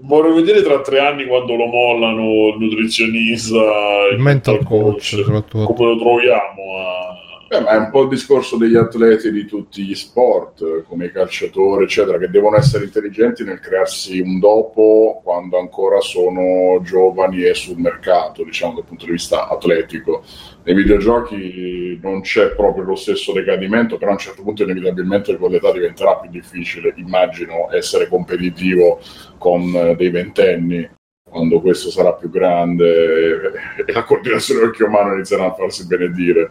Vorrei 0.00 0.32
vedere 0.32 0.62
tra 0.62 0.80
tre 0.80 1.00
anni 1.00 1.26
quando 1.26 1.54
lo 1.56 1.66
mollano 1.66 2.48
il 2.48 2.56
nutrizionista, 2.58 3.58
Il 4.10 4.18
mental 4.18 4.62
coach, 4.64 5.02
soprattutto. 5.22 5.72
come 5.72 5.90
lo 5.90 5.98
troviamo 5.98 6.62
a... 6.78 7.17
Beh, 7.48 7.60
ma 7.60 7.70
è 7.70 7.76
un 7.78 7.88
po' 7.88 8.02
il 8.02 8.08
discorso 8.08 8.58
degli 8.58 8.76
atleti 8.76 9.32
di 9.32 9.46
tutti 9.46 9.82
gli 9.82 9.94
sport, 9.94 10.60
eh, 10.60 10.84
come 10.86 11.06
i 11.06 11.10
calciatori, 11.10 11.84
eccetera, 11.84 12.18
che 12.18 12.28
devono 12.28 12.56
essere 12.56 12.84
intelligenti 12.84 13.42
nel 13.42 13.58
crearsi 13.58 14.20
un 14.20 14.38
dopo 14.38 15.22
quando 15.24 15.58
ancora 15.58 15.98
sono 16.00 16.78
giovani 16.82 17.44
e 17.44 17.54
sul 17.54 17.78
mercato, 17.78 18.44
diciamo 18.44 18.74
dal 18.74 18.84
punto 18.84 19.06
di 19.06 19.12
vista 19.12 19.48
atletico. 19.48 20.22
Nei 20.64 20.74
videogiochi 20.74 21.98
non 22.02 22.20
c'è 22.20 22.50
proprio 22.54 22.84
lo 22.84 22.96
stesso 22.96 23.32
decadimento, 23.32 23.96
però 23.96 24.10
a 24.10 24.14
un 24.14 24.20
certo 24.20 24.42
punto 24.42 24.64
inevitabilmente 24.64 25.38
con 25.38 25.50
l'età 25.50 25.72
diventerà 25.72 26.16
più 26.16 26.28
difficile, 26.28 26.92
immagino, 26.96 27.72
essere 27.72 28.08
competitivo 28.08 29.00
con 29.38 29.62
eh, 29.74 29.96
dei 29.96 30.10
ventenni 30.10 30.86
quando 31.26 31.60
questo 31.60 31.90
sarà 31.90 32.12
più 32.12 32.28
grande 32.28 33.52
e 33.86 33.92
la 33.92 34.04
coordinazione 34.04 34.66
occhio-mano 34.66 35.14
inizierà 35.14 35.46
a 35.46 35.54
farsi 35.54 35.86
benedire 35.86 36.50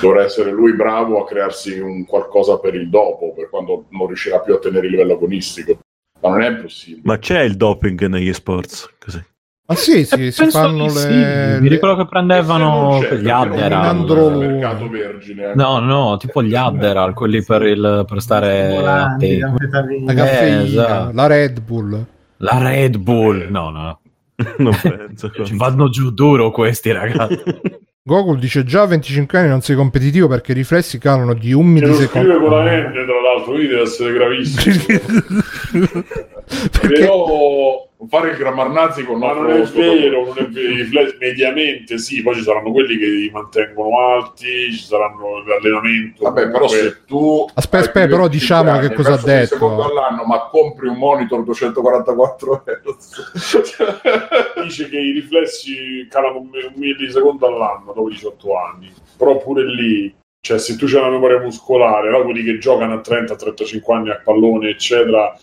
dovrà 0.00 0.24
essere 0.24 0.50
lui 0.50 0.74
bravo 0.74 1.22
a 1.22 1.26
crearsi 1.26 1.78
un 1.78 2.04
qualcosa 2.04 2.58
per 2.58 2.74
il 2.74 2.88
dopo, 2.90 3.32
per 3.34 3.48
quando 3.48 3.86
non 3.90 4.06
riuscirà 4.06 4.40
più 4.40 4.54
a 4.54 4.58
tenere 4.58 4.86
il 4.86 4.92
livello 4.92 5.14
agonistico. 5.14 5.78
Ma 6.20 6.28
non 6.30 6.42
è 6.42 6.54
possibile. 6.54 7.02
Ma 7.04 7.18
c'è 7.18 7.40
il 7.42 7.56
doping 7.56 8.06
negli 8.06 8.32
sports? 8.32 8.92
Così. 8.98 9.20
Ma 9.64 9.74
sì, 9.76 10.04
sì, 10.04 10.30
si 10.32 10.42
Penso 10.42 10.58
fanno 10.58 10.84
le... 10.84 10.90
sì. 10.90 11.62
Mi 11.62 11.68
ricordo 11.68 12.02
che 12.02 12.08
prendevano 12.08 12.90
non 12.90 13.00
c'è, 13.00 13.14
gli 13.14 13.22
perché 13.22 13.30
non 13.30 13.52
Adderal. 13.52 13.84
Andro- 13.84 14.30
mercato 14.30 14.88
vergine. 14.88 15.50
eh. 15.50 15.54
No, 15.54 15.78
no, 15.78 16.16
tipo 16.18 16.42
gli 16.42 16.54
Adderal, 16.54 17.14
quelli 17.14 17.42
per, 17.42 17.62
il, 17.62 18.04
per 18.06 18.20
stare 18.20 18.76
attenti. 18.76 19.38
La 19.38 19.46
anfetamine. 19.48 20.14
caffeina, 20.14 20.62
esatto. 20.62 21.10
la 21.14 21.26
Red 21.26 21.60
Bull. 21.60 22.06
La 22.38 22.58
Red 22.58 22.96
Bull, 22.98 23.46
no, 23.50 23.70
no. 23.70 24.00
non 24.58 24.76
penso. 24.80 25.30
Ci 25.30 25.56
vanno 25.56 25.88
giù 25.88 26.10
duro 26.10 26.50
questi 26.50 26.92
ragazzi. 26.92 27.40
Gogol 28.04 28.40
dice 28.40 28.64
già 28.64 28.82
a 28.82 28.86
25 28.86 29.38
anni 29.38 29.48
non 29.48 29.60
sei 29.60 29.76
competitivo 29.76 30.26
perché 30.26 30.50
i 30.50 30.54
riflessi 30.56 30.98
calano 30.98 31.34
di 31.34 31.52
un 31.52 31.72
Che 31.72 31.86
lo 31.86 31.94
scrive 31.94 32.36
con 32.36 32.50
la 32.50 32.62
millisecondo. 32.62 33.00
N, 33.00 33.06
tra 33.06 33.20
l'altro, 33.20 33.52
quindi 33.52 33.68
deve 33.68 33.82
essere 33.82 34.12
gravissimo. 34.12 36.04
perché 36.70 36.88
Però... 36.88 37.86
Fare 38.08 38.30
il 38.30 38.36
grammarnazi 38.36 39.04
con 39.04 39.18
Ma 39.18 39.32
non 39.32 39.48
è 39.48 39.62
vero, 39.62 40.24
non 40.24 40.36
è 40.36 40.48
vero. 40.48 40.72
I 40.72 40.74
riflessi 40.74 41.16
mediamente 41.20 41.98
sì, 41.98 42.20
poi 42.20 42.34
ci 42.34 42.42
saranno 42.42 42.72
quelli 42.72 42.98
che 42.98 43.06
li 43.06 43.30
mantengono 43.30 43.96
alti, 44.00 44.72
ci 44.72 44.84
saranno 44.84 45.44
l'allenamento. 45.44 46.24
Vabbè, 46.24 46.50
però 46.50 46.66
comunque- 46.66 46.78
se 46.78 47.04
tu... 47.06 47.46
Aspetta, 47.54 47.84
aspetta, 47.84 48.08
però 48.08 48.26
di 48.26 48.38
diciamo 48.38 48.72
25 48.72 48.88
che 48.88 48.94
cosa 48.96 49.12
ha 49.12 49.32
anni, 49.32 49.40
detto. 49.40 49.54
secondo 49.54 49.84
all'anno, 49.84 50.24
ma 50.24 50.48
compri 50.48 50.88
un 50.88 50.96
monitor 50.96 51.44
244 51.44 52.64
euro. 52.66 52.96
dice 54.64 54.88
che 54.88 54.98
i 54.98 55.12
riflessi 55.12 56.08
calano 56.10 56.38
un 56.38 56.50
millisecondo 56.74 57.46
all'anno 57.46 57.92
dopo 57.92 58.08
18 58.08 58.56
anni. 58.56 58.92
Però 59.16 59.36
pure 59.36 59.64
lì, 59.64 60.12
cioè 60.44 60.58
se 60.58 60.74
tu 60.74 60.86
c'hai 60.86 60.98
una 60.98 61.10
memoria 61.10 61.38
muscolare, 61.38 62.10
no? 62.10 62.24
quelli 62.24 62.42
che 62.42 62.58
giocano 62.58 62.94
a 62.94 63.00
30-35 63.00 63.94
anni 63.94 64.10
a 64.10 64.20
pallone, 64.24 64.70
eccetera, 64.70 65.38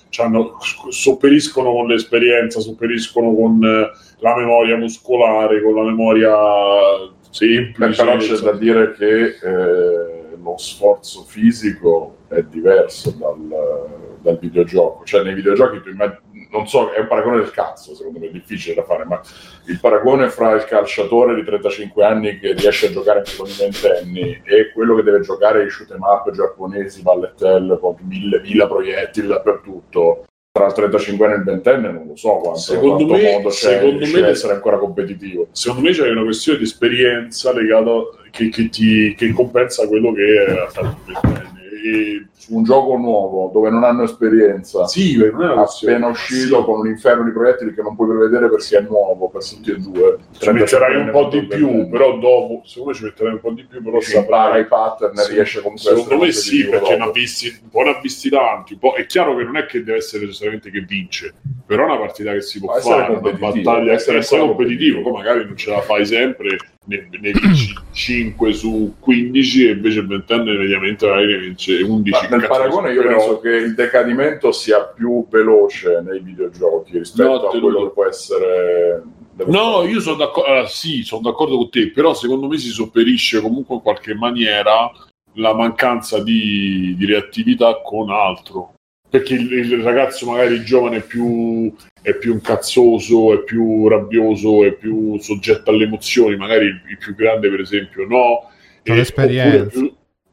sopperiscono 0.89 1.71
con 1.71 1.87
l'esperienza, 1.87 2.59
sopperiscono 2.59 3.33
con 3.33 3.63
eh, 3.63 3.91
la 4.19 4.35
memoria 4.35 4.75
muscolare, 4.75 5.63
con 5.63 5.75
la 5.75 5.83
memoria 5.83 6.35
Beh, 6.35 7.29
semplice. 7.29 8.03
però 8.03 8.17
c'è 8.17 8.35
da 8.39 8.51
dire 8.51 8.91
che 8.91 9.37
eh, 9.41 10.35
lo 10.35 10.55
sforzo 10.57 11.23
fisico 11.23 12.17
è 12.27 12.41
diverso 12.43 13.11
dal, 13.11 14.17
dal 14.21 14.37
videogioco. 14.37 15.05
Cioè, 15.05 15.23
nei 15.23 15.33
videogiochi 15.33 15.81
tu 15.81 15.91
immagini, 15.91 16.19
non 16.51 16.67
so, 16.67 16.91
è 16.91 16.99
un 16.99 17.07
paragone 17.07 17.37
del 17.37 17.51
cazzo, 17.51 17.93
secondo 17.95 18.19
me 18.19 18.27
è 18.27 18.31
difficile 18.31 18.75
da 18.75 18.83
fare, 18.83 19.05
ma 19.05 19.21
il 19.67 19.79
paragone 19.79 20.29
fra 20.29 20.53
il 20.53 20.65
calciatore 20.65 21.35
di 21.35 21.43
35 21.43 22.03
anni 22.03 22.39
che 22.39 22.53
riesce 22.53 22.87
a 22.87 22.91
giocare 22.91 23.23
con 23.37 23.47
i 23.47 23.55
ventenni 23.57 24.41
e 24.43 24.71
quello 24.73 24.95
che 24.95 25.03
deve 25.03 25.21
giocare 25.21 25.63
i 25.63 25.69
shoot 25.69 25.91
em 25.91 26.01
up 26.01 26.31
giapponesi, 26.31 27.01
Valletel, 27.01 27.77
con 27.79 27.95
mille, 28.01 28.39
mille 28.41 28.67
proiettili 28.67 29.27
dappertutto, 29.27 30.25
tra 30.51 30.65
il 30.65 30.73
35 30.73 31.27
e 31.27 31.35
il 31.35 31.43
ventenne 31.43 31.91
non 31.91 32.07
lo 32.07 32.15
so 32.15 32.37
quanto, 32.37 32.59
secondo 32.59 33.05
quanto 33.05 33.23
me, 33.23 33.31
modo 33.33 33.49
c'è 33.49 33.79
secondo 33.79 34.05
me, 34.07 34.27
essere 34.27 34.53
ancora 34.53 34.77
competitivo. 34.79 35.47
secondo 35.51 35.87
me 35.87 35.93
c'è 35.93 36.09
una 36.09 36.23
questione 36.23 36.57
di 36.57 36.63
esperienza 36.63 37.53
legata 37.53 37.91
che, 38.31 38.49
che, 38.49 38.69
ti, 38.69 39.13
che 39.15 39.31
compensa 39.31 39.87
quello 39.87 40.11
che 40.11 40.45
è 40.45 40.51
a 40.57 40.65
35 40.65 41.49
su 42.33 42.55
un 42.55 42.63
gioco 42.63 42.97
nuovo 42.97 43.49
dove 43.53 43.69
non 43.69 43.83
hanno 43.83 44.03
esperienza, 44.03 44.87
sì, 44.87 45.19
appena 45.21 46.07
uscito 46.07 46.59
sì. 46.59 46.63
con 46.63 46.79
un 46.79 46.87
inferno 46.87 47.23
di 47.23 47.31
proiettili 47.31 47.73
che 47.73 47.81
non 47.81 47.95
puoi 47.95 48.09
prevedere 48.09 48.49
perché 48.49 48.77
è 48.77 48.81
nuovo 48.81 49.29
per 49.29 49.47
tutti 49.47 49.71
e 49.71 49.77
due. 49.77 50.17
Ci 50.37 50.51
metterai 50.51 50.95
un 50.95 51.11
po' 51.11 51.27
di 51.27 51.45
più, 51.45 51.67
bene. 51.67 51.89
però 51.89 52.17
dopo, 52.17 52.61
secondo 52.65 52.91
me 52.91 52.95
ci 52.95 53.03
metterai 53.03 53.33
un 53.33 53.39
po' 53.39 53.51
di 53.51 53.65
più, 53.65 53.83
però 53.83 53.99
saprai 53.99 54.61
i 54.61 54.65
pattern 54.65 55.15
sì. 55.15 55.33
riesce 55.33 55.61
con 55.61 55.77
Secondo 55.77 56.17
me 56.17 56.31
sì, 56.31 56.67
perché 56.67 56.97
ne 56.97 57.03
ha 57.03 57.11
visti, 57.11 57.59
un 57.61 57.69
po' 57.69 57.81
ha 57.81 57.99
visti 58.01 58.29
tanti, 58.29 58.77
po', 58.77 58.93
è 58.93 59.05
chiaro 59.05 59.35
che 59.35 59.43
non 59.43 59.57
è 59.57 59.65
che 59.65 59.83
deve 59.83 59.97
essere 59.97 60.25
necessariamente 60.25 60.69
che 60.69 60.81
vince, 60.81 61.33
però 61.65 61.83
è 61.83 61.85
una 61.85 61.97
partita 61.97 62.31
che 62.33 62.41
si 62.41 62.59
può 62.59 62.73
Ma 62.73 62.79
fare, 62.79 63.13
una 63.13 63.31
battaglia, 63.31 63.93
essere, 63.93 64.19
essere 64.19 64.41
competitivo, 64.41 65.01
poi 65.01 65.11
magari 65.11 65.45
non 65.45 65.55
ce 65.55 65.69
la 65.69 65.81
fai 65.81 66.05
sempre 66.05 66.57
ne, 66.85 67.07
ne 67.19 67.31
vinci 67.31 67.73
5 67.91 68.53
su 68.53 68.95
15 68.99 69.67
e 69.67 69.71
invece 69.71 69.99
il 69.99 70.07
ventenne 70.07 70.57
mediamente 70.57 71.05
magari 71.07 71.27
ne 71.33 71.37
vince 71.39 71.81
11. 71.81 72.27
Ma 72.29 72.37
nel 72.37 72.47
paragone 72.47 72.93
io 72.93 73.01
però- 73.01 73.15
penso 73.17 73.39
che 73.39 73.49
il 73.49 73.75
decadimento 73.75 74.51
sia 74.51 74.83
più 74.85 75.27
veloce 75.29 76.01
nei 76.05 76.19
videogiochi 76.19 76.97
rispetto 76.97 77.29
No, 77.29 77.47
a 77.47 77.49
quello 77.49 77.69
lo- 77.69 77.87
che 77.87 77.93
può 77.93 78.05
essere 78.05 79.03
No, 79.45 79.83
io 79.83 80.01
sono 80.01 80.17
d'accordo, 80.17 80.67
sì, 80.67 81.03
sono 81.03 81.21
d'accordo 81.21 81.55
con 81.55 81.69
te, 81.69 81.91
però 81.91 82.13
secondo 82.13 82.47
me 82.47 82.57
si 82.57 82.69
sopperisce 82.71 83.39
comunque 83.39 83.75
in 83.75 83.81
qualche 83.81 84.13
maniera 84.13 84.91
la 85.35 85.53
mancanza 85.53 86.21
di, 86.21 86.93
di 86.97 87.05
reattività 87.05 87.79
con 87.81 88.09
altro. 88.09 88.73
Perché 89.09 89.33
il, 89.33 89.51
il 89.51 89.81
ragazzo 89.81 90.29
magari 90.29 90.63
giovane 90.63 90.97
è 90.97 91.01
più, 91.01 91.73
è 92.01 92.13
più 92.13 92.33
incazzoso, 92.33 93.33
è 93.33 93.43
più 93.43 93.87
rabbioso, 93.87 94.63
è 94.63 94.73
più 94.73 95.17
soggetto 95.19 95.71
alle 95.71 95.85
emozioni, 95.85 96.35
magari 96.35 96.65
il, 96.65 96.81
il 96.89 96.97
più 96.97 97.15
grande 97.15 97.49
per 97.49 97.59
esempio 97.59 98.05
no. 98.05 98.49
E- 98.83 98.95
l'esperienza. 98.95 99.79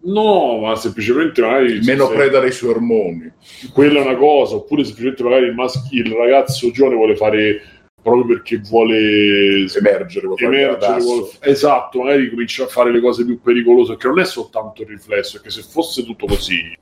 No, 0.06 0.58
ma 0.60 0.76
semplicemente 0.76 1.40
magari... 1.40 1.80
meno 1.82 2.06
se- 2.06 2.14
preda 2.14 2.38
dei 2.38 2.52
suoi 2.52 2.70
ormoni. 2.70 3.32
quella 3.72 4.00
è 4.00 4.04
una 4.04 4.16
cosa, 4.16 4.54
oppure 4.54 4.84
semplicemente 4.84 5.24
magari 5.24 5.46
il, 5.46 5.54
maschio, 5.54 6.02
il 6.02 6.12
ragazzo 6.12 6.70
giovane 6.70 6.94
vuole 6.94 7.16
fare 7.16 7.60
proprio 8.00 8.36
perché 8.36 8.58
vuole 8.58 9.66
Emergere, 9.74 10.26
vuol 10.26 10.38
fare 10.38 10.62
emergere, 10.62 11.00
vuole- 11.00 11.28
esatto, 11.40 12.02
magari 12.02 12.30
comincia 12.30 12.62
a 12.62 12.68
fare 12.68 12.92
le 12.92 13.00
cose 13.00 13.24
più 13.24 13.40
pericolose, 13.40 13.96
che 13.96 14.06
non 14.06 14.20
è 14.20 14.24
soltanto 14.24 14.82
il 14.82 14.88
riflesso, 14.88 15.38
è 15.38 15.40
che 15.40 15.50
se 15.50 15.62
fosse 15.62 16.04
tutto 16.04 16.26
così, 16.26 16.72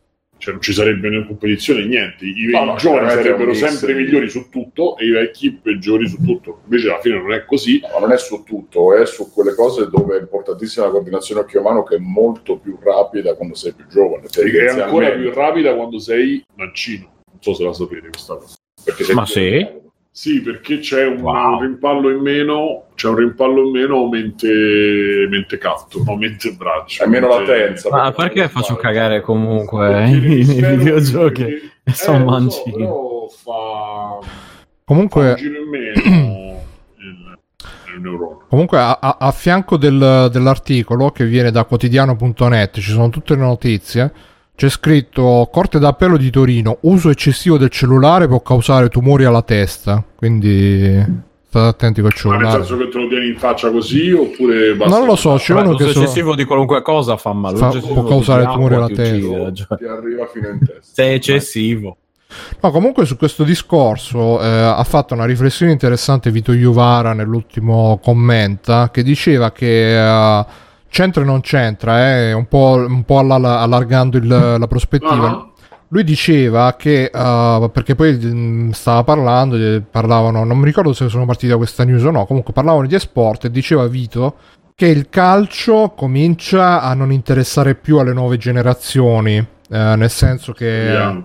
cioè 0.44 0.52
non 0.52 0.62
ci 0.62 0.74
sarebbe 0.74 1.08
né 1.08 1.24
competizione 1.26 1.86
niente, 1.86 2.26
i, 2.26 2.50
No, 2.50 2.62
i 2.62 2.66
no, 2.66 2.74
giovani 2.74 3.06
chiaramente 3.06 3.20
è 3.20 3.22
sarebbero 3.22 3.54
sempre 3.54 3.94
di- 3.94 4.02
migliori 4.02 4.28
su 4.28 4.50
tutto 4.50 4.98
e 4.98 5.06
i 5.06 5.10
vecchi 5.10 5.52
peggiori 5.52 6.06
su 6.06 6.22
tutto, 6.22 6.60
invece 6.64 6.88
alla 6.90 7.00
fine 7.00 7.16
non 7.16 7.32
è 7.32 7.46
così. 7.46 7.80
Ma 7.82 7.98
non 7.98 8.12
è 8.12 8.18
su 8.18 8.42
tutto, 8.44 8.94
è 8.94 9.06
su 9.06 9.32
quelle 9.32 9.54
cose 9.54 9.88
dove 9.88 10.18
è 10.18 10.20
importantissima 10.20 10.84
la 10.84 10.90
coordinazione 10.92 11.40
occhio-mano 11.40 11.82
che 11.82 11.94
è 11.96 11.98
molto 11.98 12.58
più 12.58 12.76
rapida 12.78 13.34
quando 13.36 13.54
sei 13.54 13.72
più 13.72 13.86
giovane. 13.86 14.26
È 14.26 14.66
ancora 14.82 15.12
più 15.12 15.30
rapida 15.32 15.74
quando 15.74 15.98
sei 15.98 16.44
mancino, 16.56 17.10
non 17.30 17.38
so 17.40 17.54
se 17.54 17.64
la 17.64 17.72
sapete 17.72 18.08
questa 18.10 18.34
cosa. 18.36 18.56
Perché 18.84 19.14
Ma 19.14 19.22
più 19.22 19.32
sì? 19.32 19.48
giovane. 19.58 19.82
Sì, 20.16 20.40
perché 20.42 20.78
c'è 20.78 21.06
un 21.06 21.20
Wow. 21.22 21.60
rimpallo 21.62 22.08
in 22.08 22.20
meno, 22.20 22.84
c'è 22.94 23.08
un 23.08 23.16
rimpallo 23.16 23.64
in 23.64 23.70
meno 23.72 24.08
mente, 24.08 25.26
mente 25.28 25.58
catto, 25.58 26.04
no 26.06 26.14
mente 26.14 26.52
braccio. 26.52 27.02
Hai 27.02 27.08
meno 27.08 27.26
mente- 27.26 27.50
latenza. 27.58 27.90
Ma 27.90 28.12
perché 28.12 28.48
faccio 28.48 28.76
cagare 28.76 29.20
comunque 29.22 29.88
Perché 29.88 30.10
nei 30.10 30.20
l'emisfero- 30.20 30.76
videogiochi? 30.76 31.42
perché- 31.42 31.70
sono 31.94 32.16
eh, 32.16 32.20
so, 32.20 32.24
mancini. 32.26 32.72
però 32.76 33.26
fa, 33.28 33.42
fa 33.42 34.18
un 34.20 34.28
Comunque, 34.84 35.34
giro 35.36 35.60
in 35.62 35.68
meno 35.68 36.60
il, 36.98 37.38
il 37.96 38.00
neurone. 38.00 38.36
comunque 38.48 38.78
a, 38.78 38.98
a- 39.00 39.16
a 39.18 39.32
fianco 39.32 39.76
del- 39.76 40.28
dell'articolo 40.30 41.10
che 41.10 41.24
viene 41.24 41.50
da 41.50 41.64
quotidiano.net 41.64 42.74
ci 42.78 42.92
sono 42.92 43.08
tutte 43.08 43.34
le 43.34 43.40
notizie. 43.40 44.12
C'è 44.56 44.68
scritto 44.68 45.48
Corte 45.52 45.78
d'appello 45.80 46.16
di 46.16 46.30
Torino, 46.30 46.78
uso 46.82 47.10
eccessivo 47.10 47.58
del 47.58 47.70
cellulare 47.70 48.28
può 48.28 48.40
causare 48.40 48.88
tumori 48.88 49.24
alla 49.24 49.42
testa. 49.42 50.02
Quindi 50.14 51.32
state 51.48 51.66
attenti 51.66 52.00
col 52.00 52.12
Ma 52.24 52.30
nel 52.36 52.38
cellulare. 52.40 52.64
senso 52.64 52.76
che 52.84 52.88
te 52.88 52.98
lo 52.98 53.08
tieni 53.08 53.26
in 53.28 53.36
faccia 53.36 53.70
così 53.72 54.12
oppure 54.12 54.74
basta? 54.76 54.96
Non 54.96 55.06
lo 55.06 55.16
so, 55.16 55.34
c'è 55.34 55.52
uno 55.54 55.72
l'uso 55.72 55.84
che 55.86 55.92
so- 55.92 56.02
eccessivo 56.02 56.34
di 56.36 56.44
qualunque 56.44 56.82
cosa 56.82 57.16
fa 57.16 57.32
male. 57.32 57.56
Fa- 57.58 57.72
L'uso 57.72 57.86
può 57.92 58.04
causare 58.04 58.44
tumori 58.44 58.74
alla 58.76 58.86
ti 58.86 58.94
testa. 58.94 59.14
uccide, 59.16 59.54
cioè. 59.54 59.76
Ti 59.78 59.84
arriva 59.86 60.26
fino 60.32 60.48
in 60.48 60.58
testa. 60.60 60.80
Se 60.82 61.02
è 61.02 61.12
eccessivo. 61.14 61.96
No, 62.60 62.70
comunque 62.72 63.04
su 63.06 63.16
questo 63.16 63.44
discorso 63.44 64.40
eh, 64.40 64.46
ha 64.48 64.82
fatto 64.84 65.14
una 65.14 65.24
riflessione 65.24 65.70
interessante 65.72 66.30
Vito 66.32 66.52
Iuvara 66.52 67.12
nell'ultimo 67.12 68.00
commenta 68.02 68.90
che 68.90 69.02
diceva 69.04 69.52
che 69.52 69.96
eh, 69.96 70.44
c'entra 70.94 71.22
e 71.22 71.24
non 71.24 71.40
c'entra, 71.40 72.08
eh, 72.16 72.32
un 72.32 72.46
po', 72.46 72.84
un 72.88 73.02
po' 73.02 73.18
alla- 73.18 73.58
allargando 73.60 74.16
il- 74.16 74.26
la 74.28 74.66
prospettiva. 74.68 75.26
Ah. 75.28 75.48
lui 75.88 76.02
diceva 76.02 76.74
che, 76.76 77.08
uh, 77.12 77.70
perché 77.70 77.94
poi 77.94 78.14
mh, 78.16 78.70
stava 78.72 79.04
parlando, 79.04 79.54
eh, 79.56 79.80
parlavano, 79.88 80.42
non 80.42 80.58
mi 80.58 80.64
ricordo 80.64 80.92
se 80.92 81.08
sono 81.08 81.24
partiti 81.24 81.46
da 81.48 81.56
questa 81.56 81.84
news 81.84 82.02
o 82.02 82.10
no, 82.10 82.26
comunque 82.26 82.52
parlavano 82.52 82.86
di 82.88 82.94
esport 82.96 83.44
e 83.44 83.50
diceva 83.50 83.86
Vito 83.86 84.34
che 84.74 84.86
il 84.86 85.08
calcio 85.08 85.92
comincia 85.96 86.80
a 86.82 86.94
non 86.94 87.12
interessare 87.12 87.76
più 87.76 87.98
alle 87.98 88.12
nuove 88.12 88.38
generazioni, 88.38 89.36
eh, 89.36 89.46
nel 89.96 90.10
senso 90.10 90.52
che 90.52 90.64
Yeah. 90.66 91.22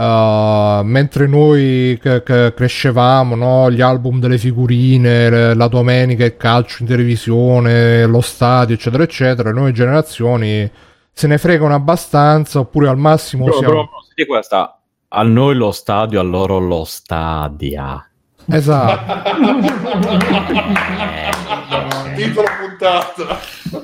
Uh, 0.00 0.82
mentre 0.82 1.26
noi 1.26 1.98
c- 2.00 2.22
c- 2.22 2.54
crescevamo, 2.54 3.34
no, 3.34 3.70
gli 3.70 3.82
album 3.82 4.18
delle 4.18 4.38
figurine, 4.38 5.28
le- 5.28 5.54
la 5.54 5.68
domenica 5.68 6.24
il 6.24 6.36
calcio 6.36 6.82
in 6.82 6.88
televisione, 6.88 8.06
lo 8.06 8.20
stadio, 8.20 8.74
eccetera, 8.74 9.02
eccetera, 9.02 9.50
le 9.50 9.54
nuove 9.54 9.72
generazioni 9.72 10.70
se 11.12 11.26
ne 11.26 11.36
fregano 11.36 11.74
abbastanza 11.74 12.60
oppure 12.60 12.88
al 12.88 12.96
massimo 12.96 13.44
Però, 13.44 13.58
siamo... 13.58 13.72
però, 13.72 13.88
senti 14.06 14.26
questa. 14.26 14.80
A 15.08 15.22
noi 15.22 15.54
lo 15.56 15.70
stadio, 15.70 16.20
a 16.20 16.22
loro 16.22 16.58
lo 16.58 16.84
stadia. 16.84 18.02
Esatto. 18.46 19.28
Titolo 22.16 22.46
puntata. 22.58 23.38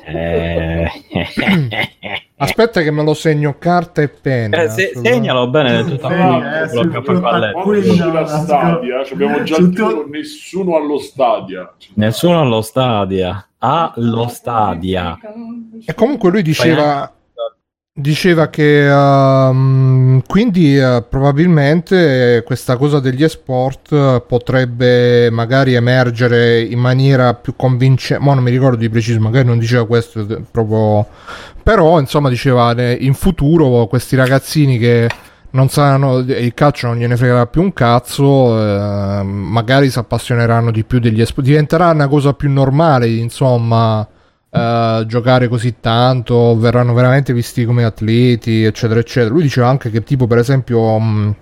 Eh, 0.05 0.89
Aspetta 2.39 2.83
che 2.83 2.91
me 2.91 3.03
lo 3.03 3.15
segno 3.15 3.57
carta 3.59 4.03
e 4.03 4.09
penna. 4.09 4.63
eh, 4.63 4.69
se- 4.69 4.93
segnalo 4.95 5.49
bene 5.49 5.85
tutto 5.85 6.09
eh, 6.11 6.69
sulla 6.69 8.21
no, 8.21 8.27
stadia, 8.27 9.05
ci 9.05 9.13
abbiamo 9.15 9.43
già 9.43 9.57
tuo- 9.57 9.69
titolo, 9.69 10.07
nessuno 10.09 10.77
allo 10.77 10.99
stadia. 10.99 11.73
Nessuno 11.95 12.41
allo 12.41 12.61
stadia. 12.61 13.47
Allo 13.59 14.29
stadia. 14.29 15.19
E 15.87 15.95
comunque 15.95 16.31
lui 16.31 16.43
diceva, 16.43 17.11
diceva 17.99 18.49
che 18.49 18.87
ehm, 18.87 20.23
quindi 20.27 20.77
eh, 20.77 21.03
probabilmente 21.09 22.43
questa 22.45 22.77
cosa 22.77 23.01
degli 23.01 23.25
esport 23.25 23.91
eh, 23.91 24.23
potrebbe 24.27 25.31
magari 25.31 25.73
emergere 25.73 26.61
in 26.61 26.79
maniera 26.79 27.33
più 27.33 27.55
convincente. 27.57 28.23
Ma 28.23 28.35
non 28.35 28.43
mi 28.43 28.51
ricordo 28.51 28.77
di 28.77 28.91
preciso, 28.91 29.19
magari 29.19 29.47
non 29.47 29.59
diceva 29.59 29.87
questo 29.87 30.21
eh, 30.21 30.43
proprio. 30.51 31.07
Però 31.63 31.99
insomma 31.99 32.29
diceva 32.29 32.75
ne- 32.75 32.93
in 33.01 33.15
futuro 33.15 33.87
questi 33.87 34.15
ragazzini 34.15 34.79
che 34.79 35.09
non 35.51 35.69
sanno 35.71 36.19
il 36.19 36.53
calcio 36.53 36.89
non 36.89 36.97
gliene 36.97 37.17
fregherà 37.17 37.47
più 37.47 37.63
un 37.63 37.73
cazzo 37.73 38.61
eh, 38.61 39.23
magari 39.23 39.89
si 39.89 39.99
appassioneranno 39.99 40.71
di 40.71 40.85
più 40.85 40.99
degli 40.99 41.21
esport 41.21 41.47
diventerà 41.47 41.91
una 41.91 42.09
cosa 42.09 42.35
più 42.35 42.51
normale 42.51 43.09
insomma 43.09 44.07
eh, 44.51 45.05
giocare 45.07 45.49
così 45.49 45.77
tanto 45.81 46.57
verranno 46.59 46.95
veramente 46.95 47.33
visti 47.33 47.65
come 47.65 47.85
atleti 47.85 48.65
eccetera 48.65 49.01
eccetera. 49.01 49.33
Lui 49.33 49.43
diceva 49.43 49.69
anche 49.69 49.91
che 49.91 50.03
tipo 50.03 50.27
per 50.27 50.39
esempio 50.39 50.99
mh, 50.99 51.35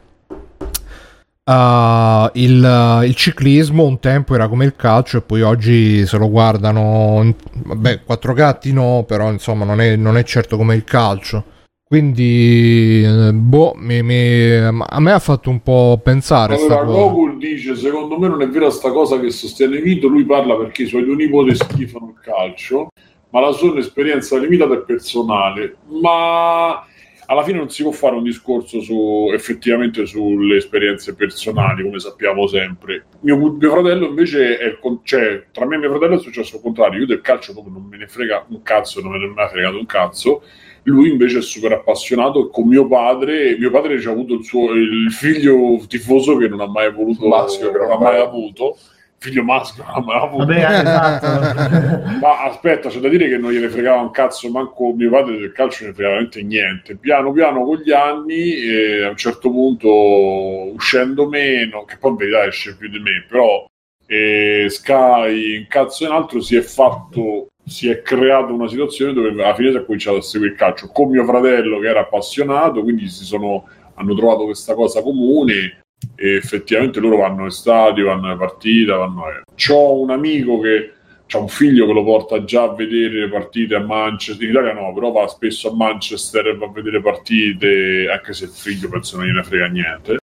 eh, 1.44 2.30
il, 2.34 3.02
il 3.04 3.14
ciclismo 3.14 3.84
un 3.84 4.00
tempo 4.00 4.34
era 4.34 4.48
come 4.48 4.64
il 4.64 4.76
calcio 4.76 5.18
e 5.18 5.22
poi 5.22 5.42
oggi 5.42 6.06
se 6.06 6.16
lo 6.16 6.30
guardano 6.30 7.34
vabbè 7.52 8.02
quattro 8.04 8.32
gatti 8.32 8.72
no 8.72 9.04
però 9.06 9.30
insomma 9.30 9.64
non 9.64 9.80
è, 9.80 9.96
non 9.96 10.16
è 10.16 10.24
certo 10.24 10.56
come 10.56 10.74
il 10.74 10.84
calcio 10.84 11.52
quindi, 11.94 13.04
eh, 13.04 13.32
boh, 13.32 13.74
mi- 13.76 14.02
mi- 14.02 14.56
a 14.56 15.00
me 15.00 15.12
ha 15.12 15.18
fatto 15.20 15.48
un 15.48 15.62
po' 15.62 16.00
pensare 16.02 16.56
Allora. 16.56 16.82
Gogol 16.82 17.38
dice: 17.38 17.76
Secondo 17.76 18.18
me 18.18 18.26
non 18.26 18.42
è 18.42 18.48
vera 18.48 18.68
sta 18.70 18.90
cosa 18.90 19.20
che 19.20 19.30
sostiene 19.30 19.80
Vito. 19.80 20.08
Lui 20.08 20.24
parla 20.24 20.56
perché 20.56 20.82
i 20.82 20.86
suoi 20.86 21.04
due 21.04 21.14
nipoti 21.14 21.54
schifano 21.54 22.12
il 22.16 22.20
calcio, 22.20 22.88
ma 23.30 23.38
la 23.38 23.52
sua 23.52 23.68
è 23.68 23.70
un'esperienza 23.70 24.36
limitata 24.38 24.74
e 24.74 24.82
personale. 24.82 25.76
Ma 26.02 26.84
alla 27.26 27.44
fine 27.44 27.58
non 27.58 27.70
si 27.70 27.82
può 27.84 27.92
fare 27.92 28.16
un 28.16 28.24
discorso 28.24 28.80
su, 28.80 29.30
effettivamente 29.32 30.04
sulle 30.04 30.56
esperienze 30.56 31.14
personali, 31.14 31.84
come 31.84 32.00
sappiamo 32.00 32.48
sempre. 32.48 33.06
Mio, 33.20 33.36
mio 33.36 33.70
fratello 33.70 34.06
invece 34.06 34.58
è 34.58 34.76
cioè, 35.04 35.44
tra 35.52 35.64
me 35.64 35.76
e 35.76 35.78
mio 35.78 35.90
fratello 35.90 36.16
è 36.16 36.20
successo 36.20 36.56
il 36.56 36.62
contrario. 36.62 36.98
Io 36.98 37.06
del 37.06 37.20
calcio 37.20 37.52
proprio 37.52 37.74
non 37.74 37.86
me 37.88 37.98
ne 37.98 38.08
frega 38.08 38.46
un 38.48 38.62
cazzo, 38.62 39.00
non 39.00 39.12
me 39.12 39.18
ne 39.18 39.26
è 39.26 39.28
mai 39.28 39.48
fregato 39.48 39.78
un 39.78 39.86
cazzo. 39.86 40.42
Lui 40.84 41.10
invece 41.10 41.38
è 41.38 41.42
super 41.42 41.72
appassionato 41.72 42.48
con 42.48 42.68
mio 42.68 42.86
padre, 42.86 43.56
mio 43.58 43.70
padre 43.70 44.00
ci 44.00 44.06
ha 44.06 44.10
avuto 44.10 44.34
il, 44.34 44.44
suo, 44.44 44.72
il 44.72 45.10
figlio 45.10 45.80
tifoso 45.88 46.36
che 46.36 46.48
non 46.48 46.60
ha 46.60 46.68
mai 46.68 46.92
voluto, 46.92 47.26
Maschio 47.26 47.72
che 47.72 47.78
non 47.78 47.90
ha 47.90 47.98
mai 47.98 48.20
avuto, 48.20 48.76
figlio 49.24 49.42
maschio 49.42 49.84
non 49.84 49.94
ha 49.94 50.00
mai 50.00 50.20
avuto. 50.20 50.44
Vabbè, 50.44 50.80
esatto. 50.80 52.18
Ma 52.20 52.44
aspetta, 52.44 52.90
c'è 52.90 52.98
da 52.98 53.08
dire 53.08 53.28
che 53.28 53.38
non 53.38 53.52
gliene 53.52 53.70
fregava 53.70 54.02
un 54.02 54.10
cazzo 54.10 54.50
manco 54.50 54.92
mio 54.92 55.10
padre 55.10 55.38
del 55.38 55.52
calcio, 55.52 55.86
ne 55.86 55.92
fregava 55.92 56.14
veramente 56.14 56.42
niente. 56.42 56.96
Piano 56.96 57.32
piano 57.32 57.64
con 57.64 57.78
gli 57.78 57.92
anni, 57.92 58.52
eh, 58.52 59.04
a 59.04 59.08
un 59.08 59.16
certo 59.16 59.50
punto 59.50 60.72
uscendo 60.74 61.26
meno, 61.26 61.84
che 61.84 61.96
poi 61.98 62.10
in 62.10 62.16
verità 62.16 62.44
esce 62.44 62.76
più 62.76 62.88
di 62.90 62.98
me, 62.98 63.24
però 63.26 63.66
eh, 64.06 64.66
Sky, 64.68 65.58
un 65.58 65.66
cazzo 65.68 66.04
e 66.04 66.08
un 66.08 66.14
altro, 66.14 66.40
si 66.40 66.56
è 66.56 66.60
fatto, 66.60 67.48
si 67.66 67.88
è 67.88 68.02
creata 68.02 68.52
una 68.52 68.68
situazione 68.68 69.12
dove 69.12 69.30
alla 69.30 69.54
fine 69.54 69.70
si 69.70 69.76
è 69.76 69.84
cominciato 69.84 70.18
a 70.18 70.22
seguire 70.22 70.52
il 70.52 70.58
calcio 70.58 70.88
con 70.88 71.10
mio 71.10 71.24
fratello 71.24 71.78
che 71.78 71.88
era 71.88 72.00
appassionato, 72.00 72.82
quindi 72.82 73.08
si 73.08 73.24
sono, 73.24 73.66
hanno 73.94 74.14
trovato 74.14 74.44
questa 74.44 74.74
cosa 74.74 75.02
comune 75.02 75.82
e 76.14 76.34
effettivamente 76.34 77.00
loro 77.00 77.18
vanno 77.18 77.44
in 77.44 77.50
stadio, 77.50 78.06
vanno 78.06 78.26
alle 78.26 78.36
partite, 78.36 78.92
vanno 78.92 79.24
a... 79.24 79.42
Un 79.74 80.10
amico 80.10 80.60
che 80.60 80.92
ha 81.30 81.38
un 81.38 81.48
figlio 81.48 81.86
che 81.86 81.92
lo 81.92 82.04
porta 82.04 82.44
già 82.44 82.64
a 82.64 82.74
vedere 82.74 83.20
le 83.20 83.28
partite 83.28 83.74
a 83.74 83.80
Manchester, 83.80 84.44
in 84.44 84.50
Italia 84.50 84.72
no, 84.74 84.92
però 84.92 85.10
va 85.10 85.26
spesso 85.26 85.70
a 85.70 85.74
Manchester 85.74 86.56
va 86.56 86.66
a 86.66 86.70
vedere 86.70 87.00
partite, 87.00 88.08
anche 88.10 88.34
se 88.34 88.44
il 88.44 88.50
figlio 88.50 88.88
penso 88.88 89.16
non 89.16 89.26
gliene 89.26 89.42
frega 89.42 89.66
niente. 89.66 90.18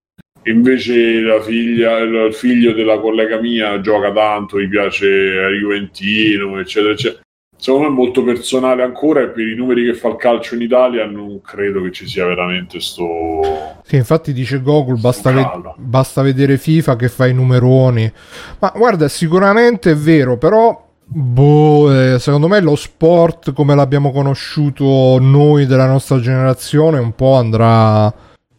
Invece 0.45 1.19
la 1.21 1.39
figlia, 1.41 1.97
il 1.99 2.33
figlio 2.33 2.73
della 2.73 2.99
collega 2.99 3.39
mia 3.39 3.79
gioca 3.79 4.11
tanto, 4.11 4.59
gli 4.59 4.67
piace 4.67 5.07
Juventino, 5.59 6.59
eccetera, 6.59 6.93
eccetera. 6.93 7.21
Secondo 7.61 7.87
me 7.89 7.93
è 7.93 7.95
molto 7.95 8.23
personale 8.23 8.81
ancora 8.81 9.21
e 9.21 9.27
per 9.27 9.47
i 9.47 9.53
numeri 9.53 9.85
che 9.85 9.93
fa 9.93 10.07
il 10.07 10.15
calcio 10.15 10.55
in 10.55 10.61
Italia 10.61 11.05
non 11.05 11.41
credo 11.41 11.83
che 11.83 11.91
ci 11.91 12.07
sia 12.07 12.25
veramente 12.25 12.79
sto... 12.79 13.77
Sì, 13.83 13.97
infatti 13.97 14.33
dice 14.33 14.63
Gogol, 14.63 14.99
basta, 14.99 15.31
ve- 15.31 15.47
basta 15.75 16.23
vedere 16.23 16.57
FIFA 16.57 16.95
che 16.95 17.07
fa 17.07 17.27
i 17.27 17.35
numeroni. 17.35 18.11
Ma 18.57 18.73
guarda, 18.75 19.07
sicuramente 19.07 19.91
è 19.91 19.95
vero, 19.95 20.39
però 20.39 20.89
boh, 21.05 22.13
eh, 22.15 22.17
secondo 22.17 22.47
me 22.47 22.61
lo 22.61 22.75
sport 22.75 23.53
come 23.53 23.75
l'abbiamo 23.75 24.11
conosciuto 24.11 25.19
noi 25.19 25.67
della 25.67 25.85
nostra 25.85 26.19
generazione 26.19 26.97
un 26.97 27.13
po' 27.13 27.35
andrà... 27.35 28.11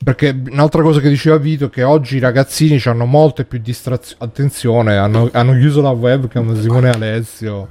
Perché 0.05 0.43
un'altra 0.49 0.83
cosa 0.83 1.01
che 1.01 1.09
diceva 1.09 1.39
Vito 1.39 1.65
è 1.65 1.71
che 1.71 1.83
oggi 1.83 2.19
i 2.19 2.21
ragazzini 2.21 2.81
hanno 2.85 3.07
molte 3.07 3.45
più 3.45 3.59
distrazioni. 3.59 4.23
Attenzione, 4.23 4.97
hanno, 4.97 5.29
hanno 5.33 5.55
chiuso 5.55 5.83
la 5.83 5.91
webcam 5.91 6.57
Simone 6.61 6.91
Alessio. 6.91 7.69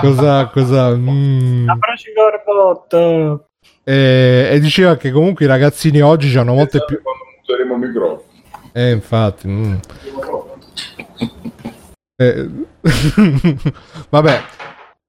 Cosa... 0.00 0.46
cosa 0.48 0.96
mm. 0.96 1.68
Abbracci 1.68 2.12
Gorbot. 2.12 3.46
E, 3.84 4.48
e 4.52 4.60
diceva 4.60 4.96
che 4.96 5.10
comunque 5.10 5.44
i 5.44 5.48
ragazzini 5.48 6.00
oggi 6.00 6.36
hanno 6.36 6.54
molte 6.54 6.84
più... 6.84 7.00
Quando 7.00 7.24
useremo 7.42 7.74
il 7.74 7.80
microfono. 7.80 8.22
Eh, 8.72 8.90
infatti. 8.90 9.48
mm. 9.48 9.74
Eh, 12.16 12.48
Vabbè, 14.08 14.42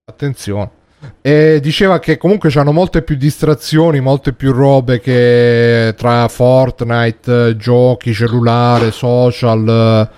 attenzione. 0.05 0.77
E 1.21 1.59
diceva 1.61 1.99
che 1.99 2.17
comunque 2.17 2.49
c'hanno 2.49 2.71
molte 2.71 3.01
più 3.01 3.15
distrazioni, 3.15 3.99
molte 3.99 4.33
più 4.33 4.51
robe 4.51 4.99
che 4.99 5.93
tra 5.97 6.27
Fortnite, 6.27 7.47
eh, 7.47 7.55
giochi, 7.55 8.13
cellulare, 8.13 8.91
social. 8.91 10.09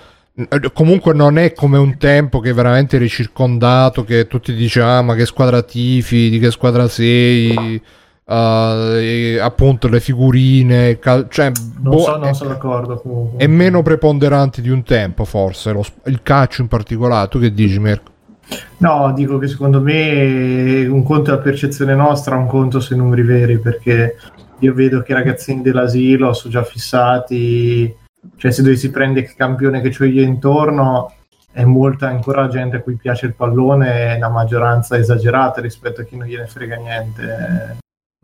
Comunque 0.74 1.14
non 1.14 1.38
è 1.38 1.54
come 1.54 1.78
un 1.78 1.98
tempo 1.98 2.40
che 2.40 2.54
veramente 2.54 2.96
eri 2.96 3.10
circondato, 3.10 4.04
che 4.06 4.28
tutti 4.28 4.54
dicevano 4.54 4.98
ah, 4.98 5.02
ma 5.02 5.16
che 5.16 5.26
squadra 5.26 5.62
tifi, 5.62 6.30
di 6.30 6.40
che 6.40 6.52
squadra 6.52 6.88
sei, 6.88 7.82
eh, 8.26 9.34
e 9.36 9.40
appunto 9.40 9.90
le 9.90 10.00
figurine, 10.00 11.00
cal- 11.00 11.28
cioè, 11.30 11.52
Non, 11.82 11.96
boh, 11.96 12.00
so, 12.00 12.16
non 12.16 12.28
è- 12.30 12.34
sono 12.34 12.52
d'accordo. 12.52 12.96
comunque. 13.02 13.44
è 13.44 13.48
meno 13.48 13.82
preponderante 13.82 14.62
di 14.62 14.70
un 14.70 14.84
tempo, 14.84 15.26
forse, 15.26 15.74
lo 15.74 15.84
il 16.06 16.22
calcio 16.24 16.62
in 16.62 16.70
particolare. 16.70 17.28
Tu 17.28 17.40
che 17.40 17.54
dici, 17.54 17.78
Mirko? 17.80 18.10
No, 18.78 19.12
dico 19.14 19.38
che 19.38 19.48
secondo 19.48 19.82
me 19.82 20.86
un 20.86 21.04
conto 21.04 21.32
è 21.32 21.36
la 21.36 21.42
percezione 21.42 21.94
nostra, 21.94 22.36
un 22.38 22.48
conto 22.48 22.80
sono 22.80 23.02
i 23.02 23.04
numeri 23.04 23.22
veri, 23.24 23.60
perché 23.60 24.16
io 24.60 24.74
vedo 24.74 25.02
che 25.02 25.12
i 25.12 25.16
ragazzini 25.16 25.62
dell'asilo 25.62 26.34
sono 26.34 26.52
già 26.54 26.64
fissati, 26.64 27.94
cioè 28.38 28.52
se 28.52 28.62
dovessi 28.62 28.92
prendere 28.92 29.26
il 29.26 29.36
campione 29.36 29.82
che 29.82 29.96
ho 30.00 30.06
io 30.06 30.22
intorno, 30.22 31.14
è 31.52 31.64
molta 31.64 32.08
ancora 32.08 32.48
gente 32.48 32.78
a 32.78 32.82
cui 32.82 32.96
piace 32.96 33.26
il 33.26 33.36
pallone, 33.36 34.14
è 34.14 34.16
una 34.16 34.30
maggioranza 34.30 34.98
esagerata 34.98 35.62
rispetto 35.62 36.02
a 36.02 36.04
chi 36.04 36.16
non 36.16 36.28
gliene 36.28 36.48
frega 36.48 36.76
niente. 36.76 37.78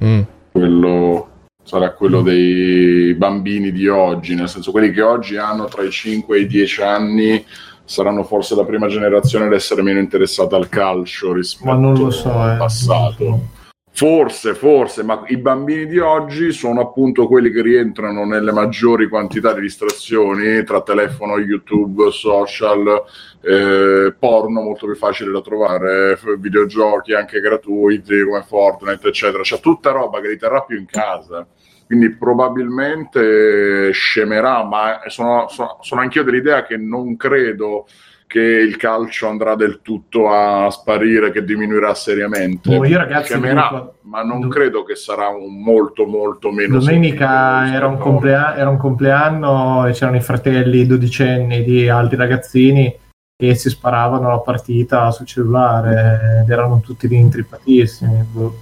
Mm. 0.03 0.21
Quello 0.51 1.29
sarà 1.63 1.91
quello 1.91 2.21
dei 2.21 3.13
bambini 3.15 3.71
di 3.71 3.87
oggi, 3.87 4.35
nel 4.35 4.47
senso 4.47 4.71
quelli 4.71 4.91
che 4.91 5.01
oggi 5.01 5.35
hanno 5.35 5.65
tra 5.65 5.83
i 5.83 5.91
5 5.91 6.37
e 6.37 6.41
i 6.41 6.47
10 6.47 6.81
anni 6.81 7.45
saranno 7.83 8.23
forse 8.23 8.55
la 8.55 8.65
prima 8.65 8.87
generazione 8.87 9.45
ad 9.45 9.53
essere 9.53 9.81
meno 9.81 9.99
interessata 9.99 10.55
al 10.55 10.69
calcio 10.69 11.33
rispetto 11.33 11.69
Ma 11.69 11.77
non 11.77 11.93
lo 11.93 12.09
so, 12.09 12.29
eh. 12.29 12.51
al 12.51 12.57
passato. 12.57 13.55
Forse, 13.97 14.53
forse, 14.53 15.01
ma 15.01 15.23
i 15.25 15.37
bambini 15.37 15.87
di 15.87 15.97
oggi 15.97 16.51
sono 16.51 16.81
appunto 16.81 17.25
quelli 17.25 17.49
che 17.49 17.63
rientrano 17.63 18.25
nelle 18.25 18.51
maggiori 18.51 19.09
quantità 19.09 19.53
di 19.53 19.61
distrazioni 19.61 20.63
tra 20.63 20.83
telefono, 20.83 21.39
YouTube, 21.39 22.11
social, 22.11 23.03
eh, 23.41 24.13
porno 24.19 24.61
molto 24.61 24.85
più 24.85 24.95
facile 24.95 25.31
da 25.31 25.41
trovare, 25.41 26.15
videogiochi 26.37 27.15
anche 27.15 27.39
gratuiti 27.39 28.23
come 28.23 28.43
Fortnite, 28.43 29.07
eccetera. 29.07 29.41
C'è 29.41 29.59
tutta 29.59 29.89
roba 29.89 30.21
che 30.21 30.27
li 30.27 30.37
terrà 30.37 30.61
più 30.61 30.77
in 30.77 30.85
casa. 30.85 31.47
Quindi 31.87 32.11
probabilmente 32.11 33.89
scemerà, 33.93 34.63
ma 34.63 34.99
sono, 35.07 35.47
sono, 35.47 35.79
sono 35.81 36.01
anch'io 36.01 36.23
dell'idea 36.23 36.63
che 36.67 36.77
non 36.77 37.15
credo 37.15 37.87
che 38.27 38.41
il 38.41 38.75
calcio 38.75 39.27
andrà 39.29 39.55
del 39.55 39.79
tutto 39.81 40.29
a 40.29 40.69
sparire, 40.69 41.31
che 41.31 41.45
diminuirà 41.45 41.93
seriamente. 41.93 42.75
Oh, 42.75 42.85
io 42.85 42.97
ragazzi, 42.97 43.27
Scemerà, 43.31 43.69
dico- 43.71 43.93
ma 44.01 44.21
non 44.21 44.41
do- 44.41 44.47
credo 44.49 44.83
che 44.83 44.95
sarà 44.95 45.29
un 45.29 45.61
molto 45.61 46.05
molto 46.05 46.51
meno 46.51 46.77
Domenica 46.77 47.73
era 47.73 47.87
un, 47.87 47.97
complea- 47.97 48.55
era 48.57 48.69
un 48.69 48.77
compleanno 48.77 49.85
e 49.87 49.93
c'erano 49.93 50.17
i 50.17 50.21
fratelli 50.21 50.85
dodicenni 50.85 51.63
di 51.63 51.87
altri 51.87 52.17
ragazzini 52.17 52.93
che 53.35 53.55
si 53.55 53.69
sparavano 53.69 54.29
la 54.29 54.39
partita 54.39 55.09
sul 55.11 55.25
cellulare 55.25 56.41
ed 56.43 56.49
erano 56.49 56.81
tutti 56.81 57.07
lì 57.07 57.15
intrippatissimi. 57.15 58.25
boh. 58.29 58.61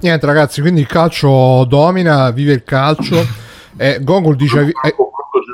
Niente, 0.00 0.24
ragazzi, 0.26 0.60
quindi 0.62 0.80
il 0.80 0.86
calcio 0.86 1.64
domina, 1.64 2.30
vive 2.30 2.52
il 2.52 2.62
calcio. 2.64 3.16
E 3.76 3.98
Gogol 4.02 4.36
dice. 4.36 4.60
eh, 4.60 4.94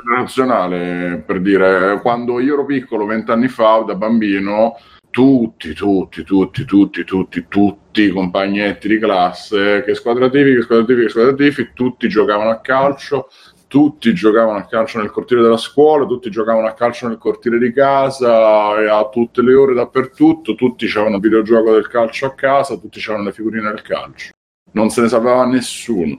generazionale 0.07 1.21
per 1.25 1.41
dire 1.41 1.99
quando 2.01 2.39
io 2.39 2.53
ero 2.53 2.65
piccolo 2.65 3.05
vent'anni 3.05 3.49
fa 3.49 3.83
da 3.85 3.95
bambino 3.95 4.77
tutti 5.09 5.73
tutti 5.73 6.23
tutti 6.23 6.63
tutti 6.63 7.03
tutti 7.03 7.45
tutti 7.49 8.01
i 8.03 8.09
compagnetti 8.09 8.87
di 8.87 8.99
classe 8.99 9.83
che 9.83 9.93
squadra 9.95 10.29
tifi 10.29 10.55
che 10.55 10.61
squadra 10.61 10.85
tifi 10.85 11.01
che 11.01 11.09
squadra 11.09 11.33
tifi 11.33 11.69
tutti 11.73 12.07
giocavano 12.07 12.49
a 12.49 12.61
calcio 12.61 13.27
tutti 13.67 14.13
giocavano 14.13 14.59
a 14.59 14.65
calcio 14.65 14.99
nel 14.99 15.11
cortile 15.11 15.41
della 15.41 15.57
scuola, 15.57 16.05
tutti 16.05 16.29
giocavano 16.29 16.67
a 16.67 16.73
calcio 16.73 17.09
nel 17.09 17.17
cortile 17.17 17.57
di 17.59 17.73
casa 17.73 18.79
e 18.79 18.87
a 18.87 19.09
tutte 19.09 19.41
le 19.41 19.53
ore 19.53 19.73
dappertutto, 19.73 20.55
tutti 20.55 20.85
avevano 20.85 21.15
il 21.15 21.21
videogioco 21.21 21.73
del 21.73 21.89
calcio 21.89 22.27
a 22.27 22.33
casa, 22.33 22.77
tutti 22.77 22.99
avevano 22.99 23.25
le 23.25 23.33
figurine 23.33 23.69
del 23.69 23.81
calcio. 23.81 24.31
Non 24.71 24.89
se 24.89 25.01
ne 25.01 25.09
sapeva 25.09 25.45
nessuno. 25.45 26.17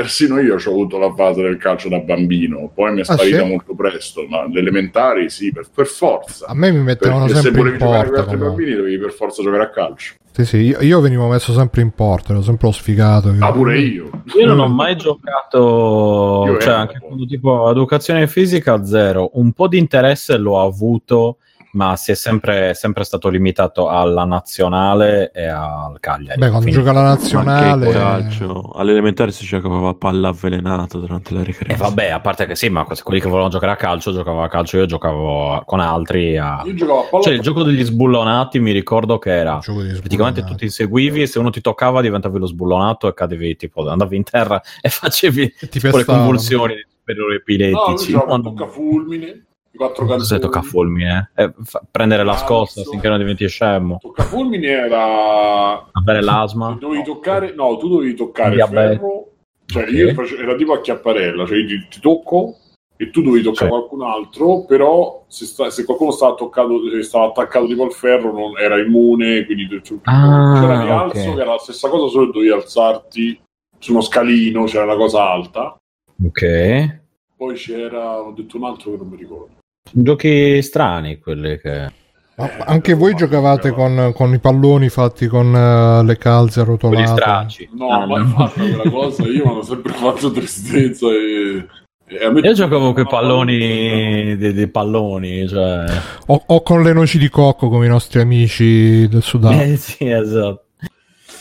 Persino 0.00 0.38
io 0.40 0.54
ho 0.56 0.70
avuto 0.70 0.98
la 0.98 1.12
fase 1.14 1.40
del 1.42 1.56
calcio 1.56 1.88
da 1.88 1.98
bambino, 2.00 2.70
poi 2.74 2.92
mi 2.92 2.98
è 2.98 3.04
Ah, 3.06 3.14
sparita 3.14 3.42
sì? 3.42 3.48
molto 3.48 3.74
presto, 3.74 4.26
ma 4.28 4.46
le 4.46 4.60
elementari 4.60 5.30
sì, 5.30 5.50
per, 5.52 5.66
per 5.74 5.86
forza. 5.86 6.46
a 6.46 6.54
me 6.54 6.70
mi 6.70 6.80
mettevano 6.82 7.24
Perché 7.26 7.34
se 7.36 7.42
sempre 7.50 7.60
in 7.60 7.66
volevi 7.78 7.78
giocare 7.82 8.04
con 8.04 8.12
gli 8.12 8.16
porta. 8.16 8.30
altri 8.30 8.46
bambini 8.46 8.74
dovevi 8.76 8.98
per 8.98 9.12
forza 9.12 9.42
giocare 9.42 9.62
a 9.62 9.70
calcio. 9.70 10.14
Sì, 10.32 10.44
sì, 10.44 10.56
io, 10.58 10.80
io 10.82 11.00
venivo 11.00 11.26
messo 11.28 11.54
sempre 11.54 11.80
in 11.80 11.92
porta, 11.92 12.32
ero 12.32 12.42
sempre 12.42 12.66
lo 12.66 12.72
sfigato. 12.74 13.34
Ah, 13.38 13.52
pure 13.52 13.78
io. 13.78 14.10
Io 14.38 14.46
non 14.46 14.58
ho 14.60 14.68
mai 14.68 14.96
giocato, 14.96 16.44
Io 16.46 16.58
cioè 16.58 16.74
anche 16.74 16.98
quando 16.98 17.24
tipo 17.24 17.70
educazione 17.70 18.26
fisica 18.26 18.84
zero, 18.84 19.30
un 19.34 19.52
po' 19.52 19.66
di 19.68 19.78
interesse 19.78 20.36
l'ho 20.36 20.60
avuto, 20.60 21.38
ma 21.76 21.94
si 21.96 22.10
è 22.10 22.14
sempre, 22.14 22.72
sempre 22.74 23.04
stato 23.04 23.28
limitato 23.28 23.88
alla 23.88 24.24
nazionale 24.24 25.30
e 25.32 25.46
al 25.46 25.98
Cagliari. 26.00 26.38
Beh, 26.40 26.48
quando 26.50 26.70
gioca 26.70 26.92
la 26.92 27.02
Ma 27.02 27.08
nazionale. 27.08 27.90
calcio. 27.92 28.70
All'elementare 28.74 29.30
si 29.30 29.44
giocava 29.44 29.90
a 29.90 29.94
palla 29.94 30.28
avvelenata 30.28 30.98
durante 30.98 31.34
la 31.34 31.40
E 31.40 31.44
ricreazione. 31.44 31.90
vabbè, 31.90 32.08
a 32.10 32.20
parte 32.20 32.46
che 32.46 32.54
sì, 32.56 32.68
ma 32.70 32.84
que- 32.84 32.96
quelli 33.02 33.20
che 33.20 33.26
volevano 33.28 33.50
giocare 33.50 33.72
a 33.72 33.76
calcio 33.76 34.12
giocavano 34.12 34.44
a 34.44 34.48
calcio, 34.48 34.78
io 34.78 34.86
giocavo 34.86 35.62
con 35.66 35.80
altri. 35.80 36.36
A... 36.38 36.62
Io 36.64 36.74
giocavo 36.74 37.00
a 37.00 37.04
palla 37.10 37.22
Cioè, 37.22 37.34
il 37.34 37.40
gioco 37.40 37.62
degli 37.62 37.84
sbullonati 37.84 38.58
mi 38.58 38.72
ricordo 38.72 39.18
che 39.18 39.30
era 39.30 39.58
praticamente 39.58 40.42
tu 40.44 40.54
ti 40.54 40.68
seguivi 40.70 41.22
e 41.22 41.26
se 41.26 41.38
uno 41.38 41.50
ti 41.50 41.60
toccava 41.60 42.00
diventavi 42.00 42.38
lo 42.38 42.46
sbullonato 42.46 43.06
e 43.08 43.14
cadevi 43.14 43.56
tipo 43.56 43.86
andavi 43.88 44.16
in 44.16 44.22
terra 44.24 44.60
e 44.80 44.88
facevi 44.90 45.54
Ti 45.58 45.68
tipo 45.68 45.96
le 45.96 46.04
convulsioni 46.04 46.74
dei 46.74 46.86
superiori 46.88 47.28
No, 47.28 47.34
io 47.34 47.40
epiletici. 47.40 48.12
giocavo 48.12 48.32
a 48.32 48.36
No, 48.38 48.42
no. 48.42 48.54
toccafulmine, 48.54 49.44
quattro 49.76 50.04
canzoni. 50.06 50.40
tocca 50.40 50.62
fulmine? 50.62 51.30
Eh, 51.36 51.52
fa- 51.62 51.82
prendere 51.88 52.24
la 52.24 52.36
scossa 52.36 52.82
finché 52.82 53.08
non 53.08 53.18
diventi 53.18 53.46
scemo. 53.46 53.98
Toccafulmine 54.00 54.66
era... 54.66 55.86
Avere 55.92 56.22
l'asma. 56.22 56.76
Dovevi 56.80 57.04
toccare... 57.04 57.54
No, 57.54 57.76
tu 57.76 57.88
dovevi 57.88 58.14
toccare 58.14 58.48
il 58.50 58.54
Diabete. 58.56 58.94
ferro. 58.96 59.28
Cioè, 59.66 59.82
Ok. 59.84 59.90
io 59.92 60.14
face- 60.14 60.36
era 60.38 60.54
tipo 60.54 60.72
a 60.72 60.80
chiapparella, 60.80 61.44
cioè 61.46 61.58
io 61.58 61.66
ti, 61.66 61.86
ti 61.88 62.00
tocco 62.00 62.56
e 62.96 63.10
tu 63.10 63.20
dovevi 63.20 63.42
toccare 63.42 63.66
Sì. 63.66 63.76
qualcun 63.76 64.02
altro, 64.02 64.64
però 64.64 65.24
se, 65.28 65.44
sta- 65.44 65.70
se 65.70 65.84
qualcuno 65.84 66.12
stava, 66.12 66.34
toccato, 66.34 66.80
eh, 66.96 67.02
stava 67.02 67.26
attaccato 67.26 67.66
tipo 67.66 67.82
al 67.84 67.92
ferro 67.92 68.32
non 68.32 68.58
era 68.58 68.78
immune, 68.80 69.44
quindi 69.44 69.68
tu- 69.82 70.00
Ah, 70.04 70.58
c'era 70.60 70.82
rialzo, 70.82 71.18
ok. 71.28 71.34
che 71.34 71.40
era 71.40 71.50
la 71.52 71.58
stessa 71.58 71.88
cosa, 71.88 72.08
solo 72.08 72.26
dovevi 72.32 72.50
alzarti 72.52 73.40
su 73.78 73.90
uno 73.92 74.00
scalino, 74.00 74.64
c'era 74.64 74.84
una 74.84 74.96
cosa 74.96 75.28
alta. 75.30 75.76
Ok. 76.24 77.00
Poi 77.36 77.54
c'era, 77.54 78.22
ho 78.22 78.30
detto 78.32 78.56
un 78.56 78.64
altro 78.64 78.92
che 78.92 78.96
non 78.96 79.08
mi 79.08 79.16
ricordo. 79.16 79.55
Giochi 79.92 80.60
strani 80.62 81.18
quelli 81.18 81.58
che... 81.58 81.90
Ma 82.38 82.50
anche 82.66 82.92
voi 82.92 83.14
giocavate 83.14 83.70
con, 83.70 84.12
con 84.14 84.34
i 84.34 84.38
palloni 84.38 84.90
fatti 84.90 85.26
con 85.26 85.54
eh, 85.56 86.04
le 86.04 86.18
calze 86.18 86.60
arrotolate. 86.60 87.06
stracci. 87.06 87.70
No, 87.72 87.88
Ah, 87.90 88.06
mai 88.06 88.18
no. 88.24 88.28
fatta 88.28 88.60
quella 88.60 88.90
cosa, 88.90 89.22
io 89.22 89.44
mi 89.44 89.50
hanno 89.52 89.62
sempre 89.62 89.92
fatto 89.96 90.30
tristezza 90.30 91.06
e... 91.08 91.66
Io 92.08 92.52
giocavo 92.52 92.92
con 92.92 93.02
i 93.02 93.06
palloni 93.08 94.36
dei, 94.36 94.52
dei 94.52 94.68
palloni, 94.68 95.48
cioè... 95.48 95.86
O, 96.26 96.42
o 96.46 96.62
con 96.62 96.82
le 96.82 96.92
noci 96.92 97.18
di 97.18 97.28
cocco 97.30 97.68
come 97.70 97.86
i 97.86 97.88
nostri 97.88 98.20
amici 98.20 99.08
del 99.08 99.22
Sudafrica. 99.22 99.62
Eh 99.64 99.76
sì, 99.76 100.08
esatto. 100.10 100.64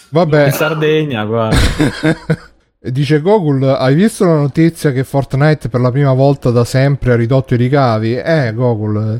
Vabbè, 0.09 0.45
In 0.45 0.51
Sardegna, 0.53 1.25
guarda. 1.25 1.57
dice 2.91 3.21
Gogul, 3.21 3.63
hai 3.63 3.95
visto 3.95 4.25
la 4.25 4.35
notizia 4.35 4.91
che 4.91 5.03
Fortnite 5.03 5.69
per 5.69 5.81
la 5.81 5.91
prima 5.91 6.13
volta 6.13 6.51
da 6.51 6.63
sempre 6.65 7.13
ha 7.13 7.15
ridotto 7.15 7.53
i 7.53 7.57
ricavi? 7.57 8.15
Eh, 8.17 8.51
Gogul. 8.53 9.19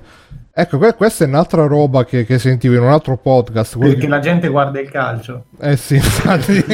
Ecco, 0.58 0.78
que- 0.78 0.94
questa 0.96 1.26
è 1.26 1.28
un'altra 1.28 1.66
roba 1.66 2.06
che, 2.06 2.24
che 2.26 2.40
sentivo 2.40 2.76
in 2.76 2.82
un 2.84 2.90
altro 2.90 3.18
podcast. 3.18 3.78
Perché 3.78 3.96
di- 3.96 4.08
la 4.08 4.20
gente 4.20 4.48
guarda 4.48 4.80
il 4.80 4.90
calcio. 4.90 5.46
Eh 5.60 5.76
sì, 5.76 5.96
infatti. 5.96 6.64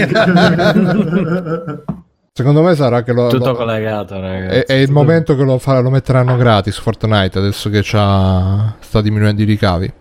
Secondo 2.34 2.61
me 2.61 2.76
sarà 2.76 3.03
che 3.03 3.11
lo, 3.11 3.27
Tutto 3.27 3.47
lo- 3.49 3.55
collegato, 3.55 4.15
è, 4.15 4.19
ragazzi. 4.22 4.72
è 4.72 4.76
il 4.76 4.88
Tutto- 4.88 4.99
momento 4.99 5.35
che 5.35 5.43
lo, 5.43 5.57
fa- 5.57 5.80
lo 5.81 5.89
metteranno 5.89 6.38
gratis 6.38 6.77
Fortnite 6.80 7.38
adesso 7.39 7.69
che 7.69 7.81
c'ha, 7.84 8.73
sta 8.80 9.01
diminuendo 9.01 9.41
i 9.41 9.45
ricavi. 9.45 9.91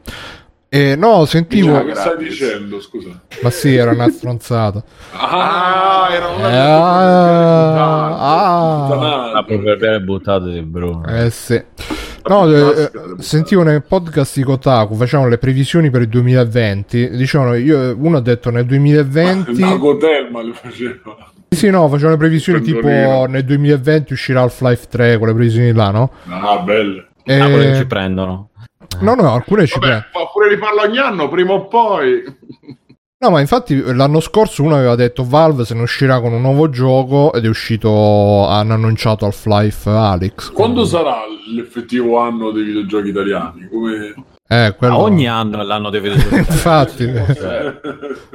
E 0.73 0.95
no, 0.95 1.25
sentivo. 1.25 1.73
Già, 1.73 1.85
Che 1.85 1.95
stai 1.97 2.17
dicendo, 2.19 2.81
scusa? 2.81 3.09
Ma 3.43 3.51
sì, 3.51 3.75
era 3.75 3.91
una 3.91 4.09
stronzata. 4.09 4.83
Ah, 5.13 6.09
era 6.13 6.27
Eh, 6.29 6.37
una 6.37 6.49
ah, 8.17 8.17
ah. 8.19 9.33
Ah, 9.35 9.45
proprio 9.45 9.77
per 9.77 10.01
buttate 10.05 10.51
di 10.51 10.63
Bruno. 10.63 11.05
Eh 11.07 11.29
sì. 11.31 11.61
No, 12.29 12.49
eh, 12.49 12.83
eh, 12.83 12.91
sentivo 13.19 13.65
nel 13.65 13.83
podcast 13.83 14.37
di 14.37 14.45
Kotaku, 14.45 14.95
facevano 14.95 15.29
le 15.29 15.39
previsioni 15.39 15.91
per 15.91 16.03
il 16.03 16.09
2020. 16.09 17.11
Dicevano, 17.17 17.55
io, 17.55 17.97
uno 17.99 18.19
ha 18.19 18.21
detto 18.21 18.51
nel 18.51 18.65
2020. 18.67 19.61
Nago 19.61 19.97
Telma 19.97 20.41
le 20.43 20.53
faceva. 20.53 21.17
Sì, 21.49 21.69
no, 21.71 21.89
facevano 21.89 22.13
le 22.13 22.19
previsioni 22.19 22.61
tipo 22.61 22.87
nel 23.27 23.45
2020 23.45 24.13
uscirà 24.13 24.43
Half-Life 24.43 24.87
3, 24.89 25.19
quelle 25.19 25.35
previsioni 25.35 25.73
là, 25.73 25.91
no? 25.91 26.13
Ah, 26.29 26.59
belle. 26.59 27.07
E- 27.25 27.39
Ah, 27.41 27.49
quelli 27.51 27.71
che 27.73 27.77
ci 27.79 27.87
prendono. 27.87 28.50
No, 29.01 29.15
no, 29.15 29.33
alcune 29.33 29.67
ci 29.67 29.79
Vabbè, 29.79 29.87
prendono. 29.87 30.25
fa 30.27 30.31
pure 30.33 30.49
rifarlo 30.49 30.83
ogni 30.83 30.99
anno, 30.99 31.29
prima 31.29 31.53
o 31.53 31.67
poi. 31.69 32.23
No, 33.23 33.31
ma 33.31 33.41
infatti 33.41 33.81
l'anno 33.95 34.21
scorso 34.21 34.63
uno 34.63 34.77
aveva 34.77 34.95
detto 34.95 35.25
Valve 35.27 35.65
se 35.67 35.75
ne 35.75 35.83
uscirà 35.83 36.21
con 36.21 36.33
un 36.33 36.41
nuovo 36.41 36.71
gioco 36.71 37.33
ed 37.35 37.45
è 37.45 37.49
uscito, 37.49 38.47
hanno 38.47 38.75
annunciato 38.75 39.27
Half-Life 39.27 39.91
Alyx. 39.91 40.53
Quando 40.53 40.85
sarà 40.87 41.19
l'effettivo 41.55 42.19
anno 42.19 42.51
dei 42.51 42.65
videogiochi 42.65 43.09
italiani? 43.11 43.69
Come... 43.69 44.15
Eh, 44.49 44.75
quello... 44.77 44.95
Ah, 44.95 44.99
ogni 45.01 45.29
anno 45.29 45.61
è 45.61 45.65
l'anno 45.65 45.91
dei 45.91 46.01
videogiochi. 46.01 46.35
Infatti. 46.51 47.05
Eh, 47.05 47.81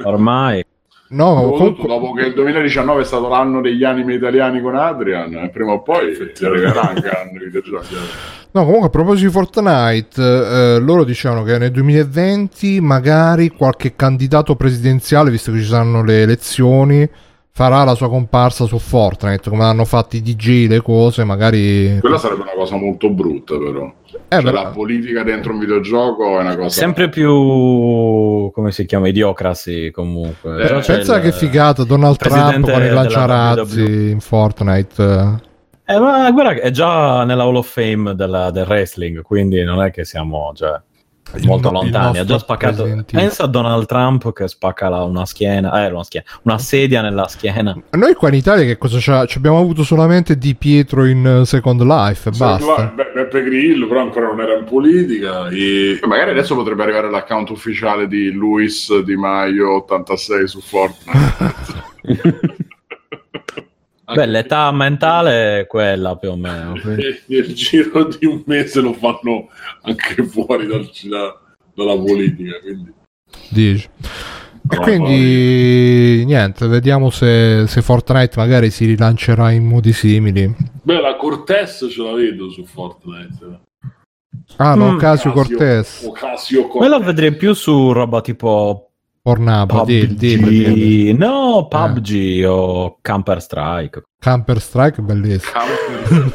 Ormai. 0.04 0.62
No, 1.08 1.36
Soprattutto 1.36 1.86
comunque... 1.86 1.88
dopo 1.88 2.12
che 2.14 2.26
il 2.26 2.34
2019 2.34 3.02
è 3.02 3.04
stato 3.04 3.28
l'anno 3.28 3.60
degli 3.60 3.84
animi 3.84 4.14
italiani 4.14 4.60
con 4.60 4.74
Adrian, 4.74 5.32
eh, 5.34 5.50
prima 5.50 5.72
o 5.72 5.82
poi 5.82 6.16
arriverà 6.42 6.88
anche 6.88 7.06
l'anno 7.06 7.38
videogiochi. 7.38 7.94
No, 8.50 8.64
comunque 8.64 8.86
a 8.88 8.90
proposito 8.90 9.26
di 9.26 9.32
Fortnite, 9.32 10.22
eh, 10.22 10.78
loro 10.80 11.04
dicevano 11.04 11.42
che 11.42 11.58
nel 11.58 11.70
2020 11.70 12.80
magari 12.80 13.50
qualche 13.50 13.94
candidato 13.94 14.56
presidenziale, 14.56 15.30
visto 15.30 15.52
che 15.52 15.58
ci 15.58 15.66
saranno 15.66 16.02
le 16.02 16.22
elezioni, 16.22 17.08
farà 17.56 17.84
la 17.84 17.94
sua 17.94 18.10
comparsa 18.10 18.66
su 18.66 18.78
Fortnite, 18.78 19.48
come 19.48 19.64
hanno 19.64 19.86
fatto 19.86 20.14
i 20.16 20.20
DJ, 20.20 20.68
le 20.68 20.82
cose, 20.82 21.24
magari... 21.24 21.96
Quella 22.00 22.18
sarebbe 22.18 22.42
una 22.42 22.52
cosa 22.54 22.76
molto 22.76 23.08
brutta, 23.08 23.56
però. 23.56 23.90
Eh, 24.28 24.42
Cioè, 24.42 24.52
la 24.52 24.66
politica 24.66 25.22
dentro 25.22 25.54
un 25.54 25.60
videogioco 25.60 26.38
è 26.38 26.42
una 26.42 26.54
cosa. 26.54 26.68
Sempre 26.68 27.08
più 27.08 28.50
come 28.52 28.72
si 28.72 28.84
chiama? 28.84 29.08
Idiocracy 29.08 29.90
comunque. 29.90 30.64
Eh, 30.64 30.82
pensa 30.84 31.16
il- 31.16 31.22
che 31.22 31.32
figata 31.32 31.84
Donald 31.84 32.16
Trump 32.18 32.70
con 32.70 32.82
i 32.82 32.90
lanciarazzi 32.90 34.10
in 34.10 34.20
Fortnite. 34.20 35.40
Eh, 35.86 35.98
ma 35.98 36.30
guarda 36.32 36.52
che 36.52 36.60
è 36.60 36.70
già 36.70 37.24
nella 37.24 37.44
Hall 37.44 37.56
of 37.56 37.70
Fame 37.72 38.14
della- 38.14 38.50
del 38.50 38.66
wrestling, 38.66 39.22
quindi 39.22 39.64
non 39.64 39.82
è 39.82 39.90
che 39.90 40.04
siamo 40.04 40.52
cioè, 40.54 40.78
molto 41.42 41.70
no- 41.70 41.82
lontani. 41.82 42.18
Ha 42.18 42.24
già 42.24 42.38
spaccato. 42.38 42.84
Evil. 42.84 43.04
Pensa 43.04 43.44
a 43.44 43.46
Donald 43.46 43.86
Trump 43.86 44.32
che 44.32 44.48
spacca 44.48 44.88
la- 44.88 45.02
una 45.04 45.26
schiena, 45.26 45.84
eh, 45.84 45.90
una, 45.90 46.04
schiena, 46.04 46.26
una 46.42 46.58
sedia 46.58 47.02
nella 47.02 47.28
schiena. 47.28 47.76
Noi 47.90 48.14
qua 48.14 48.28
in 48.28 48.34
Italia 48.34 48.64
che 48.64 48.78
cosa 48.78 48.98
c'ha? 49.00 49.26
Ci 49.26 49.38
abbiamo 49.38 49.58
avuto 49.58 49.82
solamente 49.82 50.38
Di 50.38 50.54
Pietro 50.54 51.04
in 51.04 51.26
eh, 51.26 51.44
Second 51.44 51.82
Life 51.82 52.30
me, 52.30 52.36
basta. 52.36 52.92
Be- 52.94 53.10
Beppe 53.14 53.42
Grillo, 53.42 53.86
però 53.86 54.00
ancora 54.02 54.26
non 54.26 54.40
era 54.40 54.56
in 54.56 54.64
politica. 54.64 55.48
E... 55.48 55.98
E 56.02 56.06
magari 56.06 56.30
adesso 56.30 56.54
potrebbe 56.54 56.82
arrivare 56.82 57.10
l'account 57.10 57.50
ufficiale 57.50 58.06
di 58.06 58.30
Luis 58.30 58.96
Di 59.00 59.16
Maio 59.16 59.76
86 59.76 60.48
su 60.48 60.60
Fortnite. 60.60 61.54
Beh, 64.14 64.26
l'età 64.26 64.70
mentale 64.72 65.60
è 65.60 65.66
quella 65.66 66.16
più 66.16 66.30
o 66.30 66.36
meno. 66.36 66.78
quindi- 66.80 67.20
nel 67.26 67.52
giro 67.54 68.04
di 68.04 68.26
un 68.26 68.42
mese 68.46 68.80
lo 68.80 68.92
fanno 68.92 69.48
anche 69.82 70.22
fuori 70.24 70.66
dal- 70.66 70.88
da- 71.04 71.40
dalla 71.74 71.96
politica. 71.96 72.58
Quindi. 72.62 72.92
Dici. 73.50 73.88
E 74.68 74.74
No, 74.76 74.80
quindi 74.82 76.24
niente, 76.24 76.66
vediamo 76.66 77.10
se, 77.10 77.66
se 77.68 77.82
Fortnite 77.82 78.32
magari 78.36 78.70
si 78.70 78.84
rilancerà 78.86 79.52
in 79.52 79.64
modi 79.64 79.92
simili. 79.92 80.52
Beh, 80.82 81.00
la 81.00 81.14
Cortez 81.16 81.86
ce 81.88 82.02
la 82.02 82.12
vedo 82.12 82.50
su 82.50 82.64
Fortnite. 82.64 83.60
Ah, 84.56 84.74
no, 84.74 84.92
Mm, 84.92 84.98
Casio 84.98 85.30
Cortez. 85.32 86.02
Ocasio 86.04 86.66
Cortez. 86.66 87.04
vedrei 87.04 87.34
più 87.36 87.52
su 87.52 87.92
roba 87.92 88.20
tipo 88.22 88.90
Pornhub, 89.26 89.68
PUBG, 89.68 90.06
dillo. 90.14 91.16
no, 91.18 91.66
PUBG 91.66 92.44
o 92.46 92.98
Camper 93.02 93.42
Strike. 93.42 94.04
Counter 94.20 94.60
Strike, 94.60 95.02
bellissimo. 95.02 95.62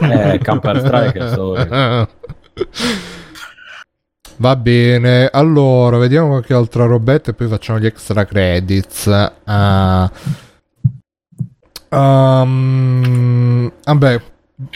Eh, 0.01 0.37
Camper 0.39 0.79
Strike, 0.79 1.29
sorry. 1.29 1.69
Va 4.35 4.55
bene, 4.57 5.29
allora 5.31 5.97
vediamo 5.99 6.27
qualche 6.27 6.53
altra 6.53 6.83
robetta 6.83 7.31
e 7.31 7.33
poi 7.33 7.47
facciamo 7.47 7.79
gli 7.79 7.85
extra 7.85 8.25
credits. 8.25 9.31
Ah. 9.45 10.11
Um, 11.87 13.71
vabbè, 13.85 14.21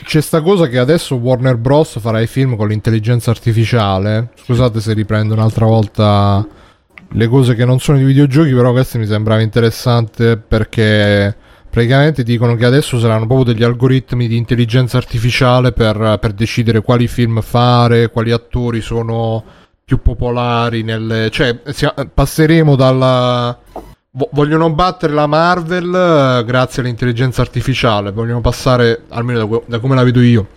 c'è 0.06 0.22
sta 0.22 0.42
cosa 0.42 0.68
che 0.68 0.78
adesso 0.78 1.16
Warner 1.16 1.58
Bros. 1.58 2.00
farà 2.00 2.22
i 2.22 2.28
film 2.28 2.56
con 2.56 2.70
l'intelligenza 2.70 3.32
artificiale. 3.32 4.30
Scusate 4.36 4.80
se 4.80 4.94
riprendo 4.94 5.34
un'altra 5.34 5.66
volta 5.66 6.64
le 7.11 7.27
cose 7.27 7.56
che 7.56 7.65
non 7.65 7.80
sono 7.80 7.98
di 7.98 8.03
videogiochi, 8.03 8.53
però 8.53 8.72
questo 8.72 8.98
mi 8.98 9.06
sembrava 9.06 9.41
interessante 9.41 10.38
perché 10.38 11.36
praticamente 11.69 12.23
dicono 12.23 12.56
che 12.56 12.65
adesso 12.65 12.99
saranno 12.99 13.26
proprio 13.26 13.53
degli 13.53 13.64
algoritmi 13.64 14.27
di 14.27 14.38
intelligenza 14.38 14.98
artificiale 14.98 15.73
per, 15.73 16.18
per 16.22 16.32
decidere 16.32 16.82
quali 16.82 17.07
film 17.07 17.41
fare, 17.41 18.10
quali 18.10 18.32
attori 18.32 18.80
sono 18.82 19.44
più 19.84 20.02
popolari 20.02 20.84
nelle... 20.84 21.30
cioè 21.32 21.53
passeremo 21.56 22.76
dalla... 22.76 23.57
vo- 24.11 24.30
Vogliono 24.32 24.72
battere 24.72 25.14
la 25.14 25.27
Marvel 25.27 25.94
eh, 25.94 26.45
grazie 26.45 26.82
all'intelligenza 26.82 27.41
artificiale, 27.41 28.11
vogliono 28.11 28.41
passare, 28.41 29.03
almeno 29.10 29.45
da, 29.45 29.61
da 29.65 29.80
come 29.80 29.95
la 29.95 30.03
vedo 30.03 30.22
io, 30.22 30.48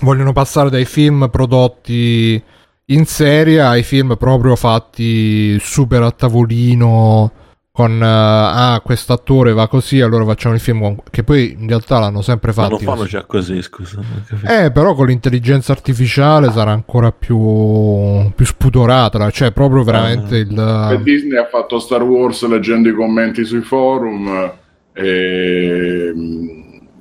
vogliono 0.00 0.32
passare 0.32 0.70
dai 0.70 0.84
film 0.84 1.28
prodotti 1.30 2.42
in 2.86 3.04
serie 3.04 3.60
ai 3.60 3.82
film 3.82 4.16
proprio 4.16 4.54
fatti 4.54 5.58
super 5.58 6.02
a 6.02 6.10
tavolino 6.12 7.32
con 7.72 8.00
eh, 8.00 8.06
ah 8.06 8.80
questo 8.82 9.12
attore 9.12 9.52
va 9.52 9.66
così 9.68 10.00
allora 10.00 10.24
facciamo 10.24 10.54
il 10.54 10.60
film 10.60 10.80
con... 10.80 10.96
che 11.10 11.24
poi 11.24 11.56
in 11.58 11.66
realtà 11.68 11.98
l'hanno 11.98 12.22
sempre 12.22 12.52
Ma 12.54 12.68
lo 12.68 12.78
fatto 12.78 12.90
fanno 12.90 13.04
già 13.04 13.24
così, 13.24 13.60
scusa. 13.60 14.00
eh 14.48 14.70
però 14.70 14.94
con 14.94 15.06
l'intelligenza 15.06 15.72
artificiale 15.72 16.50
sarà 16.52 16.70
ancora 16.70 17.10
più 17.12 18.30
più 18.34 18.44
spudorata 18.46 19.30
cioè 19.30 19.50
proprio 19.52 19.82
veramente 19.82 20.36
E 20.36 20.40
il 20.40 21.02
Disney 21.02 21.36
ha 21.38 21.46
fatto 21.46 21.78
Star 21.80 22.02
Wars 22.02 22.46
leggendo 22.46 22.88
i 22.88 22.94
commenti 22.94 23.44
sui 23.44 23.60
forum 23.62 24.52
e 24.92 26.12
mm, 26.14 26.48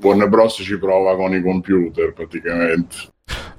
Warner 0.01 0.29
Bros. 0.29 0.55
ci 0.55 0.77
prova 0.77 1.15
con 1.15 1.33
i 1.33 1.41
computer 1.41 2.11
praticamente. 2.13 3.13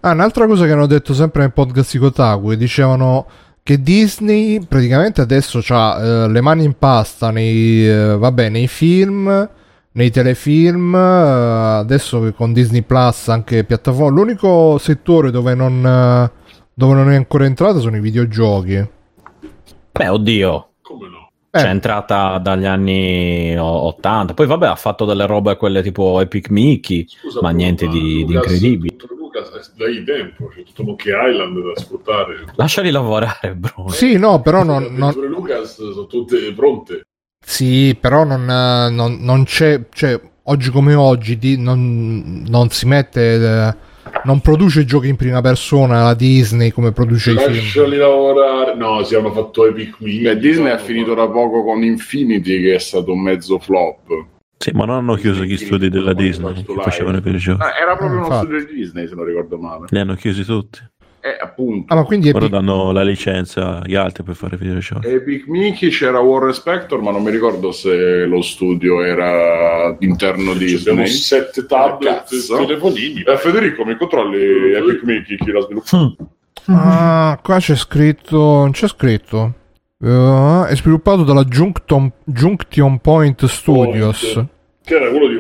Ah, 0.07 0.13
un'altra 0.13 0.47
cosa 0.47 0.67
che 0.67 0.71
hanno 0.71 0.87
detto 0.87 1.13
sempre 1.15 1.41
nel 1.43 1.53
podcast 1.53 1.91
di 1.91 1.99
Kotaku, 1.99 2.55
dicevano 2.55 3.27
che 3.65 3.83
Disney 3.83 4.65
praticamente 4.65 5.21
adesso 5.21 5.61
ha 5.71 6.29
le 6.29 6.41
mani 6.41 6.63
in 6.63 6.75
pasta 6.79 7.33
nei, 7.33 7.85
eh, 7.85 8.17
vabbè, 8.17 8.49
nei 8.49 8.69
film, 8.69 9.51
nei 9.91 10.11
telefilm, 10.13 10.95
eh, 10.95 11.79
adesso 11.81 12.21
che 12.23 12.33
con 12.35 12.53
Disney 12.53 12.83
Plus 12.83 13.27
anche 13.31 13.65
piattaforma, 13.65 14.17
l'unico 14.17 14.79
settore 14.79 15.33
dove 15.33 15.57
non, 15.57 15.85
eh, 15.85 16.31
dove 16.73 16.95
non 16.95 17.11
è 17.11 17.17
ancora 17.17 17.45
entrato 17.47 17.81
sono 17.81 17.97
i 17.97 18.01
videogiochi. 18.01 18.89
Beh, 19.91 20.09
oddio, 20.09 20.69
Come 20.83 21.09
no? 21.09 21.31
Eh. 21.51 21.59
c'è 21.59 21.69
entrata 21.69 22.39
dagli 22.39 22.67
anni 22.67 23.57
o- 23.59 23.87
80. 23.87 24.35
Poi, 24.35 24.47
vabbè, 24.47 24.69
ha 24.69 24.77
fatto 24.77 25.05
delle 25.05 25.27
robe 25.27 25.57
quelle 25.57 25.83
tipo 25.83 26.21
Epic 26.21 26.49
Mickey, 26.51 27.07
Scusa, 27.09 27.41
ma 27.43 27.51
niente 27.51 27.89
di, 27.89 28.25
di 28.25 28.35
Lucas- 28.35 28.53
incredibile. 28.53 28.97
Dai 29.77 30.05
tempo, 30.05 30.47
c'è 30.49 30.63
tutto 30.63 30.83
Monkey 30.85 31.13
Island 31.13 31.57
da 31.75 31.81
sfruttare. 31.81 32.45
Lasciali 32.57 32.91
lavorare, 32.91 33.55
bro. 33.55 33.89
Sì, 33.89 34.17
no, 34.19 34.41
però 34.41 34.63
non, 34.63 34.83
Le 34.85 34.91
non- 34.91 35.15
Lucas 35.29 35.75
sono 35.77 36.07
tutte 36.07 36.53
pronte. 36.55 37.03
Sì, 37.45 37.97
però 38.01 38.25
non, 38.25 38.43
eh, 38.43 38.91
non- 38.91 39.19
non 39.21 39.45
c'è, 39.45 39.83
cioè, 39.93 40.21
oggi 40.45 40.71
come 40.71 40.95
oggi 40.95 41.39
di- 41.39 41.59
non, 41.59 42.45
non 42.49 42.71
si 42.71 42.87
mette, 42.87 43.35
eh, 43.35 43.75
non 44.25 44.41
produce 44.41 44.85
giochi 44.85 45.09
in 45.09 45.17
prima 45.17 45.41
persona 45.41 46.03
la 46.03 46.15
Disney 46.15 46.71
come 46.71 46.93
produce 46.93 47.33
i 47.33 47.37
film. 47.37 47.53
Lasciali 47.55 47.97
lavorare. 47.97 48.75
No, 48.75 49.03
si 49.05 49.15
hanno 49.15 49.33
fatto 49.33 49.67
Epic 49.67 49.97
Mickey. 50.01 50.23
Beh, 50.23 50.39
Disney 50.39 50.71
ha 50.73 50.79
finito 50.79 51.15
da 51.15 51.29
poco 51.29 51.63
con 51.63 51.83
Infinity 51.85 52.61
che 52.63 52.75
è 52.75 52.79
stato 52.79 53.13
un 53.13 53.21
mezzo 53.23 53.59
flop. 53.59 54.25
Sì, 54.59 54.71
ma 54.73 54.85
non 54.87 54.97
hanno 54.97 55.15
chiuso 55.15 55.43
gli 55.45 55.57
studi 55.57 55.89
della 55.91 56.13
Disney 56.15 56.65
che 56.65 56.75
facevano 56.81 57.19
i 57.19 57.21
videogiochi. 57.21 57.63
Ah, 57.63 57.77
era 57.81 57.95
proprio 57.97 58.19
uno 58.19 58.27
Infatti. 58.27 58.47
studio 58.47 58.67
di 58.67 58.75
Disney 58.75 59.07
se 59.09 59.15
non 59.15 59.25
ricordo 59.25 59.59
male. 59.59 59.87
Li 59.91 59.99
hanno 59.99 60.15
chiusi 60.15 60.45
tutti. 60.45 60.79
Eh, 61.21 61.37
appunto. 61.41 61.93
Ah, 61.93 61.97
ma 61.97 62.05
quindi 62.05 62.31
Ora 62.31 62.47
danno 62.47 62.93
la 62.93 63.03
licenza 63.03 63.83
agli 63.83 63.97
altri 63.97 64.23
per 64.23 64.37
fare 64.37 64.57
videogiochi. 64.57 65.09
Epic 65.09 65.47
Mickey 65.49 65.91
c'era 65.91 66.21
Warren 66.21 66.53
Spector, 66.55 67.01
ma 67.03 67.11
non 67.11 67.23
mi 67.25 67.31
ricordo 67.33 67.73
se 67.73 68.25
lo 68.27 68.41
studio 68.43 69.03
era 69.03 69.97
interno 69.99 70.53
Abbiamo 70.53 70.59
Disney. 70.59 71.07
sette 71.09 71.67
tablet 71.67 72.15
Cazzo. 72.29 72.57
e 72.63 72.67
telefonini. 72.67 73.23
Eh, 73.23 73.37
Federico, 73.39 73.85
mi 73.85 73.97
controlli 73.97 74.73
Epic 74.73 75.03
Mickey 75.03 75.37
chi 75.37 75.51
l'ha 75.51 75.61
sviluppato? 75.63 76.17
ah, 76.67 77.39
qua 77.43 77.59
c'è 77.59 77.75
scritto, 77.75 78.37
non 78.39 78.71
c'è 78.71 78.87
scritto. 78.89 79.55
Eh, 79.99 80.67
è 80.69 80.77
sviluppato 80.77 81.25
dalla 81.25 81.45
Junction, 81.45 82.13
Junction 82.25 82.99
Point 82.99 83.47
Studios. 83.47 84.35
Point. 84.35 84.47
Che 84.83 84.95
era 84.95 85.09
quello 85.09 85.27
di 85.27 85.39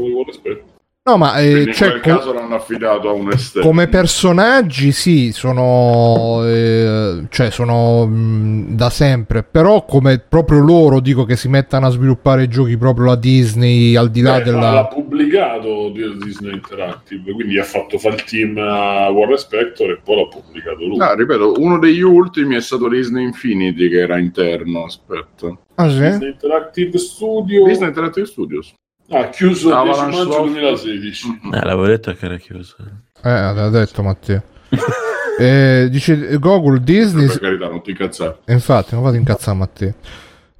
mi 0.00 0.71
No, 1.04 1.16
ma 1.16 1.36
eh, 1.40 1.62
in 1.62 1.70
c'è 1.70 1.88
quel 1.88 2.00
caso 2.00 2.32
l'hanno 2.32 2.54
affidato 2.54 3.08
a 3.08 3.12
un 3.12 3.32
esterno. 3.32 3.66
come 3.68 3.88
personaggi, 3.88 4.92
sì, 4.92 5.32
sono, 5.32 6.44
eh, 6.46 7.24
cioè, 7.28 7.50
sono 7.50 8.06
mh, 8.06 8.76
da 8.76 8.88
sempre. 8.88 9.42
Però, 9.42 9.84
come 9.84 10.20
proprio 10.20 10.60
loro 10.60 11.00
dico 11.00 11.24
che 11.24 11.34
si 11.34 11.48
mettano 11.48 11.86
a 11.86 11.90
sviluppare 11.90 12.46
giochi 12.46 12.76
proprio 12.76 13.06
la 13.06 13.16
Disney 13.16 13.96
al 13.96 14.12
di 14.12 14.20
là 14.20 14.36
Beh, 14.38 14.44
della. 14.44 14.70
l'ha 14.70 14.86
pubblicato 14.86 15.90
di- 15.90 16.18
Disney 16.22 16.52
Interactive, 16.52 17.32
quindi 17.32 17.58
ha 17.58 17.64
fatto 17.64 17.98
fare 17.98 18.14
il 18.14 18.22
team 18.22 18.56
a 18.58 19.10
Warren 19.10 19.38
Spector 19.38 19.90
e 19.90 20.00
poi 20.04 20.16
l'ha 20.18 20.28
pubblicato 20.28 20.84
lui. 20.86 21.00
Ah, 21.00 21.14
ripeto, 21.14 21.54
uno 21.58 21.80
degli 21.80 22.00
ultimi 22.02 22.54
è 22.54 22.60
stato 22.60 22.88
Disney 22.88 23.24
Infinity 23.24 23.88
che 23.88 23.98
era 24.02 24.18
interno. 24.18 24.84
Aspetta, 24.84 25.58
Ah, 25.74 25.88
sì? 25.90 25.98
Disney 25.98 26.30
Interactive 26.30 26.96
Studio 26.98 27.64
Disney 27.66 27.88
Interactive 27.88 28.26
Studios. 28.26 28.72
Ha 29.12 29.28
chiuso 29.28 29.68
il 29.68 29.74
10 29.74 29.88
Avalanche 29.90 30.16
maggio 30.16 30.30
Software. 30.32 30.52
2016. 30.52 31.28
Mm-mm. 31.28 31.54
Eh, 31.54 31.60
l'avevo 31.64 31.86
detto 31.86 32.12
che 32.14 32.24
era 32.26 32.36
chiuso. 32.36 32.76
Eh, 33.22 33.30
l'ha 33.30 33.68
detto 33.68 34.02
Matteo. 34.02 34.42
Eh, 35.38 35.88
dice 35.90 36.38
Google 36.38 36.80
Disney. 36.82 37.26
Per 37.26 37.40
carità, 37.40 37.66
non 37.66 37.80
ti 37.82 37.90
incazzare. 37.90 38.40
Infatti, 38.48 38.94
non 38.94 39.02
vado 39.02 39.16
incazzare 39.16 39.56
Matteo. 39.56 39.94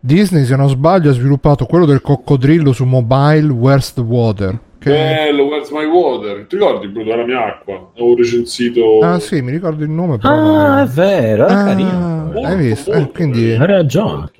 Disney, 0.01 0.45
se 0.47 0.57
non 0.57 0.69
sbaglio, 0.71 1.11
ha 1.11 1.13
sviluppato 1.13 1.67
quello 1.67 1.85
del 1.85 2.01
coccodrillo 2.01 2.73
su 2.73 2.85
mobile 2.87 3.53
Where's 3.53 3.93
the 3.93 4.01
Water. 4.01 4.59
Che... 4.79 4.91
Bello, 4.91 5.45
Where's 5.45 5.69
My 5.71 5.85
Water? 5.85 6.47
Ti 6.49 6.57
ricordi, 6.57 6.89
Bruno, 6.89 7.11
era 7.13 7.25
mia 7.25 7.45
acqua? 7.45 7.91
Avevo 7.95 8.17
recensito... 8.17 8.99
Ah, 9.03 9.19
sì, 9.21 9.43
mi 9.43 9.51
ricordo 9.53 9.85
il 9.85 9.91
nome. 9.91 10.17
Però 10.17 10.33
Ah, 10.57 10.83
è 10.83 10.87
vero, 10.87 11.47
è 11.47 11.53
Ah, 11.53 11.65
carino. 11.65 11.99
Molto, 12.33 12.41
hai 12.41 12.57
visto? 12.57 12.91
Eh, 12.93 12.97
molto 12.97 13.13
quindi 13.13 13.41
carino. 13.43 13.65
Hai 13.65 13.71
ragione. 13.71 14.31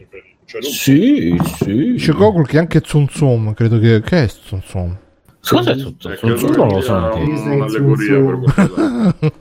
Cioè, 0.53 0.61
non- 0.61 0.71
Sì, 0.71 1.37
sì. 1.57 1.93
dice 1.93 2.13
Google 2.13 2.45
che 2.45 2.59
anche 2.59 2.81
Tsum 2.83 3.07
Tsum, 3.07 3.55
credo 3.55 3.79
che... 3.79 4.03
Che 4.03 4.23
è 4.25 4.27
Tsum 4.27 4.61
Tsum? 4.61 4.97
Scusa, 5.41 5.71
è 5.73 5.77
tutto. 5.77 6.11
Eh, 6.11 6.19
Non 6.23 6.37
so, 6.39 6.47
non 6.55 6.69
lo 6.69 6.81
so. 6.83 7.11
Disney 7.25 7.57
un'allegoria 7.57 8.21
per 8.21 8.39
qualcosa. 8.39 9.15
È 9.19 9.33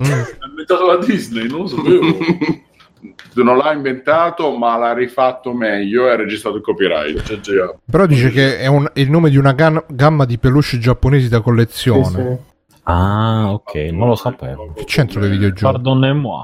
inventato 0.50 0.86
la 0.88 0.98
Disney, 1.06 1.48
non 1.50 1.60
lo 1.60 1.68
sapevo. 1.68 2.18
non 3.44 3.58
l'ha 3.58 3.74
inventato, 3.74 4.56
ma 4.58 4.78
l'ha 4.78 4.94
rifatto 4.94 5.54
meglio 5.54 6.08
e 6.08 6.12
ha 6.12 6.16
registrato 6.16 6.56
il 6.58 6.64
copyright. 6.64 7.22
Cioè, 7.24 7.40
già. 7.42 7.76
Però 7.86 8.06
dice 8.06 8.32
che 8.32 8.58
è, 8.60 8.68
un- 8.68 8.90
è 8.94 9.00
il 9.02 9.10
nome 9.12 9.30
di 9.30 9.38
una 9.38 9.52
gan- 9.52 9.84
gamma 9.90 10.24
di 10.26 10.38
peluche 10.40 10.78
giapponesi 10.80 11.28
da 11.30 11.38
Sì, 11.38 11.44
collezione. 11.44 12.40
sì. 12.40 12.50
Ah, 12.84 13.52
ok, 13.52 13.76
non 13.92 14.08
lo 14.08 14.16
sapevo. 14.16 14.74
Che 14.76 14.86
c'entra 14.86 15.20
con 15.20 15.28
i 15.30 15.32
videogiochi? 15.34 15.62
Pardonnez-moi. 15.72 16.44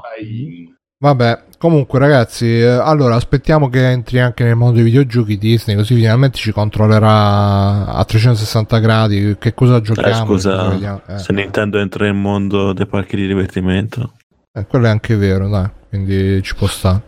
Vabbè, 1.00 1.44
comunque 1.58 2.00
ragazzi, 2.00 2.44
eh, 2.58 2.66
allora 2.66 3.14
aspettiamo 3.14 3.68
che 3.68 3.88
entri 3.88 4.18
anche 4.18 4.42
nel 4.42 4.56
mondo 4.56 4.74
dei 4.76 4.82
videogiochi 4.84 5.38
Disney, 5.38 5.76
così 5.76 5.94
finalmente 5.94 6.38
ci 6.38 6.50
controllerà 6.50 7.86
a 7.86 8.04
360 8.04 8.78
gradi 8.80 9.36
che 9.38 9.54
cosa 9.54 9.76
Eh, 9.76 9.80
giochiamo. 9.82 10.24
scusa, 10.26 10.50
cosa 10.56 10.68
vediamo. 10.70 11.00
Eh, 11.06 11.18
se 11.18 11.32
Nintendo 11.32 11.78
entra 11.78 12.04
nel 12.06 12.14
mondo 12.14 12.72
dei 12.72 12.86
parchi 12.86 13.14
di 13.14 13.28
divertimento. 13.28 14.14
eh, 14.52 14.66
quello 14.66 14.86
è 14.86 14.88
anche 14.88 15.14
vero, 15.14 15.48
dai, 15.48 15.68
quindi 15.88 16.42
ci 16.42 16.56
può 16.56 16.66
stare. 16.66 17.00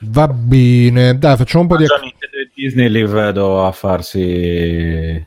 Va 0.00 0.28
bene, 0.28 1.16
dai, 1.16 1.36
facciamo 1.38 1.62
un 1.62 1.68
po' 1.70 1.76
di... 1.78 1.86
Nintendo 1.88 2.36
e 2.36 2.50
Disney 2.54 2.90
li 2.90 3.06
vedo 3.06 3.64
a 3.64 3.72
farsi 3.72 5.26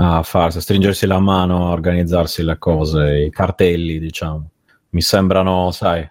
a 0.00 0.22
farsi, 0.22 0.58
a 0.58 0.60
stringersi 0.60 1.06
la 1.06 1.18
mano, 1.18 1.68
a 1.68 1.70
organizzarsi 1.70 2.42
le 2.42 2.58
cose, 2.58 3.24
i 3.24 3.30
cartelli, 3.30 3.98
diciamo. 3.98 4.50
Mi 4.90 5.00
sembrano, 5.00 5.70
sai, 5.70 6.06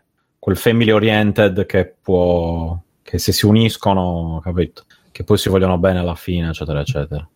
quel 0.47 0.55
family 0.59 0.91
oriented 0.91 1.65
che 1.65 1.93
può 2.01 2.79
che 3.01 3.17
se 3.17 3.33
si 3.33 3.45
uniscono, 3.45 4.39
capito? 4.41 4.85
Che 5.11 5.25
poi 5.25 5.37
si 5.37 5.49
vogliono 5.49 5.77
bene 5.77 5.99
alla 5.99 6.15
fine, 6.15 6.47
eccetera, 6.47 6.79
eccetera. 6.79 7.27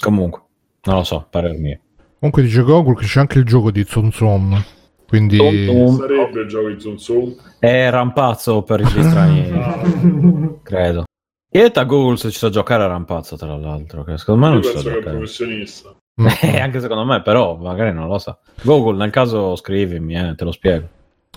Comunque, 0.00 0.42
non 0.82 0.96
lo 0.96 1.04
so, 1.04 1.28
parer 1.30 1.56
mio. 1.56 1.78
Comunque 2.18 2.42
dice 2.42 2.62
Google 2.62 2.96
che 2.96 3.04
c'è 3.04 3.20
anche 3.20 3.38
il 3.38 3.44
gioco 3.44 3.70
di 3.70 3.84
Zon 3.84 4.10
Zon, 4.10 4.60
quindi... 5.06 5.36
Tom 5.36 5.96
Sarebbe 5.96 6.40
il 6.40 6.48
gioco 6.48 6.68
di 6.70 6.80
Zun 6.80 6.98
Zun. 6.98 7.36
è 7.60 7.88
rampazzo 7.88 8.62
per 8.62 8.80
gli 8.80 9.00
stranieri, 9.00 10.58
credo. 10.64 11.04
Chiedete 11.48 11.78
a 11.78 11.84
Google 11.84 12.16
se 12.16 12.32
ci 12.32 12.38
sa 12.38 12.50
giocare 12.50 12.82
a 12.82 12.88
rampazzo, 12.88 13.36
tra 13.36 13.56
l'altro, 13.56 14.02
che 14.02 14.18
secondo 14.18 14.40
me 14.40 14.46
Io 14.48 14.52
non 14.54 14.62
ci 14.62 14.68
sa 14.70 14.74
penso 14.74 14.88
che 14.88 14.92
è 14.92 14.96
un 14.96 15.02
giocare. 15.02 15.16
professionista. 15.18 15.96
Eh, 16.42 16.58
anche 16.58 16.80
secondo 16.80 17.04
me, 17.04 17.22
però 17.22 17.54
magari 17.54 17.92
non 17.92 18.08
lo 18.08 18.18
sa. 18.18 18.36
Google, 18.62 18.96
nel 18.96 19.10
caso 19.10 19.54
scrivimi, 19.54 20.16
eh, 20.16 20.34
te 20.34 20.42
lo 20.42 20.50
spiego. 20.50 20.88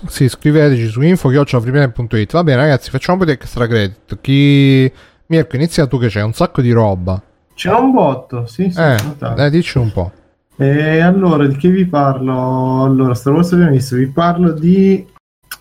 Sì, 0.07 0.29
scriveteci 0.29 0.87
su 0.87 1.01
info.it. 1.01 2.31
Va 2.31 2.43
bene, 2.43 2.61
ragazzi, 2.61 2.89
facciamo 2.89 3.19
un 3.19 3.25
po' 3.25 3.31
di 3.31 3.37
extra 3.37 3.67
credit. 3.67 4.17
Chi... 4.21 4.91
Mirko, 5.27 5.55
inizia 5.55 5.85
tu 5.85 5.99
che 5.99 6.07
c'è 6.07 6.21
un 6.23 6.33
sacco 6.33 6.61
di 6.61 6.71
roba. 6.71 7.21
C'è 7.53 7.71
un 7.71 7.91
botto, 7.91 8.45
sì, 8.47 8.71
sì. 8.71 8.79
Eh, 8.79 8.97
eh, 9.37 9.49
dici 9.49 9.77
un 9.77 9.91
po'. 9.91 10.11
E 10.57 10.99
allora, 10.99 11.45
di 11.45 11.55
che 11.55 11.69
vi 11.69 11.85
parlo? 11.85 12.83
Allora, 12.83 13.13
Star 13.13 13.33
Wars 13.33 13.51
abbiamo 13.53 13.71
visto, 13.71 13.95
vi 13.95 14.07
parlo 14.07 14.51
di 14.51 15.05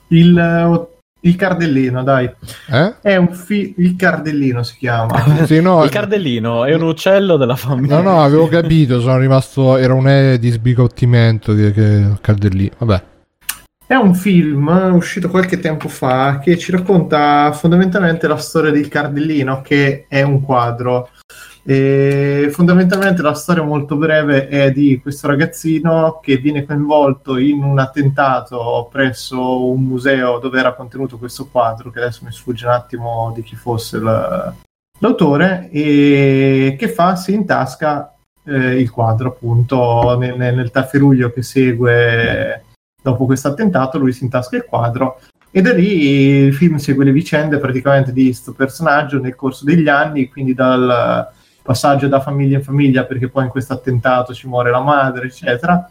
il, 0.09 0.89
il 1.21 1.37
cardellino, 1.37 2.03
dai. 2.03 2.31
Eh? 2.71 2.95
È 3.01 3.17
un 3.17 3.29
fi- 3.35 3.75
il 3.79 3.97
cardellino 3.97 4.63
si 4.63 4.77
chiama. 4.79 5.23
Sì, 5.45 5.61
no, 5.61 5.85
Il 5.85 5.91
cardellino 5.91 6.65
è 6.65 6.75
un 6.75 6.83
uccello 6.83 7.37
della 7.37 7.57
famiglia. 7.57 8.01
no, 8.01 8.11
no, 8.11 8.23
avevo 8.23 8.49
capito, 8.49 9.01
sono 9.01 9.19
rimasto... 9.19 9.77
Era 9.77 9.95
un 9.95 10.09
E 10.09 10.39
di 10.39 10.51
sbigottimento 10.51 11.53
di 11.53 11.73
che 11.73 12.07
Cardellì. 12.21 12.71
Vabbè. 12.79 13.03
È 13.89 13.95
un 13.95 14.15
film 14.15 14.69
uscito 14.93 15.31
qualche 15.31 15.61
tempo 15.61 15.89
fa 15.89 16.41
che 16.41 16.59
ci 16.59 16.71
racconta 16.73 17.51
fondamentalmente 17.53 18.29
la 18.29 18.37
storia 18.37 18.71
del 18.71 18.87
cardellino, 18.87 19.63
che 19.63 20.05
è 20.09 20.21
un 20.21 20.43
quadro. 20.43 21.09
E 21.65 22.51
fondamentalmente 22.53 23.23
la 23.23 23.33
storia 23.33 23.63
molto 23.63 23.97
breve 23.97 24.47
è 24.49 24.71
di 24.73 25.01
questo 25.01 25.27
ragazzino 25.27 26.21
che 26.23 26.37
viene 26.37 26.67
coinvolto 26.67 27.39
in 27.39 27.63
un 27.63 27.79
attentato 27.79 28.91
presso 28.93 29.71
un 29.71 29.85
museo 29.85 30.39
dove 30.39 30.59
era 30.59 30.75
contenuto 30.75 31.17
questo 31.17 31.49
quadro, 31.51 31.91
che 31.91 32.01
adesso 32.01 32.27
mi 32.27 32.31
sfugge 32.31 32.67
un 32.67 32.73
attimo 32.73 33.33
di 33.35 33.43
chi 33.43 33.57
fosse 33.57 33.97
il- 33.97 34.53
l'autore, 34.99 35.71
e 35.73 36.77
che 36.79 36.89
fa? 36.91 37.17
Si 37.17 37.33
intasca 37.33 38.13
eh, 38.45 38.81
il 38.81 38.91
quadro 38.91 39.29
appunto 39.29 40.15
nel, 40.19 40.37
nel 40.37 40.71
tafferuglio 40.71 41.31
che 41.31 41.43
segue 41.43 42.65
dopo 43.01 43.27
questo 43.27 43.49
attentato, 43.49 43.99
lui 43.99 44.13
si 44.13 44.25
intasca 44.25 44.57
il 44.57 44.65
quadro 44.65 45.21
e 45.51 45.63
da 45.63 45.73
lì 45.73 46.45
il 46.45 46.55
film 46.55 46.77
segue 46.77 47.05
le 47.05 47.13
vicende 47.13 47.59
praticamente 47.59 48.13
di 48.13 48.25
questo 48.25 48.53
personaggio 48.53 49.19
nel 49.19 49.35
corso 49.35 49.65
degli 49.65 49.89
anni, 49.89 50.29
quindi 50.29 50.53
dal 50.53 51.29
passaggio 51.63 52.09
da 52.09 52.21
famiglia 52.21 52.59
in 52.59 52.63
famiglia, 52.65 53.05
perché 53.05 53.29
poi 53.29 53.45
in 53.45 53.51
questo 53.51 53.73
attentato 53.73 54.35
ci 54.35 54.47
muore 54.47 54.71
la 54.71 54.81
madre, 54.81 55.27
eccetera, 55.27 55.91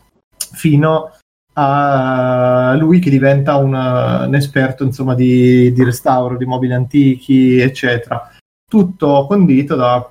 fino 0.53 1.11
a 1.53 2.75
lui 2.77 2.99
che 2.99 3.09
diventa 3.09 3.55
un, 3.55 3.73
un 3.73 4.35
esperto 4.35 4.83
insomma 4.83 5.15
di, 5.15 5.71
di 5.73 5.83
restauro 5.83 6.37
di 6.37 6.45
mobili 6.45 6.73
antichi, 6.73 7.59
eccetera. 7.59 8.29
Tutto 8.69 9.25
condito 9.27 9.75
da 9.75 10.07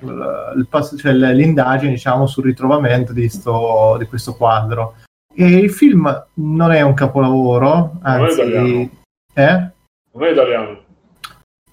il 0.57 0.67
pass- 0.69 0.97
cioè, 0.99 1.15
diciamo, 1.15 2.27
sul 2.27 2.45
ritrovamento 2.45 3.13
di, 3.13 3.29
sto- 3.29 3.97
di 3.99 4.07
questo 4.07 4.35
quadro. 4.35 4.95
E 5.39 5.47
il 5.47 5.71
film 5.71 6.27
non 6.35 6.73
è 6.73 6.81
un 6.81 6.95
capolavoro, 6.95 7.69
Non 7.69 8.01
è 8.03 8.09
anzi, 8.23 8.41
italiano. 8.41 8.91
eh? 9.35 9.71
Non 10.13 10.25
è 10.25 10.31
italiano. 10.31 10.81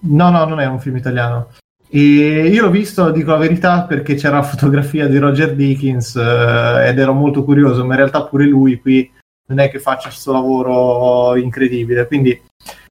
No, 0.00 0.30
no, 0.30 0.44
non 0.44 0.60
è 0.60 0.66
un 0.66 0.78
film 0.78 0.96
italiano. 0.96 1.48
E 1.88 1.98
io 2.48 2.62
l'ho 2.62 2.70
visto, 2.70 3.10
dico 3.10 3.30
la 3.30 3.38
verità, 3.38 3.84
perché 3.84 4.16
c'era 4.16 4.36
la 4.36 4.42
fotografia 4.42 5.06
di 5.08 5.16
Roger 5.16 5.54
Dickens 5.54 6.14
eh, 6.16 6.88
ed 6.88 6.98
ero 6.98 7.12
molto 7.14 7.42
curioso, 7.44 7.84
ma 7.84 7.92
in 7.94 8.00
realtà 8.00 8.24
pure 8.24 8.44
lui 8.46 8.78
qui 8.80 9.10
non 9.46 9.60
è 9.60 9.70
che 9.70 9.78
faccia 9.78 10.08
questo 10.08 10.32
lavoro 10.32 11.36
incredibile. 11.36 12.06
Quindi 12.06 12.38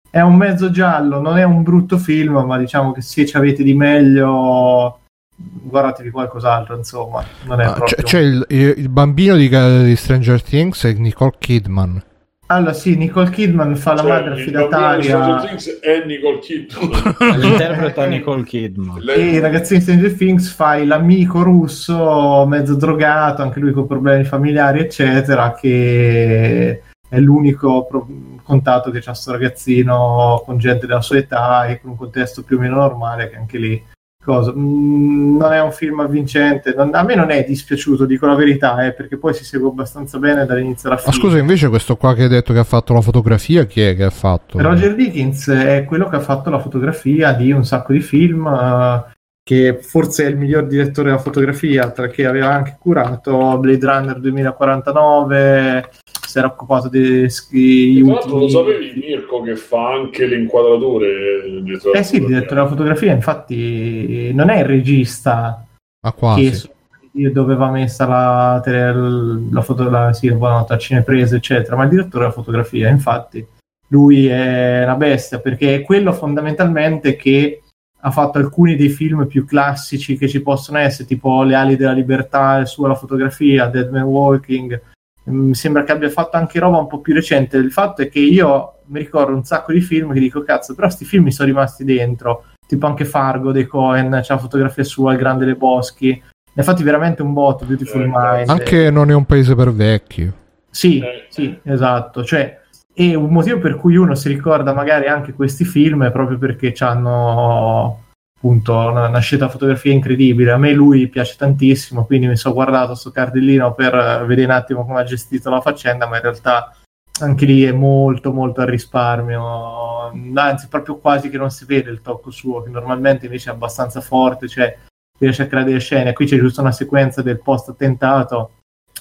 è 0.10 0.22
un 0.22 0.36
mezzo 0.36 0.72
giallo, 0.72 1.20
non 1.20 1.38
è 1.38 1.44
un 1.44 1.62
brutto 1.62 1.98
film, 2.00 2.34
ma 2.46 2.58
diciamo 2.58 2.92
che 2.94 3.02
se 3.02 3.26
ci 3.28 3.38
avete 3.38 3.62
di 3.62 3.74
meglio, 3.76 5.02
guardatevi 5.36 6.10
qualcos'altro, 6.12 6.76
insomma. 6.76 7.24
Non 7.46 7.60
è 7.62 7.66
Ah, 7.66 7.74
proprio... 7.74 7.96
c'è, 7.96 8.04
c'è 8.04 8.20
il, 8.20 8.46
il- 8.50 8.74
il 8.78 8.90
bambino 8.90 9.36
di, 9.36 9.50
di 9.50 9.96
Stranger 9.96 10.42
Things 10.42 10.84
e 10.86 10.94
Nicole 10.94 11.34
Kidman. 11.38 12.04
Allora 12.48 12.74
sì, 12.74 12.96
Nicole 12.98 13.30
Kidman 13.30 13.76
fa 13.76 13.94
la 13.94 14.02
Cioè, 14.02 14.10
madre 14.10 14.34
il 14.34 14.40
affidataria... 14.42 15.04
Stranger 15.24 15.46
Things 15.48 15.80
è 15.80 16.04
Nicole 16.06 16.40
Kidman. 16.40 17.16
L'interpreta 17.40 18.06
Nicole 18.06 18.44
Kidman. 18.44 18.98
E 18.98 19.02
Lei- 19.02 19.34
i 19.34 19.40
ragazzini 19.40 19.80
di 19.80 19.86
Stranger 19.86 20.14
Things 20.14 20.50
fai 20.52 20.86
l'amico 20.86 21.42
russo 21.42 22.46
mezzo 22.48 22.76
drogato, 22.76 23.42
anche 23.42 23.60
lui 23.60 23.72
con 23.72 23.88
problemi 23.88 24.24
familiari, 24.26 24.80
eccetera, 24.82 25.54
che 25.54 26.82
è 27.10 27.20
l'unico 27.20 27.86
pro- 27.86 28.08
contatto 28.44 28.92
che 28.92 29.00
c'ha 29.00 29.12
questo 29.12 29.32
ragazzino 29.32 30.42
con 30.46 30.58
gente 30.58 30.86
della 30.86 31.02
sua 31.02 31.18
età 31.18 31.66
e 31.66 31.80
con 31.80 31.92
un 31.92 31.96
contesto 31.98 32.44
più 32.44 32.58
o 32.58 32.60
meno 32.60 32.76
normale, 32.76 33.30
che 33.30 33.36
anche 33.38 33.58
lì 33.58 33.84
cosa. 34.24 34.54
Mm, 34.56 35.38
non 35.38 35.52
è 35.54 35.62
un 35.62 35.72
film 35.72 36.00
avvincente, 36.00 36.74
non- 36.76 36.94
a 36.94 37.04
me 37.04 37.16
non 37.16 37.30
è 37.32 37.44
dispiaciuto, 37.44 38.06
dico 38.06 38.26
la 38.26 38.36
verità, 38.36 38.86
eh, 38.86 38.94
perché 38.94 39.18
poi 39.18 39.34
si 39.34 39.44
segue 39.46 39.70
abbastanza 39.70 40.18
bene 40.20 40.46
dall'inizio 40.46 40.90
alla 40.90 41.02
Ma 41.06 41.12
fine. 41.12 41.24
scusa, 41.24 41.38
invece 41.38 41.70
questo 41.70 41.96
qua 41.96 42.14
che 42.14 42.24
hai 42.24 42.30
detto 42.30 42.54
che 42.54 42.60
ha 42.60 42.64
fatto 42.64 42.94
la 42.94 43.02
fotografia, 43.02 43.66
chi 43.66 43.82
è 43.82 43.96
che 43.96 44.04
ha 44.04 44.10
fatto? 44.10 44.60
Roger 44.62 44.96
Dickens 44.96 45.50
è 45.50 45.86
quello 45.86 46.08
che 46.10 46.16
ha 46.16 46.22
fatto 46.22 46.50
la 46.50 46.60
fotografia 46.60 47.34
di 47.34 47.52
un 47.52 47.66
sacco 47.66 47.94
di 47.94 48.02
film, 48.02 48.48
eh, 48.48 49.12
che 49.46 49.80
forse 49.82 50.24
è 50.26 50.30
il 50.30 50.38
miglior 50.38 50.66
direttore 50.68 51.10
della 51.10 51.22
fotografia, 51.22 51.92
perché 51.92 52.26
aveva 52.26 52.54
anche 52.54 52.78
curato 52.80 53.58
Blade 53.60 53.86
Runner 53.86 54.20
2049, 54.20 55.90
si 56.34 56.40
era 56.40 56.48
occupato 56.48 56.90
degli 56.90 57.30
Tra 57.30 58.12
l'altro 58.14 58.30
lo 58.38 58.44
ultimi... 58.46 58.50
sapevi 58.50 58.94
Mirko 58.96 59.42
che 59.44 59.56
fa 59.56 59.94
anche 59.94 60.26
le 60.26 60.38
inquadrature 60.38 61.62
dietro 61.62 61.92
la 61.92 62.00
Eh 62.00 62.04
sì, 62.04 62.20
direttore 62.26 62.56
della 62.56 62.68
fotografia, 62.68 63.14
infatti 63.14 64.32
non 64.34 64.50
è 64.50 64.58
il 64.58 64.66
regista 64.66 65.64
Ma 66.04 66.12
quasi. 66.12 66.50
che 66.50 66.56
su- 66.56 66.72
dove 67.12 67.54
va 67.56 67.70
messa 67.70 68.08
la, 68.08 68.60
tele- 68.64 69.44
la 69.52 69.62
foto, 69.62 69.88
la, 69.88 70.12
sì, 70.14 70.32
buonanotte, 70.32 70.74
a 70.74 70.78
cineprese, 70.80 71.36
eccetera, 71.36 71.76
ma 71.76 71.84
il 71.84 71.90
direttore 71.90 72.24
della 72.24 72.32
fotografia, 72.32 72.90
infatti, 72.90 73.46
lui 73.90 74.26
è 74.26 74.82
una 74.84 74.96
bestia 74.96 75.40
perché 75.40 75.76
è 75.76 75.82
quello 75.84 76.12
fondamentalmente 76.14 77.16
che 77.16 77.62
ha 78.06 78.10
fatto 78.10 78.40
alcuni 78.40 78.76
dei 78.76 78.90
film 78.90 79.28
più 79.28 79.46
classici 79.46 80.18
che 80.18 80.28
ci 80.28 80.42
possono 80.42 80.80
essere, 80.80 81.08
tipo 81.08 81.44
Le 81.44 81.54
ali 81.54 81.76
della 81.76 81.92
libertà, 81.92 82.58
il 82.58 82.66
suo 82.66 82.88
la 82.88 82.96
fotografia, 82.96 83.68
Dead 83.68 83.92
Man 83.92 84.02
Walking. 84.02 84.82
Mi 85.26 85.56
sembra 85.56 85.84
che 85.84 85.92
abbia 85.94 86.10
fatto 86.10 86.36
anche 86.38 86.60
roba 86.60 86.78
un 86.78 86.88
po' 86.88 87.00
più 87.00 87.14
recente. 87.14 87.58
Il 87.58 87.72
fatto 87.72 88.02
è 88.02 88.10
che 88.10 88.20
io 88.20 88.80
mi 88.88 89.00
ricordo 89.00 89.34
un 89.34 89.44
sacco 89.44 89.72
di 89.72 89.82
film 89.82 90.12
che 90.14 90.20
dico, 90.20 90.44
cazzo, 90.44 90.76
però 90.76 90.90
sti 90.90 91.06
film 91.06 91.24
mi 91.24 91.32
sono 91.32 91.48
rimasti 91.48 91.84
dentro. 91.86 92.46
Tipo 92.68 92.88
anche 92.88 93.06
Fargo 93.06 93.52
dei 93.52 93.66
Cohen, 93.66 94.20
c'è 94.22 94.34
la 94.34 94.40
fotografia 94.40 94.84
sua, 94.84 95.14
Il 95.14 95.20
Grande 95.20 95.46
dei 95.46 95.56
Boschi. 95.56 96.22
Ne 96.56 96.62
ha 96.62 96.66
fatti 96.66 96.84
veramente 96.84 97.22
un 97.22 97.34
botto, 97.34 97.66
Beautiful 97.66 98.02
Eh, 98.02 98.12
Mind. 98.14 98.50
Anche 98.50 98.90
non 98.90 99.10
è 99.10 99.14
un 99.14 99.26
paese 99.26 99.56
per 99.56 99.72
vecchi. 99.74 100.32
Sì, 100.70 101.00
Eh. 101.00 101.26
sì, 101.30 101.58
esatto. 101.64 102.24
Cioè, 102.24 102.60
e 102.94 103.16
un 103.16 103.32
motivo 103.32 103.60
per 103.60 103.76
cui 103.78 103.96
uno 103.96 104.14
si 104.16 104.28
ricorda 104.28 104.74
magari 104.74 105.08
anche 105.08 105.34
questi 105.34 105.66
film 105.66 106.06
è 106.06 106.12
proprio 106.12 106.38
perché 106.38 106.74
hanno 106.80 108.03
appunto 108.44 108.76
una, 108.76 109.08
una 109.08 109.20
scelta 109.20 109.48
fotografia 109.48 109.94
incredibile. 109.94 110.52
A 110.52 110.58
me 110.58 110.74
lui 110.74 111.08
piace 111.08 111.36
tantissimo, 111.38 112.06
quindi 112.06 112.28
mi 112.28 112.36
sono 112.36 112.54
guardato 112.54 112.94
sto 112.94 113.10
cardellino 113.10 113.74
per 113.74 113.96
eh, 113.96 114.26
vedere 114.26 114.48
un 114.48 114.54
attimo 114.54 114.86
come 114.86 115.00
ha 115.00 115.06
gestito 115.06 115.50
la 115.50 115.62
faccenda, 115.62 116.08
ma 116.08 116.18
in 116.18 116.24
realtà 116.24 116.76
anche 117.22 117.46
lì 117.46 117.64
è 117.64 117.72
molto 117.72 118.34
molto 118.34 118.60
a 118.60 118.66
risparmio. 118.66 120.12
Anzi, 120.34 120.68
proprio 120.68 120.98
quasi 120.98 121.30
che 121.30 121.38
non 121.38 121.50
si 121.52 121.64
vede 121.66 121.90
il 121.90 122.02
tocco 122.02 122.32
suo, 122.32 122.62
che 122.62 122.70
normalmente 122.70 123.26
invece 123.26 123.50
è 123.50 123.54
abbastanza 123.54 124.02
forte, 124.02 124.50
cioè 124.50 124.78
riesce 125.18 125.44
a 125.44 125.48
creare 125.48 125.68
delle 125.68 125.80
scene. 125.80 126.12
Qui 126.12 126.26
c'è 126.26 126.38
giusto 126.38 126.60
una 126.60 126.74
sequenza 126.74 127.22
del 127.22 127.42
post 127.42 127.70
attentato 127.70 128.52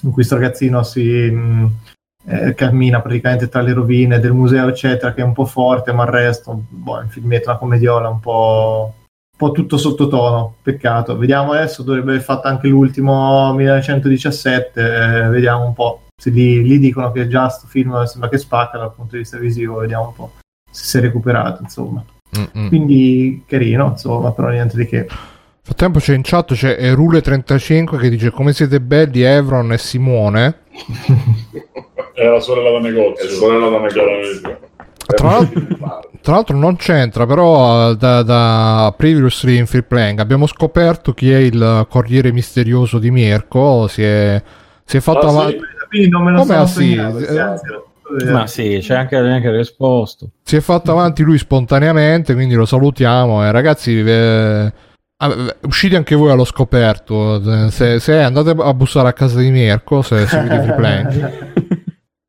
in 0.03 0.11
cui 0.11 0.13
questo 0.13 0.37
ragazzino 0.37 0.85
si, 0.85 1.03
mh, 1.03 1.71
eh, 2.27 2.55
cammina 2.55 3.01
praticamente 3.01 3.49
tra 3.49 3.61
le 3.61 3.73
rovine 3.73 4.21
del 4.21 4.33
museo, 4.33 4.69
eccetera, 4.69 5.13
che 5.13 5.23
è 5.23 5.25
un 5.25 5.33
po' 5.33 5.47
forte, 5.47 5.93
ma 5.93 6.05
il 6.05 6.11
resto, 6.11 6.65
boh, 6.69 7.01
è 7.01 7.03
un 7.03 7.09
filmetto, 7.09 7.51
una 7.51 7.59
commediola 7.59 8.09
un 8.09 8.21
po', 8.21 8.95
po' 9.43 9.51
tutto 9.51 9.77
sottotono. 9.77 10.57
Peccato. 10.63 11.17
Vediamo 11.17 11.53
adesso, 11.53 11.83
dovrebbe 11.83 12.13
aver 12.13 12.23
fatto 12.23 12.47
anche 12.47 12.69
l'ultimo 12.69 13.53
1917, 13.55 14.81
eh, 14.81 15.29
vediamo 15.29 15.67
un 15.67 15.73
po'. 15.73 16.03
Se 16.17 16.31
lì, 16.31 16.63
lì 16.63 16.79
dicono 16.79 17.11
che 17.11 17.27
già 17.27 17.49
sto 17.49 17.67
film 17.67 18.05
sembra 18.05 18.29
che 18.29 18.39
spacca 18.39 18.79
dal 18.79 18.95
punto 18.95 19.13
di 19.13 19.23
vista 19.23 19.39
visivo, 19.39 19.79
vediamo 19.79 20.07
un 20.07 20.15
po' 20.15 20.33
se 20.71 20.85
si 20.85 20.99
è 20.99 21.01
recuperato, 21.01 21.63
insomma. 21.63 22.05
Mm-mm. 22.39 22.69
Quindi 22.69 23.43
carino, 23.47 23.89
insomma, 23.89 24.31
però 24.31 24.49
niente 24.49 24.77
di 24.77 24.87
che. 24.87 25.09
Frattempo 25.65 25.99
c'è 25.99 26.15
in 26.15 26.23
chat 26.23 26.55
c'è 26.55 26.77
Erule35 26.81 27.99
che 27.99 28.09
dice 28.09 28.31
come 28.31 28.53
siete 28.53 28.81
belli 28.81 29.23
Evron 29.23 29.73
e 29.73 29.79
Simone. 29.79 30.61
È 32.15 32.27
la 32.27 32.41
sorella 32.41 32.71
da 32.71 32.79
negozio. 32.79 33.27
È 33.27 33.29
sorella 33.29 33.69
da 33.69 33.81
negozio. 33.81 34.61
Tra 35.07 35.29
l'altro, 35.29 36.11
tra 36.23 36.35
l'altro 36.35 36.57
non 36.57 36.77
c'entra, 36.77 37.27
però 37.27 37.91
eh, 37.91 37.97
da, 37.97 38.23
da 38.23 38.95
Previously 38.97 39.59
in 39.59 39.67
Free 39.67 39.83
Playing 39.83 40.19
abbiamo 40.21 40.47
scoperto 40.47 41.13
chi 41.13 41.31
è 41.31 41.37
il 41.37 41.87
corriere 41.91 42.33
misterioso 42.33 42.99
di 42.99 43.11
Mirko. 43.11 43.87
Si 43.89 44.03
è, 44.03 44.43
si 44.85 44.97
è 44.97 45.01
fatto 45.01 45.27
Ah, 45.27 45.31
sì? 45.31 45.37
avanti. 45.37 45.59
Quindi 45.89 46.09
non 46.09 46.25
me 46.25 46.31
lo 46.33 46.39
Come 46.39 46.55
sono 46.55 46.67
sì? 46.67 46.89
segnato, 46.95 47.19
Eh, 47.19 47.27
grazie. 47.27 47.83
Ma 48.31 48.47
sì, 48.47 48.79
c'è 48.83 48.95
anche, 48.95 49.17
anche 49.17 49.51
risposto. 49.57 50.31
si 50.43 50.57
è 50.57 50.61
fatto 50.61 50.91
avanti 50.91 51.23
lui 51.23 51.39
spontaneamente, 51.39 52.35
quindi 52.35 52.55
lo 52.55 52.67
salutiamo. 52.67 53.45
E 53.45 53.51
ragazzi, 53.53 53.99
eh, 54.01 54.73
ah, 55.17 55.55
uscite 55.63 55.97
anche 55.97 56.15
voi 56.15 56.31
allo 56.31 56.45
scoperto. 56.45 57.69
Se, 57.71 58.01
se 58.01 58.19
andate 58.21 58.51
a 58.51 58.75
bussare 58.75 59.09
a 59.09 59.13
casa 59.15 59.39
di 59.39 59.51
Mirko, 59.51 60.03
se 60.03 60.27
seguite 60.27 60.61
Free 60.63 60.77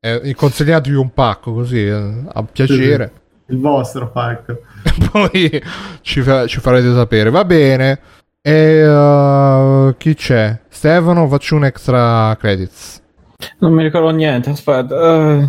eh, 0.00 0.34
consegnatevi 0.34 0.96
un 0.96 1.12
pacco 1.12 1.52
così 1.52 1.84
eh, 1.86 2.14
a 2.32 2.42
piacere. 2.44 3.12
Il 3.46 3.60
vostro 3.60 4.10
pacco. 4.10 4.60
Poi 5.12 5.62
ci, 6.00 6.22
fa- 6.22 6.46
ci 6.46 6.60
farete 6.60 6.92
sapere. 6.94 7.30
Va 7.30 7.44
bene. 7.44 8.00
E 8.40 8.86
uh, 8.86 9.94
chi 9.96 10.14
c'è? 10.14 10.60
Stefano, 10.68 11.26
faccio 11.28 11.56
un 11.56 11.64
extra 11.64 12.36
credits. 12.38 13.02
Non 13.58 13.72
mi 13.72 13.82
ricordo 13.82 14.10
niente, 14.10 14.50
aspetta. 14.50 14.94
eh, 14.94 15.46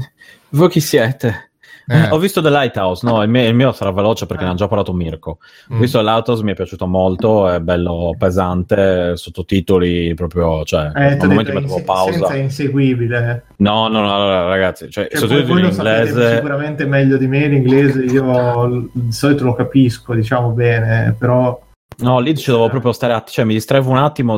voi 0.50 0.70
chi 0.70 0.80
siete? 0.80 1.52
Eh. 1.88 2.10
Ho 2.10 2.18
visto 2.18 2.42
The 2.42 2.50
Lighthouse, 2.50 3.06
no, 3.08 3.22
il 3.22 3.30
mio, 3.30 3.48
il 3.48 3.54
mio 3.54 3.72
sarà 3.72 3.92
veloce 3.92 4.26
perché 4.26 4.44
ne 4.44 4.50
ha 4.52 4.54
già 4.56 4.68
parlato 4.68 4.92
Mirko. 4.94 5.38
Ho 5.70 5.76
Mm. 5.76 5.80
visto 5.80 6.00
The 6.00 6.04
Lighthouse, 6.04 6.44
mi 6.44 6.52
è 6.52 6.56
piaciuto 6.56 6.88
molto, 6.88 7.48
è 7.48 7.60
bello 7.60 8.16
pesante, 8.18 9.16
sottotitoli 9.16 10.14
proprio, 10.16 10.64
cioè, 10.64 10.92
Eh, 10.96 11.04
al 11.20 11.28
momento 11.28 11.54
mettevo 11.54 11.60
inse- 11.62 11.84
pausa. 11.84 12.12
senza 12.12 12.36
inseguibile. 12.36 13.46
No, 13.58 13.88
no, 13.88 14.02
no, 14.02 14.16
allora, 14.16 14.48
ragazzi, 14.48 14.90
cioè, 14.90 15.08
Cioè, 15.10 15.20
sottotitoli 15.20 15.62
in 15.62 15.68
inglese... 15.72 16.36
sicuramente 16.36 16.86
meglio 16.86 17.18
di 17.18 17.28
me 17.28 17.48
l'inglese, 17.48 18.04
io 18.04 18.90
di 18.94 19.12
solito 19.12 19.44
lo 19.44 19.54
capisco, 19.54 20.14
diciamo 20.14 20.50
bene, 20.52 21.16
però 21.18 21.62
No, 21.98 22.20
lì 22.20 22.36
ci 22.36 22.50
dovevo 22.52 22.68
proprio 22.70 22.92
stare 22.92 23.14
attento, 23.14 23.32
cioè 23.32 23.46
mi 23.46 23.54
distraevo 23.54 23.90
un 23.90 23.98
attimo, 23.98 24.38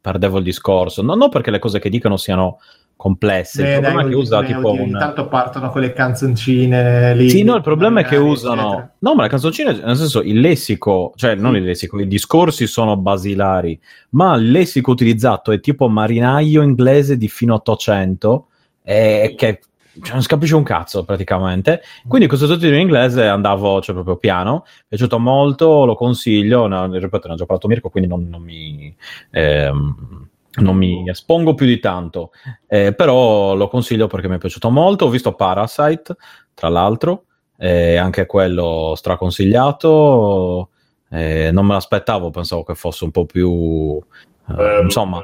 perdevo 0.00 0.38
il 0.38 0.42
discorso. 0.44 1.02
No, 1.02 1.14
non 1.14 1.28
perché 1.28 1.52
le 1.52 1.60
cose 1.60 1.78
che 1.78 1.88
dicono 1.88 2.16
siano 2.16 2.58
complesse, 2.96 3.62
beh, 3.62 3.68
il 3.68 3.80
problema 3.80 4.00
dai, 4.00 4.06
è 4.06 4.14
che 4.14 4.16
usa 4.16 4.40
beh, 4.40 4.46
tipo 4.46 4.68
oddio, 4.70 4.82
un... 4.82 4.88
intanto 4.88 5.28
partono 5.28 5.70
con 5.70 5.80
le 5.82 5.92
canzoncine 5.92 7.14
lì. 7.14 7.28
Sì, 7.28 7.42
no, 7.42 7.54
il 7.56 7.62
problema 7.62 8.00
è 8.00 8.04
che 8.04 8.16
usano. 8.16 8.62
eccetera. 8.62 8.94
No, 8.98 9.14
ma 9.14 9.22
le 9.22 9.28
canzoncine, 9.28 9.80
nel 9.84 9.96
senso, 9.96 10.22
il 10.22 10.40
lessico, 10.40 11.12
cioè 11.14 11.34
non 11.34 11.56
il 11.56 11.62
lessico, 11.62 12.00
i 12.00 12.08
discorsi 12.08 12.66
sono 12.66 12.96
basilari, 12.96 13.78
ma 14.10 14.34
il 14.36 14.50
lessico 14.50 14.90
utilizzato 14.92 15.52
è 15.52 15.60
tipo 15.60 15.88
marinaio 15.88 16.62
inglese 16.62 17.18
di 17.18 17.28
fino 17.28 17.54
800, 17.54 18.46
eh, 18.82 19.34
che 19.36 19.60
cioè, 20.02 20.12
non 20.12 20.22
si 20.22 20.28
capisce 20.28 20.54
un 20.54 20.62
cazzo 20.62 21.04
praticamente. 21.04 21.82
Quindi 22.08 22.26
questo 22.26 22.46
sottotitolo 22.46 22.76
in 22.76 22.82
inglese 22.82 23.26
andavo 23.26 23.80
cioè, 23.82 23.94
proprio 23.94 24.16
piano, 24.16 24.62
mi 24.64 24.70
è 24.70 24.84
piaciuto 24.88 25.18
molto, 25.18 25.84
lo 25.84 25.94
consiglio, 25.94 26.66
no, 26.66 26.90
ripeto, 26.90 27.28
ne 27.28 27.34
ho 27.34 27.36
già 27.36 27.44
parlato 27.44 27.68
Mirko, 27.68 27.90
quindi 27.90 28.08
non, 28.08 28.26
non 28.28 28.42
mi... 28.42 28.94
ehm, 29.30 30.25
non 30.56 30.76
mi 30.76 31.08
espongo 31.08 31.54
più 31.54 31.66
di 31.66 31.78
tanto, 31.78 32.30
eh, 32.66 32.92
però 32.94 33.54
lo 33.54 33.68
consiglio 33.68 34.06
perché 34.06 34.28
mi 34.28 34.36
è 34.36 34.38
piaciuto 34.38 34.70
molto. 34.70 35.06
Ho 35.06 35.10
visto 35.10 35.34
Parasite, 35.34 36.16
tra 36.54 36.68
l'altro, 36.68 37.24
eh, 37.58 37.96
anche 37.96 38.26
quello 38.26 38.94
straconsigliato. 38.96 40.70
Eh, 41.08 41.50
non 41.52 41.66
me 41.66 41.74
l'aspettavo, 41.74 42.30
pensavo 42.30 42.64
che 42.64 42.74
fosse 42.74 43.04
un 43.04 43.10
po' 43.10 43.26
più, 43.26 43.98
eh, 44.58 44.80
insomma, 44.82 45.22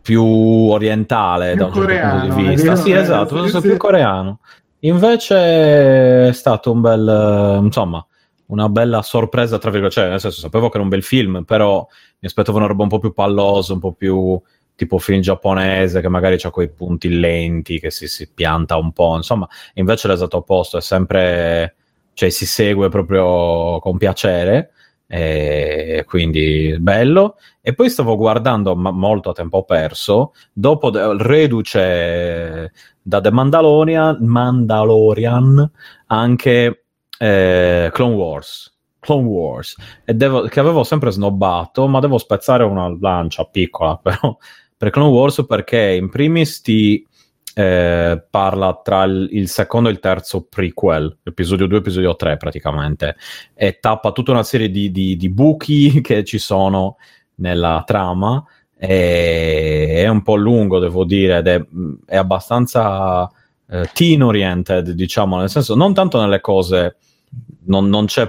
più 0.00 0.24
orientale 0.24 1.50
Più 1.50 1.58
da 1.58 1.66
un 1.66 1.72
certo 1.72 1.86
coreano, 1.88 2.20
punto 2.20 2.34
di 2.36 2.48
vista. 2.48 2.70
vero, 2.70 2.76
Sì, 2.76 2.90
eh, 2.90 2.98
esatto, 2.98 3.36
sì, 3.36 3.40
penso 3.42 3.60
sì. 3.60 3.68
più 3.68 3.76
coreano. 3.76 4.40
Invece 4.80 6.28
è 6.28 6.32
stato 6.32 6.72
un 6.72 6.80
bel, 6.80 7.60
insomma, 7.62 8.04
una 8.46 8.68
bella 8.68 9.02
sorpresa, 9.02 9.58
tra 9.58 9.70
virgolette, 9.70 10.00
cioè, 10.00 10.10
nel 10.10 10.20
senso, 10.20 10.40
sapevo 10.40 10.68
che 10.68 10.74
era 10.76 10.82
un 10.82 10.88
bel 10.88 11.02
film, 11.02 11.44
però 11.44 11.86
mi 12.18 12.26
aspettavo 12.26 12.58
una 12.58 12.66
roba 12.66 12.82
un 12.84 12.88
po' 12.88 12.98
più 12.98 13.12
pallosa, 13.12 13.74
un 13.74 13.78
po' 13.78 13.92
più 13.92 14.40
tipo 14.80 14.98
film 14.98 15.20
giapponese, 15.20 16.00
che 16.00 16.08
magari 16.08 16.38
ha 16.42 16.50
quei 16.50 16.70
punti 16.70 17.10
lenti, 17.10 17.78
che 17.78 17.90
si, 17.90 18.08
si 18.08 18.30
pianta 18.32 18.76
un 18.78 18.92
po', 18.92 19.14
insomma, 19.16 19.46
invece 19.74 20.08
l'esatto 20.08 20.38
opposto, 20.38 20.78
è 20.78 20.80
sempre, 20.80 21.74
cioè 22.14 22.30
si 22.30 22.46
segue 22.46 22.88
proprio 22.88 23.78
con 23.80 23.98
piacere, 23.98 24.70
e 25.06 26.04
quindi 26.06 26.76
bello. 26.78 27.36
E 27.60 27.74
poi 27.74 27.90
stavo 27.90 28.16
guardando 28.16 28.74
ma- 28.74 28.90
molto 28.90 29.30
a 29.30 29.32
tempo 29.34 29.64
perso, 29.64 30.32
dopo 30.50 30.88
de- 30.88 31.16
reduce 31.18 32.72
da 33.02 33.20
The 33.20 33.30
Mandalorian, 33.30 34.16
Mandalorian 34.24 35.70
anche 36.06 36.84
eh, 37.18 37.90
Clone 37.92 38.14
Wars. 38.14 38.74
Clone 39.00 39.26
Wars, 39.26 39.76
devo- 40.04 40.42
che 40.42 40.60
avevo 40.60 40.84
sempre 40.84 41.10
snobbato, 41.10 41.86
ma 41.86 42.00
devo 42.00 42.18
spezzare 42.18 42.64
una 42.64 42.94
lancia 43.00 43.44
piccola 43.44 43.96
però 44.02 44.36
per 44.80 44.88
Clone 44.88 45.10
Wars 45.10 45.44
perché 45.46 45.92
in 45.92 46.08
primis 46.08 46.62
ti 46.62 47.06
eh, 47.52 48.24
parla 48.30 48.80
tra 48.82 49.02
il, 49.04 49.28
il 49.32 49.46
secondo 49.50 49.90
e 49.90 49.92
il 49.92 49.98
terzo 49.98 50.46
prequel, 50.48 51.18
episodio 51.22 51.66
2 51.66 51.76
episodio 51.76 52.16
3 52.16 52.38
praticamente, 52.38 53.16
e 53.52 53.76
tappa 53.78 54.12
tutta 54.12 54.30
una 54.30 54.42
serie 54.42 54.70
di, 54.70 54.90
di- 54.90 55.18
di 55.18 55.28
buchi 55.28 56.00
che 56.00 56.24
ci 56.24 56.38
sono 56.38 56.96
nella 57.34 57.82
trama. 57.84 58.42
E 58.74 59.96
è 59.96 60.08
un 60.08 60.22
po' 60.22 60.36
lungo, 60.36 60.78
devo 60.78 61.04
dire, 61.04 61.36
ed 61.36 61.46
è, 61.46 61.62
è 62.06 62.16
abbastanza 62.16 63.30
eh, 63.68 63.90
teen 63.92 64.22
oriented, 64.22 64.92
diciamo, 64.92 65.36
nel 65.36 65.50
senso, 65.50 65.74
non 65.74 65.92
tanto 65.92 66.18
nelle 66.18 66.40
cose, 66.40 66.96
non, 67.64 67.90
non 67.90 68.06
c'è 68.06 68.26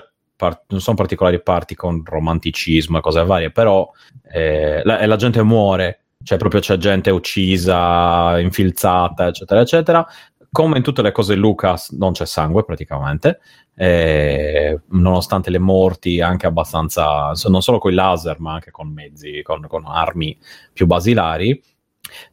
non 0.67 0.81
sono 0.81 0.97
particolari 0.97 1.41
parti 1.41 1.75
con 1.75 2.01
romanticismo 2.03 2.97
e 2.97 3.01
cose 3.01 3.23
varie, 3.23 3.51
però 3.51 3.89
eh, 4.33 4.81
la, 4.83 5.05
la 5.05 5.15
gente 5.15 5.43
muore, 5.43 6.01
cioè 6.23 6.37
proprio 6.37 6.61
c'è 6.61 6.77
gente 6.77 7.09
uccisa, 7.11 8.39
infilzata, 8.39 9.27
eccetera, 9.27 9.61
eccetera. 9.61 10.07
Come 10.51 10.77
in 10.77 10.83
tutte 10.83 11.01
le 11.01 11.11
cose 11.11 11.35
Lucas 11.35 11.91
non 11.91 12.11
c'è 12.11 12.25
sangue 12.25 12.65
praticamente, 12.65 13.39
eh, 13.75 14.81
nonostante 14.89 15.49
le 15.49 15.59
morti 15.59 16.19
anche 16.19 16.45
abbastanza, 16.45 17.31
non 17.47 17.61
solo 17.61 17.79
con 17.79 17.91
i 17.91 17.95
laser 17.95 18.39
ma 18.39 18.53
anche 18.53 18.69
con 18.71 18.91
mezzi, 18.91 19.41
con, 19.43 19.65
con 19.67 19.85
armi 19.85 20.37
più 20.73 20.87
basilari. 20.87 21.61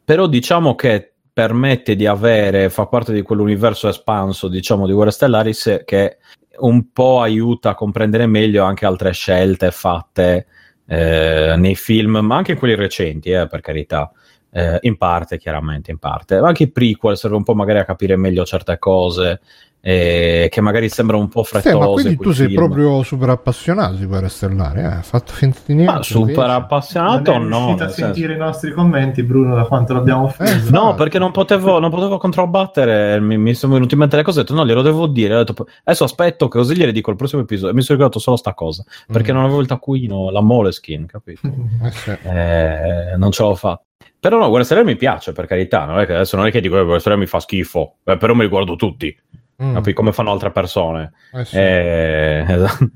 Però 0.03 0.27
diciamo 0.27 0.75
che 0.75 1.13
permette 1.31 1.95
di 1.95 2.05
avere, 2.05 2.69
fa 2.69 2.87
parte 2.87 3.13
di 3.13 3.21
quell'universo 3.21 3.87
espanso, 3.87 4.49
diciamo, 4.49 4.85
di 4.85 4.91
Guerre 4.91 5.11
Stellari, 5.11 5.53
se- 5.53 5.85
che 5.85 6.17
un 6.57 6.91
po' 6.91 7.21
aiuta 7.21 7.69
a 7.69 7.75
comprendere 7.75 8.25
meglio 8.27 8.65
anche 8.65 8.85
altre 8.85 9.13
scelte 9.13 9.71
fatte 9.71 10.47
eh, 10.89 11.55
nei 11.55 11.75
film, 11.75 12.17
ma 12.17 12.35
anche 12.35 12.55
quelli 12.55 12.73
recenti, 12.73 13.29
eh, 13.29 13.47
per 13.47 13.61
carità. 13.61 14.11
Eh, 14.51 14.79
in 14.81 14.97
parte, 14.97 15.37
chiaramente, 15.37 15.91
in 15.91 15.99
parte. 15.99 16.39
Ma 16.39 16.47
anche 16.47 16.63
i 16.63 16.71
prequel 16.71 17.15
serve 17.15 17.35
un 17.35 17.43
po' 17.43 17.53
magari 17.53 17.77
a 17.77 17.85
capire 17.85 18.15
meglio 18.15 18.43
certe 18.45 18.79
cose 18.79 19.41
eh, 19.81 20.47
che 20.51 20.61
magari 20.61 20.89
sembrano 20.89 21.21
un 21.21 21.29
po' 21.29 21.43
Sì, 21.43 21.51
frettolose. 21.59 21.87
ma 21.87 21.93
quindi 21.93 22.17
tu 22.17 22.31
sei 22.31 22.47
film. 22.47 22.57
proprio 22.59 23.01
super 23.03 23.29
appassionato 23.29 23.93
di 23.95 24.05
Guerre 24.05 24.27
Stellari, 24.29 24.79
eh? 24.81 24.85
Hai 24.85 25.03
fatto 25.03 25.31
finta 25.31 25.59
di 25.65 25.73
niente. 25.75 25.93
Ma 25.93 26.03
super 26.03 26.29
invece. 26.29 26.49
appassionato 26.51 27.31
non 27.37 27.45
è 27.45 27.47
no? 27.49 27.57
riuscito 27.57 27.83
a 27.83 27.85
nel 27.85 27.93
senso- 27.93 28.13
sentire 28.13 28.33
i 28.33 28.37
nostri 28.37 28.71
commenti, 28.73 29.23
Bruno, 29.23 29.55
da 29.55 29.63
quanto 29.65 29.93
l'abbiamo 29.93 30.23
offeso. 30.25 30.67
Eh, 30.67 30.71
No, 30.71 30.95
perché 30.95 31.17
non 31.19 31.31
potevo, 31.31 31.79
non 31.79 31.89
potevo 31.89 32.17
controbattere, 32.17 33.19
mi, 33.21 33.37
mi 33.37 33.53
sono 33.53 33.73
venuti 33.73 33.93
in 33.93 33.99
mente 34.01 34.15
le 34.17 34.23
cose, 34.23 34.39
ho 34.39 34.41
detto 34.43 34.53
no, 34.55 34.65
glielo 34.65 34.81
devo 34.81 35.07
dire, 35.07 35.35
ho 35.35 35.43
detto, 35.43 35.65
adesso 35.83 36.03
aspetto 36.03 36.47
che 36.47 36.57
così 36.57 36.75
gliele 36.75 36.91
dico 36.91 37.09
il 37.11 37.15
prossimo 37.15 37.41
episodio, 37.41 37.71
e 37.71 37.73
mi 37.73 37.81
sono 37.81 37.97
ricordato 37.97 38.19
solo 38.21 38.35
sta 38.37 38.53
cosa, 38.53 38.83
perché 39.07 39.31
Mm. 39.31 39.35
non 39.35 39.43
avevo 39.45 39.61
il 39.61 39.67
taccuino, 39.67 40.29
la 40.29 40.41
moleskin, 40.41 41.05
capito? 41.05 41.41
Eh, 41.83 41.91
sì. 41.91 42.11
Eh, 42.23 43.13
non 43.17 43.31
ce 43.31 43.43
l'ho 43.43 43.55
fatta. 43.55 43.83
Però 44.19 44.37
no, 44.37 44.49
Guerra 44.49 44.65
Stellare 44.65 44.85
mi 44.85 44.97
piace, 44.97 45.31
per 45.31 45.45
carità, 45.45 45.85
non 45.85 45.99
è 45.99 46.05
che 46.05 46.13
adesso 46.13 46.35
non 46.35 46.45
è 46.45 46.51
che 46.51 46.59
dico 46.59 46.75
che 46.75 46.83
Guerra 46.83 46.99
Stellare 46.99 47.21
mi 47.21 47.27
fa 47.27 47.39
schifo, 47.39 47.95
eh, 48.03 48.17
però 48.17 48.33
me 48.33 48.43
li 48.43 48.49
guardo 48.49 48.75
tutti, 48.75 49.15
Mm. 49.61 49.73
capi? 49.73 49.93
come 49.93 50.11
fanno 50.11 50.31
altre 50.31 50.51
persone. 50.51 51.13
Eh, 51.33 51.45
sì. 51.45 51.57
Eh, 51.57 52.45
esatto. 52.47 52.89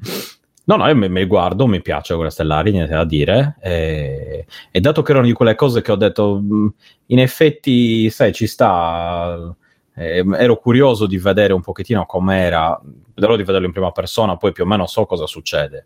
No, 0.66 0.78
no, 0.78 0.88
io 0.88 0.96
me 0.96 1.10
li 1.10 1.26
guardo, 1.26 1.68
mi 1.68 1.82
piace 1.82 2.14
Guerre 2.14 2.30
Stellari, 2.30 2.72
niente 2.72 2.94
da 2.94 3.04
dire. 3.04 3.58
E, 3.60 4.46
e 4.72 4.80
dato 4.80 5.02
che 5.02 5.12
erano 5.12 5.26
di 5.26 5.34
quelle 5.34 5.56
cose 5.56 5.82
che 5.82 5.92
ho 5.92 5.98
detto, 5.98 6.40
mh, 6.40 6.74
in 7.08 7.20
effetti, 7.20 8.10
sai, 8.10 8.32
ci 8.32 8.48
sta 8.48 9.54
eh, 9.96 10.24
ero 10.38 10.58
curioso 10.58 11.06
di 11.06 11.18
vedere 11.18 11.54
un 11.54 11.62
pochettino 11.62 12.06
com'era, 12.06 12.80
vedrò 13.14 13.36
di 13.36 13.44
vederlo 13.44 13.68
in 13.68 13.74
prima 13.74 13.92
persona, 13.92 14.38
poi 14.38 14.52
più 14.52 14.64
o 14.64 14.68
meno 14.68 14.88
so 14.88 15.06
cosa 15.06 15.28
succede. 15.28 15.86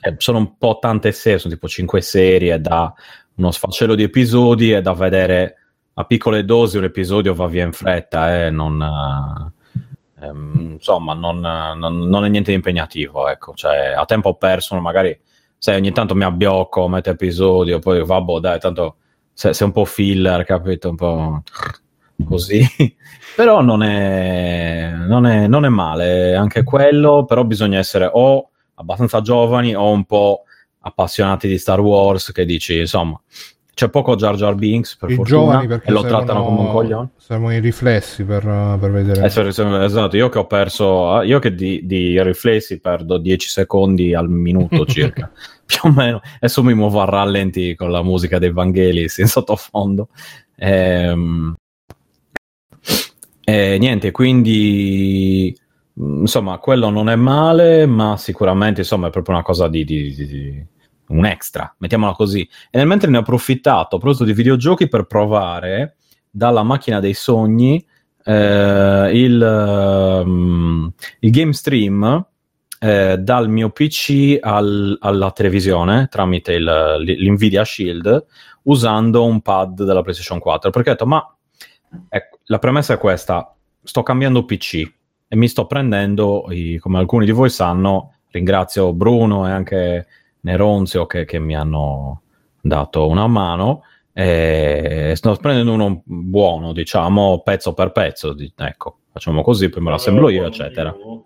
Eh, 0.00 0.14
sono 0.18 0.38
un 0.38 0.56
po' 0.58 0.78
tante 0.80 1.12
serie, 1.12 1.38
sono 1.38 1.54
tipo 1.54 1.68
5 1.68 2.00
serie 2.00 2.60
da 2.60 2.92
uno 3.36 3.50
sfaccello 3.50 3.94
di 3.94 4.02
episodi 4.02 4.72
e 4.72 4.82
da 4.82 4.92
vedere 4.92 5.54
a 5.94 6.04
piccole 6.04 6.44
dosi 6.44 6.76
un 6.76 6.84
episodio 6.84 7.34
va 7.34 7.46
via 7.46 7.64
in 7.64 7.72
fretta, 7.72 8.46
eh, 8.46 8.50
non, 8.50 8.80
eh, 8.82 9.52
ehm, 10.20 10.72
insomma, 10.72 11.14
non, 11.14 11.40
non, 11.40 12.08
non, 12.08 12.24
è 12.24 12.28
niente 12.28 12.50
di 12.50 12.56
impegnativo, 12.56 13.28
ecco, 13.28 13.54
cioè, 13.54 13.94
a 13.96 14.04
tempo 14.04 14.34
perso 14.34 14.78
magari, 14.80 15.18
sai, 15.58 15.76
ogni 15.76 15.92
tanto 15.92 16.14
mi 16.14 16.24
abbiocco, 16.24 16.88
metto 16.88 17.10
episodio, 17.10 17.78
poi 17.78 18.04
vabbè, 18.04 18.40
dai, 18.40 18.58
tanto 18.58 18.96
sei, 19.32 19.54
sei 19.54 19.66
un 19.66 19.72
po' 19.72 19.84
filler, 19.84 20.44
capito, 20.44 20.90
un 20.90 20.96
po' 20.96 21.42
così, 22.26 22.60
però 23.36 23.60
non 23.62 23.82
è, 23.82 24.92
non, 24.94 25.26
è, 25.26 25.46
non 25.46 25.64
è 25.64 25.68
male 25.68 26.34
anche 26.34 26.64
quello, 26.64 27.24
però 27.24 27.44
bisogna 27.44 27.78
essere 27.78 28.08
o 28.12 28.50
abbastanza 28.74 29.20
giovani 29.20 29.74
o 29.74 29.90
un 29.90 30.04
po' 30.04 30.44
appassionati 30.80 31.48
di 31.48 31.58
Star 31.58 31.80
Wars 31.80 32.32
che 32.32 32.44
dici, 32.44 32.78
insomma, 32.78 33.20
c'è 33.78 33.88
poco 33.90 34.16
Jar 34.16 34.34
Jar 34.34 34.56
Binks 34.56 34.96
per 34.96 35.08
I 35.08 35.14
fortuna 35.14 35.60
giovani 35.60 35.80
e 35.84 35.92
lo 35.92 36.02
trattano 36.02 36.42
come 36.42 36.60
un 36.62 36.70
coglione. 36.72 37.10
Servono 37.16 37.54
i 37.54 37.60
riflessi 37.60 38.24
per, 38.24 38.42
per 38.42 38.90
vedere. 38.90 39.20
Eh, 39.22 39.84
esatto, 39.84 40.16
io 40.16 40.28
che 40.28 40.38
ho 40.38 40.46
perso, 40.48 41.22
io 41.22 41.38
che 41.38 41.54
di, 41.54 41.86
di 41.86 42.20
riflessi 42.20 42.80
perdo 42.80 43.18
10 43.18 43.48
secondi 43.48 44.14
al 44.14 44.28
minuto 44.28 44.82
circa, 44.90 45.30
più 45.64 45.78
o 45.84 45.92
meno. 45.92 46.20
Adesso 46.38 46.64
mi 46.64 46.74
muovo 46.74 47.00
a 47.00 47.04
rallenti 47.04 47.76
con 47.76 47.92
la 47.92 48.02
musica 48.02 48.40
dei 48.40 48.50
Vangelis 48.50 49.18
in 49.22 49.28
sottofondo. 49.28 50.08
Ehm, 50.56 51.54
e 53.44 53.76
niente, 53.78 54.10
quindi 54.10 55.56
insomma, 55.94 56.58
quello 56.58 56.90
non 56.90 57.08
è 57.08 57.14
male, 57.14 57.86
ma 57.86 58.16
sicuramente 58.16 58.80
insomma 58.80 59.06
è 59.06 59.10
proprio 59.10 59.36
una 59.36 59.44
cosa 59.44 59.68
di, 59.68 59.84
di, 59.84 60.14
di 60.16 60.66
un 61.08 61.26
extra, 61.26 61.74
mettiamola 61.78 62.12
così. 62.12 62.48
E 62.70 62.78
nel 62.78 62.86
mentre 62.86 63.10
ne 63.10 63.18
ho 63.18 63.20
approfittato, 63.20 63.96
ho 63.96 63.98
provato 63.98 64.24
di 64.24 64.32
videogiochi 64.32 64.88
per 64.88 65.04
provare 65.04 65.96
dalla 66.30 66.62
macchina 66.62 67.00
dei 67.00 67.14
sogni 67.14 67.84
eh, 68.24 69.10
il, 69.12 70.22
um, 70.24 70.92
il, 71.20 71.30
game 71.30 71.52
stream 71.52 72.26
eh, 72.78 73.16
dal 73.18 73.48
mio 73.48 73.70
PC 73.70 74.38
al, 74.40 74.96
alla 75.00 75.30
televisione 75.30 76.08
tramite 76.10 76.52
il, 76.52 76.96
l'Nvidia 76.98 77.64
Shield 77.64 78.26
usando 78.64 79.24
un 79.24 79.40
pad 79.40 79.82
della 79.82 80.02
PlayStation 80.02 80.38
4 80.38 80.70
perché 80.70 80.90
ho 80.90 80.92
detto 80.92 81.06
ma 81.06 81.36
ecco, 82.08 82.38
la 82.44 82.58
premessa 82.58 82.92
è 82.94 82.98
questa 82.98 83.54
sto 83.82 84.02
cambiando 84.02 84.44
PC 84.44 84.92
e 85.28 85.36
mi 85.36 85.48
sto 85.48 85.66
prendendo, 85.66 86.46
i, 86.50 86.78
come 86.78 86.98
alcuni 86.98 87.26
di 87.26 87.32
voi 87.32 87.50
sanno, 87.50 88.14
ringrazio 88.30 88.92
Bruno 88.92 89.46
e 89.46 89.50
anche 89.50 90.06
Neronzio 90.40 91.06
che, 91.06 91.24
che 91.24 91.38
mi 91.38 91.56
hanno 91.56 92.22
dato 92.60 93.08
una 93.08 93.26
mano. 93.26 93.82
E 94.12 95.12
sto 95.14 95.36
prendendo 95.36 95.72
uno 95.72 96.02
buono, 96.04 96.72
diciamo, 96.72 97.40
pezzo 97.44 97.72
per 97.72 97.92
pezzo. 97.92 98.34
Ecco, 98.56 98.98
facciamo 99.12 99.42
così, 99.42 99.68
poi 99.68 99.82
me 99.82 99.90
lo 99.90 99.94
assemblo 99.94 100.28
io, 100.28 100.46
eccetera. 100.46 100.88
Io, 100.90 101.22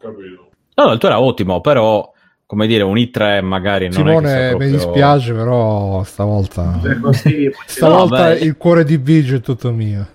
no, 0.74 0.84
no, 0.84 0.92
il 0.92 0.98
tuo 0.98 1.08
era 1.08 1.18
ottimo, 1.18 1.62
però 1.62 2.10
come 2.44 2.66
dire, 2.66 2.82
un 2.82 2.96
i3 2.96 3.42
magari 3.42 3.84
non 3.84 3.94
Simone, 3.94 4.34
è 4.34 4.48
proprio... 4.50 4.68
mi 4.68 4.76
dispiace, 4.76 5.32
però 5.32 6.02
stavolta, 6.02 6.78
stavolta 7.64 8.28
No, 8.28 8.34
il 8.34 8.58
cuore 8.58 8.84
di 8.84 8.98
Biggio 8.98 9.36
è 9.36 9.40
tutto 9.40 9.72
mio. 9.72 10.06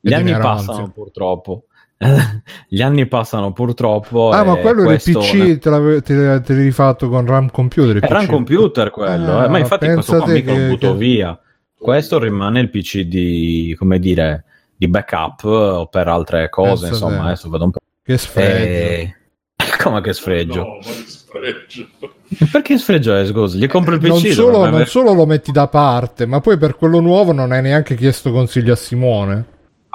Gli 0.00 0.12
E 0.12 0.20
di 0.20 0.30
anni 0.32 0.32
passano 0.32 0.90
purtroppo. 0.90 1.66
Gli 2.68 2.80
anni 2.80 3.06
passano 3.06 3.52
purtroppo. 3.52 4.30
Ah, 4.30 4.44
ma 4.44 4.56
e 4.58 4.60
quello 4.60 4.82
del 4.82 4.86
questo 4.86 5.18
PC 5.18 5.58
te, 5.58 5.68
l'avevi, 5.70 6.02
te, 6.02 6.40
te 6.42 6.52
l'hai 6.54 6.62
rifatto 6.64 7.08
con 7.08 7.26
RAM 7.26 7.50
computer. 7.50 7.94
un 8.02 8.18
PC. 8.20 8.26
computer 8.26 8.90
quello, 8.90 9.38
Ah, 9.38 9.44
eh, 9.44 9.48
ma 9.48 9.58
infatti 9.58 9.86
questo 9.92 10.16
qua 10.18 10.26
mica 10.28 10.52
lo 10.52 10.56
che- 10.58 10.66
butto 10.68 10.92
che- 10.92 10.98
via. 10.98 11.40
Questo 11.76 12.18
rimane 12.18 12.60
il 12.60 12.70
PC 12.70 13.00
di, 13.02 13.74
come 13.78 13.98
dire, 13.98 14.44
di 14.76 14.88
backup 14.88 15.44
o 15.44 15.86
per 15.86 16.08
altre 16.08 16.48
cose, 16.48 16.88
Pensate. 16.88 17.04
insomma, 17.12 17.24
adesso 17.26 17.48
vedo 17.50 17.64
un 17.64 17.70
po'. 17.72 17.78
Che 18.02 18.18
sfregio. 18.18 18.52
Eh, 18.62 19.14
Come 19.82 20.00
che 20.00 20.12
sfregio? 20.12 20.60
No, 20.62 20.74
ma 20.74 20.80
che 20.80 21.04
sfregio. 21.06 21.88
Perché 22.52 22.78
sfregio 22.78 23.14
è, 23.16 23.26
scusa? 23.26 23.56
Gli 23.58 23.66
compro 23.68 23.94
il 23.94 24.00
PC? 24.00 24.08
non, 24.08 24.20
solo, 24.32 24.58
non 24.58 24.74
aver- 24.74 24.88
solo 24.88 25.12
lo 25.12 25.26
metti 25.26 25.50
da 25.52 25.66
parte, 25.68 26.26
ma 26.26 26.40
poi 26.40 26.56
per 26.58 26.76
quello 26.76 27.00
nuovo 27.00 27.32
non 27.32 27.52
hai 27.52 27.62
neanche 27.62 27.94
chiesto 27.96 28.30
consigli 28.32 28.70
a 28.70 28.76
Simone. 28.76 29.44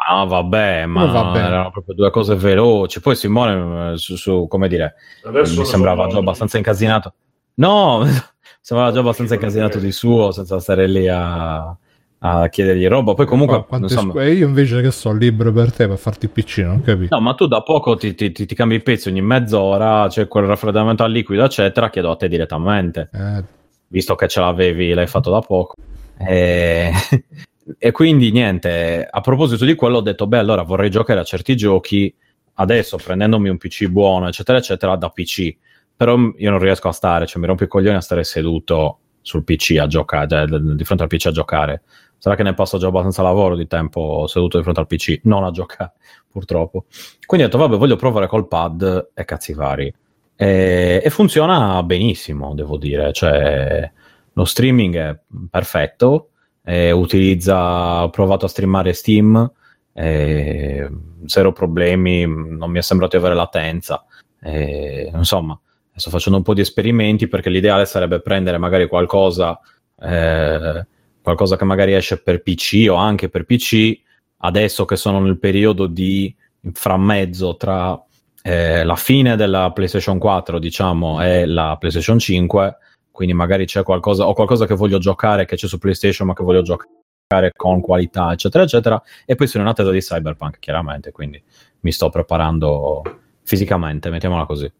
Ah, 0.06 0.26
vabbè, 0.26 0.86
ma 0.86 1.02
Come 1.02 1.14
va 1.14 1.32
bene? 1.32 1.46
erano 1.48 1.72
proprio 1.72 1.96
due 1.96 2.12
cose 2.12 2.36
veloci. 2.36 3.00
Poi 3.00 3.16
Simone, 3.16 3.94
eh, 3.94 3.98
su, 3.98 4.16
su- 4.16 4.48
come 4.50 4.68
dire, 4.68 4.96
Adesso 5.24 5.60
mi 5.62 5.66
sembrava 5.66 6.08
già 6.08 6.18
abbastanza 6.18 6.58
incasinato. 6.58 7.14
No, 7.56 8.00
mi 8.04 8.10
sembrava 8.62 8.92
già 8.92 9.00
abbastanza 9.00 9.36
incasinato 9.36 9.80
di 9.80 9.92
suo, 9.92 10.32
senza 10.32 10.60
stare 10.60 10.88
lì 10.88 11.08
a, 11.08 11.76
a 12.20 12.48
chiedergli 12.50 12.86
roba. 12.88 13.14
Poi 13.14 13.26
comunque, 13.26 13.64
Qua- 13.66 13.78
insomma, 13.78 14.12
scu- 14.12 14.22
e 14.22 14.32
io 14.34 14.48
invece 14.48 14.82
che 14.82 14.92
so, 14.92 15.14
libero 15.14 15.52
per 15.54 15.72
te 15.72 15.88
per 15.88 15.98
farti 15.98 16.26
il 16.26 16.32
PC, 16.32 16.58
non 16.60 16.82
capito? 16.82 17.16
No, 17.16 17.22
ma 17.22 17.34
tu 17.34 17.48
da 17.48 17.62
poco 17.62 17.96
ti, 17.96 18.14
ti- 18.14 18.32
ti- 18.32 18.46
ti 18.46 18.56
cambi 18.56 18.76
i 18.76 18.82
pezzi 18.82 19.08
ogni 19.08 19.22
mezz'ora, 19.22 20.08
c'è 20.10 20.28
quel 20.28 20.46
raffreddamento 20.46 21.04
al 21.04 21.12
liquido, 21.12 21.44
eccetera, 21.46 21.90
chiedo 21.90 22.12
a 22.12 22.16
te 22.18 22.28
direttamente, 22.28 23.10
Eh, 23.14 23.44
visto 23.88 24.16
che 24.16 24.28
ce 24.28 24.42
l'avevi, 24.42 24.94
l'hai 24.94 25.08
fatto 25.08 25.30
da 25.32 25.40
poco. 25.40 25.76
E, 26.18 26.92
e 27.77 27.91
quindi 27.91 28.31
niente, 28.31 29.07
a 29.10 29.22
proposito 29.22 29.65
di 29.65 29.76
quello 29.76 29.98
ho 29.98 30.02
detto, 30.02 30.27
beh, 30.27 30.38
allora 30.38 30.64
vorrei 30.64 30.90
giocare 30.90 31.19
a 31.19 31.23
certi 31.23 31.56
giochi, 31.56 32.14
adesso 32.56 32.98
prendendomi 32.98 33.49
un 33.49 33.57
PC 33.57 33.88
buono, 33.88 34.27
eccetera, 34.27 34.57
eccetera, 34.57 34.95
da 34.95 35.10
PC. 35.10 35.56
Però 35.95 36.18
io 36.38 36.49
non 36.49 36.60
riesco 36.60 36.90
a 36.90 36.91
stare, 36.91 37.26
cioè 37.26 37.40
mi 37.40 37.48
rompo 37.48 37.64
i 37.64 37.68
coglioni 37.68 37.95
a 37.95 38.02
stare 38.02 38.23
seduto 38.23 38.99
sul 39.22 39.44
PC 39.44 39.77
a 39.80 39.88
giocare, 39.88 40.27
cioè, 40.27 40.60
di 40.60 40.84
fronte 40.84 41.03
al 41.03 41.10
PC 41.10 41.27
a 41.27 41.31
giocare. 41.31 41.84
Sarà 42.18 42.35
che 42.35 42.44
ne 42.44 42.53
passo 42.53 42.77
già 42.77 42.88
abbastanza 42.88 43.22
lavoro 43.22 43.56
di 43.56 43.68
tempo 43.68 44.27
seduto 44.27 44.57
di 44.57 44.64
fronte 44.64 44.81
al 44.81 44.88
PC, 44.88 45.22
non 45.23 45.44
a 45.44 45.52
giocare, 45.52 45.94
purtroppo. 46.30 46.85
Quindi 47.26 47.45
ho 47.45 47.49
detto, 47.49 47.60
vabbè, 47.60 47.77
voglio 47.77 47.95
provare 47.95 48.27
col 48.27 48.48
pad 48.48 49.11
e 49.14 49.26
cazzi 49.26 49.53
vari. 49.53 49.94
E, 50.35 51.02
e 51.03 51.10
funziona 51.10 51.81
benissimo, 51.84 52.53
devo 52.53 52.77
dire. 52.77 53.14
Cioè, 53.14 53.91
lo 54.34 54.45
streaming 54.45 54.95
è 54.95 55.19
perfetto, 55.49 56.30
e 56.64 56.91
utilizza, 56.91 58.03
ho 58.03 58.10
provato 58.10 58.45
a 58.45 58.49
streamare 58.49 58.94
Steam, 58.94 59.52
e 59.94 60.90
zero 61.26 61.52
problemi, 61.52 62.26
non 62.26 62.72
mi 62.72 62.80
è 62.80 62.81
sembrato 62.81 63.18
avere 63.18 63.35
latenza. 63.35 64.03
E, 64.41 65.11
insomma, 65.14 65.60
sto 65.95 66.10
facendo 66.10 66.38
un 66.38 66.44
po' 66.44 66.53
di 66.53 66.61
esperimenti 66.61 67.27
perché 67.27 67.49
l'ideale 67.49 67.85
sarebbe 67.85 68.22
prendere 68.22 68.57
magari 68.57 68.88
qualcosa, 68.88 69.60
eh, 69.99 70.85
qualcosa 71.22 71.56
che 71.56 71.65
magari 71.65 71.94
esce 71.94 72.22
per 72.22 72.41
PC 72.41 72.88
o 72.90 72.95
anche 72.95 73.30
per 73.30 73.45
PC, 73.45 73.99
adesso 74.38 74.85
che 74.85 74.95
sono 74.95 75.19
nel 75.19 75.40
periodo 75.40 75.88
di 75.88 76.34
frammezzo 76.72 77.56
tra 77.56 78.02
eh, 78.41 78.84
la 78.84 78.95
fine 78.95 79.35
della 79.35 79.72
PlayStation 79.72 80.18
4, 80.18 80.60
diciamo, 80.60 81.22
e 81.22 81.45
la 81.45 81.77
PlayStation 81.80 82.19
5, 82.19 82.77
quindi 83.14 83.35
magari 83.35 83.65
c'è 83.65 83.84
qualcosa, 83.84 84.27
o 84.27 84.34
qualcosa 84.34 84.65
che 84.65 84.73
voglio 84.73 84.98
giocare 84.98 85.45
che 85.45 85.56
c'è 85.56 85.68
su 85.68 85.77
PlayStation 85.77 86.26
ma 86.26 86.34
che 86.34 86.44
voglio 86.44 86.64
giocare 86.64 87.52
con 87.56 87.80
qualità, 87.80 88.31
eccetera, 88.31 88.64
eccetera, 88.64 88.99
e 89.23 89.35
poi 89.35 89.45
sono 89.45 89.64
in 89.64 89.69
attesa 89.69 89.91
di 89.91 89.99
Cyberpunk, 89.99 90.57
chiaramente, 90.57 91.11
quindi 91.11 91.41
mi 91.81 91.91
sto 91.91 92.10
preparando 92.10 93.03
fisicamente, 93.44 94.10
mettiamola 94.10 94.45
così. 94.45 94.72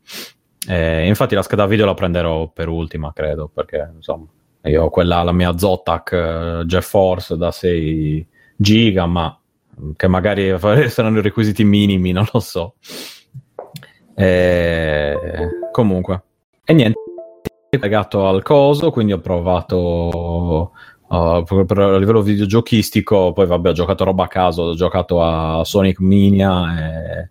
Eh, 0.68 1.06
infatti 1.06 1.36
la 1.36 1.44
scheda 1.44 1.68
video 1.68 1.86
la 1.86 1.94
prenderò 1.94 2.48
per 2.50 2.70
ultima, 2.70 3.14
credo, 3.14 3.50
perché 3.54 3.92
insomma, 3.94 4.26
io 4.64 4.84
ho 4.84 4.90
quella, 4.90 5.22
la 5.22 5.32
mia 5.32 5.56
Zotac 5.56 6.12
eh, 6.12 6.64
GeForce 6.66 7.38
da 7.38 7.52
6 7.52 8.28
giga, 8.56 9.06
ma 9.06 9.40
che 9.96 10.08
magari 10.08 10.58
saranno 10.90 11.20
i 11.20 11.22
requisiti 11.22 11.64
minimi, 11.64 12.12
non 12.12 12.26
lo 12.34 12.40
so. 12.40 12.76
Eh, 14.16 15.16
comunque, 15.72 16.24
e 16.66 16.74
niente, 16.74 17.00
legato 17.80 18.28
al 18.28 18.44
coso, 18.44 18.92
quindi 18.92 19.14
ho 19.14 19.20
provato 19.20 20.72
uh, 21.08 21.44
per, 21.44 21.66
per- 21.66 21.80
a 21.80 21.98
livello 21.98 22.22
videogiochistico, 22.22 23.34
poi 23.34 23.46
vabbè 23.46 23.70
ho 23.70 23.74
giocato 23.74 24.04
roba 24.04 24.26
a 24.26 24.28
caso, 24.28 24.62
ho 24.64 24.76
giocato 24.76 25.22
a 25.22 25.64
Sonic 25.64 26.00
Mania 26.00 26.78
e 26.78 27.30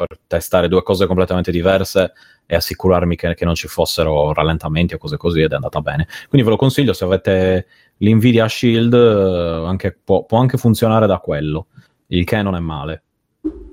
per 0.00 0.18
testare 0.26 0.68
due 0.68 0.82
cose 0.82 1.06
completamente 1.06 1.50
diverse 1.50 2.12
e 2.46 2.54
assicurarmi 2.54 3.16
che, 3.16 3.34
che 3.34 3.44
non 3.44 3.54
ci 3.54 3.68
fossero 3.68 4.32
rallentamenti 4.32 4.94
o 4.94 4.98
cose 4.98 5.18
così 5.18 5.42
ed 5.42 5.52
è 5.52 5.56
andata 5.56 5.80
bene. 5.80 6.06
Quindi 6.28 6.42
ve 6.42 6.54
lo 6.54 6.56
consiglio 6.56 6.94
se 6.94 7.04
avete 7.04 7.66
l'Nvidia 7.98 8.48
Shield, 8.48 8.94
eh, 8.94 9.66
anche- 9.66 9.98
può, 10.02 10.24
può 10.24 10.38
anche 10.38 10.56
funzionare 10.56 11.06
da 11.06 11.18
quello, 11.18 11.66
il 12.08 12.24
che 12.24 12.40
non 12.42 12.56
è 12.56 12.60
male. 12.60 13.02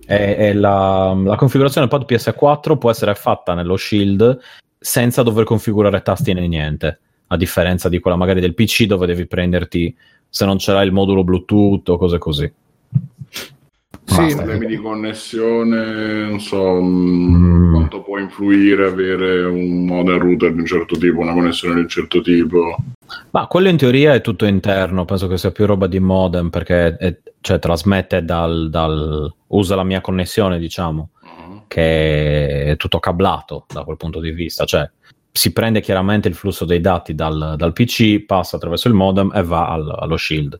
E, 0.10 0.36
e 0.40 0.54
la, 0.54 1.14
la 1.14 1.36
configurazione 1.36 1.88
pad 1.88 2.06
PS4 2.08 2.78
può 2.78 2.90
essere 2.90 3.14
fatta 3.14 3.54
nello 3.54 3.76
Shield 3.76 4.40
senza 4.80 5.22
dover 5.22 5.44
configurare 5.44 6.02
tasti 6.02 6.34
né 6.34 6.48
niente, 6.48 7.00
a 7.28 7.38
differenza 7.38 7.90
di 7.90 8.00
quella 8.00 8.16
magari 8.16 8.40
del 8.40 8.54
PC 8.54 8.86
dove 8.86 9.06
devi 9.06 9.28
prenderti, 9.28 9.94
se 10.30 10.46
non 10.46 10.58
ce 10.58 10.72
l'hai 10.72 10.86
il 10.86 10.94
modulo 10.94 11.24
Bluetooth 11.24 11.90
o 11.90 11.98
cose 11.98 12.18
così. 12.18 12.52
Sì, 14.08 14.36
problemi 14.36 14.68
di 14.68 14.78
connessione, 14.78 16.26
non 16.30 16.40
so 16.40 16.82
mh, 16.82 17.36
Mm. 17.38 17.74
quanto 17.74 18.02
può 18.04 18.18
influire 18.18 18.86
avere 18.88 19.44
un 19.44 19.86
modem 19.86 20.18
router 20.18 20.54
di 20.54 20.60
un 20.62 20.66
certo 20.66 20.98
tipo, 20.98 21.20
una 21.20 21.34
connessione 21.34 21.76
di 21.76 21.82
un 21.82 21.88
certo 21.90 22.22
tipo. 22.22 22.78
Ma 23.32 23.48
quello 23.48 23.68
in 23.68 23.76
teoria 23.78 24.14
è 24.14 24.22
tutto 24.22 24.46
interno, 24.46 25.04
penso 25.06 25.28
che 25.28 25.38
sia 25.38 25.52
più 25.52 25.66
roba 25.66 25.88
di 25.88 26.00
modem 26.00 26.50
perché 26.50 26.96
è- 26.96 27.18
cioè, 27.42 27.60
trasmette 27.60 28.24
dal, 28.24 28.70
dal- 28.70 29.32
usa 29.48 29.76
la 29.76 29.84
mia 29.84 30.00
connessione, 30.02 30.58
diciamo, 30.58 31.10
che 31.68 32.64
è 32.72 32.76
tutto 32.78 33.00
cablato 33.00 33.66
da 33.72 33.84
quel 33.84 33.98
punto 33.98 34.20
di 34.22 34.32
vista, 34.32 34.64
cioè 34.64 34.90
si 35.32 35.52
prende 35.54 35.82
chiaramente 35.82 36.28
il 36.30 36.34
flusso 36.34 36.64
dei 36.66 36.80
dati 36.82 37.14
dal, 37.14 37.56
dal 37.58 37.74
PC, 37.74 38.26
passa 38.26 38.56
attraverso 38.56 38.88
il 38.88 38.94
modem 38.94 39.32
e 39.36 39.44
va 39.44 39.68
al- 39.70 39.96
allo 40.00 40.18
shield. 40.18 40.58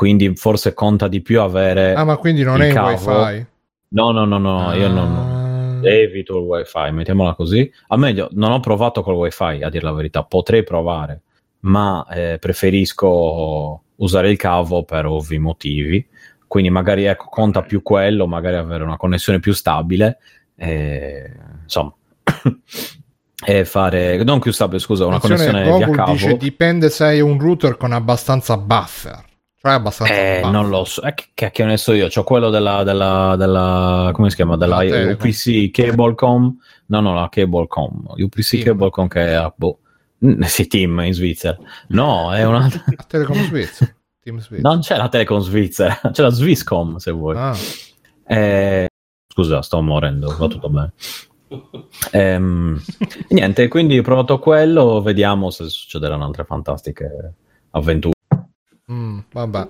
Quindi 0.00 0.34
forse 0.34 0.72
conta 0.72 1.08
di 1.08 1.20
più 1.20 1.42
avere... 1.42 1.92
Ah, 1.92 2.04
ma 2.04 2.16
quindi 2.16 2.42
non 2.42 2.56
il 2.56 2.62
è 2.62 2.66
in 2.68 2.72
cavo. 2.72 2.88
wifi? 2.88 3.46
No, 3.88 4.12
no, 4.12 4.24
no, 4.24 4.38
no, 4.38 4.72
io 4.72 4.88
non... 4.88 5.82
Ah. 5.82 5.86
Evito 5.86 6.38
il 6.38 6.44
wifi, 6.44 6.90
mettiamola 6.90 7.34
così. 7.34 7.70
Al 7.88 7.98
meglio, 7.98 8.30
non 8.32 8.50
ho 8.50 8.60
provato 8.60 9.02
col 9.02 9.16
wifi, 9.16 9.62
a 9.62 9.68
dire 9.68 9.84
la 9.84 9.92
verità, 9.92 10.22
potrei 10.22 10.64
provare, 10.64 11.20
ma 11.60 12.06
eh, 12.10 12.38
preferisco 12.40 13.82
usare 13.96 14.30
il 14.30 14.38
cavo 14.38 14.84
per 14.84 15.04
ovvi 15.04 15.38
motivi. 15.38 16.08
Quindi 16.46 16.70
magari 16.70 17.04
ecco, 17.04 17.26
conta 17.26 17.60
più 17.60 17.82
quello, 17.82 18.26
magari 18.26 18.56
avere 18.56 18.84
una 18.84 18.96
connessione 18.96 19.38
più 19.38 19.52
stabile, 19.52 20.16
eh, 20.56 21.30
insomma, 21.62 21.94
e 23.44 23.64
fare 23.66 24.24
non 24.24 24.38
più 24.38 24.50
stabile, 24.50 24.78
scusa, 24.78 25.04
una 25.04 25.20
connessione 25.20 25.62
via 25.62 25.72
Google 25.72 25.94
cavo. 25.94 26.12
dice 26.12 26.38
dipende 26.38 26.88
se 26.88 27.04
hai 27.04 27.20
un 27.20 27.38
router 27.38 27.76
con 27.76 27.92
abbastanza 27.92 28.56
buffer. 28.56 29.28
Cioè 29.62 29.72
abbastanza 29.72 30.12
Eh, 30.14 30.40
non 30.50 30.70
lo 30.70 30.84
so, 30.84 31.02
eh, 31.02 31.12
che 31.12 31.26
cacchio 31.34 31.66
ne 31.66 31.76
so 31.76 31.92
io, 31.92 32.08
c'ho 32.08 32.24
quello 32.24 32.48
della, 32.48 32.82
della, 32.82 33.36
della 33.36 34.08
come 34.14 34.30
si 34.30 34.36
chiama, 34.36 34.56
della. 34.56 34.78
UPC 34.78 35.70
Cablecom, 35.70 36.56
no 36.86 37.00
no, 37.00 37.12
la 37.14 37.28
Cablecom, 37.30 38.14
UPC. 38.16 38.62
Cablecom 38.62 39.06
che 39.06 39.34
è, 39.34 39.52
boh, 39.54 39.80
mm, 40.24 40.40
sì, 40.48 40.66
Team 40.66 41.00
in 41.00 41.12
Svizzera, 41.12 41.58
no, 41.88 42.32
è 42.32 42.42
una, 42.44 42.64
A 42.96 43.04
Telecom 43.06 43.36
Svizzera. 43.44 43.94
Team 44.22 44.38
Svizzera. 44.38 44.70
non 44.70 44.80
c'è 44.80 44.96
la 44.96 45.08
Telecom 45.10 45.40
Svizzera, 45.40 46.00
c'è 46.10 46.22
la 46.22 46.30
Swisscom 46.30 46.96
se 46.96 47.10
vuoi. 47.10 47.36
Ah, 47.36 47.54
Eh, 48.24 48.88
scusa, 49.28 49.60
sto 49.60 49.82
morendo, 49.82 50.34
va 50.38 50.46
tutto 50.46 50.70
bene. 50.70 50.92
Ehm, 52.12 52.80
niente, 53.28 53.68
quindi 53.68 53.98
ho 53.98 54.02
provato 54.02 54.38
quello, 54.38 55.02
vediamo 55.02 55.50
se 55.50 55.68
succederanno 55.68 56.24
altre 56.24 56.44
fantastiche 56.44 57.34
avventure. 57.72 58.14
Mm, 58.92 59.18
vabbè. 59.32 59.66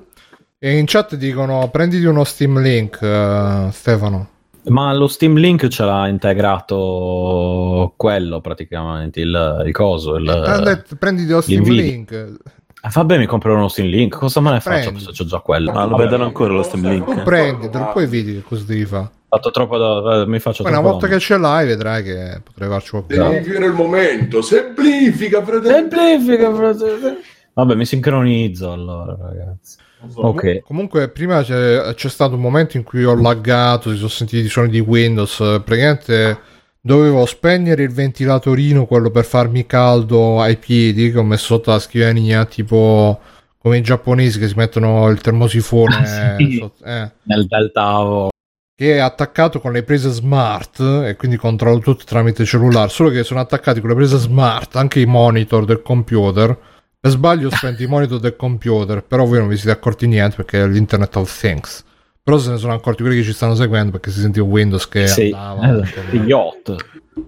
E 0.58 0.76
in 0.78 0.84
chat 0.86 1.14
dicono 1.16 1.68
prenditi 1.70 2.04
uno 2.04 2.24
Steam 2.24 2.60
Link, 2.60 3.00
eh, 3.02 3.68
Stefano. 3.72 4.28
Ma 4.64 4.92
lo 4.92 5.06
Steam 5.08 5.36
Link 5.36 5.68
ce 5.68 5.84
l'ha 5.84 6.06
integrato 6.06 7.94
quello 7.96 8.40
praticamente, 8.40 9.20
il, 9.20 9.62
il 9.66 9.72
coso. 9.72 10.16
Il, 10.16 10.28
Eh, 10.28 10.62
detto, 10.62 10.96
prenditi 10.96 11.30
lo 11.32 11.40
Steam 11.40 11.62
Nvidia. 11.62 11.82
Link. 11.82 12.12
Eh, 12.12 12.88
va 12.92 13.04
bene, 13.04 13.20
mi 13.20 13.26
comprerò 13.26 13.56
uno 13.56 13.68
Steam 13.68 13.88
Link. 13.88 14.16
Cosa 14.18 14.40
me 14.40 14.50
ne 14.52 14.60
faccio 14.60 14.90
Prendi. 14.90 15.00
se 15.04 15.12
c'ho 15.12 15.24
già 15.24 15.38
quello? 15.38 15.72
Ma 15.72 15.84
lo 15.84 15.90
Vabbè, 15.90 16.04
vedono 16.04 16.24
ancora 16.24 16.52
lo 16.52 16.62
Steam 16.62 16.82
Tu 16.82 16.88
Link? 16.90 17.22
prenditelo, 17.22 17.90
poi 17.92 18.06
vedi 18.06 18.34
che 18.34 18.42
cosa 18.42 18.64
devi 18.66 18.84
fare. 18.84 19.08
fatto 19.28 19.50
troppo 19.50 19.78
da, 19.78 20.22
eh, 20.22 20.26
mi 20.26 20.38
faccio 20.40 20.62
Poi 20.62 20.72
una 20.72 20.80
volta 20.82 21.06
da- 21.06 21.14
che 21.14 21.20
ce 21.20 21.36
l'hai 21.38 21.66
vedrai 21.66 22.02
che 22.02 22.40
potrei 22.44 22.68
farci 22.68 22.90
qualcosa. 22.90 23.28
Devi 23.28 23.44
vivere 23.46 23.66
il 23.66 23.72
momento, 23.72 24.42
semplifica, 24.42 25.42
fratello. 25.42 25.74
Semplifica, 25.88 26.54
fratello. 26.54 27.16
Vabbè, 27.60 27.74
mi 27.74 27.84
sincronizzo 27.84 28.72
allora, 28.72 29.16
ragazzi. 29.20 29.76
Ok. 30.14 30.60
Comunque, 30.62 31.10
prima 31.10 31.42
c'è, 31.42 31.92
c'è 31.94 32.08
stato 32.08 32.34
un 32.34 32.40
momento 32.40 32.78
in 32.78 32.84
cui 32.84 33.04
ho 33.04 33.14
laggato, 33.14 33.90
si 33.90 33.96
sono 33.96 34.08
sentiti 34.08 34.46
i 34.46 34.48
suoni 34.48 34.70
di 34.70 34.80
Windows. 34.80 35.36
Praticamente 35.36 36.38
dovevo 36.80 37.26
spegnere 37.26 37.82
il 37.82 37.92
ventilatorino, 37.92 38.86
quello 38.86 39.10
per 39.10 39.24
farmi 39.26 39.66
caldo 39.66 40.40
ai 40.40 40.56
piedi, 40.56 41.12
che 41.12 41.18
ho 41.18 41.22
messo 41.22 41.44
sotto 41.56 41.70
la 41.70 41.78
scrivania, 41.78 42.46
tipo 42.46 43.20
come 43.58 43.76
i 43.76 43.82
giapponesi 43.82 44.38
che 44.38 44.48
si 44.48 44.54
mettono 44.56 45.06
il 45.10 45.20
termosifone. 45.20 45.96
Ah, 46.00 46.36
sì. 46.38 46.56
sotto- 46.58 46.82
eh, 46.84 47.10
Nel 47.24 47.46
deltavo. 47.46 48.30
che 48.74 48.94
è 48.94 48.98
attaccato 49.00 49.60
con 49.60 49.72
le 49.72 49.82
prese 49.82 50.08
smart 50.08 50.80
e 50.80 51.14
quindi 51.16 51.36
controllo 51.36 51.80
tutto 51.80 52.04
tramite 52.06 52.46
cellulare. 52.46 52.88
Solo 52.88 53.10
che 53.10 53.22
sono 53.22 53.40
attaccati 53.40 53.80
con 53.80 53.90
le 53.90 53.96
prese 53.96 54.16
smart 54.16 54.76
anche 54.76 55.00
i 55.00 55.04
monitor 55.04 55.66
del 55.66 55.82
computer. 55.82 56.56
Per 57.00 57.10
sbaglio 57.10 57.46
ho 57.48 57.50
spento 57.50 57.82
i 57.82 57.86
monitor 57.86 58.20
del 58.20 58.36
computer, 58.36 59.02
però 59.02 59.24
voi 59.24 59.38
non 59.38 59.48
vi 59.48 59.56
siete 59.56 59.70
accorti 59.70 60.06
niente 60.06 60.36
perché 60.36 60.62
è 60.62 60.66
l'Internet 60.68 61.16
of 61.16 61.38
Things. 61.40 61.82
Però 62.22 62.36
se 62.36 62.50
ne 62.50 62.58
sono 62.58 62.74
accorti 62.74 63.02
quelli 63.02 63.16
che 63.18 63.24
ci 63.24 63.32
stanno 63.32 63.54
seguendo 63.54 63.90
perché 63.92 64.10
si 64.10 64.20
sentiva 64.20 64.44
Windows 64.46 64.86
che 64.86 65.06
Sì, 65.06 65.34
andava. 65.34 65.82
eh, 66.12 66.16
yacht. 66.18 66.74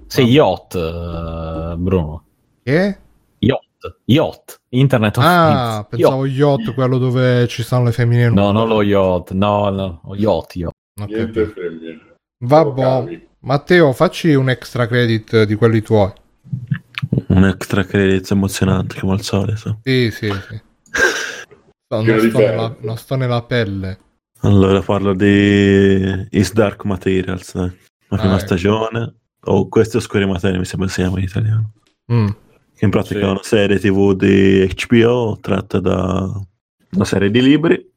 Sì, 0.06 0.20
yacht, 0.24 0.74
eh, 0.74 1.74
Bruno. 1.78 2.24
Che? 2.62 2.98
Yacht. 3.38 3.66
Yacht. 4.04 4.60
Internet 4.68 5.16
of 5.16 5.24
Ah, 5.26 5.86
Things. 5.88 6.02
pensavo 6.04 6.26
yacht, 6.26 6.74
quello 6.74 6.98
dove 6.98 7.48
ci 7.48 7.62
stanno 7.62 7.84
le 7.84 7.92
femmine. 7.92 8.28
No, 8.28 8.52
non 8.52 8.68
lo 8.68 8.82
yacht. 8.82 9.30
No, 9.32 9.70
no. 9.70 10.00
Yacht, 10.16 10.54
yacht. 10.54 10.74
Ok. 11.00 11.08
Niente 11.08 11.46
femmine. 11.46 11.98
Vabbè. 12.44 13.26
Matteo, 13.40 13.92
facci 13.94 14.34
un 14.34 14.50
extra 14.50 14.86
credit 14.86 15.44
di 15.44 15.54
quelli 15.54 15.80
tuoi. 15.80 16.12
Un 17.28 17.44
extra 17.44 17.84
credit 17.84 18.30
emozionante 18.30 18.98
come 19.00 19.12
al 19.12 19.20
solito. 19.22 19.80
Sì, 19.82 20.10
sì, 20.10 20.30
sì. 20.48 20.60
No, 21.88 22.00
non, 22.02 22.18
sto 22.20 22.38
nella, 22.38 22.76
non 22.80 22.96
sto 22.96 23.16
nella 23.16 23.42
pelle. 23.42 23.98
Allora 24.40 24.80
parlo 24.80 25.14
di 25.14 26.26
Is 26.30 26.52
Dark 26.52 26.84
Materials, 26.84 27.54
dai. 27.54 27.70
la 28.08 28.16
prima 28.16 28.32
Ah, 28.32 28.36
ecco. 28.36 28.46
stagione. 28.46 29.14
O 29.44 29.68
Queste 29.68 29.96
oscure 29.98 30.24
materie 30.24 30.58
mi 30.58 30.64
sembra 30.64 30.88
si 30.88 31.00
chiama 31.02 31.18
in 31.18 31.24
italiano. 31.24 31.72
Mm. 32.12 32.28
Che 32.76 32.84
in 32.84 32.90
pratica 32.90 33.20
Sì. 33.20 33.24
è 33.26 33.28
una 33.28 33.42
serie 33.42 33.78
tv 33.78 34.12
di 34.14 34.72
HBO 34.88 35.38
tratta 35.40 35.80
da 35.80 36.30
una 36.92 37.04
serie 37.04 37.30
di 37.30 37.42
libri. 37.42 37.90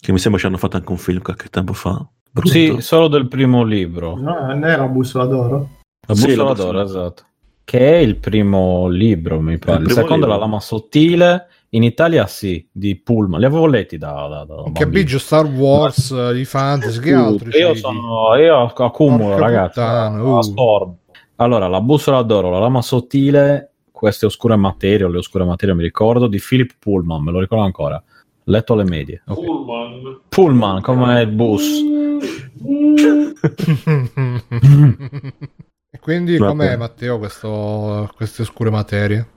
Che 0.00 0.12
mi 0.12 0.18
sembra 0.18 0.40
ci 0.40 0.46
hanno 0.46 0.56
fatto 0.58 0.76
anche 0.76 0.90
un 0.90 0.98
film 0.98 1.20
qualche 1.20 1.48
tempo 1.48 1.72
fa. 1.72 2.06
Brutto. 2.30 2.48
Sì, 2.48 2.76
solo 2.80 3.08
del 3.08 3.28
primo 3.28 3.64
libro. 3.64 4.16
No, 4.16 4.46
non 4.46 4.64
era 4.64 4.86
bussola 4.86 5.24
d'oro. 5.26 5.78
La 6.06 6.14
Sì, 6.14 6.26
bussola 6.26 6.48
la 6.48 6.54
d'oro, 6.54 6.82
esatto. 6.82 7.24
Che 7.64 7.78
è 7.78 7.96
il 7.96 8.16
primo 8.16 8.88
libro, 8.88 9.40
mi 9.40 9.58
pare. 9.58 9.78
Il, 9.78 9.84
primo 9.84 10.00
secondo 10.00 10.26
è 10.26 10.28
la 10.28 10.34
libro. 10.34 10.48
lama 10.48 10.60
sottile. 10.60 11.46
In 11.70 11.82
Italia 11.82 12.26
sì, 12.26 12.68
di 12.70 12.96
Pullman. 12.96 13.40
Li 13.40 13.46
avevo 13.46 13.66
letti 13.66 13.96
da, 13.98 14.28
da, 14.28 14.44
da 14.44 14.86
biggio 14.86 15.18
Star 15.18 15.46
Wars, 15.46 16.12
eh, 16.12 16.38
i 16.38 16.44
fantasy, 16.44 17.00
che 17.00 17.12
altro? 17.12 17.50
Io, 17.50 17.74
sono, 17.74 18.36
io 18.36 18.66
accumulo, 18.66 19.30
Porca 19.30 19.40
ragazzi. 19.40 19.80
puttana, 19.80 20.22
uh. 20.22 20.96
Allora, 21.36 21.66
la 21.66 21.80
bussola 21.80 22.22
d'oro, 22.22 22.50
la 22.50 22.60
lama 22.60 22.80
sottile, 22.80 23.72
queste 23.90 24.26
oscure 24.26 24.54
materie, 24.54 25.04
o 25.04 25.08
le 25.08 25.18
oscure 25.18 25.42
materie, 25.44 25.74
mi 25.74 25.82
ricordo, 25.82 26.28
di 26.28 26.38
Philip 26.38 26.76
Pullman, 26.78 27.24
me 27.24 27.32
lo 27.32 27.40
ricordo 27.40 27.64
ancora. 27.64 28.00
Letto 28.44 28.74
alle 28.74 28.84
medie. 28.84 29.22
Ok. 29.26 29.44
Pullman. 29.44 30.20
Pullman, 30.28 30.80
come 30.80 31.22
il 31.22 31.28
bus. 31.28 31.64
di- 36.04 36.10
quindi 36.10 36.36
Vabbè. 36.36 36.50
com'è 36.50 36.76
Matteo 36.76 37.18
questo, 37.18 38.10
queste 38.14 38.42
oscure 38.42 38.70
materie? 38.70 39.28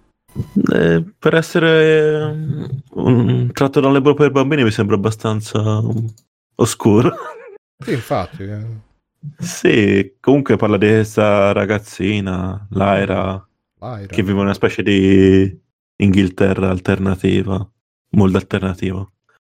Eh, 0.73 1.03
per 1.18 1.34
essere 1.34 2.31
mm, 2.34 2.65
un 2.95 3.49
tratto 3.53 3.80
da 3.80 3.88
un 3.88 3.94
libro 3.94 4.14
per 4.14 4.31
bambini 4.31 4.64
mi 4.64 4.72
sembra 4.72 4.95
abbastanza 4.95 5.81
mm, 5.81 6.06
oscuro. 6.56 7.15
Sì, 7.84 7.94
infatti. 7.94 8.44
eh. 8.44 8.65
sì, 9.38 10.15
comunque 10.19 10.57
parla 10.57 10.77
di 10.77 10.88
questa 10.88 11.52
ragazzina, 11.53 12.68
Lyra, 12.72 13.48
Lyra. 13.80 14.06
che 14.07 14.23
vive 14.23 14.39
una 14.39 14.53
specie 14.53 14.84
di 14.84 15.60
Inghilterra 15.99 16.69
alternativa, 16.69 17.68
molto 18.11 18.38
alternativa, 18.38 18.99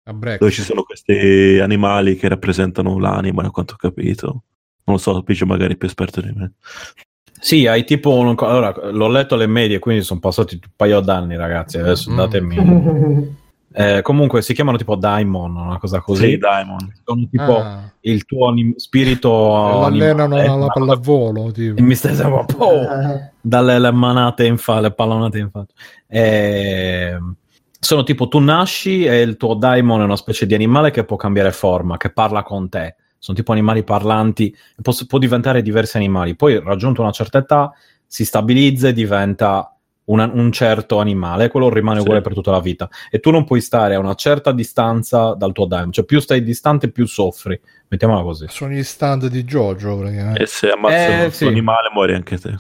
A 0.05 0.13
dove 0.13 0.51
ci 0.51 0.63
sono 0.63 0.83
questi 0.83 1.59
animali 1.61 2.17
che 2.17 2.29
rappresentano 2.29 2.99
l'anima, 2.99 3.43
da 3.43 3.51
quanto 3.51 3.75
ho 3.75 3.77
capito. 3.77 4.45
Non 4.85 4.97
lo 4.97 4.99
so, 4.99 5.23
Pigio 5.23 5.47
magari 5.47 5.75
è 5.75 5.77
più 5.77 5.87
esperto 5.89 6.21
di 6.21 6.33
me. 6.33 6.53
Sì, 7.45 7.67
hai 7.67 7.85
tipo 7.85 8.15
un... 8.15 8.37
Allora, 8.39 8.73
l'ho 8.93 9.09
letto 9.09 9.35
alle 9.35 9.49
medie, 9.49 9.81
quindi 9.81 10.05
sono 10.05 10.21
passati 10.21 10.55
un 10.63 10.71
paio 10.77 11.01
d'anni, 11.01 11.37
ragazzi. 11.37 11.77
Adesso 11.79 12.11
Mm. 12.13 12.17
datemi... 12.17 12.57
Eh, 13.75 14.03
comunque 14.03 14.43
si 14.43 14.53
chiamano 14.53 14.77
tipo 14.77 14.97
Daimon, 14.97 15.57
una 15.57 15.79
cosa 15.79 15.99
così. 16.03 16.33
Sì, 16.33 16.37
Diamond. 16.37 16.93
Sono 17.07 17.27
tipo 17.31 17.57
Ah, 17.57 17.91
il 18.03 18.27
tuo 18.27 18.49
anim- 18.51 18.77
spirito 18.77 19.31
l'allenano 19.81 20.35
animale, 20.35 20.43
alla 20.47 20.55
una 20.65 20.67
cosa- 20.67 20.79
pallavolo, 21.01 21.51
tipo. 21.53 21.79
E 21.79 21.81
mi 21.83 21.95
stai 21.95 22.15
sempre 22.15 22.45
po' 22.55 22.71
Eh, 22.83 23.31
dalle 23.41 23.79
le 23.79 23.91
manate 23.91 24.45
in 24.45 24.59
fa, 24.59 24.79
le 24.81 24.91
pallonate 24.93 25.39
in 25.39 25.49
faccia. 25.51 25.73
Eh, 26.07 27.19
sono 27.81 28.03
tipo 28.03 28.29
tu 28.29 28.41
nasci 28.41 29.05
e 29.07 29.23
il 29.23 29.39
tuo 29.39 29.55
daimon 29.55 30.03
è 30.03 30.05
una 30.05 30.17
specie 30.17 30.45
di 30.45 30.53
animale 30.53 30.91
che 30.91 31.05
può 31.05 31.17
cambiare 31.17 31.51
forma, 31.51 31.97
che 31.97 32.11
parla 32.13 32.43
con 32.43 32.69
te. 32.69 32.97
Sono 33.23 33.37
tipo 33.37 33.53
animali 33.53 33.85
parlanti, 33.85 34.53
può, 34.83 34.93
può 35.07 35.19
diventare 35.19 35.63
diversi 35.63 35.97
animali. 35.97 36.35
Poi, 36.35 36.59
raggiunto 36.61 37.03
una 37.03 37.13
certa 37.13 37.39
età, 37.39 37.73
si 38.05 38.25
stabilizza 38.25 38.89
e 38.89 38.93
diventa 38.93 39.77
una- 40.07 40.29
un 40.35 40.51
certo 40.51 40.99
animale, 40.99 41.49
quello 41.49 41.69
rimane 41.69 41.99
Sì. 41.99 42.03
uguale 42.03 42.21
per 42.21 42.35
tutta 42.35 42.51
la 42.51 42.59
vita. 42.59 42.89
E 43.13 43.21
tu 43.21 43.31
non 43.31 43.45
puoi 43.45 43.61
stare 43.61 43.95
a 43.95 44.01
una 44.01 44.15
certa 44.15 44.51
distanza 44.51 45.35
dal 45.35 45.53
tuo 45.53 45.67
daimon, 45.67 45.93
cioè 45.93 46.05
più 46.05 46.19
stai 46.19 46.43
distante 46.43 46.91
più 46.91 47.07
soffri. 47.07 47.59
Mettiamola 47.87 48.23
così. 48.25 48.47
Sono 48.49 48.73
gli 48.73 48.83
stand 48.83 49.29
di 49.29 49.45
Jojo, 49.45 49.99
praticamente. 49.99 50.43
E 50.43 50.47
se 50.47 50.71
ammazzi 50.71 50.95
Eh, 51.13 51.25
un 51.27 51.31
sì. 51.31 51.47
animale 51.47 51.91
muori 51.95 52.15
anche 52.15 52.37
te. 52.39 52.57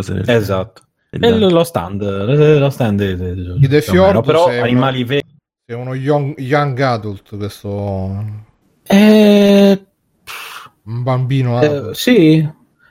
Sì. 0.00 0.20
Esatto. 0.26 0.82
E 1.10 1.30
lo 1.30 1.48
lo 1.48 1.62
stand, 1.62 2.02
lo 2.02 2.70
stand 2.70 2.98
di, 3.04 3.14
di- 3.16 3.34
di- 3.58 3.64
I 3.64 3.68
The 3.68 3.82
più 3.82 4.02
o 4.02 4.06
meno, 4.06 4.22
Fjord 4.22 4.24
però 4.26 4.48
uno- 4.48 4.62
animali 4.62 5.04
veri. 5.04 5.22
È 5.64 5.74
uno 5.74 5.94
young, 5.94 6.36
young 6.40 6.80
adult, 6.80 7.36
questo... 7.36 8.24
Eh, 8.88 9.86
Un 10.84 11.02
bambino 11.02 11.60
eh, 11.62 11.94
sì. 11.94 12.46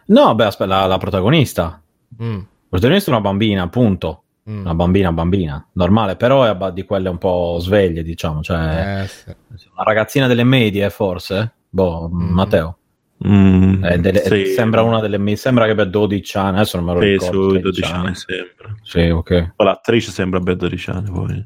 No, 0.07 0.35
beh, 0.35 0.45
aspetta, 0.45 0.69
la, 0.79 0.85
la 0.85 0.97
protagonista. 0.97 1.81
Mm, 2.21 2.35
La 2.37 2.43
protagonista 2.69 3.11
è 3.11 3.13
una 3.13 3.21
bambina, 3.23 3.63
appunto. 3.63 4.23
mm. 4.49 4.59
Una 4.61 4.75
bambina, 4.75 5.11
bambina. 5.11 5.67
Normale, 5.73 6.15
però 6.15 6.43
è 6.43 6.49
abba- 6.49 6.71
di 6.71 6.83
quelle 6.83 7.09
un 7.09 7.17
po' 7.17 7.57
sveglie, 7.59 8.03
diciamo. 8.03 8.41
Cioè, 8.41 9.01
Eh, 9.03 9.07
sì. 9.07 9.33
una 9.73 9.83
ragazzina 9.83 10.27
delle 10.27 10.43
medie, 10.43 10.89
forse. 10.89 11.53
Boh, 11.69 12.09
Mm. 12.11 12.29
Matteo. 12.31 12.77
Mm, 13.27 13.83
Eh, 13.83 13.99
delle- 13.99 14.19
sì. 14.23 14.45
Sembra 14.47 14.81
una 14.81 14.99
delle 14.99 15.17
mi 15.19 15.35
sembra 15.35 15.65
che 15.65 15.71
abbia 15.71 15.85
12 15.85 16.37
anni. 16.37 16.55
Adesso 16.57 16.77
non 16.77 16.85
me 16.87 16.93
lo 16.93 17.01
Sì, 17.01 17.07
ricordo. 17.11 17.33
sui 17.33 17.59
13 17.59 17.81
12 17.81 17.93
anni 17.93 18.15
sempre. 18.15 18.75
Sì, 18.83 19.09
ok. 19.09 19.53
Poi 19.55 19.65
L'attrice 19.67 20.11
sembra 20.11 20.39
abbia 20.39 20.55
12 20.55 20.89
anni 20.89 21.11
poi. 21.11 21.45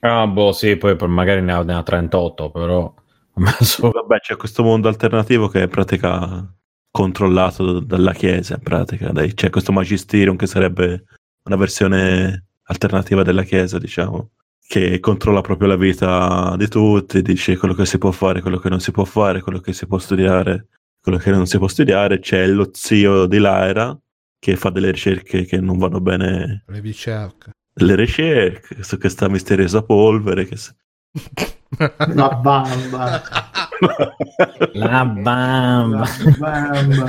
Ah, 0.00 0.26
boh, 0.26 0.52
sì, 0.52 0.76
poi 0.76 0.96
poi 0.96 1.08
magari 1.08 1.42
ne 1.42 1.52
ha, 1.52 1.62
ne 1.62 1.74
ha 1.74 1.82
38, 1.82 2.50
però. 2.50 2.94
Messo- 3.40 3.90
Vabbè, 3.90 4.18
c'è 4.20 4.36
questo 4.36 4.62
mondo 4.62 4.88
alternativo 4.88 5.48
che 5.48 5.60
è 5.60 5.64
in 5.64 5.68
pratica 5.68 6.54
controllato 6.90 7.80
dalla 7.80 8.12
Chiesa, 8.12 8.54
in 8.54 8.62
pratica. 8.62 9.10
Dai, 9.10 9.34
c'è 9.34 9.50
questo 9.50 9.72
magisterium 9.72 10.36
che 10.36 10.46
sarebbe 10.46 11.04
una 11.44 11.56
versione 11.56 12.46
alternativa 12.64 13.22
della 13.22 13.42
Chiesa, 13.42 13.78
diciamo, 13.78 14.30
che 14.66 15.00
controlla 15.00 15.40
proprio 15.40 15.68
la 15.68 15.76
vita 15.76 16.54
di 16.56 16.68
tutti, 16.68 17.22
dice 17.22 17.56
quello 17.56 17.74
che 17.74 17.86
si 17.86 17.98
può 17.98 18.10
fare, 18.12 18.40
quello 18.40 18.58
che 18.58 18.68
non 18.68 18.80
si 18.80 18.90
può 18.92 19.04
fare, 19.04 19.40
quello 19.40 19.58
che 19.60 19.72
si 19.72 19.86
può 19.86 19.98
studiare, 19.98 20.68
quello 21.00 21.18
che 21.18 21.30
non 21.30 21.46
si 21.46 21.58
può 21.58 21.66
studiare. 21.68 22.18
C'è 22.20 22.46
lo 22.46 22.68
zio 22.72 23.26
di 23.26 23.38
Lyra 23.40 23.96
che 24.38 24.56
fa 24.56 24.70
delle 24.70 24.90
ricerche 24.90 25.44
che 25.44 25.60
non 25.60 25.78
vanno 25.78 26.00
bene, 26.00 26.64
Le 26.66 26.80
ricerche. 26.80 27.50
delle 27.72 27.94
ricerche 27.96 28.82
su 28.82 28.96
questa 28.98 29.28
misteriosa 29.28 29.82
polvere 29.82 30.44
che 30.46 30.56
La 31.78 32.30
bamba. 32.30 33.22
La 34.72 35.04
bamba. 35.04 36.04
La 36.38 36.84
bamba. 36.84 37.06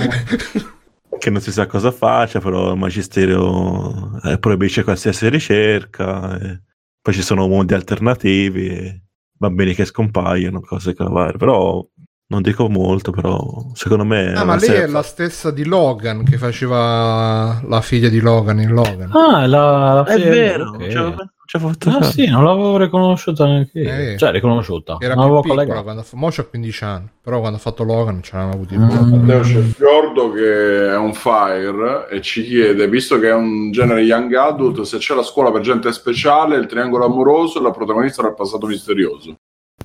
che 1.17 1.29
non 1.29 1.41
si 1.41 1.51
sa 1.51 1.65
cosa 1.67 1.91
faccia, 1.91 2.39
però 2.39 2.71
il 2.71 2.77
magistero 2.77 4.19
eh, 4.23 4.37
proibisce 4.39 4.83
qualsiasi 4.83 5.29
ricerca. 5.29 6.37
e 6.39 6.61
poi 7.01 7.13
ci 7.13 7.21
sono 7.21 7.47
mondi 7.47 7.73
alternativi, 7.73 8.67
e 8.69 9.01
bambini 9.37 9.73
che 9.73 9.85
scompaiono, 9.85 10.61
cose 10.61 10.93
che 10.93 11.03
varie. 11.03 11.37
Però 11.37 11.85
non 12.27 12.41
dico 12.41 12.69
molto, 12.69 13.11
però 13.11 13.71
secondo 13.73 14.05
me... 14.05 14.33
Ah, 14.33 14.45
ma 14.45 14.55
lei 14.55 14.65
serie 14.65 14.83
è 14.83 14.87
la 14.87 15.03
stessa 15.03 15.51
di 15.51 15.65
Logan 15.65 16.23
che 16.23 16.37
faceva 16.37 17.61
la 17.67 17.81
figlia 17.81 18.07
di 18.07 18.19
Logan 18.21 18.61
in 18.61 18.69
Logan. 18.69 19.11
Ah, 19.11 19.45
la, 19.47 19.93
la 19.93 20.03
È 20.05 20.17
vero, 20.17 20.69
ok. 20.69 20.93
non 20.93 21.31
ci 21.51 21.57
avevo- 21.57 21.71
avevo 21.77 21.91
fatto 21.91 22.05
Ah 22.05 22.09
sì, 22.09 22.27
non 22.27 22.45
l'avevo 22.45 22.77
riconosciuta 22.77 23.45
neanche 23.45 23.79
io. 23.79 23.89
Eh. 23.89 24.17
Cioè, 24.17 24.31
riconosciuta. 24.31 24.95
Era 25.01 25.15
non 25.15 25.41
più 25.41 25.51
piccola 25.51 25.81
quando 25.81 26.01
fa- 26.03 26.15
mo 26.15 26.29
c'ha 26.29 26.45
15 26.45 26.83
anni, 26.85 27.09
però 27.21 27.39
quando 27.39 27.57
ha 27.57 27.59
fatto 27.59 27.83
Logan 27.83 28.23
ce 28.23 28.31
l'avevamo 28.37 28.55
avuti. 28.55 28.77
Mm. 28.77 29.13
Matteo 29.19 29.41
c'è 29.41 29.59
Fiordo 29.59 30.31
che 30.31 30.87
è 30.91 30.95
un 30.95 31.13
fire 31.13 32.07
e 32.09 32.21
ci 32.21 32.45
chiede, 32.45 32.87
visto 32.87 33.19
che 33.19 33.27
è 33.27 33.33
un 33.33 33.69
genere 33.71 33.99
young 34.01 34.33
adult, 34.33 34.79
se 34.83 34.97
c'è 34.97 35.13
la 35.13 35.23
scuola 35.23 35.51
per 35.51 35.59
gente 35.61 35.91
speciale, 35.91 36.55
il 36.55 36.67
triangolo 36.67 37.03
amoroso 37.03 37.59
e 37.59 37.63
la 37.63 37.71
protagonista 37.71 38.21
del 38.21 38.33
passato 38.33 38.65
misterioso. 38.67 39.35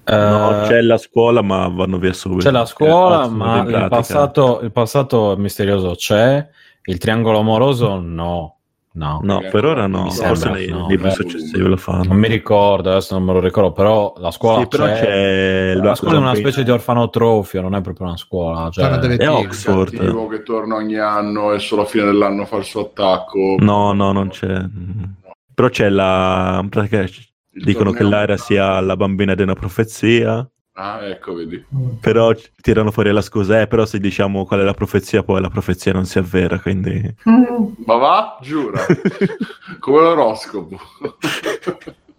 No, 0.04 0.62
Eh, 0.62 0.66
c'è 0.68 0.80
la 0.82 0.98
scuola, 0.98 1.42
ma 1.42 1.66
vanno 1.68 1.98
via 1.98 2.12
subito. 2.12 2.44
c'è 2.44 2.52
la 2.52 2.64
scuola, 2.64 3.24
Eh, 3.24 3.28
ma 3.30 3.62
il 3.62 3.86
passato, 3.88 4.60
il 4.62 4.70
passato 4.70 5.34
misterioso 5.36 5.94
c'è. 5.96 6.46
Il 6.84 6.98
triangolo 6.98 7.40
amoroso 7.40 7.98
no. 8.00 8.55
No. 8.96 9.20
No, 9.22 9.42
per 9.50 9.64
ora 9.66 9.86
no. 9.86 10.04
Mi 10.04 10.10
Forse 10.10 10.36
sembra, 10.36 10.58
nei 10.58 10.68
no, 10.68 10.86
libri 10.88 11.08
beh. 11.08 11.14
successivi 11.14 11.58
lo 11.68 11.76
fanno. 11.76 12.04
Non 12.04 12.16
mi 12.16 12.28
ricordo, 12.28 12.90
adesso 12.90 13.14
non 13.14 13.24
me 13.24 13.34
lo 13.34 13.40
ricordo, 13.40 13.72
però 13.72 14.14
la 14.16 14.30
scuola 14.30 14.60
Sì, 14.62 14.68
però 14.68 14.86
c'è. 14.86 15.00
c'è 15.00 15.74
La 15.74 15.90
il 15.90 15.96
scuola 15.96 16.16
è 16.16 16.18
una 16.18 16.34
specie 16.34 16.64
di 16.64 16.70
orfanotrofio, 16.70 17.60
non 17.60 17.74
è 17.74 17.82
proprio 17.82 18.06
una 18.06 18.16
scuola. 18.16 18.70
Cioè... 18.70 18.88
È 18.88 18.98
tigri. 19.00 19.26
Oxford. 19.26 19.96
Cattivo 19.96 20.28
che 20.28 20.42
torna 20.42 20.76
ogni 20.76 20.96
anno 20.96 21.52
e 21.52 21.58
solo 21.58 21.82
a 21.82 21.84
fine 21.84 22.04
dell'anno 22.04 22.46
fa 22.46 22.56
il 22.56 22.64
suo 22.64 22.80
attacco. 22.86 23.56
No, 23.58 23.92
no, 23.92 24.12
non 24.12 24.28
c'è. 24.28 24.64
Però 25.54 25.68
c'è 25.68 25.90
la. 25.90 26.66
Il 26.72 27.64
dicono 27.64 27.90
che 27.90 28.02
Lara 28.02 28.36
sia 28.38 28.80
la 28.80 28.96
bambina 28.96 29.34
di 29.34 29.42
una 29.42 29.54
profezia. 29.54 30.48
Ah, 30.78 31.00
ecco, 31.06 31.32
vedi. 31.32 31.64
Però 32.02 32.34
tirano 32.60 32.90
fuori 32.90 33.10
la 33.10 33.22
scusa, 33.22 33.62
eh, 33.62 33.66
però 33.66 33.86
se 33.86 33.98
diciamo 33.98 34.44
qual 34.44 34.60
è 34.60 34.62
la 34.62 34.74
profezia, 34.74 35.22
poi 35.22 35.40
la 35.40 35.48
profezia 35.48 35.90
non 35.92 36.04
si 36.04 36.18
avvera, 36.18 36.60
quindi... 36.60 37.14
Ma 37.24 37.94
va? 37.96 38.38
Giura. 38.42 38.80
Come 39.80 40.00
l'oroscopo. 40.00 40.78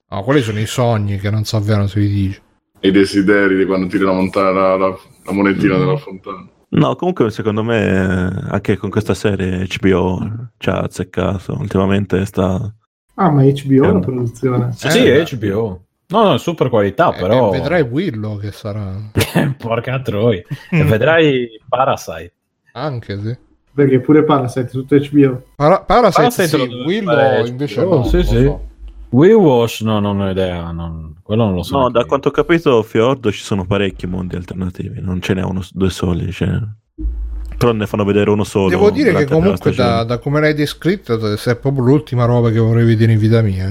No, 0.09 0.23
quelli 0.23 0.41
sono 0.41 0.59
i 0.59 0.65
sogni 0.65 1.19
che 1.19 1.29
non 1.29 1.43
si 1.43 1.55
avverano 1.55 1.85
se 1.88 1.99
li 1.99 2.07
dici. 2.07 2.41
I 2.79 2.91
desideri 2.91 3.55
di 3.57 3.65
quando 3.65 3.88
tiri 3.88 4.03
la, 4.03 4.13
montana, 4.13 4.49
la, 4.51 4.75
la- 4.75 4.97
la 5.25 5.31
monetina 5.31 5.77
della 5.77 5.97
fontana. 5.97 6.47
No, 6.69 6.95
comunque 6.95 7.29
secondo 7.29 7.63
me 7.63 7.85
eh, 7.85 8.49
anche 8.49 8.75
con 8.77 8.89
questa 8.89 9.13
serie 9.13 9.67
HBO 9.79 10.49
ci 10.57 10.69
ha 10.69 10.79
azzeccato. 10.79 11.55
Ultimamente 11.59 12.25
sta... 12.25 12.73
Ah, 13.15 13.29
ma 13.29 13.43
HBO 13.43 13.84
è 13.84 13.89
una 13.89 13.99
produzione. 13.99 14.71
Sì, 14.73 14.88
Eh, 14.88 15.25
sì, 15.27 15.35
HBO. 15.35 15.85
No, 16.09 16.23
no, 16.23 16.34
è 16.35 16.39
super 16.39 16.69
qualità, 16.69 17.13
Eh, 17.13 17.19
però. 17.19 17.49
eh, 17.53 17.57
vedrai 17.59 17.81
Willow 17.81 18.39
che 18.39 18.51
sarà. 18.51 18.95
Porca 19.57 19.99
troia. 20.01 20.41
E 20.71 20.84
vedrai 20.84 21.49
Parasite. 21.67 22.34
Anche 22.73 23.19
sì. 23.21 23.38
Perché 23.73 23.99
pure 23.99 24.23
Parasite 24.23 24.67
tutto 24.69 24.95
HBO. 24.97 25.43
Para- 25.55 25.81
Parasite, 25.81 26.21
Parasite 26.21 26.47
sì, 26.47 26.84
Willow 26.85 27.45
invece 27.45 27.81
HBO, 27.84 27.95
no. 27.97 28.03
sì, 28.05 28.23
sì. 28.23 28.43
so. 28.43 28.65
We 29.09 29.34
Wash, 29.34 29.81
no, 29.81 29.99
non 29.99 30.19
ho 30.19 30.29
idea. 30.29 30.71
non- 30.71 31.15
Quello 31.21 31.43
non 31.45 31.55
lo 31.55 31.63
so. 31.63 31.77
No, 31.77 31.89
da 31.89 31.99
io. 32.01 32.05
quanto 32.05 32.29
ho 32.29 32.31
capito, 32.31 32.81
Fiordo 32.84 33.31
ci 33.31 33.41
sono 33.43 33.65
parecchi 33.65 34.07
mondi 34.07 34.35
alternativi, 34.35 35.01
non 35.01 35.21
ce 35.21 35.34
n'è 35.34 35.43
uno, 35.43 35.61
due 35.71 35.89
soli. 35.89 36.31
cioè. 36.31 36.57
Però 37.57 37.71
ne 37.73 37.85
fanno 37.85 38.03
vedere 38.05 38.29
uno 38.29 38.43
solo. 38.43 38.69
Devo 38.69 38.91
dire 38.91 39.13
che 39.13 39.25
comunque 39.25 39.73
da, 39.73 40.03
da 40.03 40.19
come 40.19 40.39
l'hai 40.39 40.53
descritto 40.53 41.35
se 41.35 41.51
è 41.51 41.55
proprio 41.57 41.84
l'ultima 41.84 42.25
roba 42.25 42.49
che 42.51 42.59
vorrei 42.59 42.85
vedere 42.85 43.11
in 43.13 43.19
vita 43.19 43.41
mia. 43.41 43.69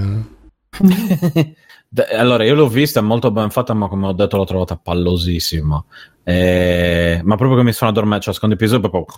eh. 1.89 1.93
De- 2.05 2.05
Allora, 2.15 2.43
io 2.43 2.55
l'ho 2.55 2.67
vista, 2.67 2.99
è 2.99 3.03
molto 3.03 3.31
ben 3.31 3.49
fatta, 3.49 3.73
ma 3.73 3.87
come 3.87 4.07
ho 4.07 4.13
detto 4.13 4.37
l'ho 4.37 4.45
trovata 4.45 4.75
pallosissima. 4.77 5.83
Eh, 6.23 7.21
ma 7.23 7.35
proprio 7.37 7.57
che 7.57 7.63
mi 7.63 7.71
sono 7.71 7.89
addormentato, 7.91 8.23
cioè, 8.25 8.33
secondo 8.33 8.55
episodio 8.55 8.89
proprio, 8.89 9.15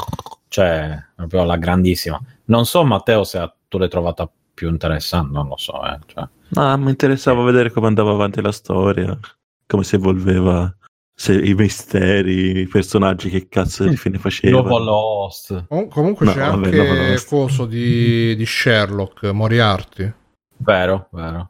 cioè, 0.47 1.03
proprio 1.15 1.41
alla 1.41 1.57
grandissima. 1.57 2.19
Non 2.45 2.65
so, 2.65 2.83
Matteo, 2.83 3.23
se 3.23 3.51
tu 3.67 3.77
l'hai 3.79 3.89
trovata 3.89 4.29
più 4.53 4.69
interessante, 4.69 5.31
non 5.33 5.47
lo 5.47 5.57
so, 5.57 5.83
eh, 5.85 5.97
cioè. 6.05 6.27
Ah, 6.55 6.77
mi 6.77 6.89
interessava 6.91 7.41
vedere 7.43 7.71
come 7.71 7.87
andava 7.87 8.11
avanti 8.11 8.41
la 8.41 8.51
storia, 8.51 9.17
come 9.65 9.83
si 9.83 9.95
evolveva, 9.95 10.71
se, 11.15 11.33
i 11.33 11.53
misteri, 11.55 12.59
i 12.59 12.67
personaggi 12.67 13.29
che 13.29 13.47
cazzo 13.49 13.87
di 13.87 13.95
fine 13.97 14.17
facevano. 14.19 14.61
Dopo 14.63 14.77
Lost. 14.77 15.65
Com- 15.67 15.87
comunque 15.89 16.25
No, 16.27 16.33
c'è 16.33 16.39
vabbè, 16.39 16.65
anche 16.65 17.13
no. 17.13 17.21
coso 17.27 17.65
di, 17.65 18.35
di 18.35 18.45
Sherlock, 18.45 19.23
Moriarty. 19.31 20.13
Vero, 20.57 21.07
vero. 21.11 21.49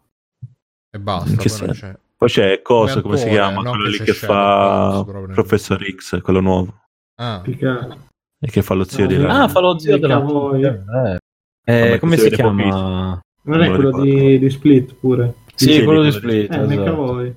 E 0.92 1.00
basta. 1.00 1.36
Poi 1.36 1.74
c'è. 1.74 1.96
Poi 2.18 2.28
c'è 2.30 2.62
Cosa, 2.62 3.02
Come 3.02 3.04
come 3.04 3.18
si 3.18 3.30
chiama? 3.30 3.62
non 3.62 3.76
Quello 3.76 3.84
che 3.92 3.98
lì 3.98 4.04
che 4.04 4.14
fa 4.14 5.04
proprio. 5.06 5.34
Professor 5.34 5.82
X, 5.96 6.22
quello 6.22 6.42
nuovo, 6.42 6.82
Ah, 7.22 7.42
e 7.46 8.48
che 8.50 8.62
fa 8.62 8.74
lo 8.74 8.84
zio 8.86 9.06
di 9.08 9.16
Ah, 9.16 9.20
Lara. 9.20 9.44
Ah, 9.44 9.48
fa 9.48 9.60
lo 9.60 9.78
zio 9.80 9.98
della. 9.98 10.18
Eh, 10.56 11.18
eh, 11.66 11.80
Vabbè, 11.82 12.00
come 12.00 12.18
si 12.18 12.30
chiama? 12.30 13.22
Non 13.44 13.62
è 13.62 13.68
Non 13.68 13.80
lo 13.82 13.90
quello 13.92 14.02
di, 14.04 14.40
di 14.40 14.50
Split 14.50 14.96
pure. 14.96 15.34
Sì, 15.56 15.74
Sì, 15.74 15.84
quello 15.84 16.02
di 16.02 16.10
di 16.10 16.16
Split. 16.18 16.52
Eh, 16.54 16.64
esatto. 16.64 17.36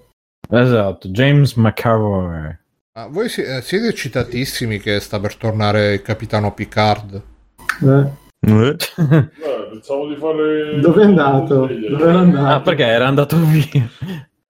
esatto, 0.49 1.09
James 1.09 1.55
McAvoy. 1.55 2.59
Ah, 2.95 3.07
voi 3.09 3.29
si- 3.29 3.43
eh, 3.43 3.63
siete 3.63 3.89
eccitatissimi 3.89 4.79
che 4.79 5.01
sta 5.01 5.19
per 5.21 5.37
tornare 5.37 5.95
il 5.95 6.03
capitano 6.03 6.53
Picard? 6.55 7.23
Eh, 7.83 8.21
Eh? 8.41 8.77
Eh, 9.83 9.85
pensavo 9.85 10.07
di 10.07 10.17
fare... 10.17 10.79
Dove 10.81 11.03
è 11.03 11.05
andato? 11.07 11.67
Dove 11.67 12.05
era 12.05 12.19
andato? 12.21 12.55
Ah, 12.55 12.61
perché 12.61 12.85
era 12.85 13.07
andato 13.09 13.37
via. 13.45 13.91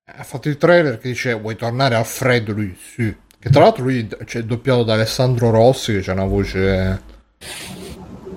Ha 0.05 0.23
fatto 0.23 0.47
il 0.47 0.57
trailer 0.57 0.99
che 0.99 1.09
dice 1.09 1.33
vuoi 1.33 1.55
tornare 1.55 1.95
a 1.95 2.03
freddo? 2.03 2.51
Lui 2.53 2.75
sì. 2.77 3.15
Che 3.39 3.49
tra 3.49 3.63
l'altro 3.63 3.83
lui 3.83 4.07
c'è 4.25 4.43
doppiato 4.43 4.83
da 4.83 4.93
Alessandro 4.93 5.49
Rossi 5.49 5.93
che 5.93 6.01
c'ha 6.01 6.13
una 6.13 6.25
voce... 6.25 7.01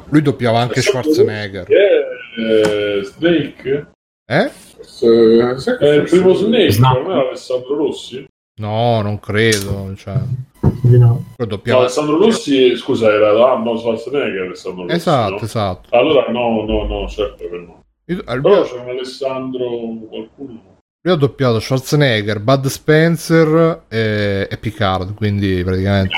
Lui 0.09 0.23
doppiava 0.23 0.61
anche 0.61 0.81
Schwarzenegger. 0.81 1.67
Eh, 1.71 3.05
Snake? 3.05 3.87
Eh? 4.25 4.51
Se- 4.81 5.77
È 5.79 5.89
il 5.89 6.03
primo 6.03 6.33
Snake, 6.33 6.73
Snap. 6.73 7.03
non 7.03 7.11
è 7.13 7.27
Alessandro 7.27 7.77
Rossi? 7.77 8.27
No, 8.59 9.03
non 9.03 9.19
credo. 9.21 9.93
Cioè, 9.97 10.15
no. 10.99 11.25
lui 11.37 11.61
No. 11.65 11.79
Alessandro 11.79 12.17
Rossi, 12.17 12.75
scusa, 12.77 13.13
era 13.13 13.29
Arnold 13.53 13.79
Schwarzenegger 13.81 14.43
Alessandro 14.47 14.83
Rossi, 14.85 14.95
Esatto, 14.97 15.31
no? 15.33 15.41
esatto. 15.41 15.97
Allora 15.97 16.27
no, 16.31 16.65
no, 16.65 16.87
no, 16.87 17.09
certo 17.09 17.49
che 17.49 17.57
no. 17.59 17.83
Io- 18.07 18.23
al 18.25 18.41
Però 18.41 18.55
mio- 18.55 18.65
c'è 18.65 18.79
un 18.81 18.89
Alessandro 18.89 19.69
qualcuno. 20.09 20.75
Lui 21.03 21.15
ha 21.15 21.19
doppiato 21.19 21.61
Schwarzenegger, 21.61 22.41
Bud 22.41 22.67
Spencer 22.67 23.83
e, 23.89 24.49
e 24.51 24.57
Picard, 24.57 25.15
quindi 25.15 25.63
praticamente... 25.63 26.17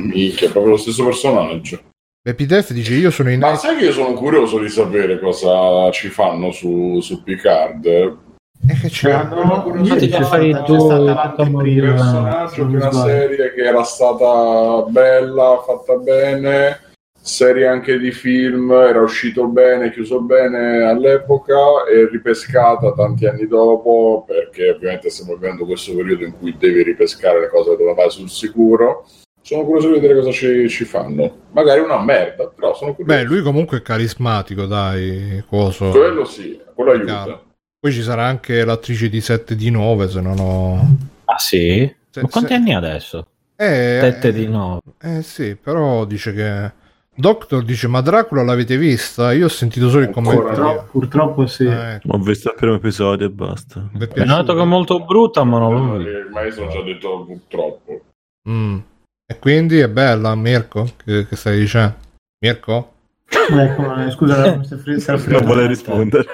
Minchia, 0.00 0.48
è 0.48 0.50
proprio 0.50 0.72
lo 0.72 0.78
stesso 0.78 1.04
personaggio. 1.04 1.78
Happy 2.26 2.46
Death 2.46 2.72
dice 2.72 2.94
io 2.94 3.10
sono 3.10 3.30
in... 3.30 3.40
Ma 3.40 3.56
sai 3.56 3.76
che 3.76 3.86
io 3.86 3.92
sono 3.92 4.12
curioso 4.14 4.58
di 4.58 4.68
sapere 4.68 5.18
cosa 5.18 5.90
ci 5.90 6.08
fanno 6.08 6.52
su, 6.52 7.00
su 7.00 7.22
Picard? 7.22 8.16
Eh, 8.68 8.74
che 8.80 8.88
c'è? 8.88 9.10
Hanno- 9.10 9.64
l'anteprima, 11.04 11.90
Un 11.90 11.94
personaggio 11.96 12.64
di 12.64 12.74
una 12.74 12.90
sbaglio. 12.90 13.08
serie 13.08 13.54
che 13.54 13.62
era 13.62 13.82
stata 13.82 14.82
bella, 14.88 15.62
fatta 15.64 15.96
bene, 15.96 16.80
serie 17.20 17.66
anche 17.66 17.98
di 17.98 18.12
film, 18.12 18.70
era 18.70 19.00
uscito 19.00 19.46
bene, 19.46 19.90
chiuso 19.92 20.20
bene 20.20 20.82
all'epoca 20.84 21.54
e 21.90 22.08
ripescata 22.10 22.92
tanti 22.92 23.26
anni 23.26 23.46
dopo, 23.46 24.24
perché 24.26 24.70
ovviamente 24.70 25.08
stiamo 25.10 25.34
vivendo 25.34 25.64
questo 25.64 25.94
periodo 25.94 26.24
in 26.24 26.38
cui 26.38 26.54
devi 26.58 26.82
ripescare 26.82 27.40
le 27.40 27.48
cose 27.48 27.76
dove 27.76 27.94
vai 27.94 28.10
sul 28.10 28.28
sicuro. 28.28 29.06
Sono 29.42 29.64
curioso 29.64 29.88
di 29.88 29.94
vedere 29.94 30.14
cosa 30.16 30.30
ci, 30.32 30.68
ci 30.68 30.84
fanno. 30.84 31.34
Magari 31.52 31.80
una 31.80 31.98
merda, 32.02 32.46
però 32.54 32.74
sono 32.74 32.94
curioso. 32.94 33.18
Beh, 33.22 33.26
lui 33.26 33.40
comunque 33.42 33.78
è 33.78 33.82
carismatico, 33.82 34.66
dai, 34.66 35.42
coso. 35.48 35.88
Quello 35.90 36.24
sì, 36.26 36.60
quello 36.74 36.90
aiuta. 36.90 37.22
Chiaro. 37.22 37.42
Poi 37.80 37.92
ci 37.92 38.02
sarà 38.02 38.26
anche 38.26 38.62
l'attrice 38.62 39.08
di 39.08 39.22
7 39.22 39.56
di 39.56 39.70
9, 39.70 40.08
se 40.10 40.20
non 40.20 40.38
ho... 40.38 40.96
Ah 41.24 41.38
sì? 41.38 41.90
Se- 42.10 42.20
Ma 42.20 42.28
quanti 42.28 42.50
se- 42.50 42.54
anni 42.54 42.74
ha 42.74 42.78
adesso? 42.78 43.26
Eh, 43.56 43.98
Tette 44.00 44.32
di 44.32 44.46
no. 44.46 44.80
Eh 45.00 45.22
sì, 45.22 45.54
però 45.56 46.04
dice 46.04 46.34
che... 46.34 46.72
Doctor 47.14 47.62
dice, 47.64 47.86
ma 47.88 48.00
Dracula 48.02 48.42
l'avete 48.42 48.76
vista? 48.78 49.32
Io 49.32 49.46
ho 49.46 49.48
sentito 49.50 49.88
solo 49.90 50.04
il 50.04 50.10
commento. 50.10 50.42
Purtroppo, 50.42 50.88
purtroppo 50.90 51.46
sì. 51.46 51.64
Eh, 51.64 51.94
ecco, 51.94 52.08
Ho 52.12 52.18
visto 52.18 52.48
il 52.50 52.54
primo 52.54 52.74
episodio 52.74 53.26
e 53.26 53.30
basta. 53.30 53.80
mi 53.92 54.06
è 54.06 54.20
hanno 54.20 54.36
detto 54.36 54.54
che 54.54 54.60
è 54.60 54.64
molto 54.64 55.04
brutta, 55.04 55.44
ma 55.44 55.58
non 55.58 55.98
l'ho. 55.98 56.08
Eh, 56.08 56.28
Ma 56.30 56.42
io 56.42 56.52
sono 56.52 56.70
già 56.70 56.82
detto 56.82 57.24
purtroppo. 57.26 58.00
Mm. 58.48 58.78
E 59.26 59.38
quindi 59.38 59.78
è 59.80 59.88
bella, 59.88 60.34
Mirko? 60.34 60.88
Che, 61.04 61.26
che 61.26 61.36
stai 61.36 61.58
dicendo? 61.58 61.94
Mirko? 62.42 62.92
Ecco, 63.30 64.10
scusa, 64.10 64.56
mi 64.56 64.64
stai 64.64 65.24
Non 65.26 65.44
vuole 65.44 65.66
rispondere. 65.66 66.24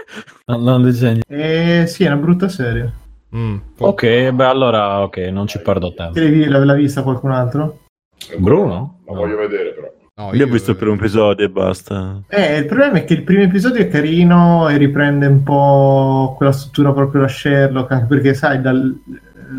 Non, 0.47 0.63
non 0.63 0.83
disegni. 0.83 1.23
Eh, 1.27 1.85
sì, 1.87 2.05
è 2.05 2.07
una 2.07 2.17
brutta 2.17 2.49
serie. 2.49 2.93
Mm. 3.35 3.57
Ok, 3.79 4.31
beh 4.31 4.45
allora 4.45 5.03
ok, 5.03 5.17
non 5.31 5.47
ci 5.47 5.61
perdo 5.61 5.93
tempo. 5.93 6.15
Te 6.15 6.49
l'ha, 6.49 6.75
vista 6.75 7.03
qualcun 7.03 7.33
altro? 7.33 7.81
Bruno? 8.39 9.01
La 9.07 9.15
voglio 9.15 9.37
vedere 9.37 9.73
però. 9.73 9.93
No, 10.19 10.33
Io 10.33 10.47
ho 10.47 10.49
visto 10.49 10.71
il 10.71 10.79
primo 10.79 10.95
episodio 10.95 11.45
e 11.45 11.51
basta. 11.51 12.23
Eh, 12.29 12.57
il 12.57 12.65
problema 12.65 12.97
è 12.99 13.05
che 13.05 13.13
il 13.13 13.23
primo 13.23 13.43
episodio 13.43 13.83
è 13.83 13.89
carino 13.89 14.67
e 14.71 14.79
riprende 14.79 15.27
un 15.27 15.43
po' 15.43 16.35
quella 16.39 16.53
struttura 16.53 16.93
proprio 16.93 17.21
da 17.23 17.29
Sherlock, 17.29 17.91
anche 17.91 18.07
perché 18.07 18.33
sai, 18.33 18.63
dal, 18.63 18.99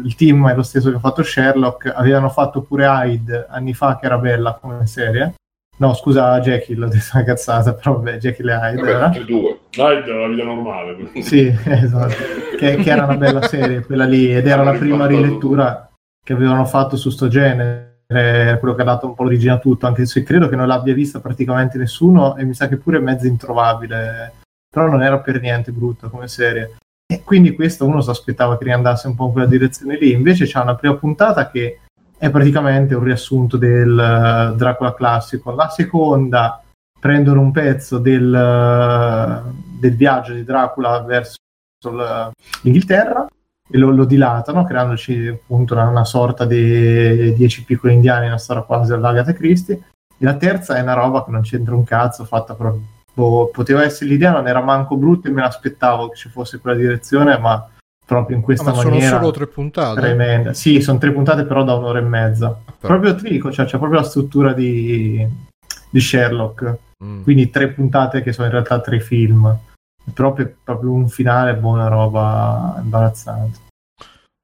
il 0.03 0.15
team 0.15 0.49
è 0.49 0.55
lo 0.55 0.64
stesso 0.64 0.89
che 0.89 0.95
ha 0.95 0.99
fatto 0.99 1.22
Sherlock, 1.22 1.93
avevano 1.95 2.30
fatto 2.30 2.61
pure 2.61 2.85
Hyde 2.85 3.45
anni 3.47 3.76
fa 3.76 3.99
che 3.99 4.07
era 4.07 4.18
bella 4.18 4.57
come 4.59 4.88
serie. 4.88 5.35
No, 5.77 5.93
scusa, 5.93 6.39
Jekyll, 6.39 6.83
ho 6.83 6.87
detto 6.87 7.09
una 7.13 7.23
cazzata, 7.23 7.73
però 7.73 7.95
vabbè, 7.95 8.17
Jekyll 8.17 8.49
e 8.49 8.53
Hyde. 8.53 8.81
Vabbè, 8.81 8.89
era. 8.89 9.09
tutti 9.09 9.19
e 9.19 9.25
due. 9.25 9.59
Dai, 9.75 10.03
della 10.03 10.27
vita 10.27 10.43
normale. 10.43 11.09
Sì, 11.21 11.55
esatto. 11.65 12.15
che, 12.57 12.75
che 12.77 12.89
era 12.89 13.05
una 13.05 13.15
bella 13.15 13.41
serie 13.43 13.85
quella 13.85 14.05
lì 14.05 14.33
ed 14.33 14.47
era 14.47 14.63
la 14.63 14.73
prima 14.73 15.05
rilettura 15.05 15.89
che 16.23 16.33
avevano 16.33 16.65
fatto 16.65 16.97
su 16.97 17.09
sto 17.09 17.27
genere 17.27 17.95
quello 18.07 18.73
che 18.73 18.81
ha 18.81 18.85
dato 18.85 19.05
un 19.05 19.13
po' 19.13 19.23
l'origine 19.23 19.53
a 19.53 19.59
tutto 19.59 19.85
anche 19.85 20.05
se 20.05 20.23
credo 20.23 20.47
che 20.49 20.55
non 20.55 20.67
l'abbia 20.67 20.93
vista 20.93 21.19
praticamente 21.19 21.77
nessuno 21.77 22.35
e 22.37 22.45
mi 22.45 22.53
sa 22.53 22.67
che 22.67 22.77
pure 22.77 22.97
è 22.97 23.01
mezzo 23.01 23.27
introvabile 23.27 24.33
però 24.69 24.87
non 24.87 25.03
era 25.03 25.19
per 25.19 25.39
niente 25.41 25.71
brutta 25.71 26.07
come 26.07 26.27
serie 26.27 26.77
e 27.05 27.21
quindi 27.23 27.53
questo 27.53 27.85
uno 27.85 28.01
si 28.01 28.09
aspettava 28.09 28.57
che 28.57 28.63
riandasse 28.63 29.07
un 29.07 29.15
po' 29.15 29.25
in 29.25 29.31
quella 29.33 29.47
direzione 29.47 29.97
lì 29.97 30.11
invece 30.11 30.45
c'è 30.45 30.59
una 30.59 30.75
prima 30.75 30.95
puntata 30.95 31.49
che 31.49 31.81
è 32.18 32.30
praticamente 32.30 32.95
un 32.95 33.03
riassunto 33.03 33.57
del 33.57 33.98
eh, 33.98 34.56
Dracula 34.56 34.94
classico. 34.94 35.53
La 35.53 35.69
seconda 35.69 36.61
prendono 36.99 37.41
un 37.41 37.52
pezzo 37.52 37.99
del, 37.99 38.34
eh, 38.34 39.52
del 39.80 39.95
viaggio 39.95 40.34
di 40.34 40.44
Dracula 40.44 40.99
verso 41.02 41.38
l- 41.89 42.31
l'Inghilterra 42.61 43.27
e 43.69 43.77
lo, 43.77 43.91
lo 43.91 44.06
dilatano 44.06 44.64
creandoci 44.64 45.27
appunto 45.27 45.73
una, 45.73 45.88
una 45.88 46.06
sorta 46.06 46.45
di 46.45 47.34
dieci 47.34 47.64
piccoli 47.64 47.94
indiani 47.94 48.27
una 48.27 48.38
storia 48.38 48.64
quasi 48.64 48.94
all'Agatha 48.94 49.34
Christie. 49.34 49.81
E 50.18 50.26
la 50.26 50.35
terza 50.35 50.76
è 50.76 50.81
una 50.81 50.94
roba 50.94 51.23
che 51.23 51.31
non 51.31 51.41
c'entra 51.41 51.76
un 51.76 51.84
cazzo 51.84 52.26
fatta 52.26 52.56
proprio 52.56 52.81
boh, 53.14 53.49
poteva 53.52 53.84
essere 53.84 54.10
l'idea 54.10 54.31
non 54.31 54.48
era 54.48 54.61
manco 54.61 54.95
brutta 54.95 55.27
e 55.27 55.31
me 55.31 55.41
l'aspettavo 55.41 56.10
che 56.10 56.15
ci 56.15 56.30
fosse 56.30 56.60
quella 56.60 56.77
direzione 56.77 57.38
ma 57.38 57.68
proprio 58.07 58.38
in 58.38 58.41
Ah, 58.41 58.45
questa 58.45 58.63
ma 58.71 58.73
sono 58.73 58.89
maniera 58.91 59.17
solo 59.19 59.31
tre 59.31 59.47
puntate? 59.47 59.99
tremenda 59.99 60.53
sì 60.53 60.79
sono 60.81 60.97
tre 60.97 61.11
puntate 61.11 61.43
però 61.43 61.63
da 61.63 61.73
un'ora 61.75 61.99
e 61.99 62.03
mezza 62.03 62.57
Però- 62.79 62.93
proprio 62.99 63.13
ti 63.15 63.29
dico 63.29 63.51
cioè, 63.51 63.65
c'è 63.65 63.77
proprio 63.77 63.99
la 63.99 64.05
struttura 64.05 64.53
di, 64.53 65.27
di 65.89 65.99
Sherlock 65.99 66.77
Mm. 67.03 67.21
quindi 67.21 67.51
tre 67.51 67.67
puntate 67.67 68.23
che 68.23 68.34
sono 68.34 68.47
in 68.47 68.53
realtà 68.53 68.79
tre 68.81 68.99
film 68.99 69.55
proprio, 70.15 70.51
proprio 70.63 70.91
un 70.93 71.07
finale 71.09 71.53
buona 71.55 71.88
roba 71.89 72.79
imbarazzante 72.81 73.59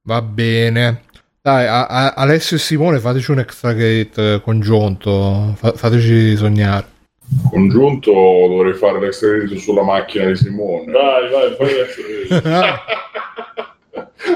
Va 0.07 0.21
bene. 0.21 1.01
Dai, 1.41 1.65
a- 1.65 1.87
a- 1.87 2.13
Alessio 2.13 2.57
e 2.57 2.59
Simone, 2.59 2.99
fateci 2.99 3.31
un 3.31 3.39
extra 3.39 3.71
gate 3.73 4.33
eh, 4.35 4.41
congiunto. 4.41 5.53
Fa- 5.55 5.71
fateci 5.73 6.35
sognare. 6.35 6.85
Congiunto 7.49 8.11
dovrei 8.11 8.73
fare 8.75 8.99
l'extra 8.99 9.29
credit 9.29 9.57
sulla 9.57 9.83
macchina 9.83 10.25
di 10.25 10.35
Simone. 10.35 10.91
Dai, 10.91 11.29
vai, 11.31 11.55
fai 11.57 11.69
adesso. 11.79 12.01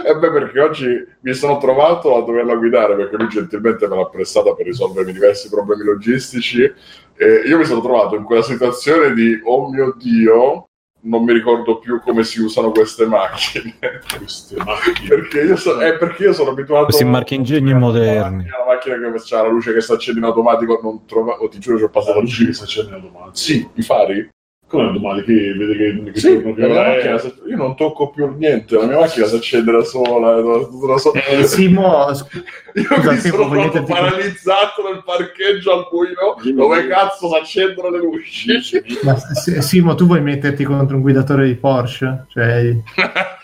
E 0.05 0.15
beh, 0.15 0.31
perché 0.31 0.59
oggi 0.59 1.07
mi 1.21 1.33
sono 1.33 1.57
trovato 1.57 2.17
a 2.17 2.21
doverla 2.21 2.55
guidare 2.55 2.95
perché 2.95 3.15
lui 3.15 3.29
gentilmente 3.29 3.87
me 3.87 3.95
l'ha 3.95 4.05
prestata 4.05 4.53
per 4.53 4.65
risolvermi 4.65 5.13
diversi 5.13 5.49
problemi 5.49 5.83
logistici. 5.83 6.61
E 7.19 7.41
io 7.45 7.57
mi 7.57 7.65
sono 7.65 7.81
trovato 7.81 8.15
in 8.15 8.23
quella 8.23 8.41
situazione 8.41 9.13
di 9.13 9.39
oh 9.43 9.69
mio 9.69 9.95
dio, 9.97 10.67
non 11.01 11.23
mi 11.23 11.31
ricordo 11.31 11.79
più 11.79 12.01
come 12.01 12.23
si 12.23 12.41
usano 12.41 12.71
queste 12.71 13.05
macchine. 13.05 13.75
Queste 14.17 14.57
macchine. 14.57 15.07
perché, 15.07 15.41
io 15.41 15.55
so- 15.55 15.79
è 15.79 15.97
perché 15.97 16.23
io 16.23 16.33
sono 16.33 16.51
abituato 16.51 16.85
Questi 16.85 17.05
marchingegni 17.05 17.71
a 17.71 17.77
moderni. 17.77 18.45
La 18.45 18.65
macchina 18.67 18.97
che 18.97 19.21
c'ha 19.23 19.41
la 19.43 19.47
luce 19.47 19.73
che 19.73 19.81
si 19.81 19.91
accende 19.91 20.19
in 20.19 20.25
automatico, 20.25 20.79
non 20.83 21.05
trova, 21.05 21.37
oh, 21.39 21.47
ti 21.47 21.59
giuro, 21.59 21.77
ci 21.77 21.83
ho 21.83 21.89
passato 21.89 22.15
La 22.15 22.21
luce 22.21 22.45
che 22.45 22.53
si 22.53 22.63
accende 22.63 22.95
automatico. 22.95 23.35
Sì, 23.35 23.67
i 23.73 23.81
fari? 23.81 24.29
Come 24.67 24.91
domani 24.91 25.23
che 25.23 25.53
vede 25.53 25.77
che, 25.77 26.11
che 26.11 26.19
Sì, 26.19 26.41
la 26.43 26.65
è? 26.65 27.13
macchina 27.13 27.33
io 27.47 27.55
non 27.55 27.75
tocco 27.77 28.09
più 28.09 28.35
niente, 28.35 28.75
la 28.75 28.85
mia 28.85 28.99
macchina 28.99 29.25
si 29.25 29.35
accende 29.35 29.71
da 29.71 29.83
sola. 29.83 30.41
da- 30.41 30.87
da 30.87 30.97
sola. 30.97 31.23
Eh, 31.23 31.43
Simo, 31.45 32.05
Io 32.11 32.13
scusa, 32.15 33.11
mi 33.13 33.17
sono 33.19 33.49
proprio 33.49 33.83
paralizzato 33.83 34.83
nel 34.91 35.03
parcheggio 35.05 35.71
al 35.71 35.87
buio 35.89 36.53
dove 36.53 36.85
cazzo 36.87 37.29
si 37.29 37.35
accendono 37.35 37.89
le 37.91 37.99
luci. 37.99 38.47
ma, 39.03 39.15
Simo, 39.61 39.95
tu 39.95 40.05
vuoi 40.05 40.21
metterti 40.21 40.65
contro 40.65 40.97
un 40.97 41.01
guidatore 41.01 41.45
di 41.45 41.55
Porsche? 41.55 42.25
Cioè, 42.27 42.75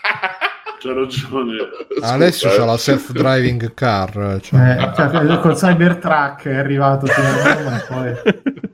C'ha 0.84 0.92
ragione. 0.92 1.56
Alessio 2.02 2.48
Scusa, 2.50 2.60
c'ha 2.60 2.64
eh. 2.64 2.70
la 2.70 2.76
self-driving 2.76 3.72
car. 3.72 4.38
Cioè. 4.42 4.76
eh, 4.78 4.92
cioè, 4.94 5.38
col 5.40 5.54
Cybertruck 5.54 6.46
è 6.48 6.56
arrivato 6.56 7.06
fino 7.06 7.26
a 7.26 7.54
Roma 7.54 7.76
e 7.76 7.84
poi... 7.88 8.72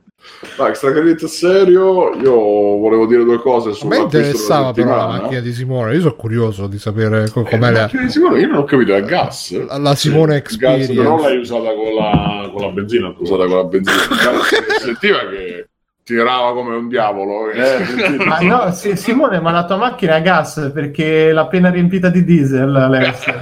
No, 0.57 0.65
extra 0.67 0.91
credit 0.91 1.23
serio, 1.25 2.15
io 2.15 2.33
volevo 2.35 3.05
dire 3.05 3.23
due 3.23 3.37
cose 3.39 3.69
A 3.79 3.87
me 3.87 3.97
interessava 3.97 4.71
però 4.73 4.95
la 4.95 5.05
macchina 5.07 5.39
di 5.39 5.53
Simone. 5.53 5.93
Io 5.93 6.01
sono 6.01 6.15
curioso 6.15 6.65
di 6.67 6.79
sapere 6.79 7.29
co- 7.29 7.41
Eh, 7.41 7.49
com'è 7.49 7.69
la 7.69 7.71
la, 7.71 7.79
macchina 7.81 8.03
di 8.03 8.09
Simone, 8.09 8.39
io 8.39 8.47
non 8.47 8.57
ho 8.57 8.63
capito, 8.63 8.95
è 8.95 9.03
gas? 9.03 9.65
la- 9.67 9.77
la 9.77 9.95
Simone 9.95 10.41
Gas, 10.41 10.55
però 10.57 10.73
Experience. 10.75 11.21
L'hai 11.21 11.37
usata 11.37 11.73
con 11.73 11.93
la, 11.93 12.49
con 12.51 12.61
la 12.61 12.69
benzina 12.69 13.13
usata 13.17 13.45
con 13.45 13.55
la 13.57 13.63
benzina. 13.65 13.97
Si 14.81 14.85
sentiva 14.85 15.19
che 15.29 15.67
tirava 16.03 16.53
come 16.53 16.75
un 16.75 16.87
diavolo. 16.87 17.51
Eh, 17.51 18.15
Ma 18.25 18.39
no, 18.39 18.71
sì, 18.71 18.95
Simone, 18.97 19.39
ma 19.39 19.51
la 19.51 19.65
tua 19.65 19.77
macchina 19.77 20.15
è 20.15 20.17
a 20.17 20.21
gas 20.21 20.71
perché 20.73 21.31
l'ha 21.31 21.41
appena 21.41 21.69
riempita 21.69 22.09
di 22.09 22.23
diesel, 22.23 22.75
Alessio. 22.75 23.33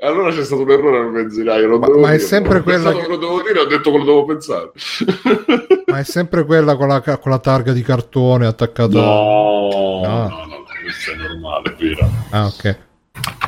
allora 0.00 0.30
c'è 0.30 0.44
stato 0.44 0.62
un 0.62 0.70
errore 0.70 0.98
al 0.98 1.10
benzinaio. 1.10 1.66
non 1.68 1.78
Ma- 1.80 1.88
ma 1.98 2.12
è 2.12 2.18
sempre 2.18 2.58
Ho 2.58 2.62
quella 2.62 2.92
che- 2.92 3.00
che 3.02 3.08
lo 3.08 3.16
devo 3.16 3.42
dire, 3.42 3.58
ho 3.60 3.66
detto 3.66 3.90
che 3.90 3.98
lo 3.98 4.04
devo 4.04 4.24
pensare. 4.24 4.70
Ma 5.86 5.98
è 5.98 6.04
sempre 6.04 6.44
quella 6.44 6.76
con 6.76 6.88
la, 6.88 7.00
con 7.00 7.30
la 7.30 7.38
targa 7.38 7.72
di 7.72 7.82
cartone 7.82 8.46
attaccata. 8.46 8.96
No, 9.00 10.00
No. 10.02 10.28
no, 10.28 10.28
no, 10.46 10.64
questo 10.82 11.10
è 11.12 11.16
normale, 11.16 11.70
è 11.70 11.74
vera. 11.76 12.08
Ah, 12.30 12.46
ok. 12.46 12.64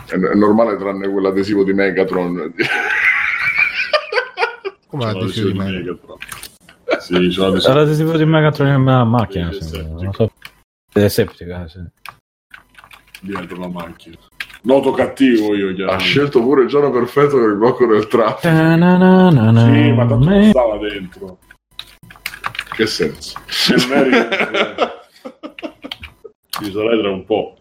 È, 0.07 0.15
è 0.15 0.35
normale 0.35 0.77
tranne 0.77 1.09
quell'adesivo 1.09 1.63
di 1.63 1.73
Megatron. 1.73 2.53
Come 4.89 5.05
C'è 5.05 5.13
la 5.13 5.25
dici 5.25 5.43
di 5.43 5.55
l'adesivo 5.57 5.63
me? 5.63 5.71
Megatron. 5.71 6.17
Sì, 6.99 7.29
c'è 7.29 7.41
l'adesivo. 7.41 7.75
L'adesivo 7.75 8.17
di 8.17 8.25
Megatron 8.25 8.83
macchina. 9.09 9.53
Sì, 9.53 9.63
sì, 9.63 9.87
non 9.89 10.13
so. 10.13 10.33
È 10.93 11.07
septica, 11.07 11.69
sì. 11.69 11.79
dietro 13.21 13.57
la 13.57 13.69
macchina. 13.69 14.17
Noto 14.63 14.91
cattivo 14.93 15.55
io, 15.55 15.71
ha 15.71 15.73
chiaramente. 15.73 16.05
scelto 16.05 16.41
pure 16.43 16.63
il 16.63 16.69
giorno 16.69 16.91
perfetto 16.91 17.37
per 17.39 17.49
il 17.49 17.57
blocco 17.57 17.87
del 17.87 18.07
traffico. 18.07 18.53
Ta-na-na-na-na. 18.53 19.65
Sì, 19.73 19.93
ma 19.93 20.07
tanto 20.07 20.29
non 20.29 20.45
stava 20.51 20.77
dentro. 20.79 21.39
Che 22.77 22.87
senso? 22.87 23.39
Se 23.47 23.75
non 23.89 23.97
eri- 23.97 24.29
ci 26.51 26.73
sarai 26.73 26.99
tra 27.01 27.11
un 27.11 27.25
po'. 27.25 27.55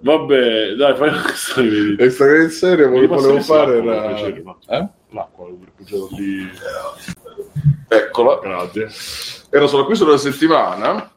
Vabbè, 0.00 0.74
dai, 0.74 0.96
fai 0.96 1.08
una 1.08 1.32
storia 1.34 1.70
di 1.70 1.96
Extra 1.98 2.26
Great 2.26 2.50
Serie 2.50 2.86
Mi 2.86 2.92
volevo, 3.06 3.14
volevo 3.16 3.36
il 3.36 3.42
fare 3.42 3.78
era... 3.78 4.06
piacere, 4.08 4.42
ma- 4.42 4.56
Eh? 4.68 4.88
L'acqua, 5.10 5.46
lì. 6.16 6.48
Eccola. 7.88 8.38
Grazie. 8.42 8.88
Era 9.50 9.66
sull'acquisto 9.66 10.04
della 10.04 10.18
settimana, 10.18 11.10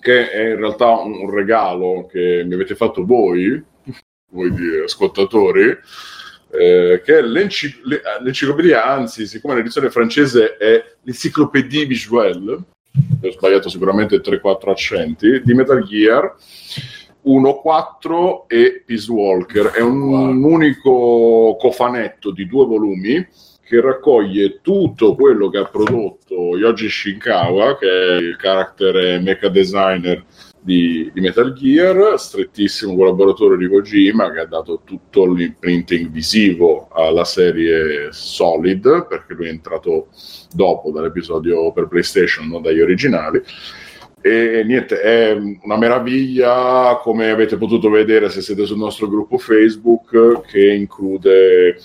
che 0.00 0.30
è 0.30 0.50
in 0.50 0.56
realtà 0.56 0.88
un 0.90 1.28
regalo 1.30 2.06
che 2.10 2.44
mi 2.46 2.54
avete 2.54 2.74
fatto 2.76 3.04
voi, 3.04 3.62
voi 4.32 4.52
di 4.52 4.82
ascoltatori, 4.84 5.76
eh, 6.50 7.00
che 7.04 7.18
è 7.18 7.22
le- 7.22 7.48
l'enciclopedia, 8.22 8.84
anzi, 8.84 9.26
siccome 9.26 9.54
l'edizione 9.54 9.90
francese 9.90 10.56
è 10.56 10.84
l'Encyclopédie 11.02 11.86
Visuelle, 11.86 12.52
ho 13.22 13.30
sbagliato 13.30 13.68
sicuramente 13.68 14.20
3-4 14.20 14.70
accenti, 14.70 15.42
di 15.42 15.54
Metal 15.54 15.82
Gear 15.84 16.34
1, 17.22 17.54
4 17.54 18.48
e 18.48 18.82
Peace 18.84 19.10
Walker. 19.10 19.66
È 19.66 19.80
un 19.80 20.42
unico 20.42 21.56
cofanetto 21.58 22.32
di 22.32 22.46
due 22.46 22.66
volumi 22.66 23.26
che 23.64 23.80
raccoglie 23.80 24.60
tutto 24.60 25.14
quello 25.14 25.48
che 25.48 25.58
ha 25.58 25.64
prodotto 25.64 26.56
Yoji 26.56 26.90
Shinkawa, 26.90 27.78
che 27.78 27.88
è 27.88 28.16
il 28.16 28.36
character 28.36 29.20
mecha 29.20 29.48
designer 29.48 30.24
di, 30.62 31.10
di 31.12 31.20
Metal 31.20 31.52
Gear, 31.52 32.18
strettissimo 32.18 32.94
collaboratore 32.94 33.56
di 33.56 33.66
Kojima, 33.66 34.30
che 34.30 34.40
ha 34.40 34.46
dato 34.46 34.82
tutto 34.84 35.26
l'imprinting 35.26 36.08
visivo 36.08 36.88
alla 36.92 37.24
serie 37.24 38.08
Solid, 38.12 39.06
perché 39.08 39.34
lui 39.34 39.46
è 39.46 39.50
entrato 39.50 40.08
dopo 40.54 40.92
dall'episodio 40.92 41.72
per 41.72 41.88
PlayStation, 41.88 42.46
non 42.48 42.62
dagli 42.62 42.80
originali. 42.80 43.42
E 44.20 44.62
niente, 44.64 45.00
è 45.00 45.32
una 45.32 45.76
meraviglia, 45.76 47.00
come 47.02 47.30
avete 47.30 47.56
potuto 47.56 47.90
vedere 47.90 48.28
se 48.28 48.40
siete 48.40 48.64
sul 48.64 48.78
nostro 48.78 49.08
gruppo 49.08 49.36
Facebook, 49.36 50.42
che 50.46 50.72
include 50.72 51.76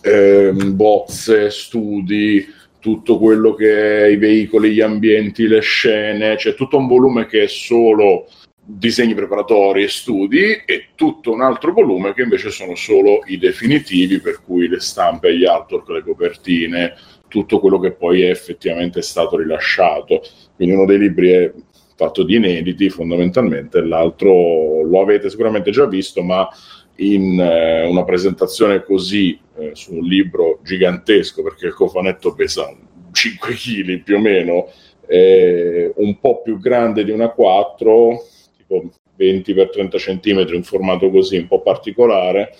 ehm, 0.00 0.74
bozze, 0.74 1.50
studi, 1.50 2.46
tutto 2.82 3.16
quello 3.16 3.54
che 3.54 4.06
è 4.06 4.06
i 4.08 4.16
veicoli, 4.16 4.72
gli 4.72 4.80
ambienti, 4.80 5.46
le 5.46 5.60
scene, 5.60 6.34
c'è 6.34 6.54
tutto 6.54 6.78
un 6.78 6.88
volume 6.88 7.26
che 7.26 7.44
è 7.44 7.46
solo 7.46 8.26
disegni 8.64 9.14
preparatori 9.14 9.84
e 9.84 9.88
studi 9.88 10.62
e 10.66 10.88
tutto 10.96 11.30
un 11.30 11.42
altro 11.42 11.72
volume 11.72 12.12
che 12.12 12.22
invece 12.22 12.50
sono 12.50 12.74
solo 12.74 13.20
i 13.26 13.38
definitivi, 13.38 14.18
per 14.18 14.42
cui 14.44 14.66
le 14.66 14.80
stampe, 14.80 15.36
gli 15.36 15.44
artwork, 15.44 15.88
le 15.90 16.02
copertine, 16.02 16.94
tutto 17.28 17.60
quello 17.60 17.78
che 17.78 17.92
poi 17.92 18.22
è 18.22 18.30
effettivamente 18.30 19.00
stato 19.00 19.36
rilasciato. 19.36 20.20
Quindi 20.56 20.74
uno 20.74 20.84
dei 20.84 20.98
libri 20.98 21.30
è 21.30 21.52
fatto 21.94 22.24
di 22.24 22.34
inediti 22.34 22.90
fondamentalmente, 22.90 23.80
l'altro 23.80 24.82
lo 24.82 25.00
avete 25.00 25.30
sicuramente 25.30 25.70
già 25.70 25.86
visto, 25.86 26.20
ma 26.20 26.48
in 26.96 27.40
eh, 27.40 27.86
una 27.86 28.04
presentazione 28.04 28.82
così 28.82 29.38
eh, 29.56 29.70
su 29.74 29.94
un 29.94 30.04
libro 30.04 30.60
gigantesco, 30.62 31.42
perché 31.42 31.66
il 31.66 31.74
cofanetto 31.74 32.34
pesa 32.34 32.74
5 33.12 33.54
kg 33.54 34.02
più 34.02 34.16
o 34.16 34.20
meno, 34.20 34.68
eh, 35.06 35.92
un 35.96 36.18
po' 36.18 36.42
più 36.42 36.58
grande 36.58 37.04
di 37.04 37.10
una 37.10 37.28
4, 37.28 38.24
tipo 38.56 38.90
20 39.16 39.54
x 39.54 39.70
30 39.70 39.98
cm, 39.98 40.46
un 40.54 40.62
formato 40.62 41.10
così 41.10 41.36
un 41.36 41.46
po' 41.46 41.60
particolare, 41.62 42.54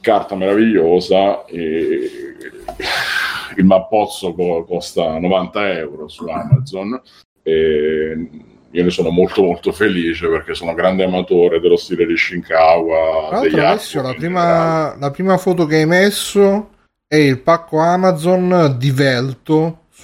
carta 0.00 0.34
meravigliosa. 0.34 1.44
E 1.46 2.10
il 3.56 3.64
mappozzo 3.64 4.32
co- 4.32 4.64
costa 4.64 5.18
90 5.18 5.72
euro 5.78 6.08
su 6.08 6.26
Amazon. 6.26 7.00
E 7.42 8.28
io 8.72 8.84
ne 8.84 8.90
sono 8.90 9.10
molto 9.10 9.42
molto 9.42 9.72
felice 9.72 10.28
perché 10.28 10.54
sono 10.54 10.74
grande 10.74 11.04
amatore 11.04 11.60
dello 11.60 11.76
stile 11.76 12.06
di 12.06 12.16
Shinkawa. 12.16 13.28
Tra 13.28 13.62
l'altro, 13.62 14.02
la 14.02 14.14
prima, 14.14 14.96
la 14.98 15.10
prima 15.10 15.36
foto 15.36 15.66
che 15.66 15.76
hai 15.76 15.86
messo 15.86 16.70
è 17.06 17.16
il 17.16 17.40
pacco 17.40 17.78
Amazon 17.78 18.76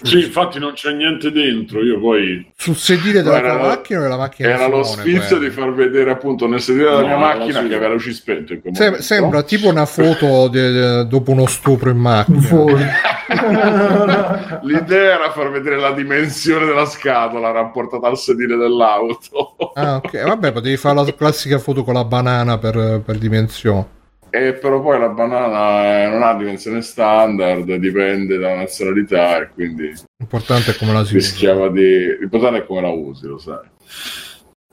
Sì, 0.02 0.24
infatti 0.24 0.58
non 0.58 0.72
c'è 0.74 0.92
niente 0.92 1.30
dentro, 1.32 1.82
io 1.82 1.98
poi... 1.98 2.50
sul 2.56 2.76
sedile 2.76 3.22
della 3.22 3.38
Era 3.38 3.56
macchina 3.58 3.98
o 3.98 4.02
della 4.02 4.16
macchina 4.16 4.48
Era 4.48 4.64
di 4.66 4.70
lo 4.70 4.82
sfizio 4.84 5.38
di 5.38 5.50
far 5.50 5.72
vedere 5.74 6.10
appunto 6.10 6.46
nel 6.46 6.60
sedile 6.60 6.84
della 6.84 7.00
No, 7.00 7.06
mia 7.06 7.16
era 7.16 7.36
macchina 7.38 7.66
che 7.66 7.74
aveva 7.74 7.92
luci 7.92 8.12
spente 8.12 8.60
Sem- 8.62 8.72
momento. 8.84 9.02
sembra 9.02 9.42
tipo 9.42 9.68
una 9.68 9.86
foto 9.86 10.48
de- 10.48 10.70
de- 10.72 11.06
dopo 11.06 11.32
uno 11.32 11.46
stupro 11.46 11.90
in 11.90 11.96
macchina. 11.98 12.40
Fuori. 12.40 12.84
L'idea 14.62 15.14
era 15.20 15.30
far 15.32 15.50
vedere 15.50 15.76
la 15.78 15.92
dimensione 15.92 16.64
della 16.66 16.86
scatola 16.86 17.50
rapportata 17.50 18.06
al 18.08 18.16
sedile 18.18 18.56
dell'auto. 18.56 19.56
Ah, 19.74 19.96
ok. 19.96 20.22
Vabbè, 20.24 20.52
potevi 20.52 20.76
fare 20.76 20.94
la 20.96 21.14
classica 21.14 21.58
foto 21.58 21.84
con 21.84 21.94
la 21.94 22.04
banana 22.04 22.58
per, 22.58 23.02
per 23.04 23.18
dimensione. 23.18 23.96
E 24.30 24.52
però 24.54 24.80
poi 24.82 24.98
la 24.98 25.08
banana 25.08 26.04
eh, 26.04 26.08
non 26.08 26.22
ha 26.22 26.34
dimensione 26.34 26.82
standard, 26.82 27.74
dipende 27.76 28.36
dalla 28.36 28.56
nazionalità 28.56 29.40
e 29.40 29.48
quindi 29.48 29.92
L'importante 30.18 30.72
è 30.72 30.76
come 30.76 30.92
la 30.92 31.04
si 31.04 31.16
usa. 31.16 31.26
rischiava 31.26 31.68
di... 31.70 32.16
L'importante 32.18 32.58
è 32.58 32.66
come 32.66 32.80
la 32.82 32.90
usi, 32.90 33.26
lo 33.26 33.38
sai. 33.38 33.66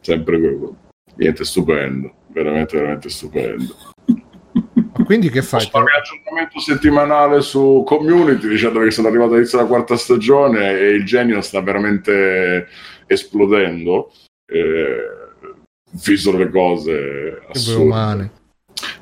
Sempre 0.01 0.39
quello. 0.39 0.75
Niente, 1.15 1.45
stupendo. 1.45 2.13
Veramente, 2.27 2.75
veramente 2.77 3.09
stupendo. 3.09 3.75
Quindi 5.05 5.29
che 5.29 5.41
fai? 5.41 5.65
Fare 5.69 5.83
un 5.83 5.89
aggiornamento 5.91 6.59
settimanale 6.59 7.41
su 7.41 7.83
community 7.85 8.47
dicendo 8.47 8.79
che 8.79 8.91
sono 8.91 9.07
arrivato 9.07 9.31
all'inizio 9.31 9.57
della 9.57 9.69
quarta 9.69 9.95
stagione 9.97 10.77
e 10.79 10.89
il 10.89 11.05
genio 11.05 11.41
sta 11.41 11.61
veramente 11.61 12.67
esplodendo. 13.05 14.11
Eh, 14.47 15.23
le 16.37 16.49
cose 16.49 17.41
assurde. 17.49 17.83
umane. 17.83 18.31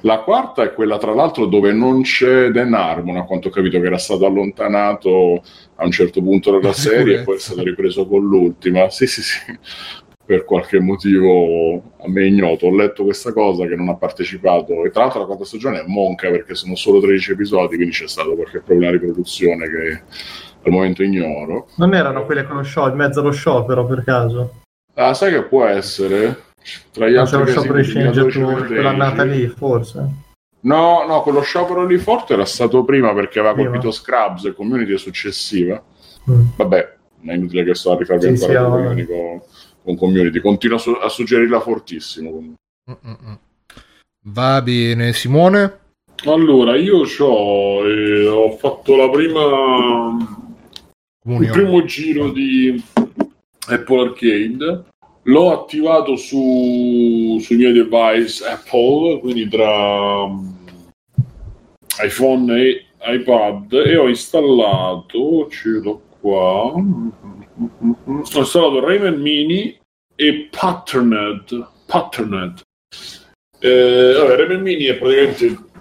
La 0.01 0.19
quarta 0.19 0.63
è 0.63 0.73
quella, 0.73 0.97
tra 0.97 1.13
l'altro, 1.13 1.45
dove 1.45 1.71
non 1.71 2.01
c'è 2.01 2.49
Dan 2.49 2.73
Harmon, 2.73 3.17
a 3.17 3.25
quanto 3.25 3.47
ho 3.47 3.51
capito, 3.51 3.79
che 3.79 3.85
era 3.85 3.97
stato 3.97 4.25
allontanato 4.25 5.43
a 5.75 5.85
un 5.85 5.91
certo 5.91 6.21
punto 6.21 6.51
della 6.51 6.73
serie 6.73 7.19
e 7.19 7.23
poi 7.23 7.35
è 7.35 7.39
stato 7.39 7.63
ripreso 7.63 8.07
con 8.07 8.23
l'ultima. 8.23 8.89
Sì, 8.89 9.07
sì, 9.07 9.21
sì. 9.21 9.57
Per 10.25 10.45
qualche 10.45 10.79
motivo 10.79 11.75
a 11.97 12.07
me 12.07 12.25
ignoto. 12.25 12.67
Ho 12.67 12.75
letto 12.75 13.03
questa 13.03 13.33
cosa 13.33 13.65
che 13.65 13.75
non 13.75 13.89
ha 13.89 13.95
partecipato. 13.95 14.85
E 14.85 14.89
tra 14.89 15.03
l'altro 15.03 15.19
la 15.19 15.25
quarta 15.25 15.43
stagione 15.43 15.81
è 15.81 15.83
monca 15.85 16.29
perché 16.29 16.55
sono 16.55 16.75
solo 16.75 17.01
13 17.01 17.31
episodi, 17.31 17.75
quindi 17.75 17.93
c'è 17.93 18.07
stato 18.07 18.33
qualche 18.35 18.61
problema 18.61 18.91
di 18.93 18.99
produzione 18.99 19.67
che 19.67 20.01
al 20.63 20.71
momento 20.71 21.03
ignoro. 21.03 21.67
Non 21.75 21.93
erano 21.93 22.25
quelle 22.25 22.45
con 22.45 22.57
lo 22.57 22.63
show, 22.63 22.87
in 22.89 22.95
mezzo 22.95 23.19
allo 23.19 23.31
sciopero 23.31 23.85
per 23.85 24.03
caso? 24.03 24.61
Ah, 24.95 25.13
sai 25.13 25.33
che 25.33 25.43
può 25.43 25.65
essere? 25.65 26.51
Tra 26.91 27.07
gli 27.09 27.13
c'è 27.13 27.19
altri 27.19 27.45
sciopero 27.47 27.73
di 27.73 27.79
casini 27.81 27.93
di 27.93 27.99
Miratori 28.09 28.31
sceneggiatori, 28.31 28.67
quella 28.67 28.91
nata 28.91 29.23
13. 29.23 29.39
lì, 29.41 29.47
forse. 29.47 30.09
No, 30.61 31.05
no, 31.05 31.21
quello 31.23 31.41
sciopero 31.41 31.85
lì 31.85 31.97
forte 31.97 32.33
era 32.33 32.45
stato 32.45 32.83
prima 32.85 33.13
perché 33.13 33.39
aveva 33.39 33.53
Prima. 33.53 33.69
colpito 33.69 33.91
Scrubs 33.91 34.45
e 34.45 34.53
Community 34.53 34.97
successiva. 34.97 35.83
Mm. 36.31 36.41
Vabbè, 36.55 36.95
è 37.25 37.33
inutile 37.33 37.65
che 37.65 37.75
sto 37.75 37.91
a 37.91 37.97
rifarvi 37.97 38.37
Sì, 38.37 38.45
ancora 38.45 38.59
sì, 38.59 38.63
con. 38.63 38.71
Community, 38.71 39.05
con, 39.07 39.41
con 39.83 39.97
Community. 39.97 40.39
Continuo 40.39 40.77
a, 40.77 40.79
su- 40.79 40.97
a 41.01 41.09
suggerirla 41.09 41.59
fortissimo. 41.59 42.29
comunque. 42.31 42.55
Mm-mm. 42.89 43.39
Va 44.25 44.61
bene, 44.61 45.11
Simone? 45.11 45.79
Allora, 46.25 46.77
io 46.77 47.01
c'ho, 47.01 47.85
eh, 47.85 48.25
ho 48.27 48.51
fatto 48.55 48.95
la 48.95 49.09
prima... 49.09 49.41
il 50.17 50.27
Comunione. 51.21 51.51
primo 51.51 51.83
giro 51.83 52.29
di 52.31 52.81
Apple 53.67 54.01
Arcade. 54.01 54.83
L'ho 55.23 55.51
attivato 55.51 56.15
su, 56.17 57.37
sui 57.39 57.55
miei 57.55 57.71
device 57.71 58.45
Apple, 58.45 59.19
quindi 59.19 59.47
tra 59.47 60.27
mm, 60.27 60.49
iPhone 62.03 62.61
e 62.61 62.85
iPad, 63.05 63.71
e 63.73 63.97
ho 63.97 64.09
installato, 64.09 65.47
ce 65.49 65.69
l'ho 65.81 66.01
qua, 66.19 66.73
ho 66.73 66.81
installato 68.19 68.79
Rayman 68.85 69.21
Mini 69.21 69.77
e 70.15 70.49
Patterned. 70.51 71.67
Patterned. 71.85 72.61
Eh, 73.59 74.13
vabbè, 74.17 74.35
Rayman 74.35 74.61
Mini 74.61 74.85
è 74.85 74.97
praticamente 74.97 75.71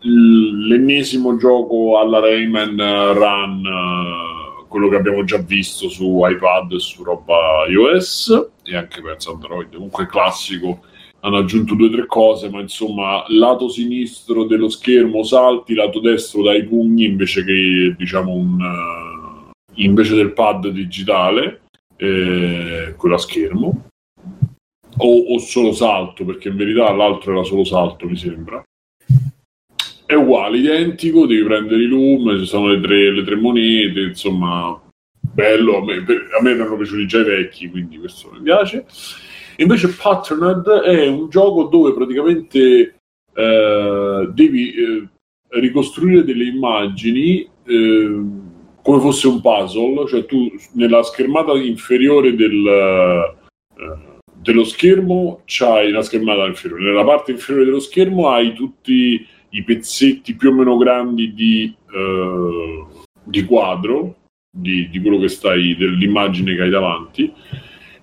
l'ennesimo 0.00 1.36
gioco 1.36 1.98
alla 1.98 2.20
Rayman 2.20 2.78
eh, 2.78 3.12
Run, 3.14 3.64
eh, 3.64 4.43
quello 4.74 4.88
che 4.88 4.96
abbiamo 4.96 5.22
già 5.22 5.38
visto 5.38 5.88
su 5.88 6.20
iPad 6.24 6.72
e 6.72 6.80
su 6.80 7.04
roba 7.04 7.64
iOS 7.68 8.50
e 8.64 8.74
anche 8.74 9.00
penso 9.00 9.34
Android, 9.34 9.72
comunque 9.72 10.08
classico. 10.08 10.82
Hanno 11.20 11.36
aggiunto 11.36 11.76
due 11.76 11.86
o 11.86 11.90
tre 11.90 12.06
cose, 12.06 12.50
ma 12.50 12.60
insomma, 12.60 13.24
lato 13.28 13.68
sinistro 13.68 14.42
dello 14.42 14.68
schermo 14.68 15.22
salti, 15.22 15.74
lato 15.74 16.00
destro 16.00 16.42
dai 16.42 16.64
pugni 16.64 17.04
invece 17.04 17.44
che 17.44 17.94
diciamo 17.96 18.32
un 18.32 18.60
eh, 18.60 19.52
invece 19.74 20.16
del 20.16 20.32
pad 20.32 20.66
digitale, 20.66 21.62
eh, 21.96 22.94
quello 22.96 23.14
a 23.14 23.18
schermo. 23.18 23.86
O, 24.96 25.34
o 25.34 25.38
solo 25.38 25.72
salto, 25.72 26.24
perché 26.24 26.48
in 26.48 26.56
verità 26.56 26.90
l'altro 26.92 27.30
era 27.30 27.44
solo 27.44 27.62
salto, 27.62 28.08
mi 28.08 28.16
sembra 28.16 28.60
è 30.06 30.14
uguale, 30.14 30.58
identico, 30.58 31.26
devi 31.26 31.42
prendere 31.42 31.82
i 31.82 31.86
lume, 31.86 32.38
ci 32.38 32.46
sono 32.46 32.68
le 32.68 32.80
tre, 32.80 33.12
le 33.12 33.24
tre 33.24 33.36
monete, 33.36 34.00
insomma, 34.00 34.80
bello, 35.20 35.78
a 35.78 35.84
me, 35.84 35.94
a 35.96 36.42
me 36.42 36.50
erano 36.50 36.76
piaciuti 36.76 37.06
già 37.06 37.20
i 37.20 37.24
vecchi, 37.24 37.70
quindi 37.70 37.98
questo 37.98 38.30
mi 38.32 38.42
piace. 38.42 38.84
Invece 39.58 39.88
Patterned 39.88 40.66
è 40.82 41.06
un 41.06 41.28
gioco 41.28 41.64
dove 41.64 41.94
praticamente 41.94 42.96
eh, 43.34 44.28
devi 44.32 44.74
eh, 44.74 45.08
ricostruire 45.60 46.24
delle 46.24 46.44
immagini 46.44 47.48
eh, 47.64 48.22
come 48.82 49.00
fosse 49.00 49.28
un 49.28 49.40
puzzle, 49.40 50.06
cioè 50.08 50.26
tu 50.26 50.50
nella 50.72 51.02
schermata 51.02 51.52
inferiore 51.52 52.34
del, 52.34 52.66
eh, 52.66 54.14
dello 54.34 54.64
schermo 54.64 55.42
c'hai 55.46 55.90
la 55.90 56.02
schermata 56.02 56.46
inferiore, 56.46 56.82
nella 56.82 57.04
parte 57.04 57.30
inferiore 57.30 57.64
dello 57.64 57.80
schermo 57.80 58.28
hai 58.28 58.52
tutti 58.52 59.26
i 59.54 59.62
pezzetti 59.62 60.34
più 60.34 60.50
o 60.50 60.52
meno 60.52 60.76
grandi 60.76 61.32
di, 61.32 61.74
eh, 61.92 62.84
di 63.22 63.44
quadro, 63.44 64.16
di, 64.50 64.88
di 64.88 65.00
quello 65.00 65.18
che 65.18 65.28
stai, 65.28 65.76
dell'immagine 65.76 66.54
che 66.54 66.62
hai 66.62 66.70
davanti 66.70 67.32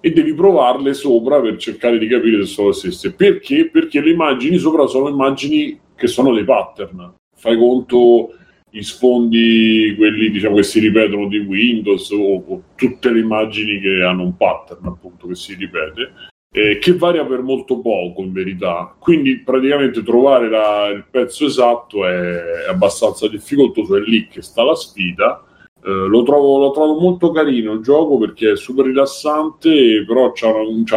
e 0.04 0.12
devi 0.12 0.34
provarle 0.34 0.94
sopra 0.94 1.40
per 1.40 1.58
cercare 1.58 2.00
di 2.00 2.08
capire 2.08 2.44
se 2.46 2.54
sono 2.54 2.70
le 2.70 2.74
stesse. 2.74 3.14
Perché? 3.14 3.70
Perché 3.70 4.02
le 4.02 4.12
immagini 4.12 4.58
sopra 4.58 4.88
sono 4.88 5.10
immagini 5.10 5.80
che 5.96 6.08
sono 6.08 6.34
dei 6.34 6.44
pattern. 6.44 7.14
Fai 7.36 7.56
conto 7.58 8.34
i 8.72 8.84
sfondi, 8.84 9.94
quelli 9.96 10.32
diciamo, 10.32 10.56
che 10.56 10.64
si 10.64 10.80
ripetono 10.80 11.28
di 11.28 11.40
Windows 11.40 12.10
o, 12.12 12.44
o, 12.48 12.64
tutte 12.76 13.12
le 13.12 13.20
immagini 13.20 13.80
che 13.80 14.02
hanno 14.02 14.24
un 14.24 14.36
pattern 14.38 14.86
appunto 14.88 15.28
che 15.28 15.36
si 15.36 15.54
ripete, 15.54 16.14
eh, 16.54 16.78
che 16.80 16.96
varia 16.96 17.26
per 17.26 17.42
molto 17.42 17.80
poco 17.80 18.22
in 18.22 18.34
verità. 18.34 18.96
Quindi 19.00 19.40
praticamente 19.40 20.04
trovare 20.04 20.50
la, 20.50 20.88
il 20.88 21.06
pezzo 21.10 21.46
esatto 21.46 22.06
è, 22.06 22.68
abbastanza 22.70 23.28
difficoltoso, 23.28 23.96
è 23.96 24.02
lì 24.02 24.28
che 24.28 24.42
sta 24.42 24.64
la 24.64 24.76
sfida 24.76 25.46
eh, 25.84 25.90
lo, 25.90 26.22
trovo, 26.22 26.60
lo, 26.60 26.72
trovo, 26.72 27.00
molto 27.00 27.32
carino 27.32 27.74
il 27.74 27.82
gioco 27.82 28.20
perché 28.20 28.52
è 28.52 28.58
super 28.58 28.86
rilassante, 28.86 30.04
però 30.06 30.32
c'ha 30.32 30.50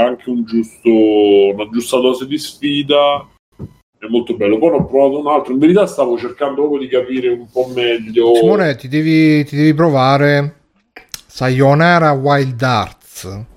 anche 0.05 0.29
un 0.29 0.45
giusto, 0.45 0.91
una 1.55 1.69
giusta 1.71 1.99
dose 1.99 2.27
di 2.27 2.37
sfida. 2.37 3.27
È 3.57 4.07
molto 4.09 4.37
bello. 4.37 4.59
Poi 4.59 4.75
ho 4.75 4.85
provato 4.85 5.19
un 5.19 5.27
altro. 5.29 5.55
In 5.55 5.59
verità 5.59 5.87
stavo 5.87 6.19
cercando 6.19 6.57
proprio 6.57 6.81
di 6.81 6.89
capire 6.89 7.31
un 7.31 7.47
po' 7.51 7.71
meglio. 7.75 8.35
Simone, 8.35 8.77
ti 8.77 8.89
devi, 8.89 9.43
ti 9.45 9.57
devi 9.57 9.73
provare 9.73 10.57
Sayonara 11.27 12.13
Wild 12.13 12.61
Arts. 12.61 13.54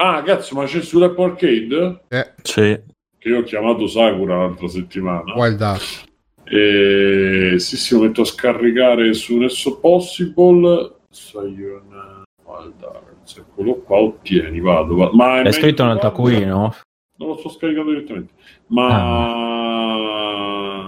Ah, 0.00 0.22
cazzo, 0.22 0.54
ma 0.54 0.64
c'è 0.64 0.80
sull'Apple 0.80 1.24
Arcade? 1.24 2.02
Eh. 2.06 2.32
Sì. 2.42 2.80
Che 3.18 3.28
io 3.28 3.38
ho 3.40 3.42
chiamato 3.42 3.88
Sakura 3.88 4.36
l'altra 4.36 4.68
settimana. 4.68 5.34
Wild 5.34 5.60
Arts. 5.60 6.04
E 6.44 7.54
sì, 7.58 7.76
sì, 7.76 7.94
lo 7.94 8.02
metto 8.02 8.20
a 8.20 8.24
scaricare 8.24 9.12
su 9.12 9.36
Nesso 9.36 9.80
Possible. 9.80 10.98
Sayonara 11.10 12.22
Wild 12.44 12.80
Arts, 12.80 13.38
eccolo 13.38 13.78
qua, 13.78 13.96
ottieni, 13.98 14.60
vado. 14.60 14.94
vado. 14.94 15.16
Ma 15.16 15.40
è, 15.40 15.46
è 15.46 15.52
scritto 15.52 15.84
nel 15.84 15.98
taccuino? 15.98 16.74
Non 17.16 17.28
lo 17.28 17.36
sto 17.38 17.48
scaricando 17.48 17.90
direttamente. 17.90 18.34
Ma 18.68 18.86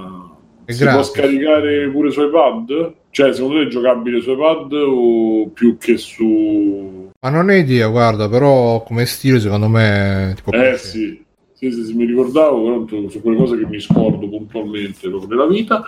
ah. 0.05 0.37
si 0.67 0.85
gratis. 0.85 0.93
può 0.93 1.03
scaricare 1.03 1.89
pure 1.89 2.13
su 2.13 2.23
iPad? 2.23 2.95
Cioè, 3.11 3.33
secondo 3.33 3.57
te 3.59 3.65
è 3.67 3.69
giocabile 3.69 4.21
su 4.21 4.31
iPad 4.31 4.73
o 4.73 5.49
più 5.49 5.77
che 5.79 5.97
su... 5.97 7.11
Ma 7.21 7.29
non 7.29 7.49
ho 7.49 7.53
idea, 7.53 7.89
guarda, 7.89 8.29
però 8.29 8.85
come 8.85 9.05
stile 9.05 9.41
secondo 9.41 9.67
me... 9.69 10.33
Tipo 10.37 10.53
eh 10.53 10.79
sì, 10.79 11.21
sì, 11.53 11.73
sì, 11.73 11.85
sì, 11.85 11.93
mi 11.95 12.05
ricordavo, 12.05 12.85
però 12.85 13.09
sono 13.09 13.23
quelle 13.23 13.37
cose 13.37 13.59
che 13.59 13.67
mi 13.67 13.81
scordo 13.81 14.29
puntualmente 14.29 15.09
proprio 15.09 15.29
nella 15.29 15.47
vita. 15.49 15.85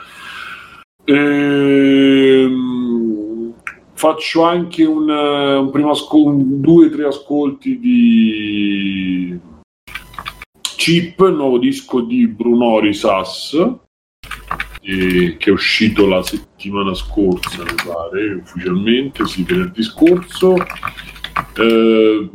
Ehm, 1.05 2.63
faccio 3.95 4.43
anche 4.43 4.85
un, 4.85 5.09
un 5.09 5.71
primo 5.71 5.91
ascol- 5.91 6.27
un, 6.27 6.61
due 6.61 6.87
o 6.87 6.91
tre 6.91 7.07
ascolti 7.07 7.79
di 7.79 9.39
Chip, 10.77 11.21
il 11.21 11.35
nuovo 11.35 11.59
disco 11.59 12.01
di 12.01 12.27
Brunori 12.27 12.93
Sass, 12.93 13.57
eh, 14.83 15.37
che 15.39 15.51
è 15.51 15.53
uscito 15.53 16.07
la 16.07 16.23
settimana 16.23 16.93
scorsa, 16.95 17.63
mi 17.63 17.75
pare, 17.85 18.35
ufficialmente, 18.35 19.27
sì, 19.27 19.45
venerdì 19.45 19.83
scorso. 19.83 20.57
Eh, 21.57 22.29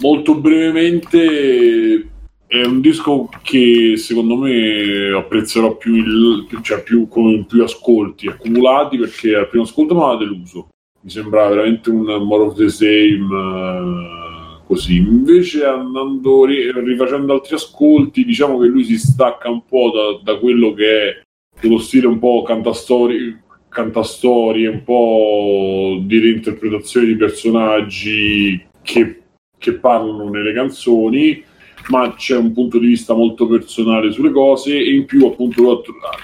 molto 0.00 0.34
brevemente 0.34 2.08
è 2.46 2.64
un 2.64 2.80
disco 2.80 3.28
che 3.42 3.94
secondo 3.96 4.36
me 4.36 5.12
apprezzerò 5.14 5.76
più, 5.76 5.94
il, 5.94 6.46
cioè 6.62 6.82
più 6.82 7.08
con 7.08 7.46
più 7.46 7.62
ascolti 7.62 8.28
accumulati 8.28 8.98
perché 8.98 9.34
al 9.34 9.48
primo 9.48 9.64
ascolto 9.64 9.94
mi 9.94 10.02
ha 10.02 10.16
deluso. 10.16 10.68
Mi 11.00 11.10
sembra 11.10 11.48
veramente 11.48 11.90
un 11.90 12.04
more 12.04 12.44
of 12.44 12.56
the 12.56 12.68
same 12.68 13.26
uh, 13.34 14.64
così. 14.66 14.98
Invece 14.98 15.64
andando 15.64 16.44
rifacendo 16.44 17.32
altri 17.32 17.54
ascolti, 17.54 18.24
diciamo 18.24 18.58
che 18.58 18.66
lui 18.66 18.84
si 18.84 18.98
stacca 18.98 19.48
un 19.48 19.64
po' 19.64 19.90
da, 20.22 20.32
da 20.32 20.38
quello 20.38 20.72
che 20.74 21.08
è 21.08 21.22
quello 21.62 21.78
stile 21.78 22.08
un 22.08 22.18
po' 22.18 22.42
cantastori, 22.42 23.40
cantastorie, 23.68 24.66
un 24.66 24.82
po' 24.82 26.00
di 26.02 26.18
reinterpretazione 26.18 27.06
di 27.06 27.14
personaggi 27.14 28.66
che, 28.82 29.22
che 29.56 29.72
parlano 29.74 30.28
nelle 30.28 30.52
canzoni 30.52 31.44
ma 31.88 32.14
c'è 32.14 32.36
un 32.36 32.52
punto 32.52 32.78
di 32.78 32.86
vista 32.86 33.14
molto 33.14 33.46
personale 33.46 34.12
sulle 34.12 34.30
cose 34.30 34.76
e 34.76 34.94
in 34.94 35.04
più 35.04 35.26
appunto 35.26 35.82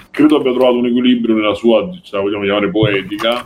credo 0.09 0.37
abbia 0.37 0.53
trovato 0.53 0.77
un 0.77 0.85
equilibrio 0.85 1.35
nella 1.35 1.53
sua, 1.53 1.89
se 2.01 2.15
la 2.15 2.21
vogliamo 2.21 2.43
chiamare 2.43 2.69
poetica, 2.69 3.43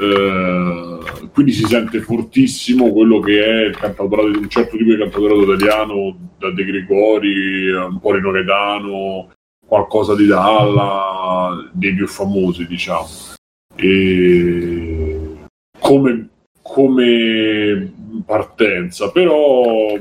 eh, 0.00 0.98
quindi 1.32 1.52
si 1.52 1.64
sente 1.64 2.00
fortissimo 2.00 2.92
quello 2.92 3.20
che 3.20 3.44
è 3.44 3.64
il 3.66 3.76
cantautorato 3.76 4.36
un 4.36 4.48
certo 4.48 4.76
tipo 4.76 4.90
di 4.90 4.98
cantautorato 4.98 5.52
italiano, 5.52 6.16
da 6.38 6.50
De 6.50 6.64
Gregori, 6.64 7.70
un 7.70 8.00
po' 8.00 8.12
Rino 8.12 8.30
Gaetano, 8.32 9.28
qualcosa 9.68 10.14
di 10.16 10.24
Dalla, 10.26 11.70
dei 11.72 11.94
più 11.94 12.08
famosi 12.08 12.66
diciamo. 12.66 13.06
E 13.76 15.36
come, 15.78 16.28
come 16.62 17.92
partenza, 18.24 19.10
però 19.12 19.94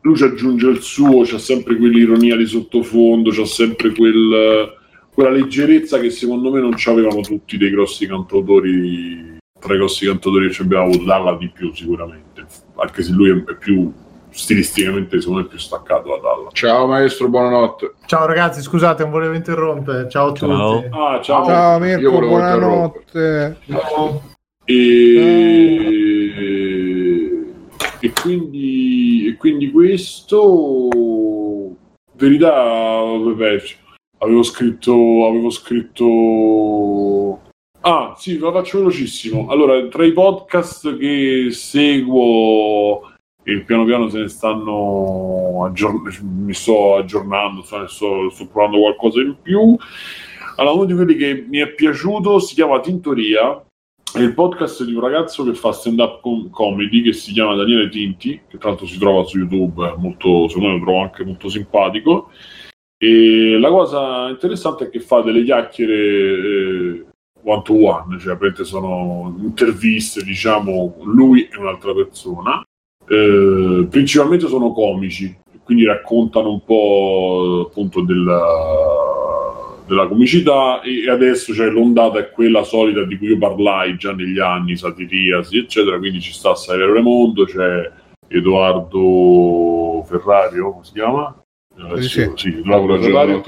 lui 0.00 0.16
ci 0.16 0.22
aggiunge 0.22 0.68
il 0.68 0.80
suo, 0.80 1.24
c'ha 1.24 1.38
sempre 1.38 1.76
quell'ironia 1.76 2.36
di 2.36 2.46
sottofondo, 2.46 3.30
c'ha 3.30 3.44
sempre 3.44 3.92
quel, 3.92 4.74
quella 5.12 5.30
leggerezza 5.30 5.98
che 5.98 6.10
secondo 6.10 6.52
me 6.52 6.60
non 6.60 6.74
avevano 6.86 7.20
tutti 7.20 7.58
dei 7.58 7.70
grossi 7.70 8.06
cantautori, 8.06 9.38
tra 9.58 9.74
i 9.74 9.76
grossi 9.76 10.06
cantautori 10.06 10.46
che 10.46 10.52
ci 10.54 10.62
abbiamo 10.62 10.84
avuto, 10.84 11.04
Dalla 11.04 11.36
di 11.36 11.48
più 11.48 11.74
sicuramente, 11.74 12.46
anche 12.76 13.02
se 13.02 13.10
lui 13.10 13.30
è 13.30 13.56
più 13.56 13.92
stilisticamente 14.36 15.18
secondo 15.20 15.42
me 15.42 15.48
più 15.48 15.58
staccato 15.58 16.08
da 16.10 16.16
Dalla. 16.16 16.50
Ciao 16.52 16.86
maestro, 16.86 17.28
buonanotte. 17.28 17.94
Ciao 18.06 18.26
ragazzi, 18.26 18.60
scusate, 18.62 19.02
non 19.02 19.12
volevo 19.12 19.34
interrompere. 19.34 20.08
Ciao 20.08 20.30
a 20.30 20.34
ciao. 20.34 20.80
tutti. 20.80 20.88
Ah, 20.92 21.20
ciao. 21.22 21.44
ciao 21.44 21.78
Mirko, 21.78 22.18
buonanotte. 22.18 23.56
Ciao. 23.66 24.22
E 24.64 25.96
e 28.06 28.12
quindi, 28.12 29.26
e 29.26 29.36
quindi 29.36 29.70
questo 29.70 30.88
verità 32.12 32.52
vabbè, 32.52 33.62
avevo 34.18 34.42
scritto 34.42 35.26
avevo 35.26 35.50
scritto 35.50 37.40
ah 37.80 38.14
sì 38.16 38.38
lo 38.38 38.52
faccio 38.52 38.78
velocissimo 38.78 39.48
allora 39.48 39.86
tra 39.88 40.04
i 40.04 40.12
podcast 40.12 40.96
che 40.96 41.48
seguo 41.50 43.12
e 43.48 43.60
piano 43.60 43.84
piano 43.84 44.08
se 44.08 44.18
ne 44.18 44.28
stanno 44.28 45.64
aggiorn- 45.66 46.02
mi 46.44 46.52
sto 46.52 46.96
aggiornando 46.96 47.62
sto, 47.62 47.86
sto, 47.86 48.30
sto 48.30 48.46
provando 48.48 48.80
qualcosa 48.80 49.20
in 49.20 49.36
più 49.40 49.76
allora 50.56 50.74
uno 50.74 50.84
di 50.84 50.94
quelli 50.94 51.14
che 51.14 51.46
mi 51.48 51.58
è 51.58 51.68
piaciuto 51.68 52.40
si 52.40 52.54
chiama 52.54 52.80
Tintoria 52.80 53.64
è 54.12 54.20
il 54.20 54.34
podcast 54.34 54.82
di 54.84 54.94
un 54.94 55.00
ragazzo 55.00 55.44
che 55.44 55.54
fa 55.54 55.72
stand 55.72 56.00
up 56.00 56.20
com- 56.22 56.48
comedy 56.50 57.02
che 57.02 57.12
si 57.12 57.32
chiama 57.32 57.54
Daniele 57.54 57.90
Tinti, 57.90 58.40
che 58.48 58.56
tra 58.56 58.70
l'altro 58.70 58.86
si 58.86 58.98
trova 58.98 59.24
su 59.24 59.36
YouTube, 59.36 59.94
molto, 59.98 60.48
secondo 60.48 60.68
me 60.70 60.78
lo 60.78 60.84
trovo 60.84 61.02
anche 61.02 61.24
molto 61.24 61.50
simpatico. 61.50 62.30
E 62.96 63.58
la 63.58 63.68
cosa 63.68 64.28
interessante 64.30 64.86
è 64.86 64.90
che 64.90 65.00
fa 65.00 65.20
delle 65.20 65.44
chiacchiere 65.44 67.04
one 67.42 67.62
to 67.62 67.74
one, 67.74 68.18
cioè 68.18 68.38
sono 68.64 69.36
interviste, 69.38 70.22
diciamo, 70.22 70.96
lui 71.02 71.46
e 71.52 71.58
un'altra 71.58 71.92
persona. 71.92 72.65
Eh, 73.08 73.86
principalmente 73.88 74.48
sono 74.48 74.72
comici, 74.72 75.34
quindi 75.62 75.84
raccontano 75.84 76.50
un 76.50 76.64
po' 76.64 77.66
appunto 77.68 78.00
della 78.02 78.94
della 79.86 80.08
comicità 80.08 80.80
e 80.82 81.08
adesso 81.08 81.54
cioè, 81.54 81.68
l'ondata 81.68 82.18
è 82.18 82.30
quella 82.30 82.64
solita 82.64 83.04
di 83.04 83.16
cui 83.16 83.28
io 83.28 83.38
parlai 83.38 83.96
già 83.96 84.12
negli 84.12 84.38
anni, 84.38 84.76
Satiriasi, 84.76 85.58
eccetera, 85.58 85.98
quindi 85.98 86.20
ci 86.20 86.32
sta 86.32 86.54
Saverio 86.54 86.92
Remondo, 86.92 87.44
c'è 87.44 87.90
Edoardo 88.28 90.04
Ferrario, 90.06 90.72
come 90.72 90.84
si 90.84 90.92
chiama? 90.92 91.40
Sì, 91.98 92.30
sì, 92.34 92.62
Laura 92.64 92.98
Ferrario? 92.98 93.42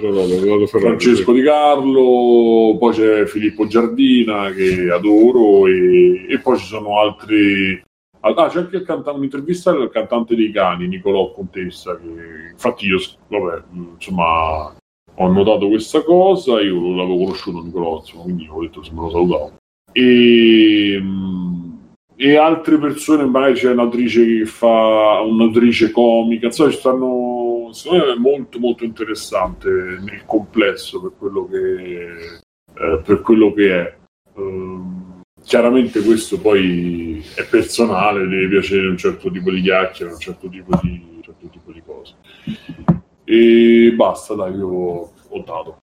Francesco 0.66 1.32
Di 1.32 1.42
Carlo, 1.42 2.76
poi 2.78 2.92
c'è 2.92 3.24
Filippo 3.24 3.66
Giardina 3.66 4.50
che 4.50 4.90
adoro 4.90 5.66
e, 5.66 6.26
e 6.28 6.38
poi 6.38 6.58
ci 6.58 6.66
sono 6.66 7.00
altri. 7.00 7.82
Ah, 8.20 8.48
c'è 8.48 8.58
anche 8.58 8.76
il 8.76 8.82
canta- 8.82 9.12
un'intervista 9.12 9.70
al 9.70 9.90
cantante 9.90 10.34
dei 10.34 10.50
cani, 10.50 10.88
Nicolò 10.88 11.32
Contessa, 11.32 11.96
che 11.96 12.50
infatti 12.50 12.86
io, 12.86 12.98
vabbè, 13.28 13.62
insomma, 13.94 14.74
ho 15.14 15.32
notato 15.32 15.68
questa 15.68 16.02
cosa, 16.02 16.60
io 16.60 16.94
l'avevo 16.94 17.18
conosciuto 17.18 17.62
Nicolò, 17.62 17.98
insomma, 17.98 18.22
quindi 18.24 18.48
ho 18.50 18.60
detto 18.60 18.82
se 18.82 18.92
me 18.92 19.00
lo 19.02 19.10
salutavo. 19.10 19.52
E, 19.92 20.98
mm, 21.00 21.70
e 22.16 22.36
altre 22.36 22.78
persone, 22.78 23.24
magari 23.24 23.54
c'è 23.54 23.70
un'autrice 23.70 24.24
che 24.26 24.46
fa 24.46 25.20
un'autrice 25.20 25.92
comica, 25.92 26.46
insomma, 26.46 26.70
ci 26.70 26.78
stanno, 26.78 27.68
secondo 27.72 28.06
me 28.06 28.12
è 28.12 28.16
molto 28.16 28.58
molto 28.58 28.84
interessante 28.84 29.68
nel 29.70 30.24
complesso 30.26 31.00
per 31.00 31.12
quello 31.16 31.46
che, 31.46 32.40
eh, 32.74 33.00
per 33.04 33.20
quello 33.20 33.52
che 33.52 33.80
è. 33.80 33.96
Ehm, 34.36 35.07
chiaramente 35.48 36.02
questo 36.02 36.38
poi 36.38 37.24
è 37.34 37.42
personale, 37.44 38.28
deve 38.28 38.48
piacere 38.48 38.86
un 38.86 38.98
certo 38.98 39.30
tipo 39.30 39.50
di 39.50 39.62
chiacchiere, 39.62 40.12
un 40.12 40.18
certo 40.18 40.46
tipo 40.48 40.78
di, 40.82 41.06
un 41.16 41.22
certo 41.22 41.48
tipo 41.48 41.72
di 41.72 41.82
cose. 41.84 42.14
E 43.24 43.92
basta, 43.96 44.34
dai, 44.34 44.54
io 44.54 44.68
ho 44.68 45.42
dato. 45.44 45.78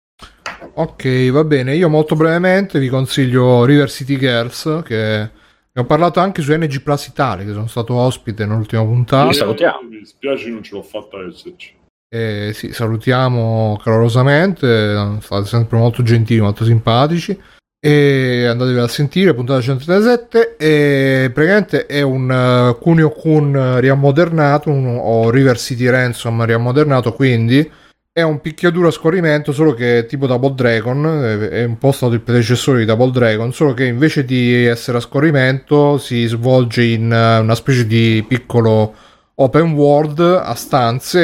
Ok, 0.73 1.29
va 1.31 1.45
bene. 1.45 1.75
Io 1.75 1.87
molto 1.87 2.15
brevemente 2.15 2.77
vi 2.77 2.89
consiglio 2.89 3.63
River 3.63 3.89
City 3.89 4.17
Girls, 4.17 4.81
che 4.83 5.29
ne 5.71 5.81
ho 5.81 5.85
parlato 5.85 6.19
anche 6.19 6.41
su 6.41 6.53
NG 6.53 6.81
Plus 6.81 7.07
Italia, 7.07 7.45
che 7.45 7.53
sono 7.53 7.67
stato 7.67 7.93
ospite 7.93 8.45
nell'ultima 8.45 8.83
puntata. 8.83 9.29
Li 9.29 9.33
salutiamo. 9.33 9.87
Mi 9.89 9.99
dispiace, 9.99 10.49
non 10.49 10.61
ce 10.61 10.75
l'ho 10.75 10.83
fatta 10.83 11.25
esserci. 11.25 11.73
E 12.13 12.51
sì, 12.53 12.73
salutiamo 12.73 13.79
calorosamente, 13.81 15.19
state 15.21 15.45
sempre 15.45 15.77
molto 15.77 16.03
gentili, 16.03 16.41
molto 16.41 16.65
simpatici. 16.65 17.39
E 17.85 18.45
andatevi 18.45 18.79
a 18.79 18.87
sentire, 18.87 19.33
puntata 19.33 19.59
137. 19.59 20.55
E 20.55 21.29
praticamente 21.33 21.85
è 21.85 22.01
un 22.01 22.29
uh, 22.29 22.79
Kunio 22.79 23.09
Kun 23.09 23.81
riammodernato, 23.81 24.69
un, 24.69 24.97
o 25.01 25.29
River 25.29 25.59
City 25.59 25.89
Ransom 25.89 26.45
riammodernato, 26.45 27.11
quindi 27.11 27.69
è 28.09 28.21
un 28.21 28.39
picchiaduro 28.39 28.87
a 28.87 28.91
scorrimento, 28.91 29.51
solo 29.51 29.73
che 29.73 30.05
tipo 30.07 30.27
Double 30.27 30.53
Dragon, 30.53 31.05
è- 31.05 31.49
è 31.49 31.63
un 31.65 31.77
po' 31.77 31.91
stato 31.91 32.13
il 32.13 32.21
predecessore 32.21 32.79
di 32.79 32.85
Double 32.85 33.11
Dragon, 33.11 33.51
solo 33.51 33.73
che 33.73 33.83
invece 33.83 34.23
di 34.23 34.63
essere 34.63 34.99
a 34.99 35.01
scorrimento 35.01 35.97
si 35.97 36.25
svolge 36.27 36.83
in 36.83 37.11
uh, 37.11 37.41
una 37.43 37.55
specie 37.55 37.85
di 37.85 38.23
piccolo 38.25 38.93
open 39.35 39.73
world 39.73 40.21
a 40.21 40.55
stanze, 40.55 41.21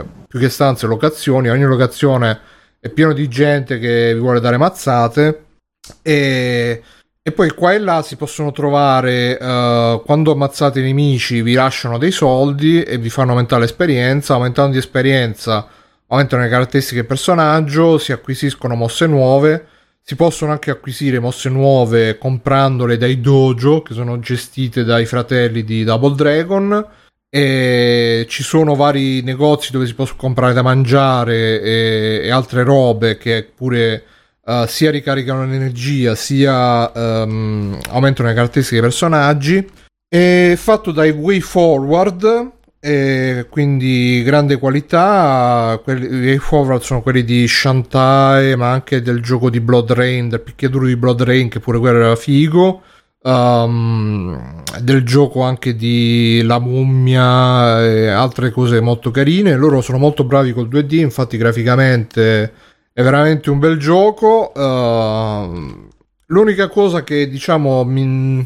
eh, 0.00 0.04
più 0.28 0.38
che 0.38 0.50
stanze, 0.50 0.86
locazioni. 0.86 1.48
Ogni 1.48 1.64
locazione 1.64 2.40
è 2.78 2.90
pieno 2.90 3.14
di 3.14 3.26
gente 3.28 3.78
che 3.78 4.12
vi 4.12 4.20
vuole 4.20 4.40
dare 4.40 4.58
mazzate. 4.58 5.44
E, 6.02 6.82
e 7.22 7.32
poi 7.32 7.50
qua 7.50 7.72
e 7.72 7.78
là 7.78 8.02
si 8.02 8.14
possono 8.14 8.52
trovare 8.52 9.36
eh, 9.36 10.02
quando 10.04 10.30
ammazzate 10.30 10.78
i 10.78 10.84
nemici, 10.84 11.42
vi 11.42 11.54
lasciano 11.54 11.98
dei 11.98 12.12
soldi 12.12 12.82
e 12.82 12.98
vi 12.98 13.10
fanno 13.10 13.32
aumentare 13.32 13.62
l'esperienza. 13.62 14.34
Aumentando 14.34 14.72
di 14.72 14.78
esperienza, 14.78 15.66
aumentano 16.06 16.42
le 16.42 16.48
caratteristiche 16.48 17.00
del 17.00 17.06
personaggio, 17.06 17.98
si 17.98 18.12
acquisiscono 18.12 18.76
mosse 18.76 19.06
nuove. 19.06 19.66
Si 20.02 20.14
possono 20.14 20.52
anche 20.52 20.70
acquisire 20.70 21.18
mosse 21.18 21.48
nuove 21.48 22.16
comprandole 22.16 22.96
dai 22.96 23.20
dojo 23.20 23.82
che 23.82 23.92
sono 23.92 24.20
gestite 24.20 24.84
dai 24.84 25.04
fratelli 25.04 25.64
di 25.64 25.82
Double 25.82 26.14
Dragon. 26.14 26.86
E 27.28 28.24
ci 28.28 28.44
sono 28.44 28.76
vari 28.76 29.20
negozi 29.22 29.72
dove 29.72 29.86
si 29.86 29.94
può 29.94 30.06
comprare 30.16 30.52
da 30.52 30.62
mangiare 30.62 31.60
e, 31.60 32.20
e 32.22 32.30
altre 32.30 32.62
robe 32.62 33.18
che 33.18 33.50
pure 33.52 34.04
eh, 34.48 34.64
sia 34.68 34.92
ricaricano 34.92 35.44
l'energia 35.44 36.14
sia 36.14 36.92
ehm, 36.92 37.78
aumentano 37.90 38.28
le 38.28 38.34
caratteristiche 38.34 38.80
dei 38.80 38.88
personaggi. 38.88 39.68
È 40.08 40.54
fatto 40.56 40.92
dai 40.92 41.10
Way 41.10 41.40
Forward, 41.40 42.52
quindi 43.50 44.22
grande 44.22 44.56
qualità. 44.58 45.80
Quelli, 45.82 46.30
I 46.30 46.38
Forward 46.38 46.80
sono 46.82 47.02
quelli 47.02 47.24
di 47.24 47.48
Shantae, 47.48 48.54
ma 48.54 48.70
anche 48.70 49.02
del 49.02 49.20
gioco 49.20 49.50
di 49.50 49.58
Blood 49.58 49.90
Rain, 49.90 50.28
del 50.28 50.40
picchiaduro 50.40 50.86
di 50.86 50.96
Blood 50.96 51.22
Rain, 51.22 51.48
che 51.48 51.58
pure 51.58 51.80
quello 51.80 51.98
era 51.98 52.16
figo. 52.16 52.82
Um, 53.22 54.62
del 54.80 55.02
gioco 55.02 55.42
anche 55.42 55.74
di 55.74 56.42
La 56.44 56.60
Mummia 56.60 57.84
e 57.84 58.06
altre 58.06 58.52
cose 58.52 58.80
molto 58.80 59.10
carine. 59.10 59.56
Loro 59.56 59.80
sono 59.80 59.98
molto 59.98 60.22
bravi 60.22 60.52
col 60.52 60.68
2D, 60.68 61.00
infatti 61.00 61.36
graficamente 61.36 62.52
è 62.96 63.02
veramente 63.02 63.50
un 63.50 63.58
bel 63.58 63.76
gioco. 63.76 64.52
Uh, 64.54 65.90
l'unica 66.28 66.66
cosa 66.68 67.04
che 67.04 67.28
diciamo 67.28 67.84
mi, 67.84 68.40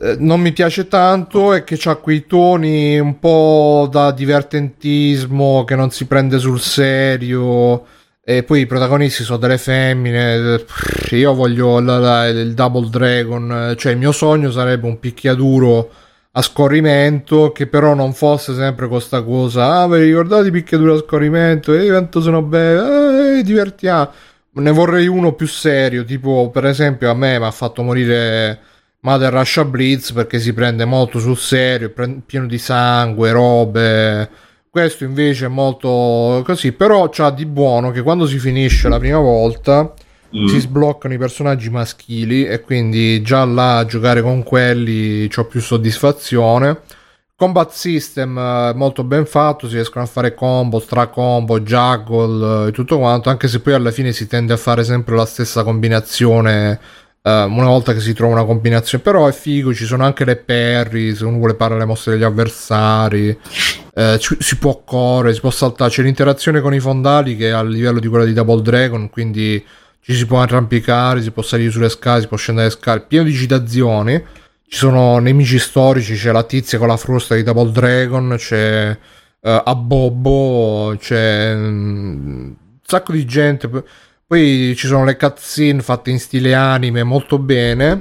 eh, 0.00 0.16
non 0.18 0.40
mi 0.40 0.50
piace 0.50 0.88
tanto 0.88 1.52
è 1.52 1.62
che 1.62 1.78
ha 1.84 1.94
quei 1.94 2.26
toni 2.26 2.98
un 2.98 3.20
po' 3.20 3.88
da 3.88 4.10
divertentismo 4.10 5.62
che 5.62 5.76
non 5.76 5.92
si 5.92 6.06
prende 6.06 6.40
sul 6.40 6.58
serio. 6.58 7.86
E 8.24 8.42
poi 8.42 8.62
i 8.62 8.66
protagonisti 8.66 9.22
sono 9.22 9.38
delle 9.38 9.56
femmine. 9.56 10.64
Io 11.12 11.32
voglio 11.32 11.78
la- 11.78 11.98
la- 12.00 12.26
il 12.26 12.54
Double 12.54 12.88
Dragon. 12.90 13.74
Cioè, 13.78 13.92
il 13.92 13.98
mio 13.98 14.10
sogno 14.10 14.50
sarebbe 14.50 14.88
un 14.88 14.98
picchiaduro 14.98 15.90
a 16.36 16.42
scorrimento. 16.42 17.52
Che 17.52 17.66
però 17.66 17.94
non 17.94 18.12
fosse 18.12 18.54
sempre 18.54 18.88
questa 18.88 19.22
cosa. 19.22 19.80
Ah, 19.82 19.88
vi 19.88 20.04
ricordate 20.04 20.48
i 20.48 20.50
picchiaduro 20.50 20.94
a 20.94 20.98
scorrimento? 20.98 21.74
E 21.74 21.88
quanto 21.88 22.20
sono 22.20 22.42
belli. 22.42 23.38
Eh, 23.38 23.42
divertiamo. 23.42 24.10
Ne 24.52 24.70
vorrei 24.70 25.06
uno 25.06 25.32
più 25.34 25.46
serio. 25.46 26.04
Tipo, 26.04 26.50
per 26.50 26.66
esempio, 26.66 27.10
a 27.10 27.14
me 27.14 27.38
mi 27.38 27.44
ha 27.44 27.50
fatto 27.50 27.82
morire. 27.82 28.60
Mother 29.00 29.32
Russia 29.32 29.64
Blitz 29.64 30.10
perché 30.12 30.40
si 30.40 30.52
prende 30.52 30.84
molto 30.84 31.20
sul 31.20 31.36
serio, 31.36 31.90
pre- 31.90 32.22
pieno 32.26 32.46
di 32.46 32.58
sangue, 32.58 33.30
robe. 33.30 34.28
Questo 34.68 35.04
invece 35.04 35.46
è 35.46 35.48
molto 35.48 36.42
così, 36.44 36.72
però 36.72 37.08
c'ha 37.08 37.30
di 37.30 37.46
buono 37.46 37.92
che 37.92 38.02
quando 38.02 38.26
si 38.26 38.38
finisce 38.38 38.88
la 38.88 38.98
prima 38.98 39.18
volta 39.18 39.94
Mm. 40.36 40.46
si 40.46 40.60
sbloccano 40.60 41.14
i 41.14 41.18
personaggi 41.18 41.70
maschili 41.70 42.44
e 42.44 42.60
quindi 42.60 43.22
già 43.22 43.44
là 43.44 43.78
a 43.78 43.86
giocare 43.86 44.20
con 44.20 44.42
quelli 44.42 45.30
ho 45.34 45.44
più 45.44 45.60
soddisfazione. 45.60 46.80
Combat 47.34 47.70
system 47.70 48.36
eh, 48.38 48.72
molto 48.74 49.04
ben 49.04 49.26
fatto, 49.26 49.68
si 49.68 49.74
riescono 49.74 50.04
a 50.04 50.08
fare 50.08 50.34
combo, 50.34 50.78
stracombo, 50.78 51.60
juggle 51.60 52.64
eh, 52.64 52.68
e 52.68 52.72
tutto 52.72 52.98
quanto, 52.98 53.28
anche 53.30 53.48
se 53.48 53.60
poi 53.60 53.74
alla 53.74 53.90
fine 53.90 54.12
si 54.12 54.26
tende 54.26 54.52
a 54.52 54.56
fare 54.56 54.84
sempre 54.84 55.16
la 55.16 55.26
stessa 55.26 55.62
combinazione 55.62 56.80
eh, 57.22 57.42
una 57.42 57.66
volta 57.66 57.92
che 57.92 58.00
si 58.00 58.14
trova 58.14 58.34
una 58.34 58.44
combinazione, 58.44 59.02
però 59.02 59.26
è 59.26 59.32
figo, 59.32 59.74
ci 59.74 59.84
sono 59.84 60.04
anche 60.04 60.24
le 60.24 60.36
parry, 60.36 61.14
se 61.14 61.24
uno 61.24 61.38
vuole 61.38 61.56
fare 61.58 61.76
le 61.76 61.84
mosse 61.84 62.12
degli 62.12 62.22
avversari, 62.22 63.36
eh, 63.94 64.18
ci- 64.20 64.36
si 64.38 64.56
può 64.58 64.82
correre, 64.84 65.34
si 65.34 65.40
può 65.40 65.50
saltare, 65.50 65.90
c'è 65.90 66.02
l'interazione 66.02 66.60
con 66.60 66.72
i 66.72 66.80
fondali 66.80 67.36
che 67.36 67.48
è 67.48 67.52
a 67.52 67.62
livello 67.64 67.98
di 67.98 68.06
quella 68.06 68.24
di 68.24 68.32
Double 68.32 68.62
Dragon, 68.62 69.10
quindi 69.10 69.62
ci 70.06 70.14
si 70.14 70.26
può 70.26 70.40
arrampicare, 70.40 71.20
si 71.20 71.32
può 71.32 71.42
salire 71.42 71.72
sulle 71.72 71.88
scale, 71.88 72.20
si 72.20 72.28
può 72.28 72.36
scendere 72.36 72.68
le 72.68 72.72
scale, 72.72 73.00
pieno 73.00 73.24
di 73.24 73.32
citazioni. 73.34 74.24
Ci 74.68 74.78
sono 74.78 75.18
nemici 75.18 75.58
storici, 75.58 76.14
c'è 76.14 76.30
la 76.30 76.44
tizia 76.44 76.78
con 76.78 76.86
la 76.86 76.96
frusta 76.96 77.34
di 77.34 77.42
Double 77.42 77.72
Dragon, 77.72 78.36
c'è 78.38 78.96
eh, 79.40 79.62
Abobbo, 79.64 80.94
c'è 80.96 81.52
mm, 81.56 82.44
un 82.44 82.54
sacco 82.84 83.10
di 83.10 83.24
gente. 83.24 83.68
Poi 84.24 84.74
ci 84.76 84.86
sono 84.86 85.04
le 85.04 85.16
cutscene 85.16 85.82
fatte 85.82 86.10
in 86.10 86.20
stile 86.20 86.54
anime 86.54 87.02
molto 87.02 87.40
bene. 87.40 88.00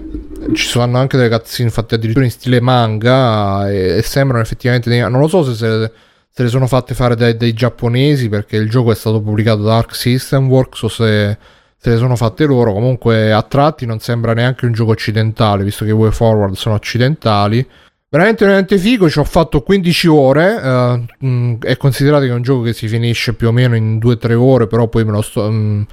Ci 0.53 0.67
sono 0.67 0.99
anche 0.99 1.17
delle 1.17 1.35
cutscene 1.35 1.71
fatte 1.71 1.95
addirittura 1.95 2.25
in 2.25 2.31
stile 2.31 2.61
manga 2.61 3.67
e, 3.67 3.97
e 3.97 4.01
sembrano 4.03 4.43
effettivamente. 4.43 4.95
Non 5.09 5.19
lo 5.19 5.27
so 5.27 5.43
se, 5.43 5.55
se, 5.55 5.91
se 6.29 6.43
le 6.43 6.49
sono 6.49 6.67
fatte 6.67 6.93
fare 6.93 7.15
dai, 7.15 7.35
dai 7.35 7.53
giapponesi 7.53 8.29
perché 8.29 8.57
il 8.57 8.69
gioco 8.69 8.91
è 8.91 8.95
stato 8.95 9.19
pubblicato 9.21 9.63
da 9.63 9.77
Arc 9.77 9.95
System 9.95 10.47
Works 10.47 10.81
o 10.83 10.87
se, 10.87 11.37
se 11.85 11.91
le 11.91 11.97
sono 11.97 12.15
fatte 12.15 12.45
loro. 12.45 12.73
Comunque 12.73 13.31
a 13.31 13.43
tratti 13.43 13.85
non 13.85 13.99
sembra 13.99 14.33
neanche 14.33 14.65
un 14.65 14.71
gioco 14.73 14.89
occidentale, 14.91 15.63
visto 15.63 15.85
che 15.85 15.91
i 15.91 15.93
Way 15.93 16.09
Forward 16.09 16.55
sono 16.55 16.73
occidentali. 16.73 17.63
Veramente, 18.09 18.43
veramente 18.43 18.77
figo. 18.79 19.07
Ci 19.07 19.19
ho 19.19 19.23
fatto 19.23 19.61
15 19.61 20.07
ore. 20.07 20.61
eh, 20.63 21.25
mh, 21.27 21.57
è 21.59 21.77
considerato 21.77 22.23
che 22.23 22.31
è 22.31 22.33
un 22.33 22.41
gioco 22.41 22.63
che 22.63 22.73
si 22.73 22.87
finisce 22.87 23.33
più 23.35 23.49
o 23.49 23.51
meno 23.51 23.75
in 23.75 23.99
2-3 23.99 24.33
ore. 24.33 24.65
Però 24.65 24.87
poi 24.87 25.05
me 25.05 25.11
lo 25.11 25.21
sto. 25.21 25.47
mh, 25.51 25.85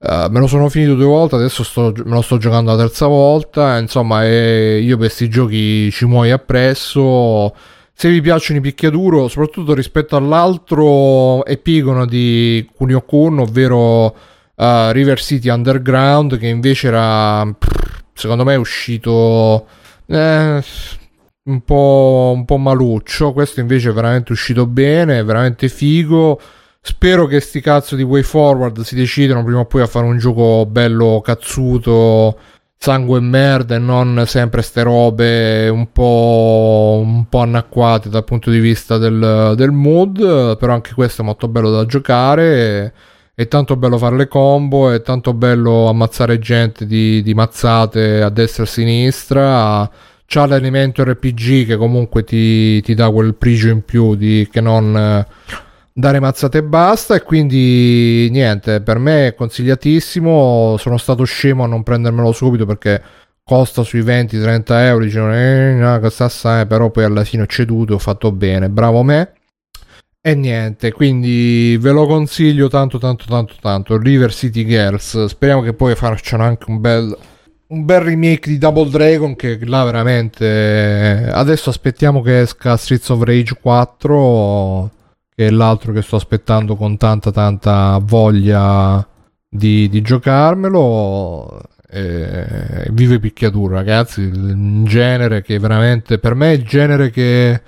eh, 0.00 0.26
me 0.30 0.38
lo 0.38 0.46
sono 0.46 0.68
finito 0.68 0.94
due 0.94 1.06
volte. 1.06 1.36
Adesso 1.36 1.62
sto- 1.64 1.92
me 2.04 2.12
lo 2.12 2.20
sto 2.20 2.36
giocando 2.36 2.70
la 2.72 2.76
terza 2.76 3.06
volta. 3.06 3.78
Insomma, 3.78 4.26
eh, 4.26 4.80
io 4.82 4.98
per 4.98 5.06
questi 5.06 5.30
giochi 5.30 5.90
ci 5.90 6.04
muoio 6.04 6.34
appresso. 6.34 7.54
Se 7.94 8.10
vi 8.10 8.20
piacciono 8.20 8.58
i 8.58 8.62
picchiaduro, 8.62 9.28
soprattutto 9.28 9.72
rispetto 9.72 10.14
all'altro 10.16 11.42
epigono 11.46 12.04
di 12.06 12.68
Kunio 12.76 13.00
Kun, 13.00 13.38
ovvero 13.40 14.14
eh, 14.58 14.92
River 14.92 15.20
City 15.20 15.48
Underground, 15.48 16.38
che 16.38 16.48
invece 16.48 16.88
era. 16.88 17.46
secondo 18.12 18.44
me 18.44 18.56
uscito. 18.56 19.66
eh, 20.06 20.62
un 21.48 21.62
po', 21.64 22.32
un 22.34 22.44
po' 22.44 22.58
maluccio. 22.58 23.32
Questo 23.32 23.60
invece 23.60 23.90
è 23.90 23.92
veramente 23.92 24.32
uscito 24.32 24.66
bene, 24.66 25.18
è 25.20 25.24
veramente 25.24 25.68
figo. 25.68 26.40
Spero 26.80 27.26
che 27.26 27.40
sti 27.40 27.60
cazzo 27.60 27.96
di 27.96 28.02
way 28.02 28.22
forward 28.22 28.80
si 28.80 28.94
decidano 28.94 29.44
prima 29.44 29.60
o 29.60 29.66
poi 29.66 29.82
a 29.82 29.86
fare 29.86 30.06
un 30.06 30.16
gioco 30.18 30.64
bello 30.66 31.20
cazzuto, 31.22 32.38
sangue 32.78 33.18
e 33.18 33.20
merda 33.20 33.74
e 33.74 33.78
non 33.78 34.24
sempre 34.26 34.62
ste 34.62 34.82
robe 34.82 35.68
un 35.68 35.90
po', 35.92 37.00
un 37.04 37.28
po' 37.28 37.40
anacquate 37.40 38.08
dal 38.08 38.24
punto 38.24 38.50
di 38.50 38.58
vista 38.60 38.96
del, 38.98 39.54
del 39.56 39.70
mood. 39.72 40.56
Però 40.58 40.72
anche 40.72 40.94
questo 40.94 41.22
è 41.22 41.24
molto 41.24 41.48
bello 41.48 41.70
da 41.70 41.84
giocare. 41.86 42.92
È 43.38 43.46
tanto 43.46 43.76
bello 43.76 43.98
fare 43.98 44.16
le 44.16 44.26
combo, 44.26 44.90
è 44.90 45.00
tanto 45.00 45.32
bello 45.32 45.88
ammazzare 45.88 46.40
gente 46.40 46.84
di, 46.86 47.22
di 47.22 47.34
mazzate 47.34 48.20
a 48.20 48.30
destra 48.30 48.64
e 48.64 48.66
a 48.66 48.68
sinistra. 48.68 49.90
C'ha 50.26 50.44
l'elemento 50.44 51.04
RPG 51.04 51.64
che 51.64 51.76
comunque 51.76 52.24
ti, 52.24 52.82
ti 52.82 52.94
dà 52.94 53.08
quel 53.12 53.36
prigio 53.36 53.68
in 53.68 53.84
più 53.84 54.16
di, 54.16 54.48
che 54.50 54.60
non 54.60 54.96
eh, 54.96 55.26
dare 55.92 56.18
mazzate 56.18 56.58
e 56.58 56.62
basta. 56.64 57.14
E 57.14 57.22
quindi 57.22 58.28
niente, 58.32 58.80
per 58.80 58.98
me 58.98 59.28
è 59.28 59.34
consigliatissimo. 59.36 60.74
Sono 60.76 60.96
stato 60.98 61.22
scemo 61.22 61.62
a 61.62 61.68
non 61.68 61.84
prendermelo 61.84 62.32
subito 62.32 62.66
perché 62.66 63.00
costa 63.44 63.84
sui 63.84 64.00
20-30 64.00 64.64
euro. 64.80 65.04
Dicevo, 65.04 65.30
eh, 65.32 65.74
no, 65.74 66.00
costa 66.00 66.24
assai, 66.24 66.66
però 66.66 66.90
poi 66.90 67.04
alla 67.04 67.22
fine 67.22 67.44
ho 67.44 67.46
ceduto, 67.46 67.94
ho 67.94 67.98
fatto 67.98 68.32
bene. 68.32 68.68
Bravo 68.68 69.04
me. 69.04 69.34
E 70.20 70.34
niente, 70.34 70.92
quindi 70.92 71.76
ve 71.80 71.92
lo 71.92 72.04
consiglio 72.06 72.68
tanto 72.68 72.98
tanto 72.98 73.24
tanto 73.28 73.54
tanto. 73.60 73.96
River 73.96 74.32
City 74.32 74.66
Girls. 74.66 75.26
Speriamo 75.26 75.62
che 75.62 75.74
poi 75.74 75.94
facciano 75.94 76.42
anche 76.42 76.64
un 76.68 76.80
bel, 76.80 77.16
un 77.68 77.84
bel 77.84 78.00
remake 78.00 78.50
di 78.50 78.58
Double 78.58 78.90
Dragon. 78.90 79.36
Che 79.36 79.58
là 79.64 79.84
veramente. 79.84 81.30
Adesso 81.32 81.70
aspettiamo 81.70 82.20
che 82.20 82.40
esca 82.40 82.76
Streets 82.76 83.08
of 83.10 83.22
Rage 83.22 83.58
4. 83.60 84.90
Che 85.34 85.46
è 85.46 85.50
l'altro 85.50 85.92
che 85.92 86.02
sto 86.02 86.16
aspettando 86.16 86.74
con 86.74 86.96
tanta 86.96 87.30
tanta 87.30 87.98
voglia 88.02 89.06
di, 89.48 89.88
di 89.88 90.02
giocarmelo. 90.02 91.60
E... 91.88 92.88
Vive 92.90 93.20
picchiatura, 93.20 93.76
ragazzi. 93.76 94.22
Un 94.22 94.84
genere 94.84 95.42
che 95.42 95.60
veramente. 95.60 96.18
Per 96.18 96.34
me 96.34 96.50
è 96.50 96.54
il 96.56 96.64
genere 96.64 97.10
che 97.10 97.62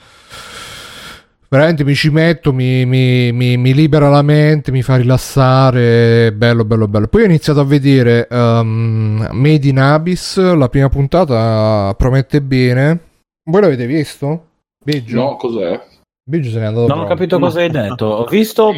veramente 1.51 1.82
mi 1.82 1.97
ci 1.97 2.10
metto, 2.10 2.52
mi, 2.52 2.86
mi, 2.86 3.32
mi, 3.32 3.56
mi, 3.56 3.74
libera 3.74 4.09
la 4.09 4.22
mente, 4.22 4.70
mi 4.70 4.82
fa 4.82 4.97
rilassare, 4.97 6.32
bello, 6.32 6.64
bello, 6.64 6.86
bello. 6.86 7.09
Poi 7.09 7.22
ho 7.22 7.27
iniziato 7.27 7.59
a 7.59 7.64
vedere 7.64 8.28
um, 8.31 9.28
Made 9.32 9.68
in 9.68 9.81
Abyss, 9.81 10.39
la 10.39 10.68
prima 10.68 10.89
puntata 10.89 11.93
promette 11.97 12.40
bene. 12.40 13.01
Voi 13.43 13.60
l'avete 13.60 13.86
visto? 13.86 14.47
Biggio? 14.82 15.16
No, 15.16 15.36
cos'è? 15.36 15.89
Biggio 16.22 16.51
se 16.51 16.60
n'è 16.60 16.66
andato 16.66 16.86
Non 16.86 17.01
ho 17.01 17.06
capito 17.06 17.36
no. 17.36 17.47
cosa 17.47 17.60
hai 17.60 17.70
detto. 17.70 18.06
Ho 18.06 18.24
visto 18.27 18.72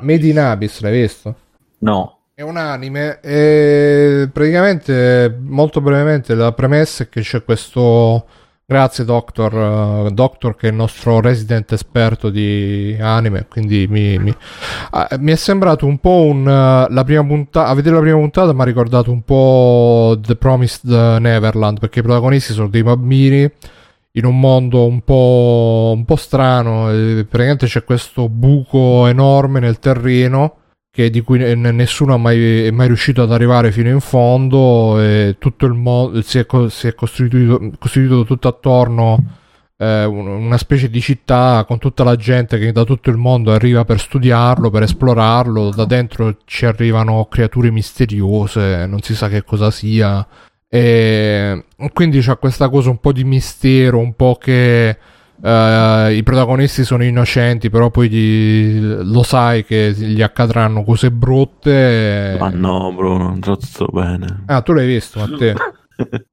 Made 0.00 0.26
in 0.26 0.38
Abyss, 0.38 0.80
l'hai 0.80 1.00
visto? 1.00 1.34
No. 1.78 2.18
È 2.34 2.42
un 2.42 2.58
anime 2.58 3.20
e 3.20 4.28
praticamente, 4.30 5.34
molto 5.40 5.80
brevemente, 5.80 6.34
la 6.34 6.52
premessa 6.52 7.04
è 7.04 7.08
che 7.08 7.22
c'è 7.22 7.44
questo 7.44 8.26
Grazie 8.66 9.04
Doctor, 9.04 10.06
uh, 10.06 10.10
Doctor 10.10 10.56
che 10.56 10.68
è 10.68 10.70
il 10.70 10.76
nostro 10.76 11.20
resident 11.20 11.70
esperto 11.72 12.30
di 12.30 12.96
anime, 12.98 13.46
quindi 13.46 13.86
mi, 13.86 14.18
mi, 14.18 14.30
uh, 14.30 15.16
mi 15.18 15.32
è 15.32 15.36
sembrato 15.36 15.84
un 15.84 15.98
po' 15.98 16.22
un... 16.22 16.40
Uh, 16.46 16.90
la 16.90 17.04
prima 17.04 17.22
puntata, 17.26 17.68
a 17.68 17.74
vedere 17.74 17.96
la 17.96 18.00
prima 18.00 18.16
puntata 18.16 18.54
mi 18.54 18.62
ha 18.62 18.64
ricordato 18.64 19.12
un 19.12 19.20
po' 19.20 20.18
The 20.18 20.36
Promised 20.36 20.90
Neverland, 20.90 21.78
perché 21.78 21.98
i 21.98 22.02
protagonisti 22.02 22.54
sono 22.54 22.68
dei 22.68 22.82
bambini 22.82 23.46
in 24.12 24.24
un 24.24 24.40
mondo 24.40 24.86
un 24.86 25.02
po', 25.02 25.92
un 25.94 26.06
po 26.06 26.16
strano, 26.16 26.90
e 26.90 27.26
praticamente 27.28 27.66
c'è 27.66 27.84
questo 27.84 28.30
buco 28.30 29.06
enorme 29.08 29.60
nel 29.60 29.78
terreno 29.78 30.60
che 30.94 31.10
di 31.10 31.22
cui 31.22 31.38
nessuno 31.56 32.16
mai, 32.18 32.66
è 32.66 32.70
mai 32.70 32.86
riuscito 32.86 33.22
ad 33.22 33.32
arrivare 33.32 33.72
fino 33.72 33.88
in 33.88 33.98
fondo 33.98 35.00
e 35.00 35.34
tutto 35.40 35.66
il 35.66 35.72
mondo 35.72 36.22
si 36.22 36.38
è, 36.38 36.46
si 36.68 36.86
è 36.86 36.94
costituito, 36.94 37.72
costituito 37.80 38.24
tutto 38.24 38.46
attorno 38.46 39.18
eh, 39.76 40.04
una 40.04 40.56
specie 40.56 40.88
di 40.88 41.00
città 41.00 41.64
con 41.66 41.78
tutta 41.78 42.04
la 42.04 42.14
gente 42.14 42.58
che 42.58 42.70
da 42.70 42.84
tutto 42.84 43.10
il 43.10 43.16
mondo 43.16 43.52
arriva 43.52 43.84
per 43.84 43.98
studiarlo, 43.98 44.70
per 44.70 44.82
esplorarlo, 44.82 45.70
da 45.70 45.84
dentro 45.84 46.36
ci 46.44 46.64
arrivano 46.64 47.26
creature 47.28 47.72
misteriose, 47.72 48.86
non 48.86 49.00
si 49.02 49.16
sa 49.16 49.28
che 49.28 49.42
cosa 49.42 49.72
sia. 49.72 50.24
E 50.68 51.64
quindi 51.92 52.20
c'è 52.20 52.38
questa 52.38 52.68
cosa 52.68 52.90
un 52.90 52.98
po' 53.00 53.12
di 53.12 53.24
mistero, 53.24 53.98
un 53.98 54.14
po' 54.14 54.36
che 54.40 54.96
Uh, 55.40 56.10
I 56.10 56.22
protagonisti 56.24 56.84
sono 56.84 57.04
innocenti, 57.04 57.68
però 57.68 57.90
poi 57.90 58.08
gli, 58.08 58.80
lo 58.80 59.22
sai 59.22 59.64
che 59.64 59.92
gli 59.92 60.22
accadranno 60.22 60.84
cose 60.84 61.10
brutte. 61.10 62.36
Ma 62.38 62.48
no, 62.50 62.92
Bruno, 62.92 63.24
non 63.24 63.40
tutto 63.40 63.86
bene. 63.92 64.44
Ah, 64.46 64.62
tu 64.62 64.72
l'hai 64.72 64.86
visto, 64.86 65.18
Matteo? 65.18 65.56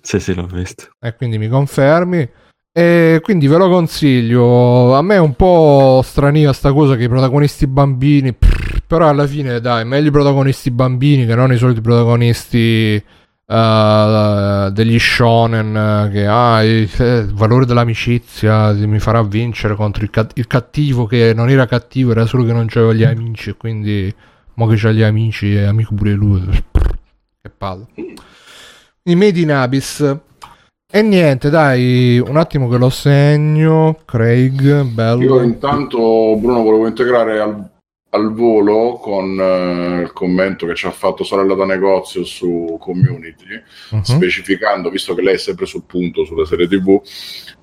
sì, 0.00 0.20
sì, 0.20 0.34
l'ho 0.34 0.46
visto. 0.46 0.90
E 1.00 1.14
quindi 1.14 1.38
mi 1.38 1.48
confermi. 1.48 2.28
E 2.74 3.20
quindi 3.22 3.46
ve 3.46 3.56
lo 3.58 3.68
consiglio. 3.68 4.94
A 4.94 5.02
me 5.02 5.16
è 5.16 5.20
un 5.20 5.34
po' 5.34 6.00
strania 6.02 6.52
sta 6.52 6.72
cosa 6.72 6.96
che 6.96 7.04
i 7.04 7.08
protagonisti 7.08 7.66
bambini. 7.66 8.32
Prr, 8.32 8.80
però 8.86 9.08
alla 9.08 9.26
fine, 9.26 9.60
dai, 9.60 9.84
meglio 9.84 10.08
i 10.08 10.12
protagonisti 10.12 10.70
bambini 10.70 11.26
che 11.26 11.34
non 11.34 11.52
i 11.52 11.56
soliti 11.56 11.80
protagonisti 11.80 13.02
Uh, 13.52 14.70
degli 14.70 14.98
shonen 14.98 16.08
che 16.10 16.26
ah, 16.26 16.64
il, 16.64 16.88
eh, 16.98 17.18
il, 17.18 17.34
valore 17.34 17.66
dell'amicizia 17.66 18.72
mi 18.72 18.98
farà 18.98 19.22
vincere 19.22 19.74
contro 19.74 20.04
il, 20.04 20.10
il, 20.36 20.46
cattivo 20.46 21.04
che 21.04 21.34
non 21.34 21.50
era 21.50 21.66
cattivo, 21.66 22.12
era 22.12 22.24
solo 22.24 22.44
che 22.44 22.54
non 22.54 22.64
c'aveva 22.66 22.94
gli 22.94 23.04
amici 23.04 23.52
quindi 23.52 24.14
mo 24.54 24.66
che 24.66 24.76
c'ha 24.76 24.90
gli 24.90 25.02
amici 25.02 25.54
è 25.54 25.64
amico 25.64 25.94
pure 25.94 26.12
lui. 26.12 26.40
che 27.42 27.50
palle. 27.50 27.86
I 29.04 29.14
Made 29.14 29.40
in 29.40 29.52
Abyss. 29.52 30.16
E 30.94 31.02
niente, 31.02 31.48
dai, 31.48 32.18
un 32.18 32.36
attimo 32.36 32.68
che 32.68 32.76
lo 32.76 32.90
segno. 32.90 33.98
Craig, 34.04 34.82
bello. 34.84 35.22
Io 35.22 35.42
intanto, 35.42 36.36
Bruno, 36.38 36.62
volevo 36.62 36.86
integrare 36.86 37.40
al 37.40 37.70
al 38.14 38.32
volo 38.34 38.98
con 38.98 39.38
uh, 39.38 40.02
il 40.02 40.12
commento 40.12 40.66
che 40.66 40.74
ci 40.74 40.86
ha 40.86 40.90
fatto 40.90 41.24
sorella 41.24 41.54
da 41.54 41.64
negozio 41.64 42.24
su 42.24 42.76
community, 42.78 43.62
uh-huh. 43.90 44.02
specificando, 44.02 44.90
visto 44.90 45.14
che 45.14 45.22
lei 45.22 45.34
è 45.34 45.38
sempre 45.38 45.64
sul 45.64 45.84
punto 45.86 46.26
sulla 46.26 46.44
serie 46.44 46.68
TV, 46.68 47.00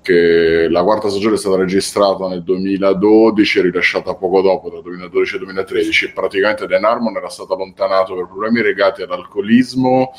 che 0.02 0.66
la 0.68 0.82
quarta 0.82 1.08
stagione 1.08 1.36
è 1.36 1.38
stata 1.38 1.56
registrata 1.56 2.26
nel 2.26 2.42
2012 2.42 3.58
e 3.58 3.62
rilasciata 3.62 4.16
poco 4.16 4.40
dopo, 4.40 4.70
tra 4.70 4.80
2012 4.80 5.36
e 5.36 5.38
2013, 5.38 6.04
e 6.06 6.12
praticamente 6.12 6.66
Dan 6.66 6.84
Harmon 6.84 7.16
era 7.16 7.28
stato 7.28 7.54
allontanato 7.54 8.16
per 8.16 8.26
problemi 8.26 8.60
legati 8.60 9.02
all'alcolismo 9.02 10.12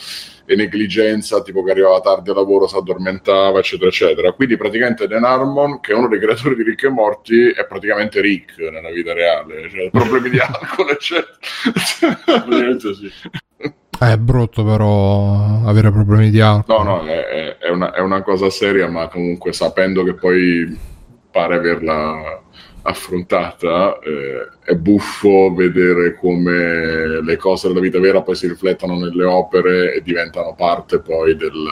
e 0.45 0.55
negligenza, 0.55 1.41
tipo 1.41 1.63
che 1.63 1.71
arrivava 1.71 1.99
tardi 2.01 2.29
al 2.29 2.35
lavoro, 2.35 2.67
si 2.67 2.75
addormentava, 2.75 3.59
eccetera, 3.59 3.89
eccetera. 3.89 4.31
Quindi 4.31 4.57
praticamente 4.57 5.07
Dan 5.07 5.23
Harmon, 5.23 5.79
che 5.79 5.93
è 5.93 5.95
uno 5.95 6.07
dei 6.07 6.19
creatori 6.19 6.55
di 6.55 6.63
Rick 6.63 6.83
e 6.83 6.89
Morti, 6.89 7.49
è 7.49 7.65
praticamente 7.65 8.21
Rick 8.21 8.57
nella 8.57 8.89
vita 8.89 9.13
reale, 9.13 9.69
cioè 9.69 9.89
problemi 9.91 10.29
di 10.29 10.39
alcol, 10.39 10.89
eccetera. 10.89 11.37
Praticamente 12.25 12.93
sì. 12.93 13.11
È 13.99 14.17
brutto 14.17 14.63
però 14.63 15.63
avere 15.63 15.91
problemi 15.91 16.31
di 16.31 16.41
alcol. 16.41 16.83
No, 16.83 16.83
no, 16.83 17.05
è, 17.05 17.57
è, 17.57 17.69
una, 17.69 17.93
è 17.93 17.99
una 17.99 18.23
cosa 18.23 18.49
seria, 18.49 18.87
ma 18.87 19.07
comunque 19.07 19.53
sapendo 19.53 20.03
che 20.03 20.15
poi 20.15 20.75
pare 21.31 21.55
averla 21.55 22.41
affrontata 22.83 23.99
eh, 23.99 24.49
è 24.63 24.75
buffo 24.75 25.53
vedere 25.53 26.15
come 26.15 27.21
le 27.21 27.37
cose 27.37 27.67
della 27.67 27.79
vita 27.79 27.99
vera 27.99 28.21
poi 28.21 28.35
si 28.35 28.47
riflettono 28.47 28.97
nelle 28.97 29.23
opere 29.23 29.93
e 29.93 30.01
diventano 30.01 30.55
parte 30.55 30.99
poi 30.99 31.35
del, 31.35 31.67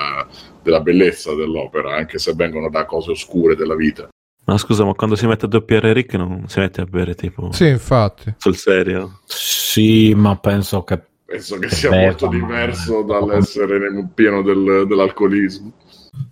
della 0.61 0.81
bellezza 0.81 1.33
dell'opera 1.33 1.95
anche 1.95 2.19
se 2.19 2.33
vengono 2.33 2.69
da 2.69 2.85
cose 2.85 3.11
oscure 3.11 3.55
della 3.55 3.75
vita. 3.75 4.09
Ma 4.45 4.57
scusa 4.57 4.83
ma 4.83 4.93
quando 4.93 5.15
si 5.15 5.27
mette 5.27 5.45
a 5.45 5.49
doppiare 5.49 5.93
Rick 5.93 6.13
non 6.15 6.43
si 6.47 6.59
mette 6.59 6.81
a 6.81 6.85
bere 6.85 7.15
tipo 7.15 7.51
sì 7.51 7.67
infatti. 7.67 8.33
sul 8.37 8.55
serio? 8.55 9.19
Sì 9.25 10.13
ma 10.15 10.35
penso 10.37 10.83
che 10.83 11.01
penso 11.25 11.57
che 11.59 11.69
sia 11.69 11.89
Beh, 11.89 12.05
molto 12.05 12.27
diverso 12.27 13.03
dall'essere 13.03 13.77
nel 13.77 14.09
pieno 14.13 14.41
del, 14.41 14.85
dell'alcolismo. 14.87 15.71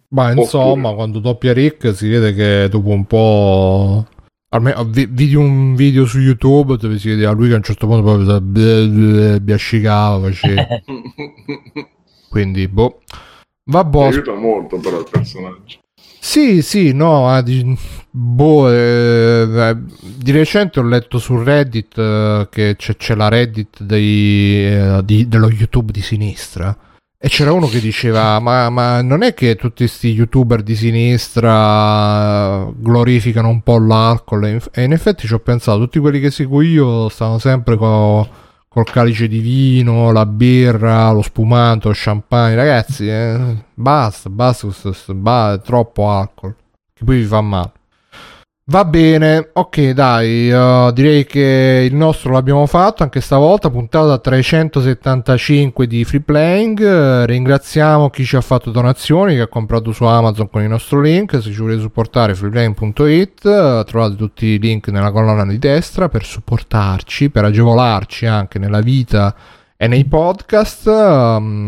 Ma 0.10 0.32
insomma 0.32 0.88
Oppure... 0.88 0.96
quando 0.96 1.20
doppia 1.20 1.54
Rick 1.54 1.94
si 1.94 2.10
vede 2.10 2.34
che 2.34 2.68
dopo 2.70 2.90
un 2.90 3.06
po' 3.06 4.08
Almeno 4.50 4.88
vedi 4.90 5.36
un 5.36 5.76
video 5.76 6.06
su 6.06 6.20
YouTube 6.20 6.78
dove 6.78 6.98
si 6.98 7.10
vede 7.10 7.26
a 7.26 7.32
lui 7.32 7.50
che 7.50 7.54
a 7.54 7.58
un 7.58 7.64
certo 7.64 7.86
punto 7.86 8.24
proprio 8.24 9.40
biascicava 9.42 10.30
Quindi, 12.30 12.68
boh. 12.70 13.02
Vabbè. 13.66 13.98
Mi 13.98 14.06
aiuta 14.06 14.34
molto 14.36 14.78
però 14.78 15.00
il 15.00 15.08
personaggio. 15.12 15.80
Sì, 16.20 16.62
sì, 16.62 16.94
no, 16.94 17.30
ah, 17.30 17.42
di, 17.42 17.78
boh, 18.10 18.72
eh, 18.72 19.48
eh, 19.50 19.78
di 20.02 20.32
recente 20.32 20.80
ho 20.80 20.84
letto 20.84 21.20
su 21.20 21.42
Reddit 21.42 21.98
eh, 21.98 22.48
che 22.50 22.76
c'è, 22.78 22.96
c'è, 22.96 23.16
la 23.16 23.28
Reddit 23.28 23.82
dei, 23.82 24.66
eh, 24.66 25.02
di, 25.04 25.28
dello 25.28 25.50
YouTube 25.50 25.92
di 25.92 26.02
sinistra 26.02 26.78
E 27.20 27.30
c'era 27.30 27.52
uno 27.52 27.68
che 27.68 27.80
diceva: 27.80 28.40
ma, 28.40 28.70
ma 28.70 29.02
non 29.02 29.24
è 29.24 29.34
che 29.34 29.56
tutti 29.56 29.84
questi 29.86 30.10
youtuber 30.12 30.62
di 30.62 30.76
sinistra 30.76 32.70
glorificano 32.76 33.48
un 33.50 33.62
po' 33.62 33.80
l'alcol? 33.80 34.46
E 34.72 34.84
in- 34.84 34.92
effetti 34.94 35.26
ci 35.26 35.34
ho 35.34 35.40
pensato: 35.40 35.80
tutti 35.80 35.98
quelli 36.00 36.20
che 36.20 36.30
seguo 36.30 36.62
io 36.62 37.10
stanno 37.10 37.40
sempre 37.40 37.76
co- 37.76 38.28
col 38.68 38.86
calice 38.86 39.28
di 39.28 39.40
vino, 39.40 40.12
la 40.12 40.28
birra, 40.28 41.10
lo 41.12 41.24
spumante, 41.24 41.88
lo 41.88 41.94
champagne. 41.98 42.54
Ragazzi, 42.56 43.10
eh, 43.10 43.64
basta, 43.74 44.30
basta, 44.30 44.68
questo, 44.68 44.90
questo- 44.90 45.14
ba- 45.16 45.54
è 45.54 45.62
troppo 45.62 46.10
alcol. 46.12 46.56
Che 46.94 47.04
poi 47.04 47.18
vi 47.18 47.26
fa 47.26 47.42
male. 47.42 47.72
Va 48.70 48.84
bene, 48.84 49.52
ok 49.54 49.92
dai, 49.92 50.52
uh, 50.52 50.92
direi 50.92 51.26
che 51.26 51.88
il 51.90 51.96
nostro 51.96 52.34
l'abbiamo 52.34 52.66
fatto 52.66 53.02
anche 53.02 53.22
stavolta, 53.22 53.70
puntata 53.70 54.18
375 54.18 55.88
di 55.88 56.04
Free 56.04 56.20
Playing, 56.20 56.82
Eh, 56.82 57.26
ringraziamo 57.28 58.10
chi 58.10 58.26
ci 58.26 58.36
ha 58.36 58.42
fatto 58.42 58.70
donazioni, 58.70 59.36
che 59.36 59.42
ha 59.44 59.48
comprato 59.48 59.94
su 59.94 60.04
Amazon 60.04 60.50
con 60.50 60.64
il 60.64 60.68
nostro 60.68 61.00
link, 61.00 61.42
se 61.42 61.50
ci 61.54 61.62
volete 61.62 61.80
supportare 61.80 62.36
freeplaying.it, 62.36 63.46
eh, 63.46 63.84
trovate 63.86 64.16
tutti 64.18 64.46
i 64.48 64.60
link 64.60 64.90
nella 64.90 65.12
colonna 65.12 65.46
di 65.46 65.60
destra 65.60 66.10
per 66.10 66.26
supportarci, 66.26 67.30
per 67.30 67.46
agevolarci 67.46 68.26
anche 68.26 68.60
nella 68.60 68.82
vita 68.82 69.34
e 69.78 69.88
nei 69.88 70.04
podcast. 70.04 70.88
um, 70.88 71.68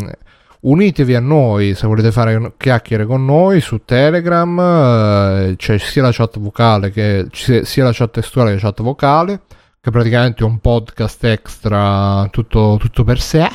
Unitevi 0.61 1.15
a 1.15 1.21
noi 1.21 1.73
se 1.73 1.87
volete 1.87 2.11
fare 2.11 2.53
chiacchiere 2.57 3.05
con 3.05 3.23
noi 3.23 3.61
su 3.61 3.83
Telegram, 3.85 4.59
eh, 4.59 5.53
c'è 5.55 5.77
sia 5.77 6.01
la 6.01 6.11
chat 6.11 6.37
vocale 6.37 6.91
che 6.91 7.27
sia 7.31 7.83
la 7.83 7.93
chat 7.93 8.11
testuale 8.11 8.49
che 8.49 8.55
la 8.55 8.61
chat 8.61 8.81
vocale, 8.81 9.41
che 9.79 9.89
praticamente 9.89 10.43
è 10.43 10.45
un 10.45 10.59
podcast 10.59 11.23
extra 11.23 12.27
tutto, 12.29 12.75
tutto 12.77 13.05
per 13.05 13.21
sé. 13.21 13.49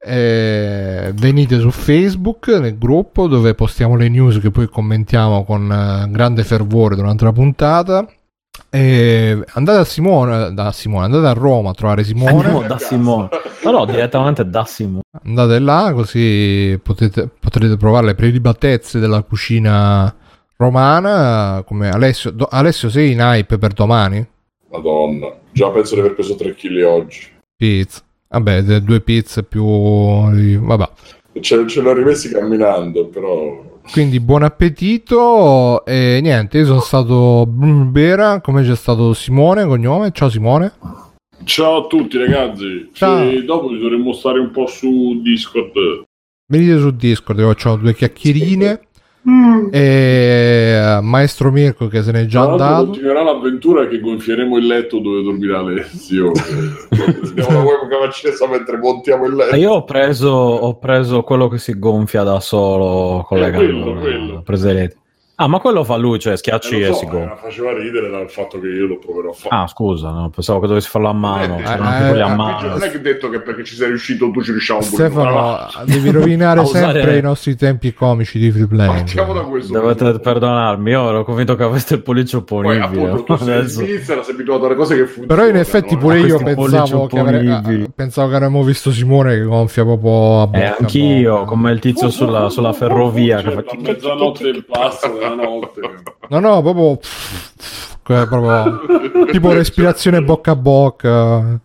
Eh, 0.00 1.12
venite 1.14 1.60
su 1.60 1.70
Facebook 1.70 2.48
nel 2.48 2.76
gruppo 2.76 3.28
dove 3.28 3.54
postiamo 3.54 3.94
le 3.94 4.08
news 4.08 4.40
che 4.40 4.50
poi 4.50 4.68
commentiamo 4.68 5.44
con 5.44 5.70
eh, 5.70 6.10
grande 6.10 6.42
fervore 6.42 6.96
durante 6.96 7.22
la 7.22 7.32
puntata. 7.32 8.04
E 8.70 9.42
andate 9.54 9.78
a 9.78 9.84
Simone, 9.84 10.52
da 10.52 10.72
Simone, 10.72 11.06
andate 11.06 11.26
a 11.26 11.32
Roma 11.32 11.70
a 11.70 11.74
trovare 11.74 12.04
Simone. 12.04 12.30
Andiamo 12.30 12.62
da 12.62 12.78
Simone. 12.78 13.28
No, 13.64 13.70
no, 13.70 13.84
direttamente 13.86 14.48
da 14.48 14.64
Simone. 14.64 15.02
Andate 15.24 15.58
là 15.58 15.92
così 15.94 16.78
potete, 16.82 17.28
potrete 17.40 17.76
provare 17.76 18.06
le 18.06 18.14
prelibatezze 18.14 18.98
della 18.98 19.22
cucina 19.22 20.14
romana. 20.56 21.62
Come 21.66 21.88
Alessio, 21.88 22.30
do- 22.30 22.48
Alessio, 22.50 22.90
sei 22.90 23.12
in 23.12 23.20
hype 23.20 23.58
per 23.58 23.72
domani? 23.72 24.26
Madonna, 24.70 25.34
già 25.52 25.70
penso 25.70 25.94
di 25.94 26.00
aver 26.00 26.14
preso 26.14 26.34
3 26.34 26.54
kg 26.54 26.82
oggi. 26.84 27.26
Pizza. 27.56 28.02
Vabbè, 28.28 28.62
due 28.80 29.00
pizze 29.00 29.42
più. 29.42 29.64
Vabbè. 29.64 30.88
Ce, 31.40 31.66
ce 31.66 31.80
l'ho 31.80 31.92
rimessi 31.92 32.30
camminando, 32.30 33.06
però... 33.06 33.67
Quindi 33.90 34.20
buon 34.20 34.42
appetito. 34.42 35.84
E 35.84 36.20
niente, 36.22 36.58
io 36.58 36.66
sono 36.66 36.80
stato 36.80 37.46
Bera. 37.46 38.40
Come 38.40 38.62
c'è 38.62 38.76
stato 38.76 39.12
Simone? 39.14 39.64
Cognome? 39.64 40.10
Ciao 40.12 40.28
Simone. 40.28 40.72
Ciao 41.44 41.84
a 41.84 41.86
tutti 41.86 42.18
ragazzi, 42.18 42.90
Ciao. 42.92 43.24
Dopo 43.42 43.68
ci 43.70 43.78
dovremmo 43.78 44.12
stare 44.12 44.38
un 44.38 44.50
po' 44.50 44.66
su 44.66 45.20
Discord. 45.22 46.04
Venite 46.50 46.78
su 46.78 46.90
Discord, 46.90 47.38
io 47.38 47.54
ho 47.62 47.76
due 47.76 47.94
chiacchierine. 47.94 48.87
E 49.70 49.78
eh, 49.78 51.00
Maestro 51.02 51.50
Mirko 51.50 51.86
che 51.88 52.02
se 52.02 52.12
n'è 52.12 52.26
già 52.26 52.42
andato. 52.42 52.86
continuerà 52.86 53.22
l'avventura 53.22 53.86
che 53.86 54.00
gonfieremo 54.00 54.56
il 54.56 54.66
letto 54.66 54.98
dove 54.98 55.22
dormirà 55.22 55.58
Alessio. 55.58 56.32
Andiamo 56.90 57.52
la 57.52 57.62
webcam 57.62 58.02
accesa 58.02 58.48
mentre 58.48 58.78
montiamo 58.78 59.26
il 59.26 59.34
letto. 59.34 59.56
Io 59.56 59.72
ho 59.72 59.84
preso, 59.84 60.28
ho 60.30 60.78
preso 60.78 61.22
quello 61.22 61.48
che 61.48 61.58
si 61.58 61.78
gonfia 61.78 62.22
da 62.22 62.40
solo 62.40 63.24
collegato 63.26 63.64
quello, 63.64 64.00
quello. 64.00 64.30
alla 64.32 64.42
presa 64.42 64.70
elettrica. 64.70 65.06
Ah, 65.40 65.46
ma 65.46 65.60
quello 65.60 65.84
fa 65.84 65.94
lui, 65.94 66.18
cioè 66.18 66.36
schiacci 66.36 66.80
Eh, 66.80 66.82
e 66.82 66.86
so, 66.88 66.94
si 66.94 67.04
eh, 67.04 67.08
gonfia. 67.10 67.36
faceva 67.36 67.72
ridere 67.72 68.10
dal 68.10 68.28
fatto 68.28 68.58
che 68.58 68.66
io 68.66 68.86
lo 68.88 68.98
proverò 68.98 69.30
a 69.30 69.32
fare. 69.34 69.54
Ah, 69.54 69.66
scusa, 69.68 70.10
no, 70.10 70.30
pensavo 70.30 70.58
che 70.58 70.66
dovessi 70.66 70.88
farlo 70.88 71.10
a 71.10 71.12
mano. 71.12 71.58
Eh, 71.58 71.62
c'erano 71.62 71.84
eh, 71.84 71.92
anche 71.92 72.08
quelli 72.08 72.22
a 72.22 72.32
eh, 72.32 72.34
mano. 72.34 72.68
non 72.70 72.82
è 72.82 72.90
che 72.90 73.00
detto 73.00 73.28
che 73.28 73.40
perché 73.40 73.62
ci 73.62 73.76
sei 73.76 73.86
riuscito 73.86 74.28
tu 74.32 74.42
ci 74.42 74.50
riusciamo. 74.50 74.80
Stefano, 74.80 75.68
devi 75.84 76.10
rovinare 76.10 76.58
A 76.58 76.62
usare- 76.64 76.92
sempre 77.00 77.18
i 77.18 77.22
nostri 77.22 77.54
tempi 77.54 77.94
comici 77.94 78.40
di 78.40 78.50
free 78.50 78.66
Partiamo 78.66 79.32
da 79.32 79.42
questo. 79.42 79.72
Dovete 79.72 80.18
perdonarmi, 80.18 80.90
io 80.90 81.08
ero 81.08 81.24
convinto 81.24 81.54
che 81.54 81.62
aveste 81.62 81.94
il 81.94 82.02
pollice 82.02 82.42
Poi 82.42 82.64
opponibile. 82.76 83.10
appunto 83.10 83.36
tu 83.36 83.44
sei 83.44 83.60
in 83.60 83.66
Svizzera, 83.68 84.24
sei 84.24 84.34
abituato 84.34 84.66
alle 84.66 84.74
cose 84.74 84.96
che 84.96 85.06
funzionano. 85.06 85.34
Però 85.40 85.48
in 85.48 85.56
effetti 85.56 85.94
no? 85.94 86.00
pure 86.00 86.18
io 86.18 86.40
questi 86.40 86.44
pensavo 86.56 87.06
che, 87.06 87.18
avre- 87.20 87.36
opponibili. 87.38 87.82
ah, 87.84 87.88
pensavo 87.94 88.28
che 88.28 88.34
avremmo 88.34 88.64
visto 88.64 88.90
Simone 88.90 89.34
che 89.36 89.44
gonfia 89.44 89.84
proprio 89.84 90.40
a 90.40 90.46
bocca. 90.48 90.58
Eh, 90.58 90.74
anch'io, 90.80 91.44
come 91.44 91.70
il 91.70 91.78
tizio 91.78 92.10
sulla, 92.10 92.48
sulla 92.48 92.72
ferrovia. 92.72 93.36
che 93.40 93.52
Cioè, 93.52 93.62
fa... 93.62 93.70
a 93.70 93.76
mezzanotte 93.80 94.48
il 94.48 94.64
passo 94.64 95.26
notte. 95.34 95.80
No, 96.28 96.38
no, 96.40 96.62
proprio... 96.62 96.98
che 98.02 98.26
proprio 98.26 99.26
tipo 99.30 99.52
respirazione 99.52 100.22
bocca 100.22 100.52
a 100.52 100.56
bocca. 100.56 101.60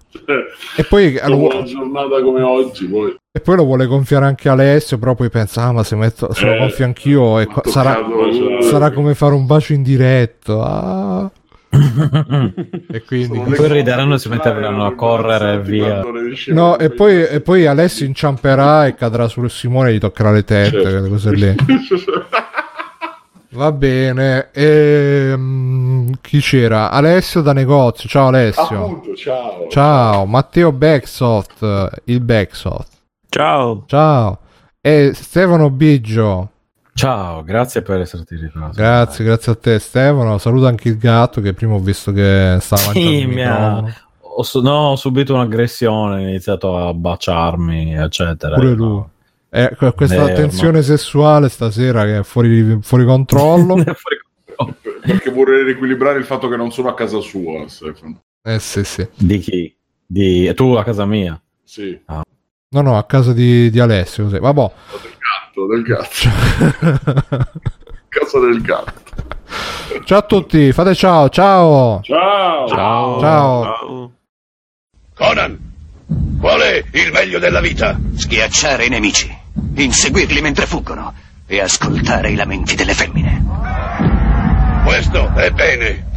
E 0.78 0.84
poi, 0.84 1.14
Dopo 1.14 1.56
una 1.56 1.64
giornata 1.64 2.22
come 2.22 2.42
oggi, 2.42 2.86
poi 2.86 3.16
e 3.36 3.40
poi 3.40 3.56
lo 3.56 3.64
vuole 3.64 3.88
gonfiare 3.88 4.26
anche 4.26 4.48
Alessio, 4.48 5.00
però 5.00 5.16
poi 5.16 5.30
pensa, 5.30 5.64
ah, 5.64 5.72
ma 5.72 5.84
se, 5.84 5.96
metto, 5.96 6.32
se 6.34 6.46
lo 6.46 6.54
Eh, 6.54 6.58
gonfio 6.60 6.86
anch'io 6.86 7.40
e 7.40 7.48
co- 7.48 7.64
sarà, 7.66 7.96
toccato- 7.96 8.62
sarà 8.62 8.92
come 8.92 9.16
fare 9.16 9.34
un 9.34 9.48
bacio 9.48 9.74
in 9.74 9.82
diretto. 9.82 10.62
ah. 10.62 11.32
e 11.72 13.04
quindi... 13.08 13.36
Sono 13.38 13.56
Poi 13.56 13.72
rideranno 13.72 14.14
e 14.14 14.20
si 14.20 14.30
metteranno 14.30 14.86
a 14.86 14.94
correre 14.94 15.56
imbarazzanti 15.66 16.44
via. 16.46 16.54
No, 16.54 16.78
e 16.78 16.92
poi, 16.92 17.24
e 17.26 17.42
poi 17.42 17.66
Alessio 17.66 18.06
inciamperà 18.06 18.86
e 18.86 18.94
cadrà 18.94 19.28
su 19.28 19.48
Simone 19.48 19.90
e 19.90 19.94
gli 19.96 20.00
toccherà 20.00 20.30
le 20.32 20.44
tette, 20.44 20.82
Certo. 20.84 21.10
cose 21.10 21.32
lì. 21.32 21.56
Va 23.54 23.72
bene. 23.72 24.50
Ehm, 24.52 26.12
chi 26.22 26.40
c'era? 26.40 26.90
Alessio 26.92 27.42
da 27.42 27.54
negozio. 27.54 28.10
Ciao 28.10 28.28
Alessio. 28.28 28.84
Appunto, 28.86 29.16
ciao. 29.16 29.68
Ciao, 29.70 30.26
Matteo 30.26 30.72
Backsoft, 30.72 32.02
il 32.06 32.20
Backsoft. 32.20 32.92
Ciao. 33.30 33.84
Ciao. 33.88 34.40
E 34.82 35.12
Stefano 35.14 35.70
Biggio. 35.70 36.50
Ciao, 36.96 37.44
grazie 37.44 37.82
per 37.82 38.02
esserti 38.02 38.36
ripreso. 38.36 38.70
Grazie, 38.76 39.26
grazie 39.26 39.52
a 39.52 39.56
te 39.56 39.80
Stefano. 39.80 40.38
Saluta 40.38 40.68
anche 40.68 40.90
il 40.90 40.98
gatto 40.98 41.42
che 41.42 41.54
prima 41.54 41.74
ho 41.74 41.80
visto 41.80 42.12
che 42.12 42.58
stava 42.60 42.82
Sì, 42.82 43.00
mangiando 43.00 43.20
il 43.20 43.28
mi 43.28 43.44
ha- 43.44 43.50
microfono. 43.82 43.94
Ho, 44.36 44.42
su- 44.44 44.62
no, 44.62 44.72
ho 44.90 44.96
subito 44.96 45.34
un'aggressione, 45.36 46.16
ha 46.16 46.20
iniziato 46.28 46.76
a 46.78 46.94
baciarmi, 46.94 47.94
eccetera. 47.96 48.56
Pure 48.56 48.72
lui. 48.74 49.04
Eh, 49.56 49.76
que- 49.78 49.94
questa 49.94 50.30
Eh, 50.32 50.34
tensione 50.34 50.82
sessuale 50.82 51.48
stasera 51.48 52.06
che 52.06 52.18
è 52.20 52.24
fuori, 52.24 52.80
fuori 52.82 53.06
controllo. 53.06 53.76
Fuori 53.84 54.18
controllo. 54.56 55.00
Perché 55.06 55.30
vorrei 55.30 55.64
riequilibrare 55.64 56.18
il 56.18 56.26
fatto 56.26 56.48
che 56.50 56.56
non 56.56 56.72
sono 56.72 56.90
a 56.90 56.94
casa 56.96 57.20
sua, 57.20 57.68
Stefano. 57.68 58.22
eh 58.44 58.58
sì, 58.60 58.84
sì. 58.84 59.08
Di 59.16 59.38
chi? 59.40 59.76
Di... 60.06 60.52
Tu 60.56 60.72
a 60.74 60.84
casa 60.84 61.06
mia. 61.06 61.40
Sì, 61.64 62.00
No, 62.08 62.82
no, 62.82 62.98
a 62.98 63.04
casa 63.06 63.34
di, 63.34 63.70
di 63.70 63.80
Alessio. 63.80 64.24
Così. 64.24 64.40
Vabbè. 64.40 64.72
del 65.04 65.18
gatto, 65.20 65.68
del 65.68 65.84
gatto. 65.84 67.50
casa 68.10 68.40
del 68.40 68.62
gatto. 68.62 68.94
ciao 70.06 70.18
a 70.18 70.22
tutti, 70.24 70.72
fate 70.72 70.96
ciao, 70.96 71.30
ciao. 71.30 72.00
Ciao. 72.02 72.68
Ciao. 72.68 73.20
Ciao. 73.20 74.12
Conan, 75.14 75.60
qual 76.40 76.60
è 76.62 76.84
il 76.94 77.12
meglio 77.12 77.38
della 77.38 77.62
vita? 77.62 78.00
Schiacciare 78.16 78.86
i 78.86 78.90
nemici, 78.90 79.32
inseguirli 79.76 80.42
mentre 80.42 80.66
fuggono 80.66 81.14
e 81.46 81.60
ascoltare 81.60 82.32
i 82.32 82.36
lamenti 82.36 82.76
delle 82.76 82.94
femmine. 82.94 83.44
Questo 84.86 85.34
è 85.36 85.52
bene. 85.52 86.12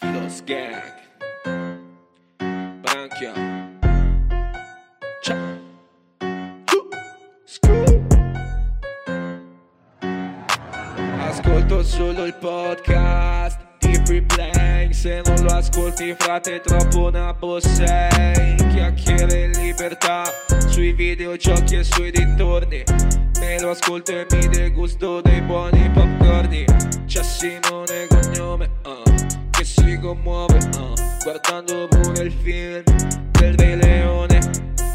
Los 0.00 0.42
Gang 0.44 0.94
Branchia 2.80 3.32
Ciao 5.22 5.64
Ascolto 11.18 11.82
solo 11.82 12.24
il 12.24 12.34
podcast 12.34 13.65
Free 14.06 14.22
Playing 14.22 14.92
Se 14.92 15.20
non 15.24 15.44
lo 15.44 15.52
ascolti 15.52 16.14
frate 16.16 16.60
troppo 16.60 17.10
nabo 17.10 17.58
sei. 17.58 18.54
Chiacchiere 18.70 19.46
in 19.46 19.50
libertà 19.60 20.22
Sui 20.68 20.92
videogiochi 20.92 21.74
e 21.74 21.82
sui 21.82 22.12
dintorni. 22.12 22.84
Me 23.40 23.60
lo 23.60 23.70
ascolto 23.70 24.12
e 24.12 24.24
mi 24.30 24.46
degusto 24.46 25.20
dei 25.20 25.40
buoni 25.40 25.90
popcorni. 25.90 26.64
C'è 27.06 27.22
Simone 27.22 28.06
cognome 28.08 28.70
ah, 28.82 29.02
Che 29.50 29.64
si 29.64 29.98
commuove 30.00 30.58
ah, 30.76 30.92
Guardando 31.22 31.88
pure 31.88 32.22
il 32.22 32.32
film 32.32 32.82
del 33.30 33.54
Re 33.54 33.76
Leone 33.76 34.38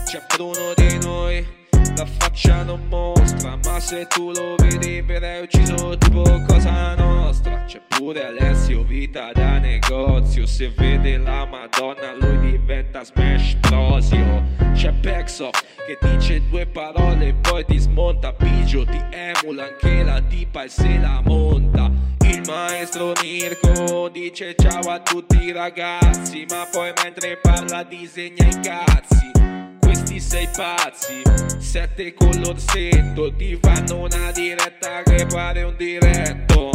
C'è 0.06 0.22
Bruno 0.36 0.74
di 0.76 0.98
noi 1.02 1.61
la 2.02 2.08
faccia 2.18 2.64
non 2.64 2.88
mostra 2.88 3.58
Ma 3.64 3.80
se 3.80 4.08
tu 4.08 4.32
lo 4.32 4.56
vedi 4.58 5.02
verrai 5.02 5.44
ucciso 5.44 5.96
tipo 5.98 6.24
cosa 6.48 6.96
nostra. 6.96 7.64
C'è 7.66 7.80
pure 7.88 8.26
Alessio 8.26 8.84
vita 8.84 9.32
da 9.34 9.60
negozio. 9.60 10.48
Se 10.48 10.70
vede 10.76 11.18
la 11.18 11.46
madonna 11.46 12.16
lui 12.20 12.52
diventa 12.52 13.04
smash 13.04 13.56
prosio. 13.60 14.44
C'è 14.74 14.92
Pexo 14.94 15.52
che 15.52 15.98
dice 16.02 16.42
due 16.50 16.66
parole 16.66 17.28
e 17.28 17.34
poi 17.36 17.64
ti 17.66 17.78
smonta. 17.78 18.34
Pigio 18.34 18.84
ti 18.84 19.00
emula 19.12 19.66
anche 19.66 20.04
la 20.04 20.22
tipa 20.22 20.64
e 20.64 20.70
se 20.70 20.98
la 20.98 21.22
monta. 21.24 21.92
Il 22.26 22.42
maestro 22.48 23.14
Mirko 23.22 24.10
dice 24.10 24.56
ciao 24.56 24.90
a 24.90 25.00
tutti 25.02 25.44
i 25.44 25.52
ragazzi, 25.52 26.46
ma 26.50 26.68
poi 26.72 26.92
mentre 27.04 27.38
parla 27.38 27.84
disegna 27.84 28.48
i 28.48 28.60
cazzi. 28.60 29.71
Questi 30.12 30.30
sei 30.30 30.50
pazzi, 30.54 31.22
sette 31.58 32.14
con 32.14 32.32
l'orsetto, 32.42 33.34
ti 33.34 33.58
fanno 33.62 34.00
una 34.04 34.30
diretta 34.34 35.04
che 35.04 35.26
pare 35.26 35.64
un 35.64 35.74
diretto. 35.78 36.70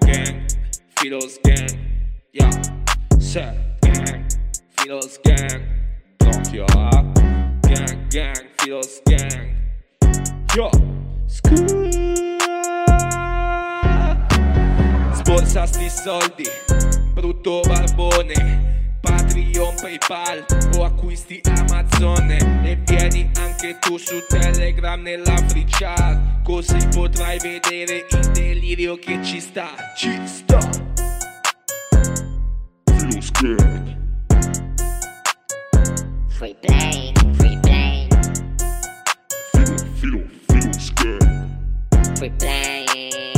Gang, 0.00 0.44
Filos 0.96 1.40
gang, 1.40 1.78
yeah, 2.32 2.50
set 3.18 3.54
gang, 3.80 4.26
Filos 4.76 5.18
gang, 5.22 5.62
Tokyo, 6.18 6.66
ah. 6.76 7.02
gang, 7.62 8.06
gang, 8.10 8.50
Filos 8.56 9.00
gang, 9.04 9.54
yo, 10.54 10.68
Sborsa 15.14 15.64
sti 15.64 15.88
soldi, 15.88 16.44
brutto 17.14 17.60
barbone 17.66 18.87
Patreon, 19.38 19.74
Paypal 19.80 20.44
o 20.76 20.84
acquisti 20.84 21.40
Amazon 21.44 22.30
E 22.30 22.76
vieni 22.84 23.30
anche 23.38 23.78
tu 23.78 23.96
su 23.96 24.24
Telegram 24.28 25.00
nella 25.00 25.36
free 25.48 25.64
chat. 25.66 26.42
Così 26.42 26.78
potrai 26.88 27.38
vedere 27.38 28.06
il 28.10 28.30
delirio 28.32 28.96
che 28.96 29.22
ci 29.22 29.40
sta. 29.40 29.68
Ci 29.96 30.10
sta 30.24 30.58
Filo 32.96 33.20
scared 33.20 33.96
Free 36.28 36.54
play, 36.54 37.12
free 37.32 37.58
play, 37.60 38.08
Filo, 39.52 39.76
filo, 39.94 40.24
filo 40.46 40.72
scared 40.72 42.16
free 42.16 42.30
play. 42.38 43.37